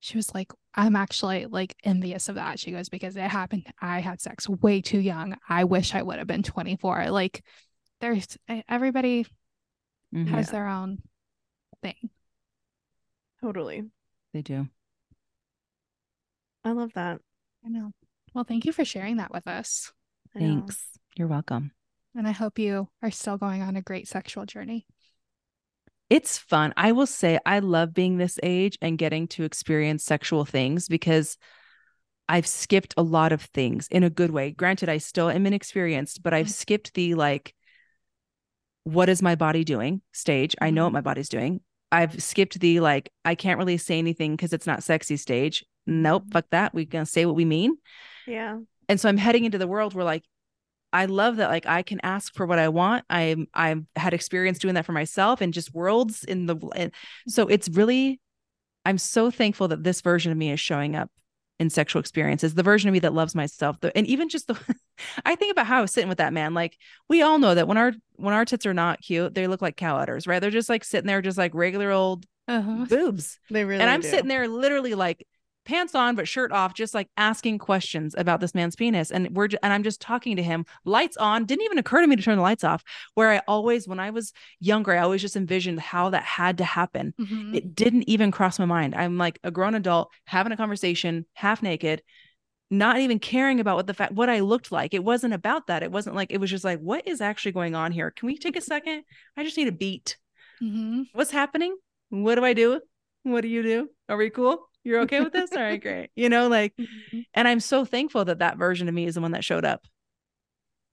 she 0.00 0.16
was 0.16 0.32
like 0.34 0.52
i'm 0.74 0.94
actually 0.96 1.46
like 1.46 1.74
envious 1.84 2.28
of 2.28 2.36
that 2.36 2.58
she 2.60 2.70
goes 2.70 2.88
because 2.88 3.16
it 3.16 3.22
happened 3.22 3.66
i 3.80 3.98
had 4.00 4.20
sex 4.20 4.48
way 4.48 4.80
too 4.80 4.98
young 5.00 5.36
i 5.48 5.64
wish 5.64 5.94
i 5.94 6.02
would 6.02 6.18
have 6.18 6.26
been 6.26 6.42
24 6.42 7.10
like 7.10 7.42
there's 8.00 8.36
everybody 8.68 9.26
Mhm. 10.14 10.28
has 10.28 10.50
their 10.50 10.66
own 10.68 10.98
thing 11.82 12.10
Totally. 13.40 13.84
They 14.32 14.42
do. 14.42 14.68
I 16.64 16.72
love 16.72 16.92
that. 16.94 17.20
I 17.64 17.68
know. 17.68 17.92
Well, 18.34 18.42
thank 18.44 18.64
you 18.64 18.72
for 18.72 18.84
sharing 18.84 19.18
that 19.18 19.32
with 19.32 19.46
us. 19.46 19.92
Thanks. 20.36 20.98
You're 21.16 21.28
welcome. 21.28 21.70
And 22.16 22.26
I 22.26 22.32
hope 22.32 22.58
you 22.58 22.88
are 23.00 23.10
still 23.12 23.38
going 23.38 23.62
on 23.62 23.76
a 23.76 23.82
great 23.82 24.08
sexual 24.08 24.44
journey. 24.44 24.86
It's 26.10 26.38
fun. 26.38 26.72
I 26.76 26.92
will 26.92 27.06
say 27.06 27.38
I 27.44 27.58
love 27.58 27.92
being 27.92 28.16
this 28.16 28.38
age 28.42 28.78
and 28.80 28.96
getting 28.96 29.28
to 29.28 29.44
experience 29.44 30.04
sexual 30.04 30.44
things 30.44 30.88
because 30.88 31.36
I've 32.28 32.46
skipped 32.46 32.94
a 32.96 33.02
lot 33.02 33.32
of 33.32 33.42
things 33.42 33.88
in 33.90 34.02
a 34.02 34.10
good 34.10 34.30
way. 34.30 34.50
Granted, 34.50 34.88
I 34.88 34.98
still 34.98 35.28
am 35.30 35.46
inexperienced, 35.46 36.22
but 36.22 36.32
I've 36.34 36.46
Mhm. 36.46 36.52
skipped 36.52 36.94
the 36.94 37.14
like, 37.14 37.54
what 38.84 39.08
is 39.08 39.20
my 39.22 39.34
body 39.34 39.64
doing 39.64 40.00
stage? 40.12 40.54
I 40.60 40.70
know 40.70 40.84
what 40.84 40.90
Mhm. 40.90 40.94
my 40.94 41.00
body's 41.02 41.28
doing. 41.28 41.60
I've 41.92 42.22
skipped 42.22 42.60
the 42.60 42.80
like, 42.80 43.10
I 43.24 43.34
can't 43.34 43.58
really 43.58 43.76
say 43.78 43.98
anything 43.98 44.32
because 44.36 44.52
it's 44.52 44.66
not 44.66 44.82
sexy 44.82 45.16
stage. 45.16 45.64
Nope, 45.86 46.24
Mhm. 46.26 46.32
fuck 46.32 46.50
that. 46.50 46.74
We're 46.74 46.84
going 46.84 47.04
to 47.06 47.10
say 47.10 47.24
what 47.26 47.36
we 47.36 47.44
mean. 47.44 47.76
Yeah. 48.26 48.58
and 48.90 48.98
so 48.98 49.06
i'm 49.10 49.18
heading 49.18 49.44
into 49.44 49.58
the 49.58 49.66
world 49.66 49.92
where 49.92 50.04
like 50.04 50.24
i 50.92 51.04
love 51.04 51.36
that 51.36 51.50
like 51.50 51.66
i 51.66 51.82
can 51.82 52.00
ask 52.02 52.34
for 52.34 52.46
what 52.46 52.58
i 52.58 52.68
want 52.68 53.04
i'm 53.10 53.46
i've 53.54 53.84
had 53.96 54.14
experience 54.14 54.58
doing 54.58 54.74
that 54.74 54.86
for 54.86 54.92
myself 54.92 55.40
and 55.40 55.52
just 55.52 55.74
worlds 55.74 56.24
in 56.24 56.46
the 56.46 56.56
and 56.74 56.92
so 57.26 57.46
it's 57.46 57.68
really 57.68 58.20
i'm 58.84 58.98
so 58.98 59.30
thankful 59.30 59.68
that 59.68 59.84
this 59.84 60.00
version 60.00 60.32
of 60.32 60.38
me 60.38 60.50
is 60.50 60.60
showing 60.60 60.96
up 60.96 61.10
in 61.58 61.68
sexual 61.70 62.00
experiences 62.00 62.54
the 62.54 62.62
version 62.62 62.88
of 62.88 62.92
me 62.92 63.00
that 63.00 63.12
loves 63.14 63.34
myself 63.34 63.78
the, 63.80 63.96
and 63.96 64.06
even 64.06 64.28
just 64.28 64.46
the 64.46 64.56
i 65.24 65.34
think 65.34 65.50
about 65.52 65.66
how 65.66 65.78
i 65.78 65.80
was 65.80 65.92
sitting 65.92 66.08
with 66.08 66.18
that 66.18 66.32
man 66.32 66.54
like 66.54 66.76
we 67.08 67.22
all 67.22 67.38
know 67.38 67.54
that 67.54 67.66
when 67.68 67.76
our 67.76 67.92
when 68.16 68.34
our 68.34 68.44
tits 68.44 68.64
are 68.66 68.74
not 68.74 69.00
cute 69.00 69.34
they 69.34 69.46
look 69.46 69.60
like 69.62 69.76
cow 69.76 69.96
udders 69.96 70.26
right 70.26 70.40
they're 70.40 70.50
just 70.50 70.68
like 70.68 70.84
sitting 70.84 71.06
there 71.06 71.20
just 71.22 71.38
like 71.38 71.54
regular 71.54 71.90
old 71.90 72.24
Uh-huh. 72.46 72.86
boobs 72.88 73.38
They 73.50 73.64
really 73.64 73.82
and 73.82 73.90
I'm 73.90 74.02
do. 74.02 74.08
sitting 74.08 74.28
there 74.28 74.46
literally 74.48 74.94
like 74.94 75.26
pants 75.68 75.94
on 75.94 76.16
but 76.16 76.26
shirt 76.26 76.50
off, 76.50 76.74
just 76.74 76.94
like 76.94 77.08
asking 77.16 77.58
questions 77.58 78.14
about 78.18 78.40
this 78.40 78.54
man's 78.54 78.74
penis. 78.74 79.10
And 79.12 79.36
we're 79.36 79.48
and 79.62 79.72
I'm 79.72 79.82
just 79.84 80.00
talking 80.00 80.34
to 80.36 80.42
him, 80.42 80.64
lights 80.84 81.16
on. 81.16 81.44
Didn't 81.44 81.64
even 81.64 81.78
occur 81.78 82.00
to 82.00 82.06
me 82.06 82.16
to 82.16 82.22
turn 82.22 82.36
the 82.36 82.42
lights 82.42 82.64
off. 82.64 82.82
Where 83.14 83.30
I 83.30 83.42
always, 83.46 83.86
when 83.86 84.00
I 84.00 84.10
was 84.10 84.32
younger, 84.58 84.92
I 84.92 84.98
always 84.98 85.20
just 85.20 85.36
envisioned 85.36 85.78
how 85.80 86.10
that 86.10 86.24
had 86.24 86.58
to 86.58 86.64
happen. 86.64 87.14
Mhm. 87.20 87.54
It 87.54 87.74
didn't 87.74 88.08
even 88.08 88.30
cross 88.30 88.58
my 88.58 88.64
mind. 88.64 88.94
I'm 88.94 89.18
like 89.18 89.38
a 89.44 89.50
grown 89.50 89.74
adult 89.74 90.10
having 90.24 90.52
a 90.52 90.56
conversation, 90.56 91.26
half 91.34 91.62
naked, 91.62 92.02
not 92.70 92.98
even 92.98 93.18
caring 93.18 93.60
about 93.60 93.76
what 93.76 93.86
the 93.86 93.94
fact 93.94 94.12
what 94.12 94.28
I 94.28 94.40
looked 94.40 94.72
like. 94.72 94.94
It 94.94 95.04
wasn't 95.04 95.34
about 95.34 95.68
that. 95.68 95.82
It 95.82 95.92
wasn't 95.92 96.16
like 96.16 96.32
it 96.32 96.38
was 96.40 96.50
just 96.50 96.64
like, 96.64 96.80
what 96.80 97.06
is 97.06 97.20
actually 97.20 97.52
going 97.52 97.74
on 97.74 97.92
here? 97.92 98.10
Can 98.10 98.26
we 98.26 98.36
take 98.36 98.56
a 98.56 98.60
second? 98.60 99.04
I 99.36 99.44
just 99.44 99.56
need 99.56 99.68
a 99.68 99.72
beat 99.72 100.16
Mhm. 100.62 101.06
what's 101.12 101.30
happening? 101.30 101.76
What 102.10 102.34
do 102.34 102.44
I 102.44 102.52
do? 102.52 102.80
What 103.22 103.42
do 103.42 103.48
you 103.48 103.62
do? 103.62 103.90
Are 104.08 104.16
we 104.16 104.30
cool? 104.30 104.67
You're 104.88 105.00
okay 105.02 105.20
with 105.20 105.34
this? 105.34 105.52
All 105.52 105.60
right, 105.62 105.80
great. 105.82 106.10
You 106.16 106.30
know, 106.30 106.48
like, 106.48 106.74
Mhm. 106.78 107.24
and 107.34 107.46
I'm 107.46 107.60
so 107.60 107.84
thankful 107.84 108.24
that 108.24 108.38
that 108.38 108.56
version 108.56 108.88
of 108.88 108.94
me 108.94 109.04
is 109.04 109.16
the 109.16 109.20
one 109.20 109.32
that 109.32 109.44
showed 109.44 109.64
up. 109.66 109.84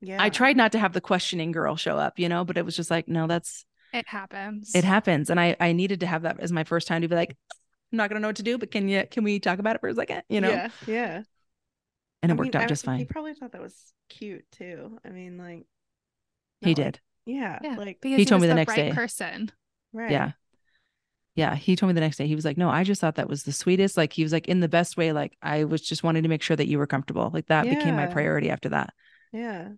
Yeah. 0.01 0.21
I 0.21 0.29
tried 0.29 0.57
not 0.57 0.73
to 0.73 0.79
have 0.79 0.91
the 0.91 0.99
questioning 1.01 1.51
girl 1.53 1.77
show 1.77 1.97
up, 1.97 2.19
you 2.19 2.27
know, 2.27 2.43
but 2.43 2.57
it 2.57 2.65
was 2.65 2.75
just 2.75 2.91
like, 2.91 3.07
no, 3.07 3.25
that's 3.27 3.65
It 3.93 4.05
happens. 4.07 4.75
it 4.75 4.83
happens, 4.83 5.29
and 5.29 5.39
I 5.39 5.55
I 5.59 5.71
needed 5.71 6.01
to 6.01 6.07
have 6.07 6.23
that 6.23 6.39
as 6.41 6.51
my 6.51 6.65
first 6.65 6.87
time 6.87 7.01
to 7.03 7.07
be 7.07 7.15
like, 7.15 7.37
I'm 7.93 7.97
not 7.97 8.09
gonna 8.09 8.19
know 8.19 8.27
what 8.27 8.35
to 8.35 8.43
do, 8.43 8.57
but 8.57 8.69
can 8.69 8.89
you 8.89 9.05
can 9.09 9.23
we 9.23 9.39
talk 9.39 9.59
about 9.59 9.75
it 9.75 9.79
for 9.81 9.87
a 9.87 9.93
second? 9.95 10.23
You 10.27 10.41
know, 10.41 10.49
Yeah. 10.49 10.69
Yeah. 10.85 11.23
and 12.21 12.31
it 12.31 12.35
I 12.35 12.37
worked 12.37 12.53
mean, 12.53 12.61
out 12.61 12.65
I- 12.65 12.67
just 12.67 12.83
fine. 12.83 12.99
He 12.99 13.05
probably 13.05 13.33
thought 13.33 13.53
that 13.53 13.61
was 13.61 13.93
cute 14.09 14.45
too. 14.51 14.99
I 15.05 15.09
mean, 15.09 15.37
like 15.37 15.65
He 16.59 16.71
not 16.73 16.77
like- 16.77 16.93
did, 16.93 16.99
yeah. 17.25 17.59
Yeah, 17.63 17.75
Like 17.77 18.01
because 18.01 18.17
He 18.17 18.25
told 18.25 18.41
was 18.41 18.47
me 18.47 18.47
the 18.49 18.55
next 18.55 18.71
right 18.71 18.89
day. 18.89 18.91
person. 18.91 19.51
right. 19.93 20.11
yeah. 20.11 20.31
Yeah, 21.35 21.55
he 21.55 21.75
told 21.75 21.89
me 21.89 21.93
the 21.93 21.99
next 21.99 22.15
day. 22.17 22.27
He 22.27 22.35
was 22.35 22.45
like, 22.45 22.57
"No, 22.57 22.69
I 22.69 22.83
just 22.85 23.01
thought 23.01 23.15
that 23.15 23.27
was 23.29 23.43
the 23.43 23.51
sweetest." 23.51 23.97
Like 23.97 24.13
he 24.13 24.23
was 24.23 24.31
like 24.31 24.47
in 24.47 24.61
the 24.61 24.69
best 24.69 24.95
way. 24.95 25.11
Like 25.11 25.37
I 25.41 25.65
was 25.65 25.81
just 25.81 26.01
wanting 26.03 26.23
to 26.23 26.29
make 26.29 26.41
sure 26.41 26.55
that 26.55 26.67
you 26.67 26.77
were 26.77 26.87
comfortable. 26.87 27.29
Like 27.33 27.47
that 27.47 27.63
became 27.65 27.95
my 27.95 28.07
priority 28.07 28.49
after 28.49 28.69
that. 28.69 28.93
Yeah. 29.33 29.69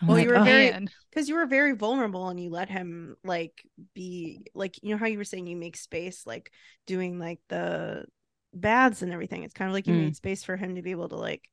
I'm 0.00 0.08
Well, 0.08 0.16
like, 0.16 0.24
you 0.24 0.30
were 0.30 0.36
"Oh." 0.38 0.44
very- 0.44 0.86
Because 1.10 1.28
you 1.28 1.34
were 1.36 1.46
very 1.46 1.72
vulnerable 1.74 2.28
and 2.28 2.38
you 2.38 2.50
let 2.50 2.68
him 2.68 3.16
like 3.24 3.62
be 3.94 4.46
like 4.54 4.76
you 4.82 4.90
know 4.90 4.98
how 4.98 5.06
you 5.06 5.16
were 5.16 5.24
saying 5.24 5.46
you 5.46 5.56
make 5.56 5.76
space 5.76 6.26
like 6.26 6.50
doing 6.86 7.18
like 7.18 7.40
the 7.48 8.04
baths 8.52 9.00
and 9.02 9.12
everything. 9.12 9.44
It's 9.44 9.54
kind 9.54 9.68
of 9.70 9.72
like 9.74 9.86
you 9.86 9.94
Mm. 9.94 10.00
made 10.04 10.16
space 10.16 10.44
for 10.44 10.56
him 10.56 10.74
to 10.74 10.82
be 10.82 10.90
able 10.90 11.08
to 11.08 11.16
like 11.16 11.48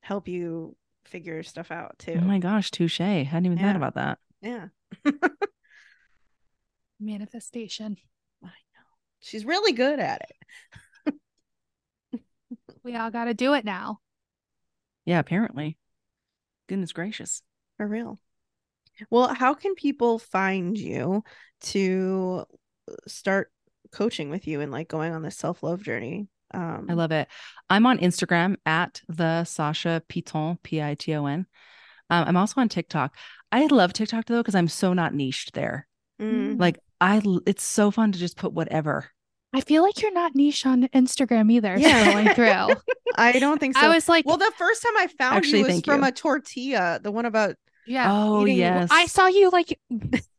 help 0.00 0.28
you 0.28 0.76
figure 1.06 1.42
stuff 1.44 1.70
out 1.70 1.98
too. 1.98 2.18
Oh 2.20 2.24
my 2.24 2.38
gosh, 2.40 2.70
touche. 2.70 3.00
I 3.00 3.22
hadn't 3.22 3.46
even 3.46 3.58
Yeah. 3.58 3.68
thought 3.68 3.76
about 3.76 3.94
that. 3.94 4.18
yeah. 4.42 4.66
Manifestation. 7.00 7.96
She's 9.22 9.44
really 9.46 9.72
good 9.72 9.98
at 9.98 10.22
it. 10.22 11.14
We 12.84 12.96
all 12.96 13.10
got 13.10 13.24
to 13.26 13.34
do 13.34 13.54
it 13.54 13.64
now. 13.64 14.00
Yeah, 15.04 15.20
apparently. 15.20 15.78
Goodness 16.68 16.92
gracious. 16.92 17.42
For 17.76 17.86
real. 17.86 18.18
Well, 19.10 19.32
how 19.32 19.54
can 19.54 19.74
people 19.74 20.18
find 20.18 20.76
you 20.76 21.24
to 21.62 22.44
uh, 22.90 22.94
start 23.06 23.50
coaching 23.90 24.30
with 24.30 24.46
you 24.46 24.60
and 24.60 24.70
like 24.70 24.88
going 24.88 25.12
on 25.12 25.22
this 25.22 25.36
self-love 25.36 25.82
journey? 25.82 26.28
Um 26.52 26.86
I 26.88 26.92
love 26.94 27.12
it. 27.12 27.28
I'm 27.70 27.86
on 27.86 27.98
Instagram 27.98 28.56
at 28.66 29.00
the 29.08 29.44
Sasha 29.44 30.02
Piton, 30.08 30.58
P 30.62 30.82
I 30.82 30.94
T 30.94 31.14
O 31.14 31.26
N. 31.26 31.46
Um, 32.10 32.28
I'm 32.28 32.36
also 32.36 32.60
on 32.60 32.68
TikTok. 32.68 33.16
I 33.50 33.66
love 33.66 33.92
TikTok 33.92 34.26
though 34.26 34.40
because 34.40 34.54
I'm 34.54 34.68
so 34.68 34.92
not 34.92 35.14
niched 35.14 35.54
there. 35.54 35.86
mm, 36.20 36.60
Like 36.60 36.78
I, 37.02 37.22
l- 37.24 37.40
it's 37.46 37.64
so 37.64 37.90
fun 37.90 38.12
to 38.12 38.18
just 38.18 38.36
put 38.36 38.52
whatever. 38.52 39.10
I 39.52 39.60
feel 39.60 39.82
like 39.82 40.00
you're 40.00 40.12
not 40.12 40.34
niche 40.34 40.64
on 40.64 40.88
Instagram 40.88 41.52
either. 41.52 41.76
Yeah. 41.78 42.06
Scrolling 42.06 42.34
through. 42.34 42.76
I 43.16 43.38
don't 43.38 43.58
think 43.58 43.76
so. 43.76 43.82
I 43.84 43.94
was 43.94 44.08
like, 44.08 44.24
well, 44.24 44.38
the 44.38 44.52
first 44.56 44.82
time 44.82 44.96
I 44.96 45.06
found 45.08 45.36
Actually, 45.36 45.58
you 45.60 45.66
was 45.66 45.80
from 45.82 46.02
you. 46.02 46.08
a 46.08 46.12
tortilla, 46.12 47.00
the 47.02 47.12
one 47.12 47.26
about 47.26 47.56
yeah. 47.86 48.06
oh 48.10 48.44
eating- 48.46 48.58
yes, 48.58 48.88
I 48.92 49.06
saw 49.06 49.26
you 49.26 49.50
like 49.50 49.78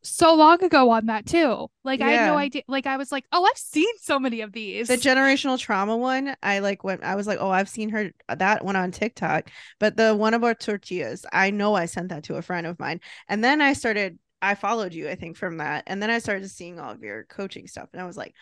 so 0.02 0.34
long 0.34 0.64
ago 0.64 0.90
on 0.92 1.06
that 1.08 1.26
too. 1.26 1.68
Like 1.84 2.02
I 2.02 2.12
had 2.12 2.28
no 2.28 2.38
idea. 2.38 2.64
Like 2.68 2.88
I 2.88 2.98
was 2.98 3.12
like, 3.12 3.26
oh, 3.32 3.44
I've 3.46 3.58
seen 3.58 3.94
so 4.02 4.18
many 4.18 4.42
of 4.42 4.52
these. 4.54 4.88
the 4.88 4.98
generational 4.98 5.60
trauma 5.60 5.96
one. 5.96 6.36
I 6.42 6.60
like 6.60 6.84
went. 6.84 7.04
I 7.04 7.16
was 7.16 7.28
like, 7.28 7.38
oh, 7.40 7.52
I've 7.52 7.70
seen 7.70 7.90
her 7.90 8.12
uh, 8.30 8.36
that 8.36 8.66
one 8.66 8.76
on 8.76 8.92
TikTok, 8.92 9.50
but 9.80 9.96
the 9.98 10.16
one 10.16 10.34
about 10.34 10.60
tortillas, 10.60 11.26
I 11.32 11.52
know 11.52 11.76
I 11.76 11.86
sent 11.86 12.10
that 12.10 12.24
to 12.24 12.36
a 12.38 12.42
friend 12.42 12.66
of 12.66 12.80
mine, 12.80 13.00
and 13.28 13.44
then 13.44 13.62
I 13.62 13.74
started. 13.74 14.18
I 14.44 14.56
followed 14.56 14.94
you, 14.94 15.10
I 15.10 15.16
think, 15.16 15.38
from 15.38 15.58
that, 15.58 15.84
and 15.88 16.02
then 16.02 16.10
I 16.10 16.20
started 16.20 16.50
seeing 16.50 16.80
all 16.80 16.92
of 16.92 17.02
your 17.02 17.24
coaching 17.26 17.68
stuff, 17.68 17.90
and 17.94 18.02
I 18.02 18.06
was 18.06 18.18
like, 18.18 18.34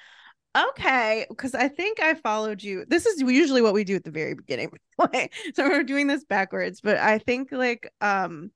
okay, 0.57 1.25
because 1.29 1.55
I 1.55 1.67
think 1.67 1.99
I 2.01 2.15
followed 2.15 2.61
you. 2.61 2.85
This 2.87 3.05
is 3.05 3.21
usually 3.21 3.61
what 3.61 3.73
we 3.73 3.83
do 3.83 3.95
at 3.95 4.03
the 4.03 4.11
very 4.11 4.33
beginning, 4.33 4.71
so 5.53 5.69
we're 5.69 5.83
doing 5.83 6.07
this 6.07 6.25
backwards, 6.25 6.81
but 6.81 6.97
I 6.97 7.19
think 7.19 7.51
like 7.51 7.91
um, 8.01 8.51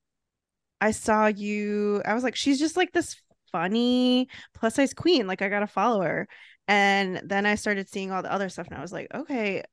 I 0.81 0.91
saw 0.91 1.27
you. 1.27 2.01
I 2.05 2.13
was 2.13 2.23
like, 2.23 2.35
she's 2.35 2.59
just 2.59 2.77
like 2.77 2.91
this 2.91 3.15
funny 3.51 4.27
plus 4.53 4.76
size 4.76 4.93
queen. 4.93 5.27
Like 5.27 5.41
I 5.41 5.49
gotta 5.49 5.67
follow 5.67 6.01
her. 6.01 6.27
And 6.67 7.22
then 7.23 7.45
I 7.45 7.55
started 7.55 7.88
seeing 7.89 8.11
all 8.11 8.23
the 8.23 8.31
other 8.31 8.49
stuff, 8.49 8.67
and 8.67 8.77
I 8.77 8.81
was 8.81 8.91
like, 8.91 9.07
okay, 9.13 9.63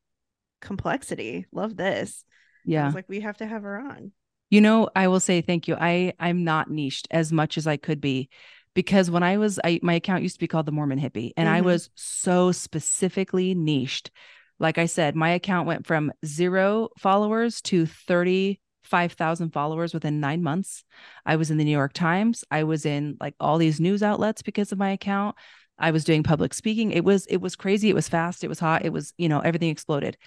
complexity. 0.60 1.46
Love 1.52 1.76
this. 1.76 2.24
Yeah. 2.64 2.90
like, 2.94 3.08
we 3.08 3.20
have 3.20 3.38
to 3.38 3.46
have 3.46 3.62
her 3.62 3.78
on. 3.78 4.12
You 4.52 4.60
know, 4.60 4.90
I 4.94 5.08
will 5.08 5.18
say 5.18 5.40
thank 5.40 5.66
you. 5.66 5.76
I 5.80 6.12
I'm 6.20 6.44
not 6.44 6.70
niched 6.70 7.08
as 7.10 7.32
much 7.32 7.56
as 7.56 7.66
I 7.66 7.78
could 7.78 8.02
be 8.02 8.28
because 8.74 9.10
when 9.10 9.22
I 9.22 9.38
was 9.38 9.58
I 9.64 9.80
my 9.82 9.94
account 9.94 10.22
used 10.22 10.34
to 10.36 10.40
be 10.40 10.46
called 10.46 10.66
the 10.66 10.72
Mormon 10.72 11.00
Hippie 11.00 11.32
and 11.38 11.48
I 11.48 11.62
Mhm. 11.62 11.64
was 11.64 11.88
so 11.94 12.52
specifically 12.52 13.54
niched. 13.54 14.10
Like 14.58 14.76
I 14.76 14.84
said, 14.84 15.16
my 15.16 15.30
account 15.30 15.66
went 15.66 15.86
from 15.86 16.12
0 16.26 16.90
followers 16.98 17.62
to 17.62 17.86
35,000 17.86 19.54
followers 19.54 19.94
within 19.94 20.20
9 20.20 20.42
months. 20.42 20.84
I 21.24 21.36
was 21.36 21.50
in 21.50 21.56
the 21.56 21.64
New 21.64 21.70
York 21.70 21.94
Times, 21.94 22.44
I 22.50 22.64
was 22.64 22.84
in 22.84 23.16
like 23.20 23.34
all 23.40 23.56
these 23.56 23.80
news 23.80 24.02
outlets 24.02 24.42
because 24.42 24.70
of 24.70 24.76
my 24.76 24.90
account. 24.90 25.34
I 25.78 25.92
was 25.92 26.04
doing 26.04 26.22
public 26.22 26.52
speaking. 26.52 26.90
It 26.90 27.04
was 27.06 27.24
it 27.24 27.38
was 27.38 27.56
crazy, 27.56 27.88
it 27.88 27.94
was 27.94 28.10
fast, 28.10 28.44
it 28.44 28.48
was 28.48 28.60
hot, 28.60 28.84
it 28.84 28.92
was, 28.92 29.14
you 29.16 29.30
know, 29.30 29.40
everything 29.40 29.70
exploded. 29.70 30.18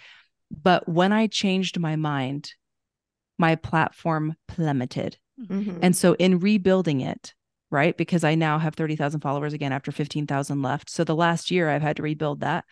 But 0.50 0.90
when 0.90 1.14
I 1.14 1.28
changed 1.28 1.80
my 1.80 1.96
mind, 1.96 2.52
my 3.38 3.56
platform 3.56 4.36
plummeted. 4.48 5.18
Mhm. 5.40 5.80
And 5.82 5.96
so 5.96 6.14
in 6.14 6.40
rebuilding 6.40 7.02
it, 7.02 7.34
right? 7.70 7.98
Because 7.98 8.24
I 8.24 8.36
now 8.36 8.58
have 8.58 8.76
30,000 8.76 9.20
followers 9.20 9.54
again 9.54 9.74
after 9.74 9.92
15,000 9.92 10.62
left. 10.62 10.90
So 10.90 11.04
the 11.04 11.16
last 11.16 11.52
year 11.52 11.70
I've 11.70 11.82
had 11.82 11.98
to 11.98 12.04
rebuild 12.04 12.40
that. 12.40 12.64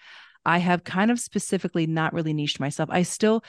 I 0.46 0.60
have 0.60 0.84
kind 0.84 1.12
of 1.12 1.20
specifically 1.20 1.88
not 1.88 2.14
really 2.14 2.34
niched 2.34 2.60
myself. 2.60 2.90
I 2.92 3.04
still 3.04 3.44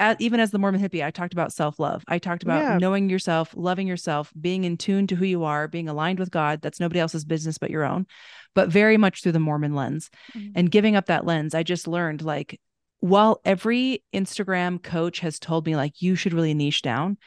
at, 0.00 0.20
even 0.20 0.40
as 0.40 0.50
the 0.50 0.58
Mormon 0.58 0.80
hippie, 0.82 1.04
I 1.04 1.12
talked 1.12 1.32
about 1.32 1.52
self-love. 1.52 2.02
I 2.08 2.18
talked 2.18 2.42
about 2.42 2.62
Yeah. 2.62 2.78
knowing 2.78 3.08
yourself, 3.08 3.54
loving 3.56 3.86
yourself, 3.86 4.32
being 4.40 4.64
in 4.64 4.76
tune 4.76 5.06
to 5.06 5.14
who 5.14 5.24
you 5.24 5.44
are, 5.44 5.68
being 5.68 5.88
aligned 5.88 6.18
with 6.18 6.32
God. 6.32 6.62
That's 6.62 6.80
nobody 6.80 6.98
else's 6.98 7.24
business 7.24 7.58
but 7.58 7.70
your 7.70 7.84
own, 7.84 8.06
but 8.56 8.68
very 8.68 8.96
much 8.96 9.22
through 9.22 9.32
the 9.32 9.38
Mormon 9.38 9.74
lens. 9.74 10.10
Mhm. 10.34 10.52
And 10.56 10.70
giving 10.70 10.96
up 10.96 11.06
that 11.06 11.24
lens, 11.24 11.54
I 11.54 11.62
just 11.62 11.86
learned 11.86 12.22
like 12.22 12.60
while 13.00 13.40
every 13.44 14.02
Instagram 14.14 14.82
coach 14.82 15.20
has 15.20 15.38
told 15.38 15.66
me 15.66 15.76
like 15.76 16.00
you 16.00 16.14
should 16.14 16.32
really 16.32 16.54
niche 16.54 16.82
down, 16.82 17.18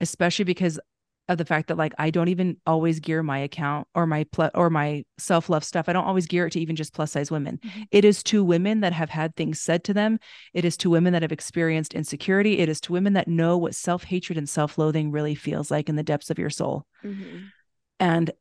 especially 0.00 0.44
because 0.44 0.80
of 1.28 1.38
the 1.38 1.44
fact 1.44 1.68
that 1.68 1.76
like 1.76 1.92
I 1.96 2.10
don't 2.10 2.28
even 2.28 2.56
always 2.66 2.98
gear 2.98 3.22
my 3.22 3.38
account 3.38 3.86
or 3.94 4.04
my 4.04 4.24
pl- 4.32 4.50
or 4.52 4.68
my 4.68 5.04
self-love 5.18 5.62
stuff. 5.62 5.88
I 5.88 5.92
don't 5.92 6.04
always 6.06 6.26
gear 6.26 6.46
it 6.46 6.50
to 6.52 6.60
even 6.60 6.74
just 6.74 6.92
plus 6.92 7.12
size 7.12 7.30
women. 7.30 7.60
Mhm. 7.62 7.86
It 7.92 8.04
is 8.04 8.24
to 8.24 8.42
women 8.42 8.80
that 8.80 8.92
have 8.92 9.10
had 9.10 9.36
things 9.36 9.60
said 9.60 9.84
to 9.84 9.94
them. 9.94 10.18
It 10.54 10.64
is 10.64 10.76
to 10.78 10.90
women 10.90 11.12
that 11.12 11.22
have 11.22 11.30
experienced 11.30 11.94
insecurity. 11.94 12.58
It 12.58 12.68
is 12.68 12.80
to 12.82 12.92
women 12.92 13.12
that 13.12 13.28
know 13.28 13.56
what 13.56 13.76
self-hatred 13.76 14.38
and 14.38 14.48
self-loathing 14.48 15.12
really 15.12 15.36
feels 15.36 15.70
like 15.70 15.88
in 15.88 15.94
the 15.94 16.02
depths 16.02 16.30
of 16.30 16.38
your 16.38 16.50
soul. 16.50 16.84
Mhm. 17.04 17.52
And 18.00 18.32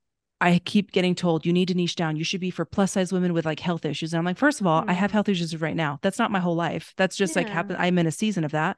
I 0.42 0.60
keep 0.60 0.92
getting 0.92 1.16
told 1.16 1.46
you 1.46 1.52
need 1.52 1.68
to 1.68 1.74
niche 1.74 1.96
down. 1.96 2.16
You 2.16 2.24
should 2.24 2.40
be 2.40 2.50
for 2.50 2.64
plus 2.64 2.94
size 2.94 3.12
women 3.12 3.34
with 3.34 3.46
like 3.46 3.60
health 3.60 3.84
issues. 3.86 4.14
And 4.14 4.20
I'm 4.20 4.26
like, 4.26 4.38
first 4.38 4.62
of 4.62 4.68
all, 4.68 4.86
I 4.88 4.94
have 4.94 5.12
health 5.12 5.28
issues 5.28 5.60
right 5.60 5.76
now. 5.76 6.00
That's 6.02 6.18
not 6.20 6.32
my 6.32 6.40
whole 6.40 6.56
life. 6.56 6.94
That's 6.96 7.18
just 7.18 7.36
like 7.36 7.50
happen. 7.50 7.76
I'm 7.78 7.98
in 8.00 8.08
a 8.08 8.12
season 8.12 8.44
of 8.46 8.52
that. 8.52 8.78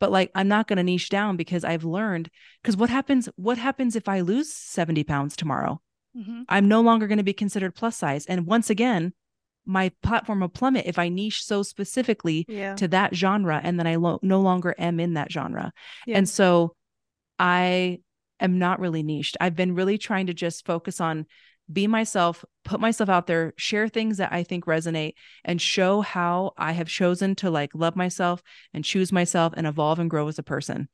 But 0.00 0.12
like, 0.12 0.30
I'm 0.34 0.48
not 0.48 0.68
going 0.68 0.76
to 0.76 0.82
niche 0.82 1.08
down 1.08 1.36
because 1.36 1.64
I've 1.64 1.84
learned. 1.84 2.30
Because 2.62 2.76
what 2.76 2.90
happens? 2.90 3.28
What 3.36 3.56
happens 3.58 3.96
if 3.96 4.06
I 4.08 4.20
lose 4.20 4.52
70 4.52 5.02
pounds 5.04 5.34
tomorrow? 5.34 5.80
Mhm. 6.16 6.44
I'm 6.48 6.68
no 6.68 6.82
longer 6.82 7.06
going 7.06 7.18
to 7.18 7.24
be 7.24 7.32
considered 7.32 7.74
plus 7.74 7.96
size. 7.96 8.26
And 8.26 8.46
once 8.46 8.68
again, 8.70 9.12
my 9.66 9.90
platform 10.02 10.40
will 10.40 10.48
plummet 10.48 10.86
if 10.86 10.98
I 10.98 11.08
niche 11.08 11.42
so 11.44 11.62
specifically 11.62 12.44
Yeah. 12.48 12.74
to 12.76 12.88
that 12.88 13.14
genre 13.14 13.60
and 13.62 13.78
then 13.78 13.86
I 13.86 13.96
lo- 13.96 14.18
no 14.22 14.40
longer 14.40 14.74
am 14.78 15.00
in 15.00 15.14
that 15.14 15.32
genre. 15.32 15.72
Yeah. 16.06 16.18
And 16.18 16.28
so 16.28 16.74
I 17.38 18.00
am 18.40 18.58
not 18.58 18.80
really 18.80 19.02
niched. 19.02 19.36
I've 19.40 19.56
been 19.56 19.74
really 19.74 19.98
trying 19.98 20.26
to 20.26 20.34
just 20.34 20.64
focus 20.66 21.00
on 21.00 21.26
be 21.70 21.86
myself, 21.86 22.44
put 22.64 22.80
myself 22.80 23.10
out 23.10 23.26
there, 23.26 23.52
share 23.58 23.88
things 23.88 24.16
that 24.16 24.32
I 24.32 24.42
think 24.42 24.64
resonate 24.64 25.14
and 25.44 25.60
show 25.60 26.00
how 26.00 26.52
I 26.56 26.72
have 26.72 26.88
chosen 26.88 27.34
to 27.36 27.50
like 27.50 27.72
love 27.74 27.94
myself 27.94 28.42
and 28.72 28.84
choose 28.84 29.12
myself 29.12 29.52
and 29.56 29.66
evolve 29.66 29.98
and 29.98 30.08
grow 30.08 30.28
as 30.28 30.38
a 30.38 30.42
person. 30.42 30.88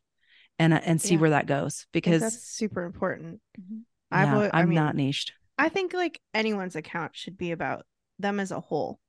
And 0.58 0.72
and 0.72 1.00
see 1.00 1.14
Yeah. 1.14 1.20
where 1.20 1.30
that 1.30 1.46
goes 1.46 1.86
because 1.92 2.20
that's 2.20 2.42
super 2.44 2.84
important. 2.84 3.40
Mhm. 3.60 3.82
I've 4.12 4.28
yeah, 4.28 4.34
al- 4.34 4.50
I 4.52 4.60
I'm 4.60 4.68
mean, 4.68 4.76
not 4.76 4.94
niched. 4.94 5.32
I 5.58 5.68
think 5.68 5.92
like 5.92 6.20
anyone's 6.32 6.76
account 6.76 7.16
should 7.16 7.36
be 7.36 7.50
about 7.52 7.86
them 8.18 8.38
as 8.38 8.52
a 8.52 8.60
whole. 8.60 9.00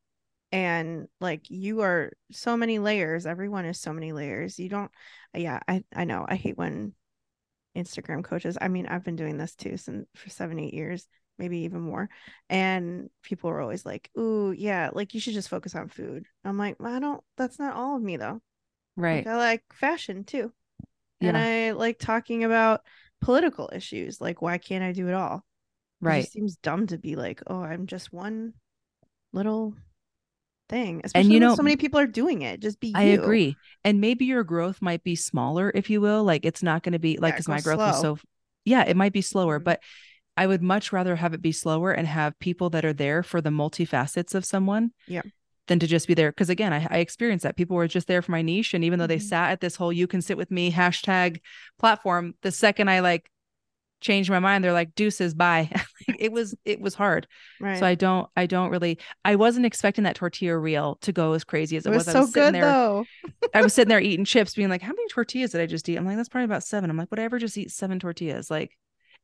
And 0.51 1.07
like 1.19 1.49
you 1.49 1.81
are 1.81 2.11
so 2.31 2.57
many 2.57 2.79
layers. 2.79 3.25
Everyone 3.25 3.65
is 3.65 3.79
so 3.79 3.93
many 3.93 4.11
layers. 4.11 4.57
You 4.59 4.69
don't 4.69 4.91
yeah, 5.35 5.59
I 5.67 5.83
I 5.95 6.05
know. 6.05 6.25
I 6.27 6.35
hate 6.35 6.57
when 6.57 6.93
Instagram 7.75 8.23
coaches. 8.23 8.57
I 8.59 8.67
mean, 8.67 8.87
I've 8.87 9.03
been 9.03 9.15
doing 9.15 9.37
this 9.37 9.55
too 9.55 9.77
since 9.77 10.07
for 10.15 10.29
7 10.29 10.59
8 10.59 10.73
years, 10.73 11.07
maybe 11.37 11.59
even 11.59 11.81
more. 11.81 12.09
And 12.49 13.09
people 13.23 13.49
are 13.49 13.61
always 13.61 13.85
like, 13.85 14.09
"Ooh, 14.17 14.51
yeah, 14.51 14.89
like 14.93 15.13
you 15.13 15.19
should 15.19 15.33
just 15.33 15.49
focus 15.49 15.75
on 15.75 15.89
food." 15.89 16.25
I'm 16.43 16.57
like, 16.57 16.79
well, 16.79 16.93
"I 16.93 16.99
don't 16.99 17.23
that's 17.37 17.59
not 17.59 17.75
all 17.75 17.97
of 17.97 18.01
me 18.03 18.17
though." 18.17 18.41
Right. 18.95 19.25
Like, 19.25 19.27
I 19.27 19.37
like 19.37 19.63
fashion 19.73 20.23
too. 20.23 20.51
And 21.21 21.35
I 21.37 21.71
like 21.71 21.97
talking 21.97 22.43
about 22.43 22.81
political 23.21 23.69
issues. 23.73 24.21
Like, 24.21 24.41
why 24.41 24.57
can't 24.57 24.83
I 24.83 24.91
do 24.91 25.07
it 25.07 25.13
all? 25.13 25.43
Right. 26.01 26.19
It 26.19 26.21
just 26.21 26.33
seems 26.33 26.55
dumb 26.57 26.87
to 26.87 26.97
be 26.97 27.15
like, 27.15 27.41
oh, 27.47 27.61
I'm 27.61 27.87
just 27.87 28.13
one 28.13 28.53
little 29.33 29.75
thing. 30.69 31.01
Especially 31.03 31.29
you 31.29 31.39
when 31.39 31.49
know, 31.49 31.55
so 31.55 31.63
many 31.63 31.75
people 31.77 31.99
are 31.99 32.07
doing 32.07 32.41
it. 32.41 32.59
Just 32.61 32.79
be 32.79 32.87
you. 32.87 32.93
I 32.95 33.03
agree. 33.03 33.55
And 33.83 34.01
maybe 34.01 34.25
your 34.25 34.43
growth 34.43 34.81
might 34.81 35.03
be 35.03 35.15
smaller, 35.15 35.71
if 35.73 35.89
you 35.89 36.01
will. 36.01 36.23
Like 36.23 36.45
it's 36.45 36.63
not 36.63 36.83
going 36.83 36.93
to 36.93 36.99
be 36.99 37.17
like, 37.17 37.33
because 37.35 37.47
go 37.47 37.53
my 37.53 37.61
growth 37.61 37.77
was 37.79 37.99
slow. 37.99 38.15
so, 38.15 38.21
yeah, 38.65 38.83
it 38.83 38.95
might 38.97 39.13
be 39.13 39.21
slower, 39.21 39.59
Mhm. 39.59 39.63
but 39.63 39.79
I 40.37 40.47
would 40.47 40.61
much 40.61 40.91
rather 40.91 41.15
have 41.15 41.33
it 41.33 41.41
be 41.41 41.51
slower 41.51 41.91
and 41.91 42.07
have 42.07 42.37
people 42.39 42.69
that 42.71 42.83
are 42.83 42.93
there 42.93 43.23
for 43.23 43.39
the 43.41 43.51
multifacets 43.51 44.35
of 44.35 44.43
someone. 44.43 44.91
Yeah. 45.07 45.21
Than 45.67 45.79
to 45.79 45.87
just 45.87 46.07
be 46.07 46.13
there. 46.13 46.31
Cause 46.31 46.49
again, 46.51 46.73
I, 46.73 46.85
I 46.91 46.97
experienced 46.99 47.41
that. 47.43 47.55
People 47.57 47.75
were 47.75 47.87
just 47.87 48.07
there 48.07 48.21
for 48.21 48.31
my 48.31 48.43
niche. 48.43 48.73
And 48.75 48.83
even 48.83 48.99
though 48.99 49.07
they 49.07 49.17
Mhm. 49.17 49.23
sat 49.29 49.51
at 49.51 49.61
this 49.61 49.75
whole 49.77 49.91
you 49.91 50.05
can 50.07 50.21
sit 50.21 50.37
with 50.37 50.51
me 50.51 50.71
hashtag 50.71 51.39
platform, 51.79 52.35
the 52.43 52.51
second 52.51 52.87
I 52.89 52.99
like 52.99 53.29
changed 54.01 54.29
my 54.29 54.39
mind. 54.39 54.63
They're 54.63 54.73
like, 54.73 54.95
deuces, 54.95 55.33
bye. 55.33 55.69
it 56.07 56.31
was 56.31 56.55
it 56.65 56.79
was 56.79 56.95
hard. 56.95 57.27
Right. 57.59 57.73
So 57.73 57.85
I 57.85 57.95
don't 57.95 58.29
I 58.35 58.45
don't 58.45 58.69
really 58.69 58.99
I 59.23 59.35
wasn't 59.35 59.65
expecting 59.65 60.03
that 60.05 60.15
tortilla 60.15 60.57
reel 60.57 60.95
to 61.01 61.11
go 61.11 61.33
as 61.33 61.43
crazy 61.43 61.77
as 61.77 61.85
it 61.85 61.91
it, 61.91 61.93
was 61.93 62.07
I 62.07 62.13
so 62.13 62.19
was 62.19 62.29
sitting 62.29 62.51
good 62.51 62.53
there, 62.53 62.77
though. 62.83 63.07
I 63.53 63.61
was 63.61 63.73
sitting 63.73 63.89
there 63.89 63.99
eating 64.01 64.25
chips, 64.25 64.55
being 64.55 64.69
like, 64.69 64.81
How 64.81 64.89
many 64.93 65.07
tortillas 65.09 65.51
did 65.51 65.61
I 65.61 65.65
just 65.65 65.87
eat? 65.89 65.97
I'm 65.97 66.05
like, 66.05 66.17
that's 66.17 66.29
probably 66.29 66.45
about 66.45 66.63
seven. 66.63 66.89
I'm 66.89 66.97
like, 66.97 67.11
would 67.11 67.19
I 67.19 67.23
ever 67.23 67.39
just 67.39 67.57
eat 67.57 67.71
seven 67.71 67.99
tortillas? 67.99 68.49
Like 68.51 68.71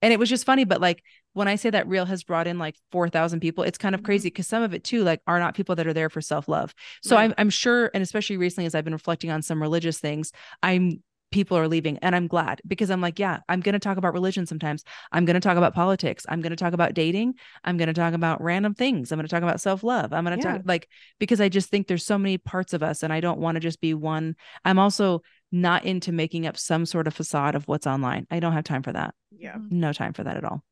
and 0.02 0.12
it 0.12 0.20
was 0.20 0.30
just 0.30 0.46
funny, 0.46 0.64
but 0.66 0.82
like 0.82 1.04
when 1.34 1.48
I 1.48 1.56
say 1.56 1.70
that 1.70 1.88
reel 1.88 2.06
has 2.06 2.24
brought 2.24 2.48
in 2.48 2.58
like 2.58 2.76
4,000 2.92 3.40
people, 3.40 3.64
it's 3.64 3.78
kind 3.78 3.94
of 3.96 4.02
Mhm. 4.02 4.06
crazy 4.06 4.30
because 4.30 4.48
some 4.48 4.64
of 4.64 4.74
it 4.74 4.84
too, 4.84 5.04
like, 5.04 5.22
are 5.28 5.40
not 5.40 5.54
people 5.56 5.76
that 5.76 5.86
are 5.88 5.94
there 5.94 6.10
for 6.10 6.22
self 6.22 6.48
love. 6.48 6.74
So 7.04 7.16
Right. 7.16 7.24
I'm, 7.24 7.34
I'm 7.38 7.50
sure, 7.52 7.92
and 7.94 8.02
especially 8.02 8.38
recently 8.38 8.66
as 8.66 8.74
I've 8.76 8.84
been 8.84 8.94
reflecting 8.94 9.30
on 9.30 9.44
some 9.44 9.62
religious 9.62 10.00
things, 10.00 10.32
I'm 10.64 11.04
people 11.32 11.58
are 11.58 11.68
leaving 11.68 11.98
and 12.00 12.16
I'm 12.16 12.28
glad 12.28 12.62
because 12.68 12.92
I'm 12.92 13.02
like, 13.02 13.18
yeah, 13.20 13.40
I'm 13.50 13.62
going 13.62 13.74
to 13.74 13.80
talk 13.80 13.98
about 13.98 14.14
religion 14.14 14.46
sometimes. 14.46 14.84
I'm 15.12 15.26
going 15.26 15.36
to 15.36 15.40
talk 15.40 15.58
about 15.58 15.74
politics. 15.74 16.26
I'm 16.30 16.42
going 16.42 16.52
to 16.52 16.56
talk 16.58 16.74
about 16.74 16.94
dating. 16.94 17.36
I'm 17.64 17.78
going 17.78 17.88
to 17.88 17.94
talk 17.94 18.14
about 18.14 18.42
random 18.42 18.74
things. 18.74 19.12
I'm 19.12 19.18
going 19.18 19.28
to 19.28 19.34
talk 19.34 19.44
about 19.44 19.62
self 19.62 19.84
love. 19.84 20.14
I'm 20.14 20.26
going 20.26 20.38
to 20.38 20.46
Yeah. 20.46 20.54
talk 20.58 20.62
like, 20.66 20.88
because 21.20 21.42
I 21.42 21.50
just 21.50 21.70
think 21.70 21.88
there's 21.88 22.06
so 22.06 22.18
many 22.18 22.38
parts 22.38 22.74
of 22.74 22.84
us 22.84 23.04
and 23.04 23.12
I 23.14 23.20
don't 23.22 23.40
want 23.40 23.56
to 23.56 23.60
just 23.60 23.82
be 23.82 23.94
one. 23.94 24.36
I'm 24.66 24.80
also 24.80 25.22
not 25.52 25.86
into 25.86 26.12
making 26.12 26.46
up 26.48 26.58
some 26.58 26.86
sort 26.86 27.08
of 27.08 27.14
facade 27.14 27.56
of 27.56 27.68
what's 27.68 27.88
online. 27.88 28.28
I 28.30 28.40
don't 28.40 28.54
have 28.54 28.64
time 28.64 28.84
for 28.84 28.94
that. 28.94 29.14
Yeah. 29.38 29.58
No 29.70 29.94
time 29.94 30.14
for 30.14 30.24
that 30.24 30.38
at 30.38 30.44
all. 30.44 30.64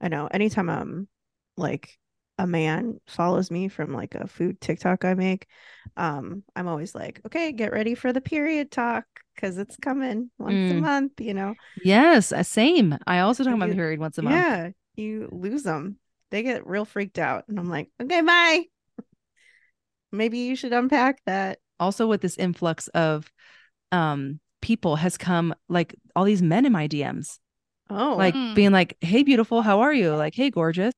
I 0.00 0.08
know. 0.08 0.26
Anytime 0.26 0.68
um 0.68 1.08
like 1.56 1.98
a 2.38 2.46
man 2.46 3.00
follows 3.06 3.50
me 3.50 3.68
from 3.68 3.92
like 3.92 4.14
a 4.14 4.26
food 4.26 4.60
TikTok 4.60 5.04
I 5.04 5.14
make, 5.14 5.46
um, 5.96 6.42
I'm 6.56 6.66
always 6.66 6.94
like, 6.94 7.20
okay, 7.26 7.52
get 7.52 7.72
ready 7.72 7.94
for 7.94 8.12
the 8.12 8.20
period 8.20 8.70
talk 8.72 9.04
because 9.34 9.58
it's 9.58 9.76
coming 9.76 10.30
once 10.38 10.70
a 10.70 10.74
Mm. 10.74 10.80
month, 10.80 11.20
you 11.20 11.34
know. 11.34 11.54
Yes, 11.82 12.32
uh, 12.32 12.42
same. 12.42 12.98
I 13.06 13.18
also 13.20 13.44
talk 13.44 13.54
about 13.54 13.68
the 13.70 13.74
period 13.74 14.00
once 14.00 14.18
a 14.18 14.22
month. 14.22 14.46
Yeah, 14.46 14.70
you 14.96 15.28
lose 15.32 15.62
them. 15.62 15.98
They 16.30 16.42
get 16.42 16.66
real 16.66 16.84
freaked 16.84 17.18
out. 17.18 17.44
And 17.48 17.58
I'm 17.58 17.68
like, 17.68 17.90
okay, 18.00 18.20
bye. 18.22 18.64
Maybe 20.12 20.38
you 20.38 20.56
should 20.56 20.72
unpack 20.72 21.20
that. 21.26 21.58
Also, 21.80 22.06
with 22.06 22.20
this 22.20 22.36
influx 22.36 22.88
of 22.88 23.30
um 23.92 24.40
people 24.62 24.96
has 24.96 25.18
come 25.18 25.54
like 25.68 25.94
all 26.16 26.24
these 26.24 26.42
men 26.42 26.64
in 26.64 26.72
my 26.72 26.86
DMs, 26.86 27.38
Oh, 27.90 28.14
like 28.18 28.34
Mm. 28.34 28.54
being 28.54 28.72
like, 28.72 28.96
"Hey, 29.00 29.22
beautiful, 29.22 29.62
how 29.62 29.80
are 29.80 29.92
you?" 29.92 30.14
Like, 30.14 30.34
"Hey, 30.34 30.50
gorgeous." 30.50 30.92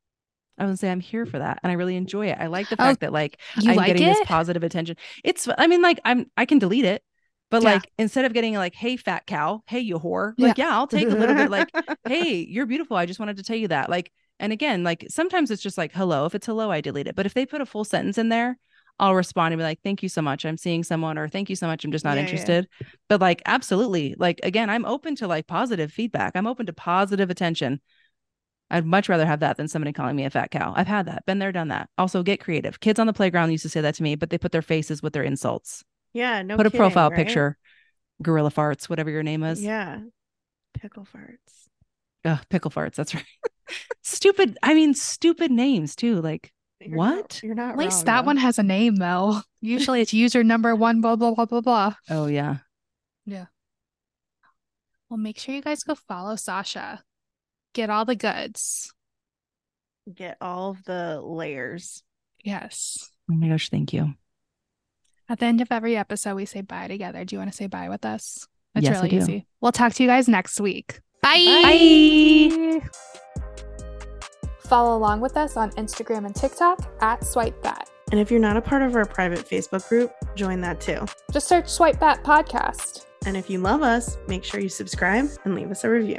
I 0.58 0.66
would 0.66 0.78
say 0.78 0.90
I'm 0.90 1.00
here 1.00 1.26
for 1.26 1.38
that, 1.38 1.60
and 1.62 1.70
I 1.70 1.74
really 1.74 1.96
enjoy 1.96 2.28
it. 2.28 2.38
I 2.40 2.46
like 2.46 2.68
the 2.70 2.76
Oh, 2.78 2.84
fact 2.84 3.00
that 3.00 3.12
like 3.12 3.40
I'm 3.56 3.76
like 3.76 3.86
getting 3.86 4.04
this 4.04 4.20
positive 4.22 4.62
attention. 4.62 4.96
It's, 5.24 5.48
I 5.58 5.66
mean, 5.66 5.82
like 5.82 6.00
I'm, 6.04 6.30
I 6.36 6.46
can 6.46 6.58
delete 6.58 6.84
it, 6.86 7.02
but 7.50 7.62
Yeah. 7.62 7.74
like 7.74 7.90
instead 7.98 8.24
of 8.24 8.32
getting 8.32 8.54
like, 8.54 8.74
"Hey, 8.74 8.96
fat 8.96 9.26
cow," 9.26 9.62
"Hey, 9.66 9.80
you 9.80 9.98
whore," 9.98 10.34
like, 10.38 10.58
yeah, 10.58 10.70
I'll 10.76 10.86
take 10.86 11.08
a 11.08 11.14
little 11.14 11.34
bit. 11.34 11.50
Like, 11.50 11.68
hey, 12.08 12.46
you're 12.48 12.66
beautiful. 12.66 12.96
I 12.96 13.06
just 13.06 13.20
wanted 13.20 13.36
to 13.38 13.42
tell 13.42 13.56
you 13.56 13.68
that. 13.68 13.88
Like, 13.90 14.12
and 14.40 14.52
again, 14.52 14.84
like 14.84 15.06
sometimes 15.08 15.50
it's 15.50 15.62
just 15.62 15.78
like 15.78 15.92
hello. 15.92 16.26
If 16.26 16.34
it's 16.34 16.46
hello, 16.46 16.70
I 16.70 16.80
delete 16.80 17.06
it. 17.06 17.14
But 17.16 17.26
if 17.26 17.34
they 17.34 17.46
put 17.46 17.60
a 17.60 17.66
full 17.66 17.84
sentence 17.84 18.18
in 18.18 18.28
there, 18.28 18.58
I'll 18.98 19.14
respond 19.14 19.52
and 19.52 19.58
be 19.60 19.64
like, 19.64 19.80
thank 19.82 20.02
you 20.02 20.08
so 20.08 20.22
much. 20.22 20.44
I'm 20.44 20.56
seeing 20.56 20.82
someone, 20.82 21.18
or 21.18 21.28
thank 21.28 21.50
you 21.50 21.56
so 21.56 21.66
much. 21.66 21.84
I'm 21.84 21.92
just 21.92 22.04
not 22.04 22.12
Yeah, 22.12 22.16
yeah. 22.16 22.22
interested. 22.22 22.68
But 23.08 23.20
like, 23.20 23.42
absolutely. 23.46 24.14
Like, 24.18 24.40
again, 24.42 24.70
I'm 24.70 24.84
open 24.86 25.14
to 25.16 25.26
like 25.26 25.46
positive 25.46 25.92
feedback. 25.92 26.32
I'm 26.34 26.46
open 26.46 26.66
to 26.66 26.72
positive 26.72 27.30
attention. 27.30 27.80
I'd 28.70 28.84
much 28.84 29.08
rather 29.08 29.26
have 29.26 29.40
that 29.40 29.56
than 29.58 29.68
somebody 29.68 29.92
calling 29.92 30.16
me 30.16 30.24
a 30.24 30.30
fat 30.30 30.50
cow. 30.50 30.72
I've 30.74 30.88
had 30.88 31.06
that, 31.06 31.24
been 31.24 31.38
there, 31.38 31.52
done 31.52 31.68
that. 31.68 31.88
Also, 31.98 32.22
get 32.24 32.40
creative. 32.40 32.80
Kids 32.80 32.98
on 32.98 33.06
the 33.06 33.12
playground 33.12 33.52
used 33.52 33.62
to 33.62 33.68
say 33.68 33.80
that 33.82 33.94
to 33.94 34.02
me, 34.02 34.16
but 34.16 34.30
they 34.30 34.38
put 34.38 34.50
their 34.50 34.62
faces 34.62 35.02
with 35.02 35.12
their 35.12 35.22
insults. 35.22 35.84
Yeah, 36.12 36.42
no. 36.42 36.56
put 36.56 36.66
a 36.66 36.70
profile 36.70 37.10
right? 37.10 37.16
picture, 37.16 37.56
gorilla 38.22 38.50
farts, 38.50 38.88
whatever 38.88 39.10
your 39.10 39.22
name 39.22 39.42
is. 39.42 39.62
Yeah, 39.62 40.00
pickle 40.74 41.04
farts. 41.14 41.68
Ugh, 42.24 42.38
pickle 42.50 42.70
farts. 42.70 42.94
That's 42.94 43.14
right. 43.14 43.24
stupid. 44.02 44.58
I 44.62 44.74
mean, 44.74 44.94
stupid 44.94 45.50
names 45.50 45.94
too. 45.96 46.20
Like, 46.20 46.52
You're 46.80 46.96
not- 46.96 47.16
What? 47.16 47.40
you're 47.42 47.54
not 47.54 47.72
At 47.72 47.78
least 47.78 47.98
wrong, 47.98 48.04
that 48.06 48.20
though. 48.22 48.26
one 48.26 48.36
has 48.38 48.58
a 48.58 48.62
name 48.62 48.96
though. 48.96 49.40
Usually 49.60 50.00
it's 50.00 50.12
user 50.14 50.42
number 50.44 50.74
one, 50.74 51.00
blah, 51.00 51.16
blah, 51.16 51.34
blah, 51.34 51.44
blah, 51.46 51.60
blah. 51.60 51.94
oh 52.10 52.26
yeah. 52.26 52.58
yeah. 53.24 53.46
Well, 55.08 55.18
make 55.18 55.38
sure 55.38 55.54
you 55.54 55.62
guys 55.62 55.82
go 55.84 55.94
follow 55.94 56.34
Sasha. 56.36 57.02
Get 57.74 57.90
all 57.90 58.04
the 58.04 58.16
goods. 58.16 58.92
get 60.12 60.36
all 60.40 60.70
of 60.70 60.82
the 60.84 61.20
layers. 61.20 62.02
Yes. 62.42 63.10
Oh 63.30 63.34
my 63.34 63.48
gosh, 63.48 63.68
thank 63.70 63.92
you. 63.92 64.14
At 65.28 65.40
the 65.40 65.46
end 65.46 65.60
of 65.60 65.68
every 65.72 65.96
episode, 65.96 66.36
we 66.36 66.44
say 66.46 66.60
bye 66.60 66.86
together. 66.88 67.24
Do 67.24 67.34
you 67.34 67.40
want 67.40 67.50
to 67.50 67.56
say 67.56 67.66
bye 67.66 67.88
with 67.88 68.04
us? 68.04 68.46
It's 68.74 68.84
Yes, 68.84 68.96
I 68.98 69.00
really 69.00 69.08
do. 69.10 69.16
easy. 69.18 69.46
We'll 69.60 69.72
talk 69.72 69.92
to 69.94 70.02
you 70.02 70.08
guys 70.08 70.28
next 70.28 70.60
week. 70.60 71.00
Bye. 71.22 72.80
Follow 74.60 74.96
along 74.96 75.20
with 75.20 75.36
us 75.36 75.56
on 75.56 75.70
Instagram 75.72 76.26
and 76.26 76.34
TikTok 76.34 76.80
at 77.00 77.24
Swipe 77.24 77.60
Fat. 77.62 77.88
And 78.12 78.20
if 78.20 78.30
you're 78.30 78.40
not 78.40 78.56
a 78.56 78.60
part 78.60 78.82
of 78.82 78.94
our 78.94 79.04
private 79.04 79.40
Facebook 79.40 79.88
group, 79.88 80.12
join 80.36 80.60
that 80.60 80.80
too. 80.80 81.04
Just 81.32 81.48
search 81.48 81.68
Swipe 81.68 81.98
Fat 81.98 82.22
Podcast. 82.22 83.06
And 83.26 83.36
if 83.36 83.50
you 83.50 83.58
love 83.58 83.82
us, 83.82 84.18
make 84.28 84.44
sure 84.44 84.60
you 84.60 84.68
subscribe 84.68 85.28
and 85.44 85.54
leave 85.56 85.70
us 85.72 85.82
a 85.82 85.90
review. 85.90 86.18